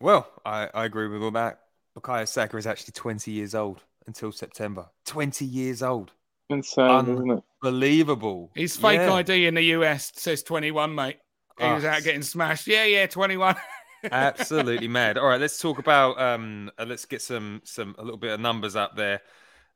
Well, 0.00 0.26
I, 0.44 0.68
I 0.72 0.84
agree 0.84 1.08
with 1.08 1.22
all 1.22 1.32
that. 1.32 1.60
Bukayo 1.98 2.26
Saka 2.26 2.56
is 2.56 2.66
actually 2.66 2.92
20 2.92 3.30
years 3.32 3.54
old 3.54 3.82
until 4.06 4.32
September. 4.32 4.86
20 5.06 5.44
years 5.44 5.82
old. 5.82 6.12
Insane, 6.48 7.08
isn't 7.08 7.30
it? 7.30 7.42
Unbelievable. 7.62 8.50
His 8.54 8.76
fake 8.76 9.00
Yeah. 9.00 9.12
ID 9.14 9.46
in 9.46 9.54
the 9.54 9.62
US 9.76 10.12
says 10.14 10.42
21, 10.42 10.94
mate. 10.94 11.18
He 11.58 11.64
was 11.66 11.84
Oh. 11.84 11.88
out 11.88 12.02
getting 12.02 12.22
smashed. 12.22 12.66
Yeah, 12.66 12.84
yeah, 12.84 13.06
21. 13.06 13.54
Absolutely 14.10 14.88
mad. 14.88 15.18
All 15.18 15.26
right, 15.26 15.40
let's 15.40 15.60
talk 15.60 15.78
about 15.78 16.18
um 16.18 16.70
uh, 16.78 16.86
let's 16.86 17.04
get 17.04 17.20
some 17.20 17.60
some 17.64 17.94
a 17.98 18.02
little 18.02 18.16
bit 18.16 18.32
of 18.32 18.40
numbers 18.40 18.74
up 18.74 18.96
there. 18.96 19.20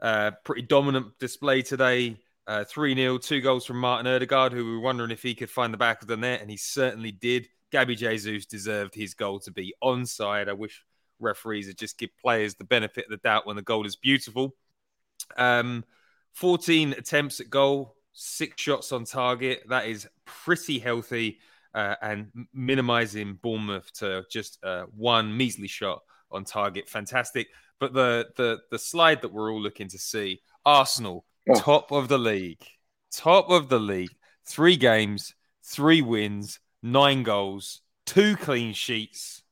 Uh 0.00 0.32
pretty 0.44 0.62
dominant 0.62 1.18
display 1.18 1.62
today. 1.62 2.16
Uh 2.46 2.64
3-0, 2.64 3.22
two 3.22 3.40
goals 3.40 3.64
from 3.64 3.78
Martin 3.80 4.06
Odegaard, 4.06 4.52
who 4.52 4.64
we 4.64 4.72
were 4.72 4.80
wondering 4.80 5.10
if 5.10 5.22
he 5.22 5.34
could 5.34 5.50
find 5.50 5.72
the 5.72 5.78
back 5.78 6.02
of 6.02 6.08
the 6.08 6.16
net, 6.16 6.40
and 6.40 6.50
he 6.50 6.56
certainly 6.56 7.12
did. 7.12 7.48
Gabby 7.72 7.96
Jesus 7.96 8.46
deserved 8.46 8.94
his 8.94 9.14
goal 9.14 9.40
to 9.40 9.50
be 9.50 9.74
onside. 9.82 10.48
I 10.48 10.52
wish 10.52 10.84
referees 11.20 11.66
would 11.66 11.78
just 11.78 11.98
give 11.98 12.10
players 12.18 12.54
the 12.54 12.64
benefit 12.64 13.06
of 13.06 13.10
the 13.10 13.16
doubt 13.16 13.46
when 13.46 13.56
the 13.56 13.62
goal 13.62 13.86
is 13.86 13.96
beautiful. 13.96 14.54
Um 15.36 15.84
14 16.34 16.92
attempts 16.92 17.40
at 17.40 17.48
goal, 17.48 17.96
six 18.12 18.60
shots 18.60 18.92
on 18.92 19.04
target. 19.04 19.62
That 19.68 19.86
is 19.86 20.08
pretty 20.24 20.78
healthy 20.78 21.38
uh, 21.74 21.96
and 22.00 22.30
minimizing 22.52 23.38
Bournemouth 23.42 23.92
to 23.94 24.24
just 24.30 24.58
uh, 24.64 24.84
one 24.96 25.36
measly 25.36 25.68
shot 25.68 26.02
on 26.30 26.44
target. 26.44 26.88
Fantastic. 26.88 27.48
But 27.80 27.92
the 27.92 28.28
the 28.36 28.60
the 28.70 28.78
slide 28.78 29.22
that 29.22 29.32
we're 29.32 29.52
all 29.52 29.60
looking 29.60 29.88
to 29.88 29.98
see, 29.98 30.40
Arsenal, 30.64 31.24
Oh. 31.48 31.54
top 31.60 31.92
of 31.92 32.08
the 32.08 32.18
league, 32.18 32.64
top 33.12 33.50
of 33.50 33.68
the 33.68 33.78
league, 33.78 34.14
three 34.46 34.76
games, 34.76 35.34
three 35.62 36.00
wins, 36.00 36.58
nine 36.82 37.22
goals, 37.22 37.82
two 38.06 38.36
clean 38.36 38.72
sheets. 38.72 39.42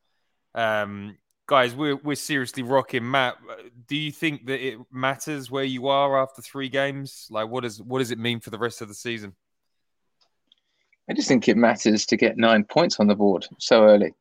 Um, 0.54 1.18
guys, 1.46 1.74
we're 1.74 1.96
we're 1.96 2.14
seriously 2.14 2.62
rocking. 2.62 3.10
Matt, 3.10 3.36
do 3.86 3.96
you 3.96 4.10
think 4.10 4.46
that 4.46 4.66
it 4.66 4.78
matters 4.90 5.50
where 5.50 5.64
you 5.64 5.88
are 5.88 6.22
after 6.22 6.40
three 6.40 6.70
games? 6.70 7.26
Like, 7.30 7.48
what 7.48 7.62
does 7.64 7.82
what 7.82 7.98
does 7.98 8.10
it 8.10 8.18
mean 8.18 8.40
for 8.40 8.50
the 8.50 8.58
rest 8.58 8.80
of 8.80 8.88
the 8.88 8.94
season? 8.94 9.34
I 11.10 11.14
just 11.14 11.28
think 11.28 11.48
it 11.48 11.56
matters 11.56 12.06
to 12.06 12.16
get 12.16 12.38
nine 12.38 12.64
points 12.64 13.00
on 13.00 13.06
the 13.08 13.16
board 13.16 13.46
so 13.58 13.84
early, 13.84 14.14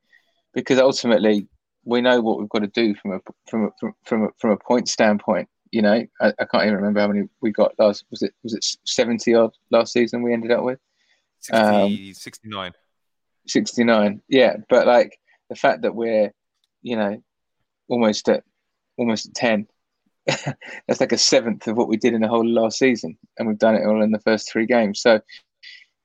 because 0.54 0.80
ultimately 0.80 1.48
we 1.84 2.02
know 2.02 2.22
what 2.22 2.40
we've 2.40 2.50
got 2.50 2.60
to 2.60 2.68
do 2.68 2.96
from 2.96 3.14
a 3.14 3.20
from 3.50 3.66
a, 3.66 3.70
from 3.80 3.94
from 4.06 4.24
a, 4.24 4.28
from 4.38 4.52
a 4.52 4.58
point 4.58 4.88
standpoint. 4.88 5.48
You 5.72 5.82
know, 5.82 6.06
I, 6.20 6.34
I 6.40 6.46
can't 6.46 6.64
even 6.64 6.76
remember 6.76 7.00
how 7.00 7.08
many 7.08 7.28
we 7.42 7.52
got 7.52 7.78
last. 7.80 8.06
Was 8.12 8.22
it 8.22 8.34
was 8.44 8.54
it 8.54 8.66
seventy 8.86 9.34
odd 9.34 9.52
last 9.70 9.94
season? 9.94 10.22
We 10.22 10.34
ended 10.34 10.52
up 10.52 10.64
with 10.64 10.80
60, 11.40 12.10
Um, 12.10 12.14
69. 12.14 12.74
sixty 13.48 13.84
nine. 13.84 14.22
Yeah, 14.28 14.58
but 14.70 14.86
like 14.86 15.18
the 15.50 15.56
fact 15.56 15.82
that 15.84 15.96
we're, 15.96 16.32
you 16.82 16.98
know, 16.98 17.22
almost 17.88 18.30
at 18.30 18.44
almost 18.98 19.28
at 19.28 19.36
ten. 19.36 19.68
that's 20.88 21.00
like 21.00 21.14
a 21.14 21.18
seventh 21.18 21.66
of 21.66 21.76
what 21.76 21.88
we 21.88 21.98
did 21.98 22.14
in 22.14 22.22
the 22.22 22.28
whole 22.28 22.48
last 22.48 22.78
season, 22.78 23.18
and 23.38 23.48
we've 23.48 23.58
done 23.58 23.76
it 23.76 23.86
all 23.86 24.04
in 24.04 24.12
the 24.12 24.20
first 24.20 24.52
three 24.52 24.68
games. 24.68 25.02
So 25.02 25.20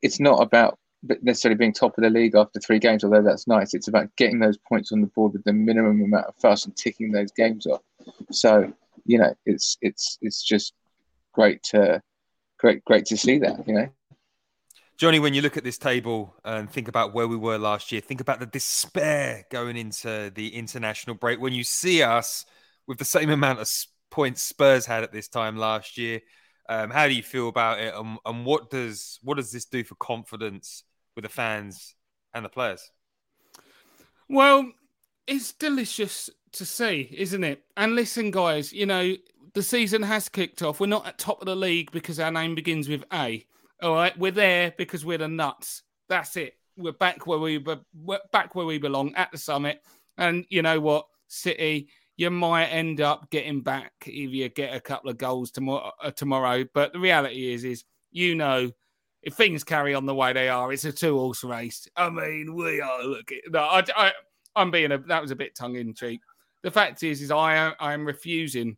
it's 0.00 0.18
not 0.20 0.42
about 0.42 0.78
necessarily 1.22 1.56
being 1.56 1.72
top 1.72 1.96
of 1.96 2.02
the 2.04 2.10
league 2.10 2.34
after 2.34 2.60
three 2.60 2.78
games, 2.78 3.04
although 3.04 3.22
that's 3.22 3.46
nice. 3.46 3.74
It's 3.74 3.88
about 3.88 4.14
getting 4.16 4.38
those 4.38 4.58
points 4.58 4.92
on 4.92 5.00
the 5.00 5.06
board 5.08 5.32
with 5.32 5.44
the 5.44 5.52
minimum 5.52 6.02
amount 6.02 6.26
of 6.26 6.34
fuss 6.36 6.64
and 6.64 6.76
ticking 6.76 7.12
those 7.12 7.32
games 7.32 7.66
off. 7.66 7.82
So 8.30 8.72
you 9.06 9.18
know, 9.18 9.34
it's 9.46 9.78
it's 9.80 10.18
it's 10.20 10.42
just 10.42 10.74
great 11.32 11.62
to 11.62 12.02
great 12.58 12.84
great 12.84 13.06
to 13.06 13.16
see 13.16 13.38
that. 13.38 13.66
You 13.66 13.74
know, 13.74 13.88
Johnny, 14.98 15.18
when 15.18 15.34
you 15.34 15.42
look 15.42 15.56
at 15.56 15.64
this 15.64 15.78
table 15.78 16.34
and 16.44 16.70
think 16.70 16.88
about 16.88 17.14
where 17.14 17.28
we 17.28 17.36
were 17.36 17.58
last 17.58 17.92
year, 17.92 18.00
think 18.00 18.20
about 18.20 18.40
the 18.40 18.46
despair 18.46 19.44
going 19.50 19.76
into 19.76 20.32
the 20.34 20.54
international 20.54 21.16
break. 21.16 21.40
When 21.40 21.52
you 21.52 21.64
see 21.64 22.02
us 22.02 22.44
with 22.86 22.98
the 22.98 23.04
same 23.04 23.30
amount 23.30 23.60
of 23.60 23.68
points 24.10 24.42
Spurs 24.42 24.86
had 24.86 25.02
at 25.02 25.12
this 25.12 25.28
time 25.28 25.56
last 25.56 25.98
year, 25.98 26.20
um, 26.68 26.90
how 26.90 27.06
do 27.06 27.14
you 27.14 27.22
feel 27.22 27.48
about 27.48 27.78
it? 27.78 27.94
And, 27.94 28.18
and 28.24 28.44
what 28.44 28.70
does 28.70 29.18
what 29.22 29.36
does 29.36 29.52
this 29.52 29.66
do 29.66 29.84
for 29.84 29.94
confidence 29.96 30.82
with 31.16 31.24
the 31.24 31.28
fans 31.28 31.96
and 32.32 32.44
the 32.44 32.48
players? 32.48 32.92
Well, 34.28 34.70
it's 35.26 35.52
delicious 35.52 36.30
to 36.52 36.64
see, 36.64 37.12
isn't 37.16 37.42
it? 37.42 37.64
And 37.76 37.94
listen, 37.94 38.30
guys, 38.30 38.72
you 38.72 38.86
know, 38.86 39.14
the 39.54 39.62
season 39.62 40.02
has 40.02 40.28
kicked 40.28 40.62
off. 40.62 40.80
We're 40.80 40.86
not 40.86 41.06
at 41.06 41.18
top 41.18 41.40
of 41.40 41.46
the 41.46 41.56
league 41.56 41.90
because 41.90 42.20
our 42.20 42.30
name 42.30 42.54
begins 42.54 42.88
with 42.88 43.04
A. 43.12 43.44
All 43.82 43.94
right, 43.94 44.16
we're 44.18 44.32
there 44.32 44.74
because 44.76 45.04
we're 45.04 45.18
the 45.18 45.28
nuts. 45.28 45.82
That's 46.08 46.36
it. 46.36 46.54
We're 46.76 46.92
back 46.92 47.26
where 47.26 47.38
we 47.38 47.58
were 47.58 47.80
back 48.32 48.54
where 48.54 48.66
we 48.66 48.78
belong 48.78 49.14
at 49.14 49.32
the 49.32 49.38
summit. 49.38 49.82
And 50.18 50.44
you 50.50 50.62
know 50.62 50.80
what, 50.80 51.06
City, 51.28 51.88
you 52.16 52.30
might 52.30 52.66
end 52.66 53.00
up 53.00 53.30
getting 53.30 53.60
back 53.60 53.92
if 54.06 54.30
you 54.30 54.48
get 54.48 54.74
a 54.74 54.80
couple 54.80 55.10
of 55.10 55.18
goals 55.18 55.50
tomorrow. 55.50 55.92
Uh, 56.02 56.10
tomorrow. 56.10 56.64
But 56.74 56.92
the 56.92 56.98
reality 56.98 57.52
is, 57.52 57.64
is 57.64 57.84
you 58.10 58.34
know, 58.34 58.70
if 59.22 59.34
things 59.34 59.64
carry 59.64 59.94
on 59.94 60.06
the 60.06 60.14
way 60.14 60.32
they 60.32 60.48
are, 60.48 60.72
it's 60.72 60.84
a 60.84 60.92
two-horse 60.92 61.42
race. 61.44 61.88
I 61.96 62.10
mean, 62.10 62.54
we 62.54 62.80
are 62.80 63.02
looking. 63.04 63.40
No, 63.48 63.60
I, 63.60 63.84
I, 63.96 64.12
I'm 64.54 64.70
being 64.70 64.92
a. 64.92 64.98
That 64.98 65.22
was 65.22 65.30
a 65.30 65.36
bit 65.36 65.54
tongue 65.54 65.76
in 65.76 65.94
cheek. 65.94 66.20
The 66.62 66.70
fact 66.70 67.02
is, 67.02 67.22
is 67.22 67.30
I 67.30 67.72
I 67.80 67.92
am 67.92 68.04
refusing 68.04 68.76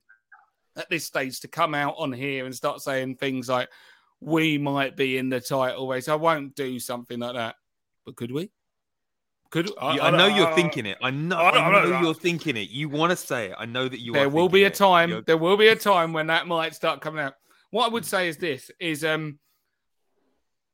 at 0.77 0.89
this 0.89 1.05
stage 1.05 1.41
to 1.41 1.49
come 1.49 1.75
out 1.75 1.95
on 1.99 2.13
here 2.13 2.47
and 2.47 2.55
start 2.55 2.81
saying 2.81 3.17
things 3.17 3.49
like 3.49 3.69
we 4.21 4.59
might 4.59 4.97
be 4.97 5.19
in 5.19 5.29
the 5.29 5.41
title 5.41 5.89
race. 5.89 6.09
I 6.09 6.15
won't 6.15 6.55
do 6.55 6.79
something 6.79 7.19
like 7.19 7.35
that. 7.35 7.57
But 8.05 8.17
could 8.17 8.33
we? 8.33 8.51
Could 9.51 9.71
Yeah, 9.81 10.05
I, 10.05 10.11
know 10.11 10.27
you're 10.27 10.55
thinking 10.55 10.85
it. 10.85 10.99
I 11.03 11.11
know, 11.11 11.39
I 11.39 11.73
know 11.85 12.01
you're 12.01 12.15
thinking 12.15 12.57
it. 12.57 12.69
You 12.69 12.89
want 12.89 13.11
to 13.11 13.17
say 13.17 13.47
it. 13.47 13.55
I 13.59 13.65
know 13.65 13.89
that 13.89 13.99
you. 13.99 14.13
there 14.13 14.29
will 14.29 14.49
be 14.49 14.65
a 14.65 14.71
time 14.71 15.23
there 15.27 15.39
will 15.39 15.57
be 15.57 15.69
a 15.69 15.77
time 15.77 16.13
when 16.13 16.27
that 16.27 16.47
might 16.47 16.75
start 16.75 17.01
coming 17.01 17.21
out 17.21 17.35
what 17.71 17.87
i 17.87 17.89
would 17.89 18.05
say 18.05 18.29
is 18.29 18.37
this 18.37 18.71
is 18.81 19.05
um 19.05 19.39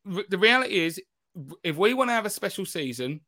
the 0.05 0.39
reality 0.39 0.79
is 0.79 1.01
if 1.63 1.77
we 1.77 1.95
want 1.95 2.09
to 2.11 2.15
have 2.15 2.27
a 2.27 2.31
special 2.31 2.67
season 2.67 3.21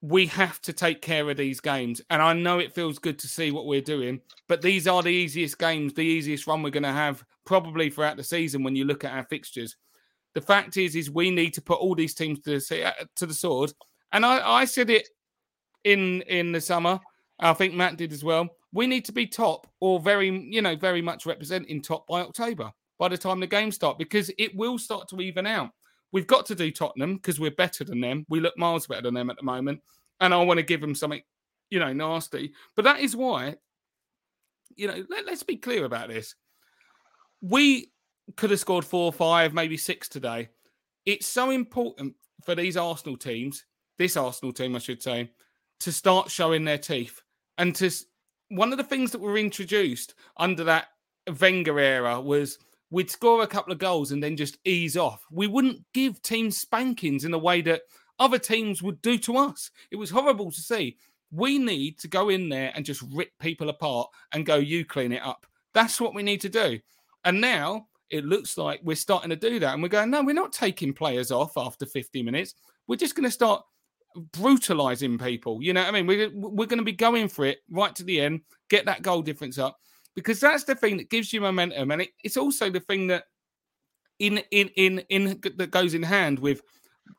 we 0.00 0.26
have 0.26 0.60
to 0.62 0.72
take 0.72 1.00
care 1.00 1.28
of 1.30 1.36
these 1.36 1.60
games 1.60 2.00
and 2.10 2.20
i 2.22 2.32
know 2.32 2.58
it 2.58 2.74
feels 2.74 2.98
good 2.98 3.18
to 3.18 3.28
see 3.28 3.50
what 3.50 3.66
we're 3.66 3.80
doing 3.80 4.20
but 4.48 4.62
these 4.62 4.88
are 4.88 5.02
the 5.02 5.08
easiest 5.08 5.58
games 5.58 5.92
the 5.94 6.02
easiest 6.02 6.46
run 6.46 6.62
we're 6.62 6.70
going 6.70 6.82
to 6.82 6.90
have 6.92 7.24
probably 7.44 7.90
throughout 7.90 8.16
the 8.16 8.24
season 8.24 8.62
when 8.62 8.74
you 8.76 8.84
look 8.84 9.04
at 9.04 9.12
our 9.12 9.24
fixtures 9.24 9.76
The 10.34 10.40
fact 10.40 10.76
is, 10.76 10.96
is 10.96 11.10
we 11.10 11.30
need 11.30 11.54
to 11.54 11.62
put 11.62 11.80
all 11.80 11.94
these 11.94 12.14
teams 12.14 12.40
to 12.40 12.58
the 12.58 12.84
uh, 12.84 13.04
to 13.16 13.26
the 13.26 13.34
sword. 13.34 13.72
And 14.12 14.24
I, 14.24 14.62
I 14.62 14.64
said 14.64 14.90
it 14.90 15.08
in 15.84 16.22
in 16.22 16.52
the 16.52 16.60
summer. 16.60 17.00
I 17.38 17.54
think 17.54 17.74
Matt 17.74 17.96
did 17.96 18.12
as 18.12 18.24
well. 18.24 18.48
We 18.72 18.86
need 18.86 19.04
to 19.06 19.12
be 19.12 19.26
top 19.26 19.66
or 19.80 20.00
very, 20.00 20.28
you 20.28 20.62
know, 20.62 20.76
very 20.76 21.02
much 21.02 21.26
representing 21.26 21.82
top 21.82 22.06
by 22.06 22.20
October 22.20 22.72
by 22.98 23.08
the 23.08 23.18
time 23.18 23.40
the 23.40 23.46
game 23.46 23.72
starts 23.72 23.98
because 23.98 24.30
it 24.38 24.54
will 24.54 24.78
start 24.78 25.08
to 25.08 25.20
even 25.20 25.46
out. 25.46 25.70
We've 26.12 26.26
got 26.26 26.46
to 26.46 26.54
do 26.54 26.70
Tottenham 26.70 27.16
because 27.16 27.40
we're 27.40 27.50
better 27.52 27.84
than 27.84 28.00
them. 28.00 28.26
We 28.28 28.40
look 28.40 28.56
miles 28.58 28.86
better 28.86 29.02
than 29.02 29.14
them 29.14 29.30
at 29.30 29.36
the 29.36 29.42
moment. 29.42 29.80
And 30.20 30.32
I 30.34 30.42
want 30.42 30.58
to 30.58 30.62
give 30.62 30.80
them 30.80 30.94
something, 30.94 31.22
you 31.70 31.80
know, 31.80 31.92
nasty. 31.92 32.52
But 32.76 32.84
that 32.84 33.00
is 33.00 33.16
why, 33.16 33.56
you 34.76 34.86
know, 34.86 35.04
let, 35.08 35.26
let's 35.26 35.42
be 35.42 35.56
clear 35.56 35.84
about 35.84 36.08
this. 36.08 36.34
We 37.40 37.92
could 38.36 38.50
have 38.50 38.60
scored 38.60 38.84
four, 38.84 39.12
five, 39.12 39.54
maybe 39.54 39.76
six 39.76 40.08
today. 40.08 40.50
It's 41.06 41.26
so 41.26 41.50
important 41.50 42.14
for 42.44 42.54
these 42.54 42.76
Arsenal 42.76 43.16
teams, 43.16 43.64
this 43.98 44.16
Arsenal 44.16 44.52
team, 44.52 44.76
I 44.76 44.80
should 44.80 45.02
say, 45.02 45.30
to 45.80 45.92
start 45.92 46.30
showing 46.30 46.64
their 46.64 46.78
teeth. 46.78 47.20
And 47.58 47.74
to 47.76 47.90
one 48.48 48.70
of 48.70 48.78
the 48.78 48.84
things 48.84 49.10
that 49.10 49.20
were 49.20 49.38
introduced 49.38 50.14
under 50.36 50.64
that 50.64 50.88
Wenger 51.40 51.78
era 51.78 52.20
was 52.20 52.58
we'd 52.92 53.10
score 53.10 53.42
a 53.42 53.46
couple 53.46 53.72
of 53.72 53.78
goals 53.78 54.12
and 54.12 54.22
then 54.22 54.36
just 54.36 54.58
ease 54.64 54.98
off. 54.98 55.24
We 55.30 55.46
wouldn't 55.46 55.82
give 55.94 56.20
teams 56.20 56.58
spankings 56.58 57.24
in 57.24 57.30
the 57.30 57.38
way 57.38 57.62
that 57.62 57.82
other 58.18 58.38
teams 58.38 58.82
would 58.82 59.00
do 59.00 59.16
to 59.18 59.38
us. 59.38 59.70
It 59.90 59.96
was 59.96 60.10
horrible 60.10 60.52
to 60.52 60.60
see. 60.60 60.98
We 61.30 61.58
need 61.58 61.98
to 62.00 62.08
go 62.08 62.28
in 62.28 62.50
there 62.50 62.70
and 62.74 62.84
just 62.84 63.02
rip 63.10 63.30
people 63.40 63.70
apart 63.70 64.10
and 64.34 64.44
go, 64.44 64.56
you 64.56 64.84
clean 64.84 65.12
it 65.12 65.22
up. 65.24 65.46
That's 65.72 66.02
what 66.02 66.14
we 66.14 66.22
need 66.22 66.42
to 66.42 66.50
do. 66.50 66.78
And 67.24 67.40
now 67.40 67.86
it 68.10 68.26
looks 68.26 68.58
like 68.58 68.80
we're 68.84 68.94
starting 68.94 69.30
to 69.30 69.36
do 69.36 69.58
that. 69.60 69.72
And 69.72 69.82
we're 69.82 69.88
going, 69.88 70.10
no, 70.10 70.22
we're 70.22 70.34
not 70.34 70.52
taking 70.52 70.92
players 70.92 71.30
off 71.30 71.56
after 71.56 71.86
50 71.86 72.22
minutes. 72.22 72.54
We're 72.88 72.96
just 72.96 73.14
going 73.14 73.24
to 73.24 73.30
start 73.30 73.64
brutalizing 74.32 75.16
people. 75.16 75.62
You 75.62 75.72
know 75.72 75.80
what 75.80 75.94
I 75.94 76.02
mean? 76.02 76.06
We're, 76.06 76.30
we're 76.34 76.66
going 76.66 76.76
to 76.76 76.84
be 76.84 76.92
going 76.92 77.28
for 77.28 77.46
it 77.46 77.60
right 77.70 77.96
to 77.96 78.04
the 78.04 78.20
end, 78.20 78.42
get 78.68 78.84
that 78.84 79.00
goal 79.00 79.22
difference 79.22 79.56
up 79.56 79.78
because 80.14 80.40
that's 80.40 80.64
the 80.64 80.74
thing 80.74 80.96
that 80.98 81.10
gives 81.10 81.32
you 81.32 81.40
momentum, 81.40 81.90
and 81.90 82.02
it, 82.02 82.10
it's 82.22 82.36
also 82.36 82.70
the 82.70 82.80
thing 82.80 83.06
that 83.08 83.24
in 84.18 84.38
in 84.50 84.68
in 84.76 84.98
in 85.08 85.40
that 85.56 85.70
goes 85.70 85.94
in 85.94 86.02
hand 86.02 86.38
with 86.38 86.62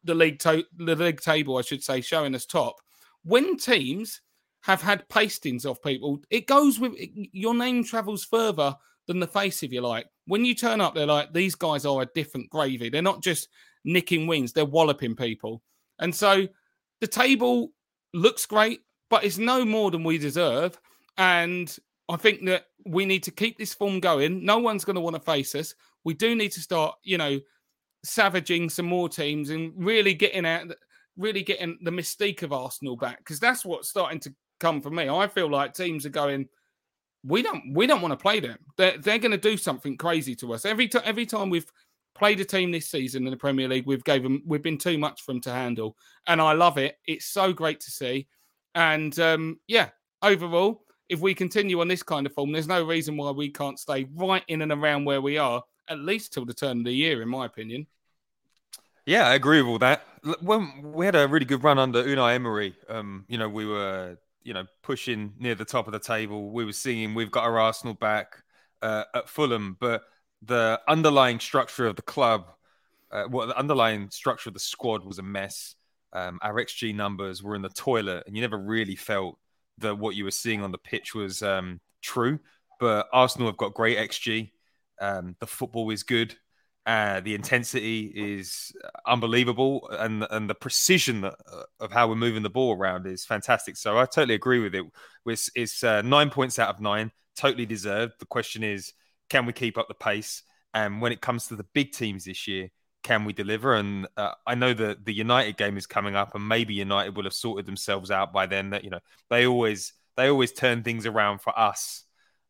the 0.03 0.15
league 0.15 0.39
to, 0.39 0.63
the 0.77 0.95
league 0.95 1.21
table, 1.21 1.57
I 1.57 1.61
should 1.61 1.83
say, 1.83 2.01
showing 2.01 2.35
us 2.35 2.45
top. 2.45 2.75
When 3.23 3.57
teams 3.57 4.21
have 4.61 4.81
had 4.81 5.07
pastings 5.09 5.65
of 5.65 5.81
people, 5.83 6.21
it 6.29 6.47
goes 6.47 6.79
with 6.79 6.93
your 6.97 7.53
name 7.53 7.83
travels 7.83 8.23
further 8.23 8.75
than 9.07 9.19
the 9.19 9.27
face, 9.27 9.63
if 9.63 9.73
you 9.73 9.81
like. 9.81 10.07
When 10.25 10.45
you 10.45 10.55
turn 10.55 10.81
up, 10.81 10.95
they're 10.95 11.05
like 11.05 11.33
these 11.33 11.55
guys 11.55 11.85
are 11.85 12.01
a 12.01 12.09
different 12.13 12.49
gravy. 12.49 12.89
They're 12.89 13.01
not 13.01 13.21
just 13.21 13.49
nicking 13.83 14.27
wins; 14.27 14.53
they're 14.53 14.65
walloping 14.65 15.15
people. 15.15 15.61
And 15.99 16.13
so 16.13 16.47
the 17.01 17.07
table 17.07 17.71
looks 18.13 18.45
great, 18.45 18.81
but 19.09 19.23
it's 19.23 19.37
no 19.37 19.65
more 19.65 19.91
than 19.91 20.03
we 20.03 20.17
deserve. 20.17 20.79
And 21.17 21.75
I 22.13 22.17
think 22.17 22.45
that 22.45 22.67
we 22.85 23.05
need 23.05 23.23
to 23.23 23.31
keep 23.31 23.57
this 23.57 23.73
form 23.73 23.99
going. 23.99 24.45
No 24.45 24.59
one's 24.59 24.85
going 24.85 24.95
to 24.95 25.01
want 25.01 25.15
to 25.15 25.21
face 25.21 25.55
us. 25.55 25.73
We 26.03 26.13
do 26.13 26.35
need 26.35 26.51
to 26.51 26.59
start, 26.59 26.95
you 27.03 27.17
know, 27.17 27.39
savaging 28.05 28.69
some 28.69 28.85
more 28.85 29.09
teams 29.09 29.49
and 29.49 29.73
really 29.75 30.13
getting 30.13 30.45
out, 30.45 30.67
really 31.17 31.41
getting 31.41 31.79
the 31.81 31.89
mystique 31.89 32.43
of 32.43 32.53
Arsenal 32.53 32.97
back 32.97 33.17
because 33.17 33.39
that's 33.39 33.65
what's 33.65 33.89
starting 33.89 34.19
to 34.19 34.35
come 34.59 34.79
for 34.79 34.91
me. 34.91 35.09
I 35.09 35.27
feel 35.27 35.49
like 35.49 35.73
teams 35.73 36.05
are 36.05 36.09
going. 36.09 36.47
We 37.25 37.41
don't. 37.41 37.73
We 37.73 37.87
don't 37.87 38.01
want 38.01 38.11
to 38.11 38.21
play 38.21 38.39
them. 38.39 38.59
They're, 38.77 38.97
they're 38.99 39.17
going 39.17 39.31
to 39.31 39.37
do 39.37 39.57
something 39.57 39.97
crazy 39.97 40.35
to 40.35 40.53
us 40.53 40.65
every 40.65 40.87
time. 40.87 41.03
Every 41.05 41.25
time 41.25 41.49
we've 41.49 41.71
played 42.13 42.39
a 42.41 42.45
team 42.45 42.71
this 42.71 42.91
season 42.91 43.25
in 43.25 43.31
the 43.31 43.37
Premier 43.37 43.67
League, 43.67 43.87
we've 43.87 44.03
gave 44.03 44.21
them. 44.21 44.43
We've 44.45 44.61
been 44.61 44.77
too 44.77 44.99
much 44.99 45.23
for 45.23 45.31
them 45.31 45.41
to 45.41 45.51
handle, 45.51 45.97
and 46.27 46.39
I 46.39 46.53
love 46.53 46.77
it. 46.77 46.97
It's 47.07 47.25
so 47.25 47.53
great 47.53 47.79
to 47.79 47.89
see. 47.89 48.27
And 48.75 49.17
um, 49.19 49.59
yeah, 49.67 49.89
overall, 50.21 50.83
if 51.09 51.19
we 51.19 51.33
continue 51.33 51.81
on 51.81 51.87
this 51.87 52.03
kind 52.03 52.25
of 52.25 52.33
form, 52.33 52.51
there's 52.51 52.67
no 52.67 52.83
reason 52.83 53.17
why 53.17 53.31
we 53.31 53.49
can't 53.49 53.79
stay 53.79 54.07
right 54.15 54.43
in 54.47 54.61
and 54.61 54.71
around 54.71 55.05
where 55.05 55.21
we 55.21 55.37
are, 55.37 55.63
at 55.87 55.99
least 55.99 56.33
till 56.33 56.45
the 56.45 56.53
turn 56.53 56.79
of 56.79 56.85
the 56.85 56.93
year, 56.93 57.21
in 57.21 57.29
my 57.29 57.45
opinion. 57.45 57.87
Yeah, 59.05 59.27
I 59.27 59.33
agree 59.33 59.61
with 59.61 59.69
all 59.69 59.79
that. 59.79 60.05
When 60.41 60.93
we 60.93 61.05
had 61.05 61.15
a 61.15 61.27
really 61.27 61.45
good 61.45 61.63
run 61.63 61.77
under 61.77 62.03
Unai 62.03 62.35
Emery, 62.35 62.75
um, 62.87 63.25
you 63.27 63.37
know, 63.37 63.49
we 63.49 63.65
were, 63.65 64.17
you 64.43 64.53
know, 64.53 64.65
pushing 64.81 65.33
near 65.37 65.55
the 65.55 65.65
top 65.65 65.87
of 65.87 65.93
the 65.93 65.99
table. 65.99 66.51
We 66.51 66.63
were 66.63 66.71
singing, 66.71 67.13
"We've 67.13 67.31
got 67.31 67.43
our 67.43 67.59
Arsenal 67.59 67.95
back" 67.95 68.41
uh, 68.81 69.03
at 69.13 69.27
Fulham, 69.27 69.75
but 69.79 70.03
the 70.41 70.79
underlying 70.87 71.39
structure 71.39 71.85
of 71.85 71.97
the 71.97 72.01
club, 72.01 72.45
uh, 73.11 73.25
well, 73.29 73.47
the 73.47 73.57
underlying 73.57 74.09
structure 74.09 74.49
of 74.49 74.53
the 74.53 74.59
squad 74.59 75.03
was 75.03 75.19
a 75.19 75.23
mess. 75.23 75.75
Um, 76.13 76.39
our 76.41 76.53
XG 76.55 76.95
numbers 76.95 77.43
were 77.43 77.55
in 77.55 77.61
the 77.61 77.69
toilet, 77.69 78.23
and 78.25 78.35
you 78.35 78.41
never 78.41 78.57
really 78.57 78.95
felt 78.95 79.37
that 79.79 79.97
what 79.97 80.15
you 80.15 80.23
were 80.23 80.31
seeing 80.31 80.61
on 80.61 80.71
the 80.71 80.77
pitch 80.77 81.13
was 81.13 81.41
um, 81.41 81.79
true. 82.01 82.39
But 82.79 83.07
Arsenal 83.13 83.47
have 83.47 83.57
got 83.57 83.73
great 83.73 83.97
XG. 83.97 84.51
Um, 84.99 85.35
the 85.39 85.47
football 85.47 85.89
is 85.89 86.03
good. 86.03 86.35
Uh, 86.85 87.21
the 87.21 87.33
intensity 87.33 88.11
is 88.13 88.73
unbelievable, 89.07 89.89
and 89.91 90.27
and 90.31 90.49
the 90.49 90.55
precision 90.55 91.21
that, 91.21 91.35
uh, 91.51 91.63
of 91.79 91.93
how 91.93 92.09
we're 92.09 92.15
moving 92.15 92.43
the 92.43 92.49
ball 92.49 92.75
around 92.75 93.07
is 93.07 93.23
fantastic. 93.23 93.77
So 93.77 93.97
I 93.97 94.05
totally 94.05 94.35
agree 94.35 94.59
with 94.59 94.75
it. 94.75 94.85
It's, 95.25 95.49
it's 95.55 95.81
uh, 95.83 96.01
nine 96.01 96.29
points 96.29 96.59
out 96.59 96.69
of 96.69 96.81
nine, 96.81 97.11
totally 97.37 97.65
deserved. 97.65 98.15
The 98.19 98.25
question 98.25 98.63
is, 98.63 98.91
can 99.29 99.45
we 99.45 99.53
keep 99.53 99.77
up 99.77 99.87
the 99.87 99.93
pace? 99.93 100.43
And 100.73 101.01
when 101.01 101.13
it 101.13 101.21
comes 101.21 101.47
to 101.47 101.55
the 101.55 101.65
big 101.73 101.93
teams 101.93 102.25
this 102.25 102.47
year, 102.49 102.69
can 103.03 103.25
we 103.25 103.33
deliver? 103.33 103.75
And 103.75 104.07
uh, 104.17 104.31
I 104.47 104.55
know 104.55 104.73
that 104.73 105.05
the 105.05 105.13
United 105.13 105.57
game 105.57 105.77
is 105.77 105.85
coming 105.85 106.15
up, 106.15 106.33
and 106.35 106.47
maybe 106.47 106.73
United 106.73 107.15
will 107.15 107.25
have 107.25 107.33
sorted 107.33 107.65
themselves 107.65 108.09
out 108.09 108.33
by 108.33 108.45
then. 108.45 108.71
That 108.71 108.83
you 108.83 108.89
know 108.89 108.99
they 109.29 109.45
always 109.45 109.93
they 110.15 110.29
always 110.29 110.51
turn 110.51 110.83
things 110.83 111.05
around 111.05 111.41
for 111.41 111.57
us. 111.57 112.03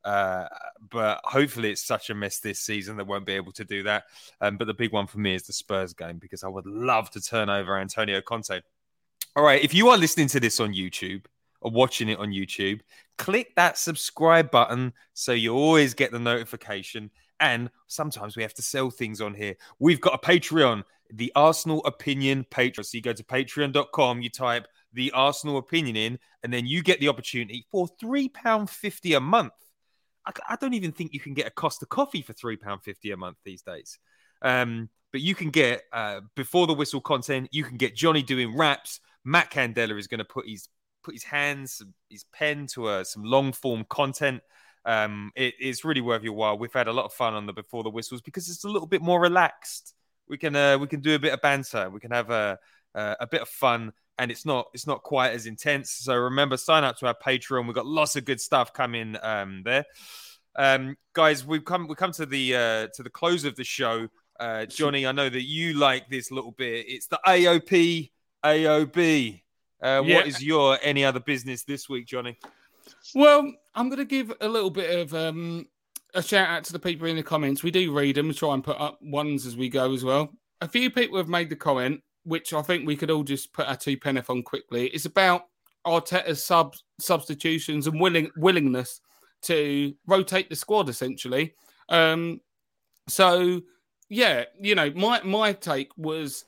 Uh, 0.04 0.48
but 0.90 1.22
hopefully 1.24 1.72
it's 1.72 1.86
such 1.86 2.10
a 2.10 2.16
mess 2.16 2.40
this 2.40 2.60
season 2.60 2.98
that 2.98 3.08
won't 3.08 3.26
be 3.26 3.34
able 3.34 3.54
to 3.54 3.64
do 3.64 3.84
that. 3.84 4.04
Um, 4.42 4.58
but 4.58 4.66
the 4.66 4.74
big 4.74 4.92
one 4.92 5.08
for 5.08 5.20
me 5.20 5.34
is 5.34 5.44
the 5.44 5.54
Spurs 5.54 5.94
game 5.94 6.18
because 6.18 6.44
I 6.44 6.50
would 6.50 6.66
love 6.66 7.10
to 7.12 7.22
turn 7.22 7.50
over 7.50 7.78
Antonio 7.78 8.22
Conte. 8.22 8.62
All 9.36 9.44
right, 9.44 9.64
if 9.64 9.74
you 9.74 9.88
are 9.90 9.98
listening 9.98 10.28
to 10.28 10.40
this 10.40 10.60
on 10.60 10.74
YouTube 10.74 11.26
or 11.62 11.72
watching 11.72 12.10
it 12.10 12.20
on 12.20 12.30
YouTube, 12.30 12.82
click 13.18 13.56
that 13.56 13.78
subscribe 13.78 14.52
button 14.52 14.94
so 15.14 15.32
you 15.32 15.54
always 15.56 15.94
get 15.94 16.12
the 16.12 16.20
notification. 16.20 17.10
And 17.44 17.70
sometimes 17.88 18.38
we 18.38 18.42
have 18.44 18.54
to 18.54 18.62
sell 18.62 18.90
things 18.90 19.20
on 19.20 19.34
here. 19.34 19.58
We've 19.78 20.00
got 20.00 20.14
a 20.14 20.18
Patreon, 20.18 20.86
the 21.12 21.30
Arsenal 21.36 21.84
Opinion 21.84 22.46
Patreon. 22.50 22.86
So 22.86 22.96
you 22.96 23.02
go 23.02 23.12
to 23.12 23.24
patreon.com, 23.24 24.22
you 24.22 24.30
type 24.30 24.66
the 24.94 25.12
Arsenal 25.12 25.58
Opinion 25.58 25.98
in, 25.98 26.20
and 26.42 26.54
then 26.54 26.66
you 26.66 26.82
get 26.82 27.02
the 27.02 27.10
opportunity 27.10 27.66
for 27.70 27.90
£3.50 28.02 29.18
a 29.18 29.20
month. 29.20 29.52
I, 30.26 30.32
I 30.48 30.56
don't 30.56 30.74
even 30.74 30.94
think 30.94 31.14
you 31.14 31.20
can 31.20 31.34
get 31.34 31.46
a 31.46 31.52
cost 31.52 31.84
of 31.84 31.90
coffee 31.90 32.22
for 32.22 32.32
£3.50 32.32 33.14
a 33.14 33.18
month 33.18 33.36
these 33.44 33.62
days. 33.62 34.00
Um, 34.42 34.88
but 35.12 35.20
you 35.20 35.36
can 35.36 35.50
get 35.50 35.84
uh, 35.92 36.22
before 36.38 36.66
the 36.66 36.74
whistle 36.74 37.02
content. 37.02 37.50
You 37.52 37.66
can 37.66 37.76
get 37.76 37.94
Johnny 37.94 38.24
doing 38.24 38.56
raps. 38.56 39.02
Matt 39.26 39.52
Candela 39.52 40.00
is 40.00 40.08
going 40.08 40.20
to 40.20 40.26
put 40.26 40.48
his 40.48 40.70
put 41.04 41.14
his 41.14 41.24
hands, 41.24 41.82
his 42.10 42.24
pen 42.32 42.68
to 42.68 42.88
uh, 42.88 43.04
some 43.04 43.24
long 43.26 43.52
form 43.52 43.86
content 43.90 44.42
um, 44.86 45.32
it, 45.36 45.56
it's 45.60 45.86
really 45.86 46.02
worth 46.02 46.24
your 46.24 46.34
while. 46.34 46.58
We've 46.58 46.74
had 46.74 46.88
a 46.88 46.94
lot 46.94 47.06
of 47.06 47.14
fun 47.14 47.34
on 47.34 47.46
the 47.46 47.54
before 47.54 47.84
the 47.84 47.90
whistles 47.90 48.22
because 48.22 48.50
it's 48.50 48.64
a 48.64 48.70
little 48.70 48.88
bit 48.88 49.02
more 49.02 49.20
relaxed. 49.20 49.94
We 50.28 50.38
can 50.38 50.56
uh, 50.56 50.78
we 50.78 50.88
can 50.88 51.02
do 51.02 51.16
a 51.16 51.20
bit 51.20 51.34
of 51.34 51.42
banter. 51.42 51.90
We 51.90 52.00
can 52.00 52.12
have 52.12 52.30
a 52.30 52.60
a, 52.94 53.16
a 53.22 53.28
bit 53.28 53.42
of 53.42 53.50
fun, 53.50 53.94
and 54.18 54.32
it's 54.32 54.46
not 54.46 54.68
it's 54.74 54.88
not 54.88 55.04
quite 55.04 55.32
as 55.32 55.46
intense. 55.46 55.92
So 55.92 56.16
remember, 56.16 56.58
sign 56.58 56.84
up 56.84 56.98
to 56.98 57.08
our 57.08 57.16
Patreon. 57.16 57.66
We've 57.66 57.76
got 57.76 57.86
lots 57.86 58.16
of 58.16 58.26
good 58.26 58.42
stuff 58.42 58.74
coming 58.74 59.18
um, 59.22 59.64
there. 59.64 59.86
Um, 60.56 60.98
guys, 61.14 61.46
we've 61.46 61.66
come 61.66 61.88
we 61.88 61.96
come 61.96 62.12
to 62.14 62.26
the 62.26 62.56
uh, 62.56 62.88
to 62.94 63.04
the 63.04 63.10
close 63.10 63.46
of 63.46 63.56
the 63.56 63.64
show. 63.64 64.08
Uh, 64.40 64.66
Johnny, 64.66 65.06
I 65.06 65.12
know 65.12 65.30
that 65.30 65.44
you 65.44 65.74
like 65.74 66.10
this 66.10 66.32
little 66.32 66.52
bit. 66.52 66.86
It's 66.88 67.08
the 67.08 67.20
AOP 67.26 68.12
AOB. 68.44 69.42
Uh, 69.82 70.02
yeah. 70.06 70.16
What 70.16 70.28
is 70.28 70.44
your 70.44 70.78
any 70.82 71.04
other 71.04 71.20
business 71.20 71.64
this 71.64 71.90
week, 71.90 72.08
Johnny? 72.08 72.38
Well, 73.16 73.52
I'm 73.76 73.90
going 73.90 74.00
to 74.00 74.06
give 74.06 74.32
a 74.42 74.48
little 74.48 74.70
bit 74.70 75.00
of 75.00 75.14
um, 75.14 75.68
a 76.14 76.22
shout 76.22 76.50
out 76.50 76.64
to 76.66 76.74
the 76.74 76.80
people 76.80 77.08
in 77.08 77.16
the 77.16 77.24
comments. 77.24 77.64
We 77.64 77.72
do 77.72 77.92
read 77.92 78.16
them, 78.16 78.34
try 78.34 78.54
and 78.54 78.64
put 78.64 78.80
up 78.80 79.00
ones 79.02 79.46
as 79.46 79.58
we 79.58 79.70
go 79.70 79.94
as 79.94 80.04
well. 80.04 80.30
A 80.62 80.68
few 80.68 80.90
people 80.90 81.18
have 81.18 81.28
made 81.28 81.50
the 81.50 81.56
comment, 81.56 82.02
which 82.24 82.54
I 82.54 82.62
think 82.62 82.86
we 82.86 82.96
could 82.96 83.12
all 83.12 83.24
just 83.24 83.54
put 83.54 83.68
our 83.68 83.76
two 83.76 83.98
penneth 83.98 84.30
on 84.30 84.44
quickly. 84.44 84.88
It's 84.88 85.06
about 85.06 85.48
Arteta's 85.86 86.46
sub 86.46 86.76
substitutions 87.00 87.88
and 87.88 88.00
willing 88.00 88.30
willingness 88.38 89.02
to 89.44 89.94
rotate 90.08 90.50
the 90.50 90.56
squad 90.56 90.88
essentially. 90.88 91.56
Um, 91.90 92.40
so 93.08 93.62
yeah, 94.10 94.46
you 94.62 94.76
know, 94.76 94.92
my 94.92 95.22
my 95.24 95.54
take 95.54 95.90
was 95.98 96.46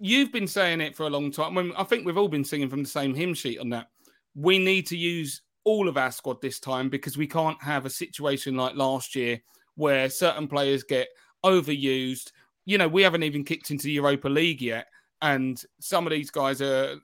you've 0.00 0.32
been 0.32 0.48
saying 0.48 0.80
it 0.80 0.96
for 0.96 1.04
a 1.04 1.10
long 1.10 1.30
time. 1.30 1.56
I, 1.56 1.62
mean, 1.62 1.72
I 1.76 1.84
think 1.84 2.04
we've 2.04 2.18
all 2.18 2.28
been 2.28 2.44
singing 2.44 2.68
from 2.68 2.82
the 2.82 2.88
same 2.88 3.14
hymn 3.14 3.34
sheet 3.34 3.58
on 3.60 3.70
that. 3.70 3.88
We 4.34 4.58
need 4.58 4.88
to 4.88 4.96
use 4.96 5.42
all 5.64 5.88
of 5.88 5.96
our 5.96 6.12
squad 6.12 6.40
this 6.40 6.60
time 6.60 6.88
because 6.88 7.16
we 7.16 7.26
can't 7.26 7.62
have 7.62 7.86
a 7.86 7.90
situation 7.90 8.56
like 8.56 8.74
last 8.76 9.14
year 9.14 9.40
where 9.76 10.08
certain 10.08 10.46
players 10.46 10.84
get 10.84 11.08
overused 11.44 12.30
you 12.64 12.78
know, 12.78 12.88
we 12.88 13.02
haven't 13.02 13.22
even 13.22 13.44
kicked 13.44 13.70
into 13.70 13.90
Europa 13.90 14.28
League 14.28 14.62
yet. 14.62 14.86
And 15.22 15.62
some 15.80 16.06
of 16.06 16.10
these 16.10 16.30
guys 16.30 16.60
are, 16.60 16.96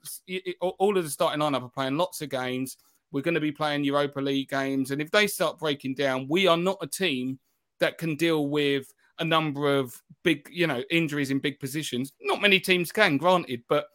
all 0.59 0.97
of 0.97 1.03
the 1.03 1.09
starting 1.09 1.39
lineup 1.39 1.63
are 1.63 1.69
playing 1.69 1.97
lots 1.97 2.21
of 2.21 2.29
games. 2.29 2.77
We're 3.11 3.21
going 3.21 3.35
to 3.35 3.41
be 3.41 3.51
playing 3.51 3.83
Europa 3.83 4.19
League 4.19 4.49
games. 4.49 4.91
And 4.91 5.01
if 5.01 5.11
they 5.11 5.27
start 5.27 5.59
breaking 5.59 5.95
down, 5.95 6.27
we 6.29 6.47
are 6.47 6.57
not 6.57 6.77
a 6.81 6.87
team 6.87 7.39
that 7.79 7.97
can 7.97 8.15
deal 8.15 8.47
with 8.47 8.91
a 9.19 9.25
number 9.25 9.75
of 9.75 9.99
big, 10.23 10.47
you 10.51 10.67
know, 10.67 10.83
injuries 10.89 11.31
in 11.31 11.39
big 11.39 11.59
positions. 11.59 12.13
Not 12.21 12.41
many 12.41 12.59
teams 12.59 12.91
can, 12.91 13.17
granted. 13.17 13.63
But 13.67 13.87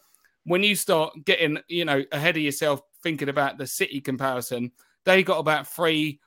when 0.46 0.62
you 0.62 0.76
start 0.76 1.12
getting, 1.24 1.58
you 1.66 1.84
know, 1.84 2.04
ahead 2.12 2.36
of 2.36 2.42
yourself, 2.42 2.80
thinking 3.02 3.28
about 3.28 3.58
the 3.58 3.66
City 3.66 4.00
comparison, 4.00 4.70
they 5.04 5.24
got 5.24 5.38
about 5.38 5.66
three 5.66 6.20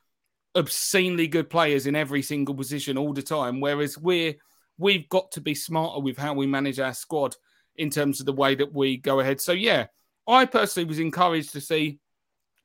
obscenely 0.54 1.26
good 1.26 1.48
players 1.48 1.86
in 1.86 1.96
every 1.96 2.20
single 2.20 2.54
position 2.54 2.98
all 2.98 3.14
the 3.14 3.22
time. 3.22 3.60
Whereas 3.60 3.96
we're, 3.96 4.34
we've 4.76 5.08
got 5.08 5.32
to 5.32 5.40
be 5.40 5.54
smarter 5.54 6.00
with 6.00 6.18
how 6.18 6.34
we 6.34 6.46
manage 6.46 6.78
our 6.78 6.92
squad 6.92 7.34
in 7.76 7.88
terms 7.88 8.20
of 8.20 8.26
the 8.26 8.32
way 8.32 8.54
that 8.54 8.74
we 8.74 8.98
go 8.98 9.20
ahead. 9.20 9.40
So 9.40 9.52
yeah, 9.52 9.86
I 10.28 10.44
personally 10.44 10.86
was 10.86 10.98
encouraged 10.98 11.52
to 11.52 11.60
see 11.62 11.98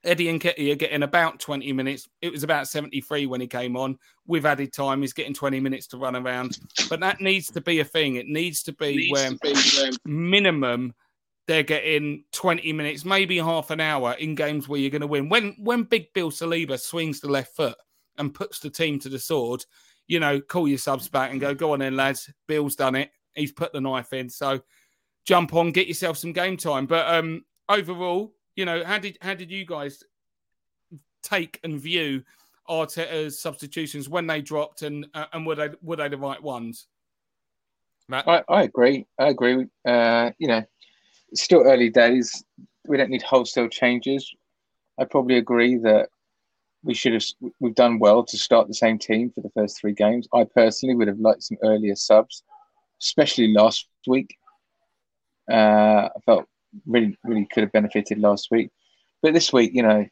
Eddie 0.03 0.27
and 0.27 0.41
Nketiah 0.41 0.77
getting 0.77 1.03
about 1.03 1.39
20 1.39 1.71
minutes. 1.71 2.09
It 2.21 2.33
was 2.33 2.43
about 2.43 2.67
73 2.67 3.27
when 3.27 3.39
he 3.39 3.47
came 3.47 3.77
on. 3.77 3.97
With 4.27 4.45
added 4.45 4.73
time, 4.73 4.99
he's 4.99 5.13
getting 5.13 5.33
20 5.33 5.61
minutes 5.61 5.87
to 5.87 5.97
run 5.97 6.17
around. 6.17 6.59
But 6.89 6.99
that 6.99 7.21
needs 7.21 7.47
to 7.51 7.61
be 7.61 7.79
a 7.79 7.85
thing. 7.85 8.15
It 8.15 8.27
needs 8.27 8.61
to 8.63 8.73
be 8.73 8.97
needs 8.97 9.11
where 9.11 9.29
to 9.29 9.37
be, 9.41 9.97
minimum 10.03 10.93
they're 11.47 11.63
getting 11.63 12.23
20 12.31 12.73
minutes, 12.73 13.05
maybe 13.05 13.37
half 13.37 13.69
an 13.69 13.79
hour 13.79 14.13
in 14.13 14.35
games 14.35 14.67
where 14.67 14.79
you're 14.79 14.89
going 14.89 15.01
to 15.01 15.07
win. 15.07 15.29
When 15.29 15.55
when 15.59 15.83
Big 15.83 16.13
Bill 16.13 16.31
Saliba 16.31 16.79
swings 16.79 17.19
the 17.19 17.29
left 17.29 17.55
foot 17.55 17.77
and 18.17 18.33
puts 18.33 18.59
the 18.59 18.69
team 18.69 18.99
to 18.99 19.09
the 19.09 19.19
sword, 19.19 19.63
you 20.07 20.19
know, 20.19 20.41
call 20.41 20.67
your 20.67 20.77
subs 20.77 21.07
back 21.07 21.31
and 21.31 21.39
go, 21.39 21.53
go 21.53 21.73
on 21.73 21.79
then, 21.79 21.95
lads. 21.95 22.31
Bill's 22.47 22.75
done 22.75 22.95
it. 22.95 23.11
He's 23.35 23.51
put 23.51 23.73
the 23.73 23.81
knife 23.81 24.13
in. 24.13 24.29
So 24.29 24.61
jump 25.25 25.53
on, 25.53 25.71
get 25.71 25.87
yourself 25.87 26.17
some 26.17 26.33
game 26.33 26.57
time. 26.57 26.85
But 26.85 27.07
um, 27.13 27.45
overall, 27.69 28.33
you 28.55 28.65
know, 28.65 28.83
how 28.83 28.99
did 28.99 29.17
how 29.21 29.33
did 29.33 29.51
you 29.51 29.65
guys 29.65 30.03
take 31.21 31.59
and 31.63 31.79
view 31.79 32.23
Arteta's 32.69 33.39
substitutions 33.39 34.09
when 34.09 34.25
they 34.25 34.41
dropped, 34.41 34.81
and 34.81 35.05
uh, 35.13 35.25
and 35.33 35.45
were 35.45 35.55
they 35.55 35.69
were 35.81 35.97
they 35.97 36.07
the 36.07 36.17
right 36.17 36.41
ones? 36.41 36.87
Matt, 38.07 38.27
I, 38.27 38.43
I 38.47 38.63
agree. 38.63 39.05
I 39.19 39.29
agree. 39.29 39.65
Uh, 39.83 40.31
you 40.37 40.47
know, 40.47 40.63
still 41.35 41.63
early 41.63 41.89
days. 41.89 42.43
We 42.87 42.97
don't 42.97 43.09
need 43.09 43.21
wholesale 43.21 43.67
changes. 43.69 44.33
I 44.99 45.05
probably 45.05 45.37
agree 45.37 45.77
that 45.77 46.09
we 46.83 46.93
should 46.93 47.13
have 47.13 47.23
we've 47.59 47.75
done 47.75 47.99
well 47.99 48.23
to 48.23 48.37
start 48.37 48.67
the 48.67 48.73
same 48.73 48.99
team 48.99 49.31
for 49.31 49.41
the 49.41 49.49
first 49.49 49.79
three 49.79 49.93
games. 49.93 50.27
I 50.33 50.43
personally 50.43 50.95
would 50.95 51.07
have 51.07 51.19
liked 51.19 51.43
some 51.43 51.57
earlier 51.63 51.95
subs, 51.95 52.43
especially 53.01 53.51
last 53.51 53.87
week. 54.07 54.37
Uh, 55.51 56.09
I 56.15 56.19
felt 56.25 56.45
really, 56.85 57.17
really 57.23 57.47
could 57.51 57.63
have 57.63 57.71
benefited 57.71 58.19
last 58.19 58.49
week, 58.51 58.69
but 59.21 59.33
this 59.33 59.51
week, 59.51 59.71
you 59.73 59.83
know, 59.83 60.05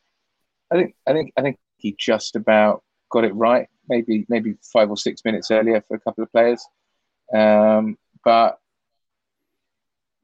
I 0.71 0.75
think, 0.75 0.95
I 1.07 1.13
think, 1.13 1.33
I 1.37 1.41
think 1.41 1.59
he 1.77 1.95
just 1.99 2.35
about 2.35 2.83
got 3.11 3.23
it 3.23 3.35
right. 3.35 3.67
Maybe, 3.89 4.25
maybe 4.29 4.55
five 4.71 4.89
or 4.89 4.97
six 4.97 5.23
minutes 5.25 5.51
earlier 5.51 5.83
for 5.87 5.95
a 5.95 5.99
couple 5.99 6.23
of 6.23 6.31
players, 6.31 6.65
um, 7.33 7.97
but 8.23 8.59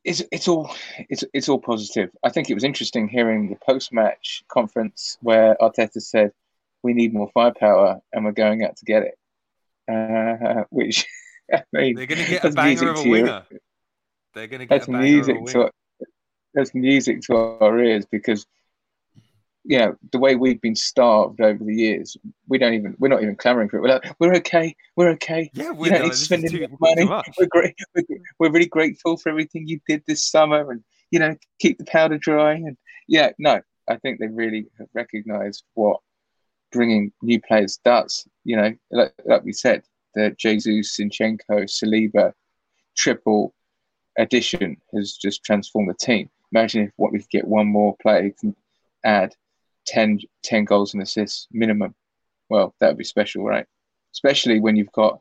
it's 0.04 0.24
it's 0.32 0.47
all 0.47 0.72
it's 1.10 1.24
it's 1.34 1.50
all 1.50 1.60
positive. 1.60 2.10
I 2.24 2.30
think 2.30 2.50
it 2.50 2.54
was 2.54 2.64
interesting 2.64 3.08
hearing 3.08 3.50
the 3.50 3.56
post 3.56 3.91
match 3.91 4.43
conference 4.47 5.18
where 5.22 5.56
Arteta 5.62 6.02
said, 6.02 6.32
"We 6.84 6.93
need 6.93 7.14
more 7.14 7.30
firepower, 7.34 8.02
and 8.14 8.26
we're 8.26 8.32
going 8.32 8.64
out 8.64 8.78
to 8.78 8.86
get 8.86 9.04
it." 9.04 9.18
Uh, 9.91 10.64
which 10.70 11.06
I 11.54 11.64
mean, 11.74 11.95
they're 11.95 12.06
going 12.06 12.24
to 12.24 12.30
get 12.30 12.45
a 12.45 12.52
banger 12.52 12.91
of 12.91 13.00
a 13.00 13.10
winger. 13.10 13.43
They're 14.34 14.47
going 14.47 14.60
to 14.60 14.66
get 14.66 14.80
that's 14.80 14.88
music 14.88 15.45
to 15.47 15.64
our, 15.64 15.72
that's 16.54 16.74
music 16.74 17.22
to 17.24 17.36
our 17.36 17.80
ears 17.80 18.06
because 18.06 18.45
you 19.70 19.78
know 19.78 19.95
the 20.11 20.17
way 20.17 20.36
we've 20.36 20.59
been 20.59 20.76
starved 20.76 21.39
over 21.41 21.63
the 21.63 21.76
years, 21.76 22.17
we 22.47 22.57
don't 22.57 22.74
even 22.74 22.95
we're 22.97 23.07
not 23.07 23.22
even 23.22 23.36
clamoring 23.36 23.70
for 23.70 23.78
it. 23.78 23.82
We're 23.82 23.89
like, 23.89 24.15
we're 24.20 24.34
okay, 24.38 24.76
we're 24.95 25.09
okay. 25.11 25.51
Yeah, 25.53 25.70
we're 25.70 25.91
know, 25.91 26.09
spending 26.09 26.49
too, 26.49 26.67
money. 26.82 27.07
We're 27.38 27.45
great. 27.45 27.76
We're, 27.93 28.03
we're 28.39 28.51
really 28.51 28.65
grateful 28.65 29.17
for 29.17 29.30
everything 29.30 29.67
you 29.67 29.80
did 29.88 30.01
this 30.07 30.24
summer, 30.24 30.72
and 30.72 30.84
you 31.11 31.20
know, 31.20 31.36
keep 31.59 31.78
the 31.78 31.86
powder 31.86 32.17
dry. 32.17 32.53
And 32.53 32.78
yeah, 33.07 33.30
no, 33.38 33.61
I 33.88 33.97
think 33.97 34.20
they 34.20 34.26
really 34.26 34.65
have 34.80 34.88
recognised 34.95 35.63
what 35.76 35.99
bringing 36.72 37.13
new 37.22 37.39
players 37.39 37.80
does. 37.86 38.28
You 38.45 38.55
know, 38.55 38.74
like, 38.89 39.13
like 39.26 39.43
we 39.43 39.53
said, 39.53 39.84
the 40.15 40.32
Jesus, 40.32 40.97
Zinchenko, 40.99 41.70
Saliba, 41.70 42.34
triple 42.97 43.53
addition 44.17 44.78
has 44.95 45.13
just 45.13 45.43
transformed 45.43 45.91
the 45.91 45.93
team. 45.93 46.28
Imagine 46.51 46.86
if 46.86 46.91
what 46.95 47.11
we 47.11 47.20
could 47.20 47.30
get 47.30 47.47
one 47.47 47.67
more 47.67 47.95
player 48.01 48.32
can 48.39 48.55
add 49.05 49.36
10, 49.90 50.20
10 50.44 50.66
goals 50.66 50.94
and 50.94 51.04
assists 51.04 51.48
minimum. 51.52 51.94
Well, 52.50 52.74
that 52.80 52.88
would 52.88 52.98
be 52.98 53.04
special, 53.04 53.44
right? 53.44 53.66
Especially 54.14 54.60
when 54.60 54.76
you've 54.76 54.92
got 54.92 55.20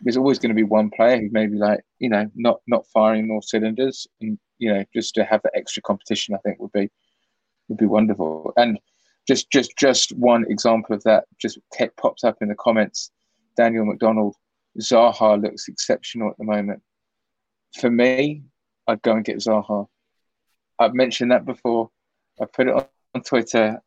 there's 0.00 0.16
always 0.16 0.38
going 0.38 0.50
to 0.50 0.54
be 0.54 0.62
one 0.62 0.90
player 0.90 1.18
who 1.18 1.28
maybe 1.32 1.56
like 1.56 1.80
you 1.98 2.08
know 2.08 2.30
not 2.36 2.60
not 2.68 2.86
firing 2.86 3.30
all 3.30 3.42
cylinders, 3.42 4.06
and 4.20 4.38
you 4.58 4.72
know 4.72 4.84
just 4.94 5.14
to 5.16 5.24
have 5.24 5.42
that 5.42 5.56
extra 5.56 5.82
competition, 5.82 6.34
I 6.34 6.38
think 6.38 6.60
would 6.60 6.72
be 6.72 6.88
would 7.68 7.78
be 7.78 7.86
wonderful. 7.86 8.52
And 8.56 8.78
just 9.26 9.50
just 9.50 9.76
just 9.76 10.16
one 10.16 10.44
example 10.48 10.94
of 10.94 11.02
that 11.02 11.24
just 11.40 11.58
kept, 11.76 12.00
up 12.04 12.36
in 12.40 12.48
the 12.48 12.54
comments. 12.54 13.10
Daniel 13.56 13.84
McDonald, 13.84 14.36
Zaha 14.80 15.42
looks 15.42 15.66
exceptional 15.66 16.30
at 16.30 16.38
the 16.38 16.44
moment 16.44 16.80
for 17.76 17.90
me, 17.90 18.42
I'd 18.86 19.02
go 19.02 19.12
and 19.12 19.24
get 19.24 19.38
Zaha. 19.38 19.86
I've 20.78 20.94
mentioned 20.94 21.32
that 21.32 21.44
before. 21.44 21.90
I 22.40 22.46
put 22.46 22.68
it 22.68 22.74
on, 22.74 22.84
on 23.18 23.24
Twitter, 23.24 23.80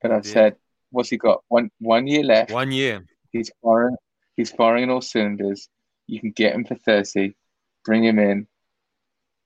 but 0.00 0.10
I've 0.10 0.26
yeah. 0.26 0.32
said, 0.32 0.56
what's 0.90 1.10
he 1.10 1.16
got? 1.16 1.42
One 1.48 1.70
one 1.78 2.06
year 2.06 2.24
left. 2.24 2.50
One 2.50 2.72
year. 2.72 3.04
He's 3.30 3.50
firing. 3.62 3.96
He's 4.36 4.50
firing 4.50 4.84
in 4.84 4.90
all 4.90 5.00
cylinders. 5.00 5.68
You 6.06 6.20
can 6.20 6.32
get 6.32 6.54
him 6.54 6.64
for 6.64 6.74
thirty. 6.74 7.36
Bring 7.84 8.04
him 8.04 8.18
in. 8.18 8.46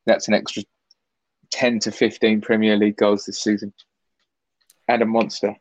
That's 0.06 0.28
an 0.28 0.34
extra 0.34 0.62
ten 1.50 1.78
to 1.80 1.92
fifteen 1.92 2.40
Premier 2.40 2.76
League 2.76 2.96
goals 2.96 3.24
this 3.24 3.42
season. 3.42 3.72
And 4.88 5.02
a 5.02 5.06
monster. 5.06 5.54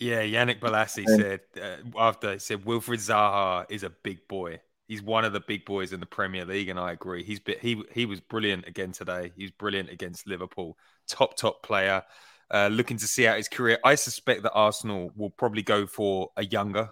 Yeah, 0.00 0.22
Yannick 0.22 0.60
Bolasie 0.60 1.06
said 1.06 1.40
uh, 1.60 1.76
after 1.98 2.32
he 2.32 2.38
said 2.38 2.64
Wilfried 2.64 2.98
Zaha 2.98 3.66
is 3.70 3.84
a 3.84 3.90
big 3.90 4.26
boy 4.28 4.60
he's 4.86 5.02
one 5.02 5.24
of 5.24 5.32
the 5.32 5.40
big 5.40 5.64
boys 5.64 5.92
in 5.92 6.00
the 6.00 6.06
Premier 6.06 6.44
League, 6.44 6.68
and 6.68 6.78
I 6.78 6.92
agree. 6.92 7.24
He's 7.24 7.40
he 7.60 7.82
he 7.92 8.06
was 8.06 8.20
brilliant 8.20 8.66
again 8.66 8.92
today. 8.92 9.32
He 9.36 9.44
was 9.44 9.50
brilliant 9.52 9.90
against 9.90 10.26
Liverpool. 10.26 10.76
Top 11.08 11.36
top 11.36 11.62
player. 11.62 12.02
Uh, 12.50 12.68
looking 12.68 12.96
to 12.98 13.06
see 13.06 13.26
out 13.26 13.36
his 13.36 13.48
career. 13.48 13.78
I 13.84 13.94
suspect 13.94 14.42
that 14.42 14.52
Arsenal 14.52 15.10
will 15.16 15.30
probably 15.30 15.62
go 15.62 15.86
for 15.86 16.30
a 16.36 16.44
younger, 16.44 16.90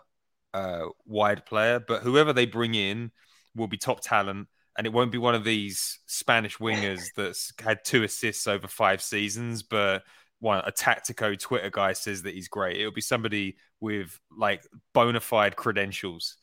uh, 0.55 0.87
wide 1.07 1.45
player, 1.47 1.79
but 1.79 2.03
whoever 2.03 2.33
they 2.33 2.47
bring 2.47 2.75
in 2.75 3.13
will 3.55 3.69
be 3.69 3.77
top 3.77 4.01
talent, 4.01 4.49
and 4.77 4.87
it 4.87 4.93
won't 4.93 5.13
be 5.13 5.19
one 5.19 5.35
of 5.35 5.45
these 5.45 6.01
Spanish 6.07 6.57
wingers 6.59 7.03
that's 7.17 7.53
had 7.63 7.85
two 7.85 8.03
assists 8.03 8.47
over 8.47 8.67
five 8.67 9.03
seasons, 9.03 9.63
but 9.63 10.03
one 10.41 10.63
a 10.67 10.73
tactico 10.73 11.39
Twitter 11.39 11.71
guy 11.71 11.93
says 11.93 12.23
that 12.23 12.35
he's 12.35 12.49
great. 12.49 12.81
It'll 12.81 12.93
be 12.93 13.01
somebody 13.01 13.57
with 13.79 14.19
like 14.37 14.63
bona 14.95 15.21
fide 15.21 15.55
credentials 15.55 16.39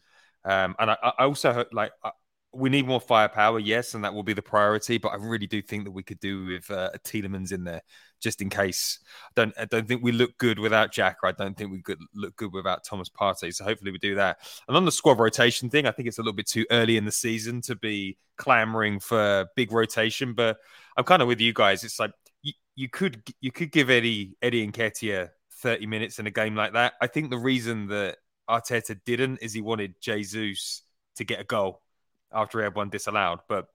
um, 0.45 0.76
and 0.80 0.91
I, 0.91 0.98
I 1.03 1.23
also 1.26 1.65
like 1.72 1.91
I, 2.03 2.11
we 2.53 2.69
need 2.69 2.88
more 2.88 3.02
firepower, 3.02 3.60
yes, 3.60 3.94
and 3.94 4.03
that 4.03 4.14
will 4.14 4.23
be 4.23 4.34
the 4.34 4.41
priority. 4.41 4.98
But 4.98 5.10
I 5.10 5.15
really 5.15 5.48
do 5.48 5.61
think 5.61 5.84
that 5.84 5.91
we 5.91 6.03
could 6.03 6.19
do 6.19 6.45
with 6.45 6.72
uh, 6.72 6.90
a 6.94 6.99
Tielemans 6.99 7.52
in 7.52 7.64
there, 7.64 7.81
just 8.19 8.41
in 8.41 8.49
case. 8.49 8.99
I 9.25 9.31
don't 9.35 9.53
I 9.57 9.65
don't 9.65 9.87
think 9.87 10.03
we 10.03 10.11
look 10.11 10.37
good 10.37 10.59
without 10.59 10.91
Jack. 10.91 11.17
or 11.23 11.29
I 11.29 11.31
don't 11.31 11.57
think 11.57 11.71
we 11.71 11.81
could 11.81 11.99
look 12.13 12.35
good 12.35 12.53
without 12.53 12.83
Thomas 12.83 13.09
Partey. 13.09 13.53
So 13.53 13.63
hopefully 13.63 13.91
we 13.91 13.97
do 13.97 14.15
that. 14.15 14.39
And 14.67 14.77
on 14.77 14.85
the 14.85 14.91
squad 14.91 15.19
rotation 15.19 15.69
thing, 15.69 15.85
I 15.85 15.91
think 15.91 16.07
it's 16.07 16.17
a 16.17 16.21
little 16.21 16.33
bit 16.33 16.47
too 16.47 16.65
early 16.71 16.97
in 16.97 17.05
the 17.05 17.11
season 17.11 17.61
to 17.61 17.75
be 17.75 18.17
clamoring 18.37 18.99
for 18.99 19.47
big 19.55 19.71
rotation. 19.71 20.33
But 20.33 20.57
I'm 20.97 21.03
kind 21.03 21.21
of 21.21 21.27
with 21.27 21.41
you 21.41 21.53
guys. 21.53 21.83
It's 21.83 21.99
like 21.99 22.11
you, 22.41 22.53
you 22.75 22.89
could 22.89 23.23
you 23.41 23.51
could 23.51 23.71
give 23.71 23.89
Eddie 23.89 24.35
Eddie 24.41 24.67
Nketiah 24.67 25.29
30 25.61 25.85
minutes 25.87 26.19
in 26.19 26.27
a 26.27 26.31
game 26.31 26.55
like 26.55 26.73
that. 26.73 26.93
I 27.01 27.07
think 27.07 27.29
the 27.29 27.37
reason 27.37 27.87
that 27.87 28.17
Arteta 28.49 28.99
didn't 29.05 29.39
is 29.41 29.53
he 29.53 29.61
wanted 29.61 29.95
Jesus 30.01 30.81
to 31.15 31.23
get 31.23 31.39
a 31.39 31.43
goal 31.43 31.81
after 32.31 32.59
he 32.59 32.63
had 32.63 32.75
one 32.75 32.89
disallowed. 32.89 33.39
But 33.47 33.67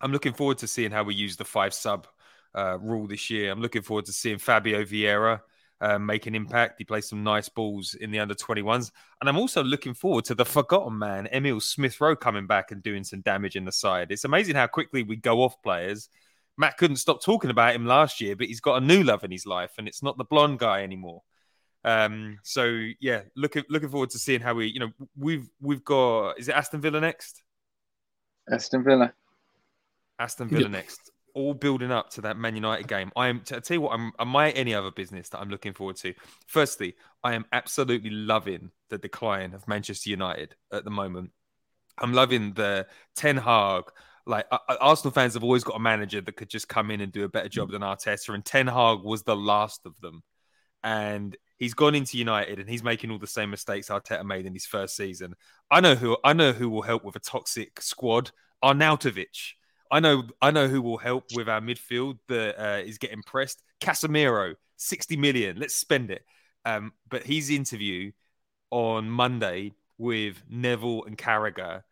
I'm 0.00 0.12
looking 0.12 0.34
forward 0.34 0.58
to 0.58 0.66
seeing 0.66 0.90
how 0.90 1.04
we 1.04 1.14
use 1.14 1.36
the 1.36 1.44
five 1.44 1.72
sub 1.72 2.06
uh, 2.54 2.78
rule 2.80 3.06
this 3.06 3.30
year. 3.30 3.50
I'm 3.50 3.60
looking 3.60 3.82
forward 3.82 4.06
to 4.06 4.12
seeing 4.12 4.38
Fabio 4.38 4.84
Vieira 4.84 5.40
uh, 5.80 5.98
make 5.98 6.26
an 6.26 6.34
impact. 6.34 6.76
He 6.78 6.84
plays 6.84 7.08
some 7.08 7.24
nice 7.24 7.48
balls 7.48 7.94
in 7.94 8.10
the 8.10 8.20
under 8.20 8.34
21s. 8.34 8.92
And 9.20 9.28
I'm 9.28 9.38
also 9.38 9.62
looking 9.64 9.94
forward 9.94 10.24
to 10.26 10.34
the 10.34 10.44
forgotten 10.44 10.98
man, 10.98 11.28
Emil 11.32 11.60
Smith 11.60 12.00
Rowe, 12.00 12.16
coming 12.16 12.46
back 12.46 12.70
and 12.70 12.82
doing 12.82 13.04
some 13.04 13.20
damage 13.20 13.56
in 13.56 13.64
the 13.64 13.72
side. 13.72 14.12
It's 14.12 14.24
amazing 14.24 14.54
how 14.54 14.68
quickly 14.68 15.02
we 15.02 15.16
go 15.16 15.42
off 15.42 15.60
players. 15.62 16.08
Matt 16.56 16.76
couldn't 16.76 16.96
stop 16.96 17.22
talking 17.22 17.50
about 17.50 17.74
him 17.74 17.86
last 17.86 18.20
year, 18.20 18.36
but 18.36 18.46
he's 18.46 18.60
got 18.60 18.82
a 18.82 18.86
new 18.86 19.02
love 19.02 19.24
in 19.24 19.30
his 19.30 19.46
life, 19.46 19.72
and 19.78 19.88
it's 19.88 20.02
not 20.02 20.18
the 20.18 20.24
blonde 20.24 20.58
guy 20.58 20.82
anymore. 20.82 21.22
Um, 21.84 22.38
so 22.44 22.88
yeah, 23.00 23.22
looking 23.34 23.64
looking 23.68 23.88
forward 23.88 24.10
to 24.10 24.18
seeing 24.18 24.40
how 24.40 24.54
we, 24.54 24.66
you 24.66 24.78
know, 24.78 24.90
we've 25.16 25.48
we've 25.60 25.82
got 25.82 26.38
is 26.38 26.48
it 26.48 26.54
Aston 26.54 26.80
Villa 26.80 27.00
next? 27.00 27.42
Aston 28.50 28.84
Villa. 28.84 29.12
Aston 30.18 30.48
Villa 30.48 30.68
next. 30.68 31.11
All 31.34 31.54
building 31.54 31.90
up 31.90 32.10
to 32.10 32.20
that 32.22 32.36
Man 32.36 32.54
United 32.54 32.88
game. 32.88 33.10
I 33.16 33.28
am. 33.28 33.40
To 33.42 33.60
tell 33.60 33.74
you 33.74 33.80
what, 33.80 33.92
I'm. 33.92 34.12
Am 34.18 34.34
I 34.36 34.50
any 34.50 34.74
other 34.74 34.90
business 34.90 35.28
that 35.30 35.40
I'm 35.40 35.48
looking 35.48 35.72
forward 35.72 35.96
to? 35.96 36.14
Firstly, 36.46 36.94
I 37.24 37.34
am 37.34 37.46
absolutely 37.52 38.10
loving 38.10 38.70
the 38.90 38.98
decline 38.98 39.54
of 39.54 39.66
Manchester 39.66 40.10
United 40.10 40.54
at 40.72 40.84
the 40.84 40.90
moment. 40.90 41.30
I'm 41.98 42.12
loving 42.12 42.52
the 42.52 42.86
Ten 43.16 43.36
Hag. 43.36 43.84
Like 44.26 44.46
uh, 44.50 44.58
Arsenal 44.80 45.12
fans 45.12 45.34
have 45.34 45.42
always 45.42 45.64
got 45.64 45.76
a 45.76 45.80
manager 45.80 46.20
that 46.20 46.36
could 46.36 46.50
just 46.50 46.68
come 46.68 46.90
in 46.90 47.00
and 47.00 47.10
do 47.10 47.24
a 47.24 47.28
better 47.28 47.48
job 47.48 47.70
than 47.70 47.82
Arteta, 47.82 48.34
and 48.34 48.44
Ten 48.44 48.66
Hag 48.66 49.00
was 49.02 49.22
the 49.22 49.36
last 49.36 49.80
of 49.86 49.98
them. 50.00 50.22
And 50.84 51.36
he's 51.58 51.74
gone 51.74 51.94
into 51.94 52.18
United 52.18 52.58
and 52.58 52.68
he's 52.68 52.82
making 52.82 53.12
all 53.12 53.18
the 53.18 53.26
same 53.26 53.48
mistakes 53.48 53.88
Arteta 53.88 54.24
made 54.24 54.46
in 54.46 54.52
his 54.52 54.66
first 54.66 54.96
season. 54.96 55.34
I 55.70 55.80
know 55.80 55.94
who 55.94 56.16
I 56.24 56.32
know 56.32 56.52
who 56.52 56.68
will 56.68 56.82
help 56.82 57.04
with 57.04 57.14
a 57.14 57.20
toxic 57.20 57.80
squad. 57.80 58.32
Arnautovic. 58.64 59.54
I 59.92 60.00
know 60.00 60.24
I 60.40 60.50
know 60.50 60.68
who 60.68 60.80
will 60.80 60.96
help 60.96 61.26
with 61.34 61.50
our 61.50 61.60
midfield 61.60 62.18
that 62.28 62.58
uh, 62.58 62.78
is 62.78 62.96
getting 62.96 63.22
pressed. 63.22 63.62
Casemiro, 63.78 64.54
60 64.78 65.16
million. 65.18 65.58
Let's 65.58 65.74
spend 65.74 66.10
it. 66.10 66.24
Um, 66.64 66.94
but 67.10 67.24
his 67.24 67.50
interview 67.50 68.12
on 68.70 69.10
Monday 69.10 69.74
with 69.98 70.42
Neville 70.48 71.04
and 71.04 71.18
Carragher, 71.18 71.82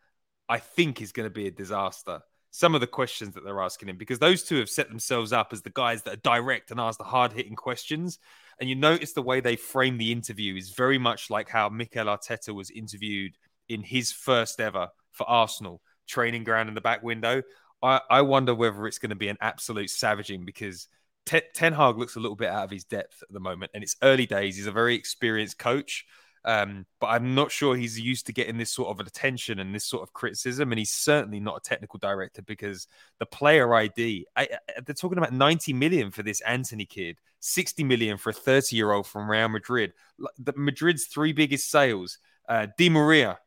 I 0.48 0.58
think 0.58 1.02
is 1.02 1.12
going 1.12 1.26
to 1.26 1.34
be 1.34 1.46
a 1.46 1.50
disaster. 1.50 2.22
Some 2.52 2.74
of 2.74 2.80
the 2.80 2.86
questions 2.86 3.34
that 3.34 3.44
they're 3.44 3.60
asking 3.60 3.90
him, 3.90 3.98
because 3.98 4.18
those 4.18 4.42
two 4.44 4.56
have 4.56 4.70
set 4.70 4.88
themselves 4.88 5.32
up 5.32 5.52
as 5.52 5.60
the 5.60 5.70
guys 5.70 6.02
that 6.02 6.14
are 6.14 6.38
direct 6.38 6.70
and 6.70 6.80
ask 6.80 6.96
the 6.96 7.04
hard 7.04 7.32
hitting 7.32 7.54
questions. 7.54 8.18
And 8.58 8.68
you 8.68 8.76
notice 8.76 9.12
the 9.12 9.22
way 9.22 9.40
they 9.40 9.56
frame 9.56 9.98
the 9.98 10.10
interview 10.10 10.56
is 10.56 10.70
very 10.70 10.98
much 10.98 11.28
like 11.28 11.50
how 11.50 11.68
Mikel 11.68 12.06
Arteta 12.06 12.54
was 12.54 12.70
interviewed 12.70 13.36
in 13.68 13.82
his 13.82 14.10
first 14.10 14.58
ever 14.58 14.88
for 15.12 15.28
Arsenal 15.28 15.82
training 16.08 16.44
ground 16.44 16.68
in 16.68 16.74
the 16.74 16.80
back 16.80 17.02
window. 17.02 17.42
I, 17.82 18.00
I 18.10 18.22
wonder 18.22 18.54
whether 18.54 18.86
it's 18.86 18.98
going 18.98 19.10
to 19.10 19.16
be 19.16 19.28
an 19.28 19.38
absolute 19.40 19.90
savaging 19.90 20.44
because 20.44 20.88
Ten 21.26 21.72
Hag 21.72 21.96
looks 21.96 22.16
a 22.16 22.20
little 22.20 22.36
bit 22.36 22.48
out 22.48 22.64
of 22.64 22.70
his 22.70 22.84
depth 22.84 23.22
at 23.22 23.32
the 23.32 23.40
moment, 23.40 23.70
and 23.74 23.82
it's 23.82 23.96
early 24.02 24.26
days. 24.26 24.56
He's 24.56 24.66
a 24.66 24.72
very 24.72 24.94
experienced 24.94 25.58
coach, 25.58 26.06
um, 26.44 26.86
but 26.98 27.08
I'm 27.08 27.34
not 27.34 27.52
sure 27.52 27.76
he's 27.76 28.00
used 28.00 28.26
to 28.26 28.32
getting 28.32 28.56
this 28.56 28.70
sort 28.70 28.88
of 28.88 29.06
attention 29.06 29.58
and 29.58 29.74
this 29.74 29.84
sort 29.84 30.02
of 30.02 30.12
criticism. 30.12 30.72
And 30.72 30.78
he's 30.78 30.90
certainly 30.90 31.38
not 31.38 31.58
a 31.58 31.68
technical 31.68 31.98
director 31.98 32.42
because 32.42 32.86
the 33.18 33.26
player 33.26 33.74
ID, 33.74 34.26
I, 34.34 34.42
I, 34.42 34.80
they're 34.84 34.94
talking 34.94 35.18
about 35.18 35.32
90 35.32 35.72
million 35.74 36.10
for 36.10 36.22
this 36.22 36.40
Antony 36.40 36.86
kid, 36.86 37.18
60 37.40 37.84
million 37.84 38.16
for 38.16 38.30
a 38.30 38.34
30 38.34 38.74
year 38.74 38.90
old 38.90 39.06
from 39.06 39.30
Real 39.30 39.48
Madrid. 39.48 39.92
The 40.38 40.54
Madrid's 40.56 41.06
three 41.06 41.32
biggest 41.32 41.70
sales: 41.70 42.18
uh, 42.48 42.68
Di 42.78 42.88
Maria 42.88 43.38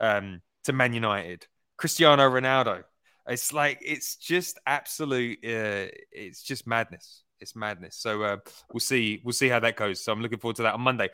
um, 0.00 0.40
to 0.64 0.72
Man 0.72 0.92
United, 0.92 1.46
Cristiano 1.76 2.28
Ronaldo. 2.28 2.84
It's 3.28 3.52
like 3.52 3.78
it's 3.82 4.16
just 4.16 4.58
absolute. 4.66 5.38
Uh, 5.44 5.88
it's 6.12 6.42
just 6.42 6.66
madness. 6.66 7.22
It's 7.40 7.54
madness. 7.54 7.96
So 7.96 8.22
uh, 8.22 8.36
we'll 8.72 8.80
see. 8.80 9.20
We'll 9.24 9.32
see 9.32 9.48
how 9.48 9.60
that 9.60 9.76
goes. 9.76 10.02
So 10.02 10.12
I'm 10.12 10.20
looking 10.20 10.38
forward 10.38 10.56
to 10.56 10.62
that 10.62 10.74
on 10.74 10.80
Monday. 10.80 11.10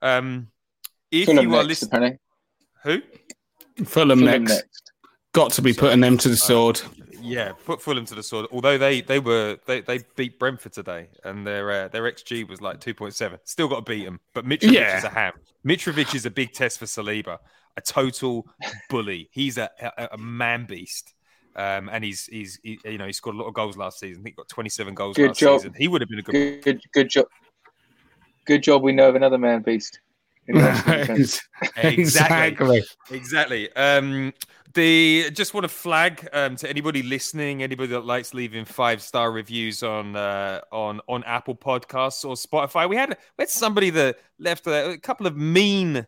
Um, 0.00 0.48
if 1.10 1.26
Fulham 1.26 1.44
you 1.48 1.54
are 1.54 1.64
next, 1.64 1.68
listening, 1.68 1.88
apparently. 1.90 2.18
who? 3.76 3.84
Fulham, 3.84 4.18
Fulham 4.20 4.24
next. 4.24 4.50
next. 4.54 4.92
Got 5.32 5.52
to 5.52 5.62
be 5.62 5.72
putting 5.72 6.00
them 6.00 6.16
to 6.18 6.28
the 6.28 6.36
sword. 6.36 6.80
Yeah, 7.20 7.52
put 7.66 7.82
Fulham 7.82 8.06
to 8.06 8.14
the 8.14 8.22
sword. 8.22 8.46
Although 8.52 8.78
they 8.78 9.00
they 9.02 9.18
were 9.18 9.58
they, 9.66 9.80
they 9.82 10.00
beat 10.16 10.38
Brentford 10.38 10.72
today, 10.72 11.08
and 11.24 11.46
their 11.46 11.70
uh, 11.70 11.88
their 11.88 12.04
xG 12.04 12.48
was 12.48 12.60
like 12.60 12.80
two 12.80 12.94
point 12.94 13.14
seven. 13.14 13.38
Still 13.44 13.68
got 13.68 13.84
to 13.84 13.92
beat 13.92 14.04
them, 14.04 14.20
but 14.34 14.46
Mitrovic 14.46 14.72
Yeah. 14.72 14.98
is 14.98 15.04
a 15.04 15.10
ham. 15.10 15.32
Mitrovic 15.66 16.14
is 16.14 16.24
a 16.24 16.30
big 16.30 16.52
test 16.52 16.78
for 16.78 16.86
Saliba. 16.86 17.38
A 17.76 17.80
total 17.80 18.46
bully. 18.88 19.28
He's 19.32 19.58
a, 19.58 19.70
a, 19.80 20.08
a 20.12 20.18
man 20.18 20.64
beast. 20.66 21.14
Um, 21.56 21.88
and 21.90 22.04
he's 22.04 22.26
he's 22.26 22.58
he, 22.62 22.78
you 22.84 22.98
know 22.98 23.06
he 23.06 23.12
scored 23.12 23.36
a 23.36 23.38
lot 23.38 23.48
of 23.48 23.54
goals 23.54 23.76
last 23.76 23.98
season. 23.98 24.22
I 24.22 24.24
think 24.24 24.34
he 24.34 24.36
got 24.36 24.48
27 24.48 24.94
goals 24.94 25.16
Good 25.16 25.28
last 25.28 25.38
job. 25.38 25.60
season. 25.60 25.74
He 25.76 25.88
would 25.88 26.00
have 26.00 26.08
been 26.08 26.20
a 26.20 26.22
good. 26.22 26.32
Good, 26.32 26.62
good, 26.62 26.82
good 26.92 27.10
job. 27.10 27.26
Good 28.44 28.62
job. 28.62 28.82
We 28.82 28.92
know 28.92 29.08
of 29.08 29.14
another 29.14 29.38
man 29.38 29.62
beast. 29.62 30.00
in 30.48 30.56
the 30.56 30.68
Arsenal 30.68 30.98
defence. 30.98 31.42
Exactly. 31.76 32.82
Exactly. 33.10 33.72
Um, 33.74 34.32
the 34.74 35.30
just 35.32 35.52
want 35.52 35.64
to 35.64 35.68
flag 35.68 36.26
um, 36.32 36.56
to 36.56 36.68
anybody 36.68 37.02
listening, 37.02 37.62
anybody 37.62 37.88
that 37.90 38.04
likes 38.04 38.32
leaving 38.32 38.64
five 38.64 39.02
star 39.02 39.30
reviews 39.30 39.82
on 39.82 40.16
uh, 40.16 40.60
on 40.72 41.00
on 41.08 41.22
Apple 41.24 41.54
Podcasts 41.54 42.24
or 42.24 42.34
Spotify. 42.34 42.88
We 42.88 42.96
had 42.96 43.10
we 43.10 43.42
had 43.42 43.50
somebody 43.50 43.90
that 43.90 44.18
left 44.38 44.66
a, 44.66 44.92
a 44.92 44.98
couple 44.98 45.26
of 45.26 45.36
mean 45.36 46.06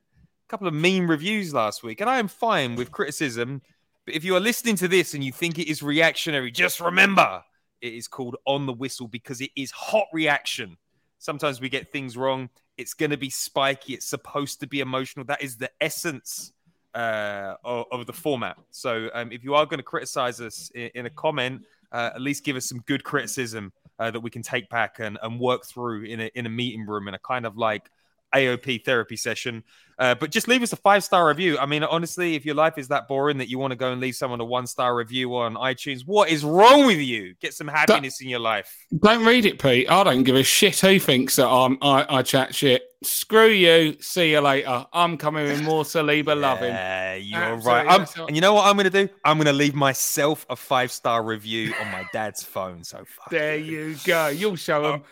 couple 0.48 0.66
of 0.66 0.74
mean 0.74 1.06
reviews 1.06 1.54
last 1.54 1.82
week, 1.82 2.00
and 2.00 2.10
I 2.10 2.18
am 2.18 2.26
fine 2.26 2.74
with 2.74 2.90
criticism. 2.90 3.62
But 4.11 4.16
if 4.16 4.24
you 4.24 4.35
are 4.35 4.41
listening 4.41 4.74
to 4.78 4.89
this 4.89 5.15
and 5.15 5.23
you 5.23 5.31
think 5.31 5.61
it 5.61 5.70
is 5.70 5.85
reactionary, 5.85 6.51
just 6.51 6.81
remember 6.81 7.45
it 7.81 7.95
is 7.95 8.09
called 8.09 8.35
on 8.45 8.66
the 8.66 8.73
whistle 8.73 9.07
because 9.07 9.41
it 9.41 9.51
is 9.55 9.70
hot 9.70 10.07
reaction. 10.12 10.77
Sometimes 11.20 11.61
we 11.61 11.69
get 11.69 11.93
things 11.93 12.16
wrong. 12.16 12.51
It's 12.77 12.93
going 12.93 13.12
to 13.12 13.16
be 13.16 13.31
spiky. 13.31 13.95
It's 13.95 14.09
supposed 14.09 14.59
to 14.59 14.66
be 14.66 14.81
emotional. 14.81 15.24
That 15.27 15.41
is 15.45 15.59
the 15.59 15.70
essence 15.81 16.53
uh, 16.93 17.55
of, 17.62 17.87
of 17.93 18.07
the 18.09 18.12
format. 18.12 18.57
So 18.73 19.11
um, 19.15 19.31
if 19.31 19.45
you 19.45 19.55
are 19.55 19.65
going 19.65 19.78
to 19.78 19.85
criticize 19.85 20.41
us 20.41 20.73
in, 20.74 20.91
in 20.97 21.07
a 21.07 21.11
comment, 21.11 21.62
uh, 21.93 22.11
at 22.12 22.20
least 22.20 22.43
give 22.43 22.57
us 22.57 22.69
some 22.69 22.81
good 22.87 23.05
criticism 23.05 23.73
uh, 24.01 24.11
that 24.11 24.19
we 24.19 24.31
can 24.31 24.43
take 24.43 24.69
back 24.70 24.99
and, 24.99 25.20
and 25.23 25.39
work 25.39 25.65
through 25.66 26.03
in 26.03 26.19
a, 26.19 26.31
in 26.35 26.47
a 26.47 26.51
meeting 26.51 26.85
room 26.85 27.07
in 27.07 27.15
a 27.15 27.20
kind 27.20 27.47
of 27.47 27.57
like 27.57 27.89
AOP 28.35 28.85
therapy 28.85 29.16
session. 29.16 29.65
Uh, 30.01 30.15
but 30.15 30.31
just 30.31 30.48
leave 30.48 30.62
us 30.62 30.73
a 30.73 30.77
five 30.77 31.05
star 31.05 31.28
review. 31.28 31.59
I 31.59 31.66
mean, 31.66 31.85
honestly, 31.85 32.35
if 32.35 32.47
your 32.47 32.55
life 32.55 32.78
is 32.78 32.89
that 32.89 33.07
boring 33.07 33.36
that 33.36 33.51
you 33.51 33.59
want 33.59 33.73
to 33.73 33.77
go 33.77 33.93
and 33.93 34.01
leave 34.01 34.16
someone 34.16 34.40
a 34.40 34.44
one 34.47 34.66
star 34.66 34.97
review 34.97 35.36
on 35.36 35.57
iTunes, 35.57 36.07
what 36.07 36.31
is 36.31 36.43
wrong 36.43 36.86
with 36.86 37.01
you? 37.01 37.35
Get 37.39 37.52
some 37.52 37.69
happiness 37.69 38.23
in 38.23 38.31
your 38.31 38.39
life. 38.39 38.74
Don't 38.98 39.27
read 39.27 39.44
it, 39.44 39.59
Pete. 39.59 39.90
I 39.90 40.02
don't 40.05 40.23
give 40.23 40.36
a 40.36 40.43
shit 40.43 40.81
who 40.81 40.98
thinks 40.98 41.36
that 41.36 41.47
I'm, 41.48 41.77
I, 41.82 42.07
I 42.09 42.23
chat 42.23 42.55
shit. 42.55 42.82
Screw 43.02 43.48
you. 43.48 43.97
See 44.01 44.31
you 44.31 44.40
later. 44.40 44.86
I'm 44.90 45.19
coming 45.19 45.44
with 45.44 45.62
more 45.62 45.85
Saliba 45.85 46.28
loving. 46.40 46.69
Yeah, 46.69 47.16
you're 47.16 47.39
Absolutely, 47.39 47.70
right. 47.70 48.01
What- 48.01 48.28
and 48.28 48.36
you 48.36 48.40
know 48.40 48.55
what 48.55 48.66
I'm 48.66 48.77
going 48.77 48.90
to 48.90 49.07
do? 49.07 49.12
I'm 49.23 49.36
going 49.36 49.47
to 49.47 49.52
leave 49.52 49.74
myself 49.74 50.47
a 50.48 50.57
five 50.57 50.90
star 50.90 51.23
review 51.23 51.74
on 51.78 51.90
my 51.93 52.07
dad's 52.15 52.43
phone. 52.43 52.85
So 52.85 53.05
fuck 53.05 53.31
There 53.31 53.57
you 53.57 53.97
go. 54.05 54.28
You'll 54.28 54.57
show 54.57 54.82
them. 54.82 55.02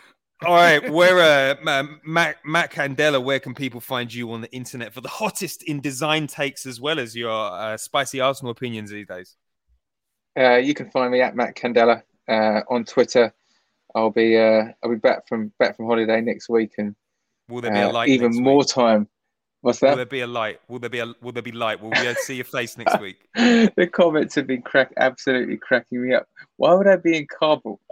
All 0.45 0.55
right, 0.55 0.89
where 0.89 1.19
uh, 1.19 1.55
Ma- 1.63 1.97
Matt 2.05 2.37
Matt 2.45 2.71
Candela, 2.71 3.21
where 3.21 3.39
can 3.41 3.53
people 3.53 3.81
find 3.81 4.13
you 4.13 4.31
on 4.31 4.39
the 4.41 4.51
internet 4.53 4.93
for 4.93 5.01
the 5.01 5.09
hottest 5.09 5.63
in 5.63 5.81
design 5.81 6.27
takes 6.27 6.65
as 6.65 6.79
well 6.79 6.97
as 6.97 7.13
your 7.15 7.29
uh, 7.29 7.75
spicy 7.75 8.21
Arsenal 8.21 8.51
opinions 8.51 8.89
these 8.89 9.07
days? 9.07 9.35
Uh, 10.37 10.55
you 10.55 10.73
can 10.73 10.89
find 10.91 11.11
me 11.11 11.21
at 11.21 11.35
Matt 11.35 11.55
Candela 11.55 12.03
uh, 12.29 12.61
on 12.69 12.85
Twitter. 12.85 13.33
I'll 13.95 14.11
be 14.11 14.37
uh, 14.37 14.65
I'll 14.81 14.91
be 14.91 14.95
back 14.95 15.27
from 15.27 15.51
back 15.59 15.75
from 15.75 15.87
holiday 15.87 16.21
next 16.21 16.47
week, 16.47 16.73
and 16.77 16.95
Will 17.49 17.61
there 17.61 17.71
be 17.71 17.79
a 17.79 17.89
uh, 17.89 17.91
light? 17.91 18.09
even 18.09 18.31
more 18.41 18.59
week? 18.59 18.67
time. 18.67 19.09
What's 19.61 19.79
that? 19.79 19.89
Will 19.89 19.95
there 19.97 20.05
be 20.05 20.21
a 20.21 20.27
light? 20.27 20.61
Will 20.69 20.79
there 20.79 20.89
be 20.89 20.99
a 20.99 21.13
Will 21.21 21.33
there 21.33 21.43
be 21.43 21.51
light? 21.51 21.81
Will 21.81 21.89
we 21.89 21.95
to 21.97 22.15
see 22.15 22.35
your 22.35 22.45
face 22.45 22.77
next 22.77 22.97
week? 23.01 23.17
the 23.35 23.89
comments 23.91 24.35
have 24.35 24.47
been 24.47 24.61
crack 24.61 24.93
absolutely 24.95 25.57
cracking 25.57 26.07
me 26.07 26.13
up. 26.13 26.27
Why 26.55 26.73
would 26.75 26.87
I 26.87 26.95
be 26.95 27.17
in 27.17 27.27
Kabul? 27.27 27.81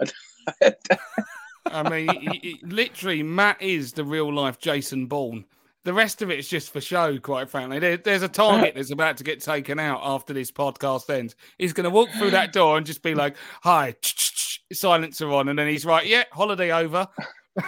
I 1.72 1.88
mean, 1.88 2.58
literally, 2.62 3.22
Matt 3.22 3.60
is 3.60 3.92
the 3.92 4.04
real 4.04 4.32
life 4.32 4.58
Jason 4.58 5.06
Bourne. 5.06 5.44
The 5.84 5.94
rest 5.94 6.20
of 6.22 6.30
it's 6.30 6.48
just 6.48 6.72
for 6.72 6.80
show, 6.80 7.18
quite 7.18 7.48
frankly. 7.48 7.78
There, 7.78 7.96
there's 7.96 8.22
a 8.22 8.28
target 8.28 8.74
that's 8.74 8.90
about 8.90 9.16
to 9.18 9.24
get 9.24 9.40
taken 9.40 9.78
out 9.78 10.00
after 10.02 10.34
this 10.34 10.50
podcast 10.50 11.08
ends. 11.08 11.34
He's 11.56 11.72
going 11.72 11.84
to 11.84 11.90
walk 11.90 12.10
through 12.10 12.32
that 12.32 12.52
door 12.52 12.76
and 12.76 12.84
just 12.84 13.02
be 13.02 13.14
like, 13.14 13.36
"Hi, 13.62 13.94
silencer 14.72 15.30
on," 15.30 15.48
and 15.48 15.58
then 15.58 15.68
he's 15.68 15.86
right, 15.86 16.06
"Yeah, 16.06 16.24
holiday 16.32 16.72
over." 16.72 17.08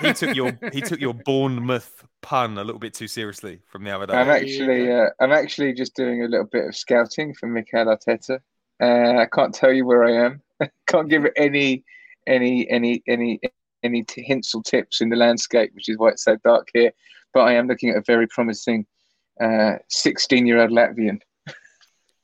He 0.01 0.12
took 0.12 0.36
your 0.36 0.59
he 0.72 0.81
took 0.81 1.01
your 1.01 1.14
Bournemouth 1.14 2.05
pun 2.22 2.59
a 2.59 2.64
little 2.64 2.78
bit 2.78 2.94
too 2.94 3.09
seriously 3.09 3.60
from 3.66 3.85
the 3.85 3.90
other 3.90 4.06
day. 4.06 4.12
I'm 4.12 4.31
actually 4.31 4.93
uh, 4.93 5.10
I'm 5.20 5.32
actually 5.32 5.72
just 5.72 5.94
doing 5.97 6.22
a 6.22 6.28
little 6.28 6.47
bit 6.47 6.66
of 6.66 6.77
scouting 6.77 7.35
for 7.35 7.47
Mikel 7.47 7.86
Arteta. 7.86 8.40
Uh, 8.81 9.18
I 9.18 9.27
can't 9.32 9.55
tell 9.55 9.72
you 9.72 9.85
where 9.85 10.05
I 10.05 10.27
am. 10.27 10.43
can't 10.86 11.09
give 11.09 11.24
it 11.24 11.32
any 11.36 11.85
any 12.27 12.68
any 12.70 13.02
any 13.09 13.40
any 13.82 14.02
t- 14.05 14.23
hints 14.23 14.55
or 14.55 14.62
tips 14.62 15.01
in 15.01 15.09
the 15.09 15.16
landscape, 15.16 15.73
which 15.74 15.89
is 15.89 15.98
why 15.98 16.09
it's 16.11 16.24
so 16.24 16.36
dark 16.44 16.69
here. 16.73 16.93
But 17.32 17.40
I 17.43 17.55
am 17.55 17.66
looking 17.69 17.90
at 17.90 17.97
a 17.97 18.02
very 18.07 18.27
promising 18.27 18.86
16 19.89 20.47
year 20.47 20.61
old 20.61 20.70
Latvian. 20.70 21.20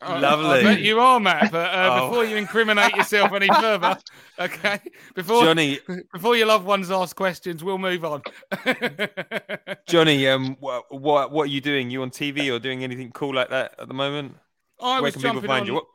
I- 0.02 0.18
Lovely. 0.20 0.46
I 0.60 0.62
bet 0.62 0.80
you 0.82 1.00
are, 1.00 1.18
Matt. 1.18 1.50
But 1.50 1.74
uh, 1.74 1.88
Oh. 1.90 2.08
before 2.08 2.24
you 2.26 2.36
incriminate 2.36 2.94
yourself 2.94 3.32
any 3.32 3.48
further, 3.48 3.96
okay? 4.38 4.78
Before 5.14 5.42
Johnny, 5.42 5.80
before 6.12 6.36
your 6.36 6.46
loved 6.48 6.66
ones 6.66 6.90
ask 6.90 7.16
questions, 7.16 7.64
we'll 7.64 7.78
move 7.78 8.04
on. 8.04 8.20
Johnny, 9.88 10.28
um, 10.28 10.56
what, 10.60 10.84
what 10.92 11.32
what 11.32 11.44
are 11.44 11.50
you 11.50 11.60
doing? 11.62 11.90
You 11.90 12.02
on 12.02 12.10
TV 12.10 12.54
or 12.54 12.58
doing 12.58 12.84
anything 12.84 13.10
cool 13.12 13.34
like 13.34 13.48
that 13.50 13.74
at 13.78 13.88
the 13.88 13.94
moment? 13.94 14.36
I 14.80 14.96
Where 14.96 15.02
was 15.04 15.12
can 15.14 15.22
people 15.22 15.34
jumping 15.36 15.48
find 15.48 15.60
on 15.62 15.66
you? 15.66 15.74
What- 15.74 15.86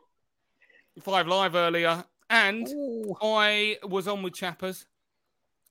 Five 1.00 1.26
Live 1.26 1.54
earlier, 1.54 2.04
and 2.28 2.68
I 3.22 3.78
was 3.82 4.06
on 4.08 4.22
with 4.22 4.34
Chappers, 4.34 4.84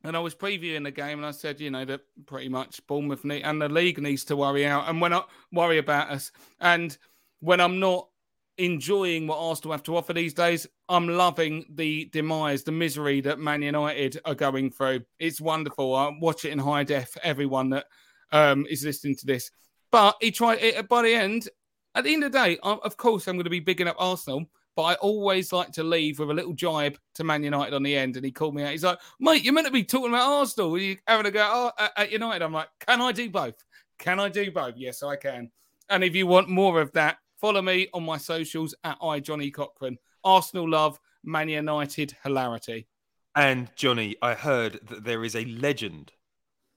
and 0.04 0.16
I 0.16 0.20
was 0.20 0.36
previewing 0.36 0.84
the 0.84 0.92
game, 0.92 1.20
and 1.20 1.26
I 1.26 1.32
said, 1.32 1.60
you 1.60 1.72
know, 1.72 1.86
that 1.86 2.02
pretty 2.26 2.50
much 2.50 2.86
Bournemouth 2.88 3.24
need, 3.24 3.44
and 3.44 3.62
the 3.62 3.70
league 3.70 4.02
needs 4.02 4.24
to 4.26 4.36
worry 4.36 4.66
out 4.66 4.90
and 4.90 5.02
when 5.02 5.14
I 5.14 5.24
worry 5.52 5.78
about 5.78 6.10
us, 6.10 6.32
and 6.60 6.98
when 7.40 7.60
I'm 7.60 7.80
not 7.80 8.08
enjoying 8.58 9.28
what 9.28 9.40
Arsenal 9.40 9.72
have 9.72 9.84
to 9.84 9.98
offer 9.98 10.14
these 10.14 10.34
days. 10.34 10.68
I'm 10.90 11.08
loving 11.08 11.66
the 11.70 12.10
demise, 12.12 12.64
the 12.64 12.72
misery 12.72 13.22
that 13.22 13.40
Man 13.40 13.62
United 13.62 14.20
are 14.26 14.36
going 14.36 14.72
through. 14.72 15.02
It's 15.20 15.42
wonderful. 15.42 15.96
I 15.96 16.12
watch 16.20 16.46
it 16.46 16.52
in 16.52 16.60
high 16.60 16.84
def. 16.84 17.18
Everyone 17.24 17.70
that 17.72 17.86
um, 18.32 18.66
is 18.70 18.86
listening 18.86 19.16
to 19.18 19.26
this, 19.26 19.52
but 19.92 20.16
he 20.22 20.32
tried 20.32 20.60
it 20.60 20.88
by 20.88 21.02
the 21.02 21.14
end. 21.14 21.50
At 21.96 22.06
the 22.06 22.14
end 22.14 22.24
of 22.24 22.32
the 22.32 22.38
day, 22.38 22.58
of 22.64 22.96
course, 22.96 23.28
I'm 23.28 23.36
going 23.36 23.44
to 23.44 23.50
be 23.50 23.60
bigging 23.60 23.88
up 23.88 23.98
Arsenal, 24.00 24.46
but 24.76 24.84
I 24.84 24.94
always 24.96 25.52
like 25.52 25.72
to 25.74 25.84
leave 25.84 26.20
with 26.20 26.30
a 26.30 26.34
little 26.34 26.54
jibe 26.54 26.98
to 27.16 27.24
Man 27.24 27.44
United 27.44 27.74
on 27.74 27.84
the 27.84 27.96
end. 27.96 28.16
And 28.16 28.26
he 28.26 28.32
called 28.32 28.56
me 28.56 28.64
out. 28.64 28.72
He's 28.72 28.84
like, 28.84 29.00
"Mate, 29.20 29.44
you're 29.44 29.54
meant 29.54 29.68
to 29.68 29.74
be 29.74 29.84
talking 29.84 30.10
about 30.10 30.32
Arsenal. 30.32 30.74
Are 30.76 30.78
you 30.78 30.98
having 31.08 31.26
a 31.26 31.32
go 31.32 31.72
at, 31.78 31.92
at 31.98 32.12
United?" 32.12 32.44
I'm 32.44 32.54
like, 32.54 32.70
"Can 32.80 33.02
I 33.02 33.12
do 33.12 33.30
both? 33.30 33.64
Can 33.98 34.20
I 34.20 34.30
do 34.30 34.52
both? 34.52 34.76
Yes, 34.78 35.04
I 35.04 35.16
can." 35.16 35.52
And 35.90 36.04
if 36.04 36.16
you 36.16 36.26
want 36.26 36.50
more 36.50 36.80
of 36.80 36.92
that, 36.94 37.18
follow 37.40 37.62
me 37.62 37.90
on 37.94 38.04
my 38.04 38.18
socials 38.18 38.74
at 38.84 38.98
I 39.02 39.20
Johnny 39.20 39.52
Cochran. 39.52 39.98
Arsenal 40.24 40.70
love, 40.70 41.00
Man 41.24 41.50
United 41.50 42.16
hilarity. 42.24 42.88
And 43.36 43.70
Johnny, 43.76 44.16
I 44.22 44.34
heard 44.34 44.80
that 44.88 45.06
there 45.06 45.24
is 45.24 45.36
a 45.36 45.46
legend, 45.46 46.12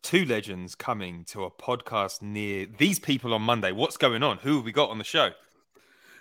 two 0.02 0.24
legends 0.24 0.74
coming 0.74 1.24
to 1.26 1.44
a 1.44 1.50
podcast 1.50 2.22
near 2.22 2.66
these 2.66 2.98
people 2.98 3.34
on 3.34 3.42
Monday. 3.42 3.72
What's 3.72 3.96
going 3.96 4.22
on? 4.22 4.38
Who 4.38 4.56
have 4.56 4.64
we 4.64 4.72
got 4.72 4.90
on 4.90 4.98
the 4.98 5.04
show? 5.04 5.30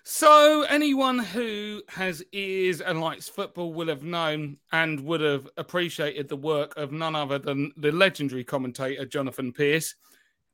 So, 0.06 0.64
anyone 0.64 1.18
who 1.18 1.82
has 1.88 2.22
ears 2.34 2.82
and 2.82 3.00
likes 3.00 3.30
football 3.30 3.74
will 3.74 3.88
have 3.88 4.04
known 4.04 4.58
and 4.74 5.00
would 5.00 5.22
have 5.22 5.48
appreciated 5.56 6.28
the 6.28 6.36
work 6.36 6.76
of 6.76 6.92
none 6.92 7.16
other 7.16 7.40
than 7.40 7.72
the 7.78 7.90
legendary 7.90 8.44
commentator 8.44 9.06
Jonathan 9.06 9.54
Pearce. 9.54 9.96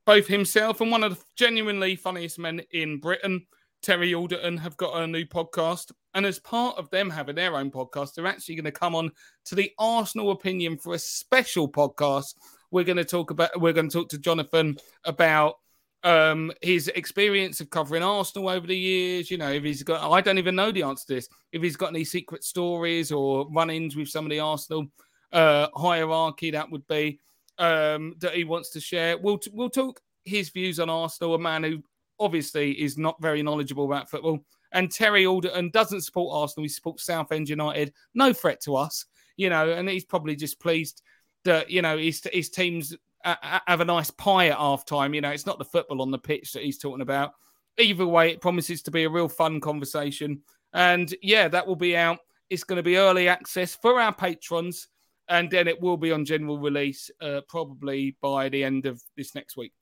Both 0.05 0.27
himself 0.27 0.81
and 0.81 0.91
one 0.91 1.03
of 1.03 1.17
the 1.17 1.25
genuinely 1.35 1.95
funniest 1.95 2.37
men 2.37 2.61
in 2.73 2.99
Britain, 2.99 3.47
Terry 3.81 4.13
Alderton, 4.13 4.55
have 4.57 4.77
got 4.77 5.01
a 5.01 5.07
new 5.07 5.25
podcast. 5.25 5.93
And 6.13 6.27
as 6.27 6.37
part 6.37 6.77
of 6.77 6.91
them 6.91 7.09
having 7.09 7.35
their 7.35 7.55
own 7.55 7.71
podcast, 7.71 8.13
they're 8.13 8.27
actually 8.27 8.53
going 8.53 8.65
to 8.65 8.71
come 8.71 8.93
on 8.93 9.09
to 9.45 9.55
the 9.55 9.71
Arsenal 9.79 10.29
opinion 10.29 10.77
for 10.77 10.93
a 10.93 10.99
special 10.99 11.67
podcast. 11.67 12.35
We're 12.69 12.83
going 12.83 12.97
to 12.97 13.05
talk 13.05 13.31
about, 13.31 13.59
we're 13.59 13.73
going 13.73 13.89
to 13.89 13.97
talk 13.97 14.09
to 14.09 14.19
Jonathan 14.19 14.77
about 15.05 15.55
um 16.03 16.51
his 16.61 16.87
experience 16.89 17.59
of 17.59 17.69
covering 17.69 18.03
Arsenal 18.03 18.49
over 18.49 18.65
the 18.65 18.77
years, 18.77 19.29
you 19.29 19.37
know, 19.37 19.51
if 19.51 19.63
he's 19.63 19.83
got 19.83 20.09
I 20.09 20.21
don't 20.21 20.37
even 20.37 20.55
know 20.55 20.71
the 20.71 20.83
answer 20.83 21.05
to 21.07 21.15
this, 21.15 21.29
if 21.51 21.61
he's 21.61 21.75
got 21.75 21.89
any 21.89 22.05
secret 22.05 22.43
stories 22.43 23.11
or 23.11 23.47
run-ins 23.51 23.95
with 23.95 24.07
some 24.09 24.25
of 24.25 24.29
the 24.29 24.39
Arsenal 24.39 24.87
uh 25.33 25.67
hierarchy 25.75 26.51
that 26.51 26.71
would 26.71 26.87
be 26.87 27.19
um 27.57 28.15
that 28.19 28.33
he 28.33 28.43
wants 28.45 28.69
to 28.71 28.79
share. 28.79 29.17
We'll 29.17 29.39
we'll 29.51 29.69
talk 29.69 30.01
his 30.25 30.49
views 30.49 30.79
on 30.79 30.89
Arsenal, 30.89 31.35
a 31.35 31.39
man 31.39 31.63
who 31.63 31.83
obviously 32.19 32.71
is 32.71 32.97
not 32.97 33.21
very 33.21 33.43
knowledgeable 33.43 33.85
about 33.85 34.09
football. 34.09 34.39
And 34.71 34.91
Terry 34.91 35.25
Alderton 35.25 35.71
doesn't 35.71 36.01
support 36.01 36.35
Arsenal, 36.35 36.63
he 36.63 36.69
supports 36.69 37.03
Southend 37.03 37.49
United. 37.49 37.91
No 38.13 38.33
threat 38.33 38.61
to 38.61 38.75
us, 38.75 39.05
you 39.35 39.49
know, 39.49 39.71
and 39.71 39.89
he's 39.89 40.05
probably 40.05 40.35
just 40.35 40.59
pleased 40.59 41.01
that, 41.43 41.69
you 41.69 41.81
know, 41.81 41.97
his 41.97 42.21
his 42.31 42.49
team's 42.49 42.95
have 43.23 43.81
a 43.81 43.85
nice 43.85 44.09
pie 44.11 44.47
at 44.47 44.57
half 44.57 44.85
time. 44.85 45.13
You 45.13 45.21
know, 45.21 45.29
it's 45.29 45.45
not 45.45 45.59
the 45.59 45.65
football 45.65 46.01
on 46.01 46.11
the 46.11 46.17
pitch 46.17 46.53
that 46.53 46.63
he's 46.63 46.77
talking 46.77 47.01
about. 47.01 47.33
Either 47.77 48.05
way, 48.05 48.31
it 48.31 48.41
promises 48.41 48.81
to 48.83 48.91
be 48.91 49.03
a 49.03 49.09
real 49.09 49.29
fun 49.29 49.59
conversation. 49.59 50.41
And 50.73 51.13
yeah, 51.21 51.47
that 51.47 51.65
will 51.65 51.75
be 51.75 51.95
out. 51.95 52.19
It's 52.49 52.63
going 52.63 52.77
to 52.77 52.83
be 52.83 52.97
early 52.97 53.27
access 53.27 53.75
for 53.75 53.99
our 53.99 54.13
patrons. 54.13 54.87
And 55.27 55.49
then 55.51 55.67
it 55.67 55.79
will 55.79 55.97
be 55.97 56.11
on 56.11 56.25
general 56.25 56.57
release 56.57 57.11
uh, 57.21 57.41
probably 57.47 58.17
by 58.21 58.49
the 58.49 58.63
end 58.63 58.85
of 58.85 59.01
this 59.15 59.35
next 59.35 59.55
week. 59.55 59.73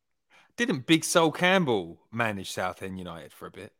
Didn't 0.57 0.85
Big 0.88 1.05
Sol 1.05 1.31
Campbell 1.31 1.99
manage 2.11 2.51
Southend 2.51 2.97
United 2.97 3.31
for 3.31 3.45
a 3.45 3.51
bit? 3.51 3.72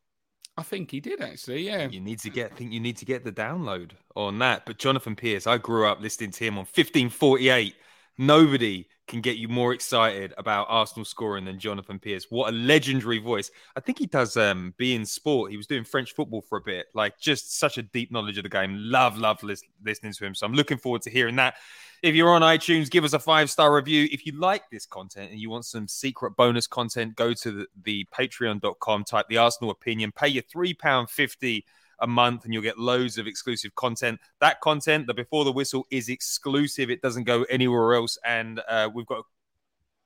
I 0.58 0.64
think 0.64 0.90
he 0.90 1.00
did 1.00 1.22
actually. 1.22 1.66
Yeah. 1.66 1.88
You 1.88 2.00
need 2.00 2.20
to 2.20 2.30
get. 2.30 2.52
I 2.54 2.56
think 2.56 2.72
you 2.72 2.80
need 2.80 2.98
to 2.98 3.06
get 3.06 3.24
the 3.24 3.32
download 3.32 3.92
on 4.16 4.40
that. 4.40 4.66
But 4.66 4.78
Jonathan 4.80 5.16
Pearce, 5.16 5.46
I 5.46 5.58
grew 5.58 5.88
up 5.88 6.02
listening 6.02 6.32
to 6.32 6.44
him 6.46 6.54
on 6.54 6.66
1548. 6.66 7.76
Nobody 8.18 8.88
can 9.07 9.22
get 9.22 9.38
you 9.38 9.48
more 9.48 9.73
excited 9.73 10.34
about 10.38 10.68
Arsenal 10.69 11.06
scoring 11.06 11.45
than 11.45 11.60
Jonathan 11.60 11.99
Pearce. 11.99 12.26
What 12.30 12.53
a 12.53 12.56
legendary 12.56 13.19
voice. 13.19 13.49
I 13.76 13.80
think 13.80 13.99
he 13.99 14.06
does 14.06 14.35
um 14.35 14.73
beIN 14.80 15.07
Sport. 15.07 15.52
He 15.52 15.57
was 15.57 15.68
doing 15.68 15.84
French 15.84 16.14
football 16.14 16.41
for 16.41 16.57
a 16.57 16.61
bit. 16.61 16.88
Like 16.94 17.19
just 17.19 17.57
such 17.57 17.77
a 17.77 17.84
deep 17.84 18.11
knowledge 18.11 18.38
of 18.38 18.44
the 18.44 18.49
game. 18.49 18.76
Love, 18.77 19.18
love 19.18 19.41
lis- 19.44 19.64
listening 19.84 20.14
to 20.14 20.26
him. 20.26 20.35
So 20.35 20.45
I'm 20.45 20.53
looking 20.53 20.77
forward 20.77 21.03
to 21.03 21.10
hearing 21.10 21.35
that. 21.38 21.56
If 22.03 22.15
you're 22.15 22.30
on 22.30 22.41
iTunes, 22.41 22.91
give 22.91 23.03
us 23.03 23.14
a 23.14 23.19
five 23.19 23.49
star 23.49 23.73
review. 23.73 24.07
If 24.11 24.26
you 24.26 24.34
like 24.34 24.69
this 24.69 24.85
content 24.85 25.31
and 25.31 25.39
you 25.39 25.49
want 25.49 25.65
some 25.65 25.88
secret 25.88 26.31
bonus 26.31 26.68
content, 26.68 27.15
go 27.15 27.34
to 27.34 27.52
the, 27.52 27.68
the 27.84 28.06
patreon.com, 28.14 29.03
type 29.03 29.27
the 29.30 29.38
Arsenal 29.38 29.72
opinion, 29.72 30.11
pay 30.11 30.27
your 30.27 30.44
£3.50 30.44 31.64
a 31.99 32.07
month 32.07 32.45
and 32.45 32.53
you'll 32.53 32.64
get 32.64 32.78
loads 32.78 33.18
of 33.18 33.28
exclusive 33.28 33.74
content. 33.76 34.19
That 34.40 34.61
content, 34.61 35.07
the 35.07 35.14
Before 35.14 35.45
the 35.45 35.52
Whistle, 35.52 35.86
is 35.90 36.10
exclusive. 36.10 36.90
It 36.90 37.02
doesn't 37.02 37.24
go 37.24 37.44
anywhere 37.44 37.95
else. 37.95 38.18
And 38.26 38.61
uh, 38.68 38.90
we've 38.94 39.06
got 39.06 39.24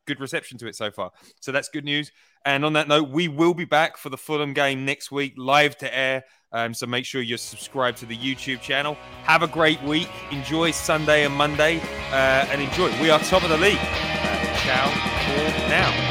good 0.06 0.20
reception 0.20 0.58
to 0.60 0.68
it 0.68 0.76
so 0.76 0.92
far. 0.92 1.12
So 1.40 1.52
that's 1.52 1.70
good 1.70 1.86
news. 1.86 2.12
And 2.46 2.66
on 2.66 2.74
that 2.74 2.88
note, 2.88 3.10
we 3.10 3.28
will 3.28 3.54
be 3.54 3.66
back 3.66 3.98
for 3.98 4.10
the 4.10 4.18
Fulham 4.18 4.54
game 4.54 4.84
next 4.84 5.12
week, 5.12 5.34
live 5.38 5.78
to 5.78 5.96
air. 5.96 6.24
Um, 6.52 6.74
so 6.74 6.86
make 6.86 7.06
sure 7.06 7.22
you're 7.22 7.38
subscribed 7.38 7.98
to 8.00 8.06
the 8.06 8.18
YouTube 8.18 8.62
channel. 8.62 8.96
Have 9.24 9.44
a 9.44 9.48
great 9.48 9.82
week. 9.84 10.10
Enjoy 10.32 10.72
Sunday 10.72 11.26
and 11.26 11.34
Monday 11.34 11.80
uh, 12.12 12.48
and 12.50 12.62
enjoy. 12.62 12.90
We 13.02 13.10
are 13.10 13.20
top 13.20 13.44
of 13.44 13.50
the 13.50 13.58
league. 13.58 13.80
Uh, 13.80 14.56
ciao 14.58 14.90
for 14.90 15.70
now. 15.70 16.11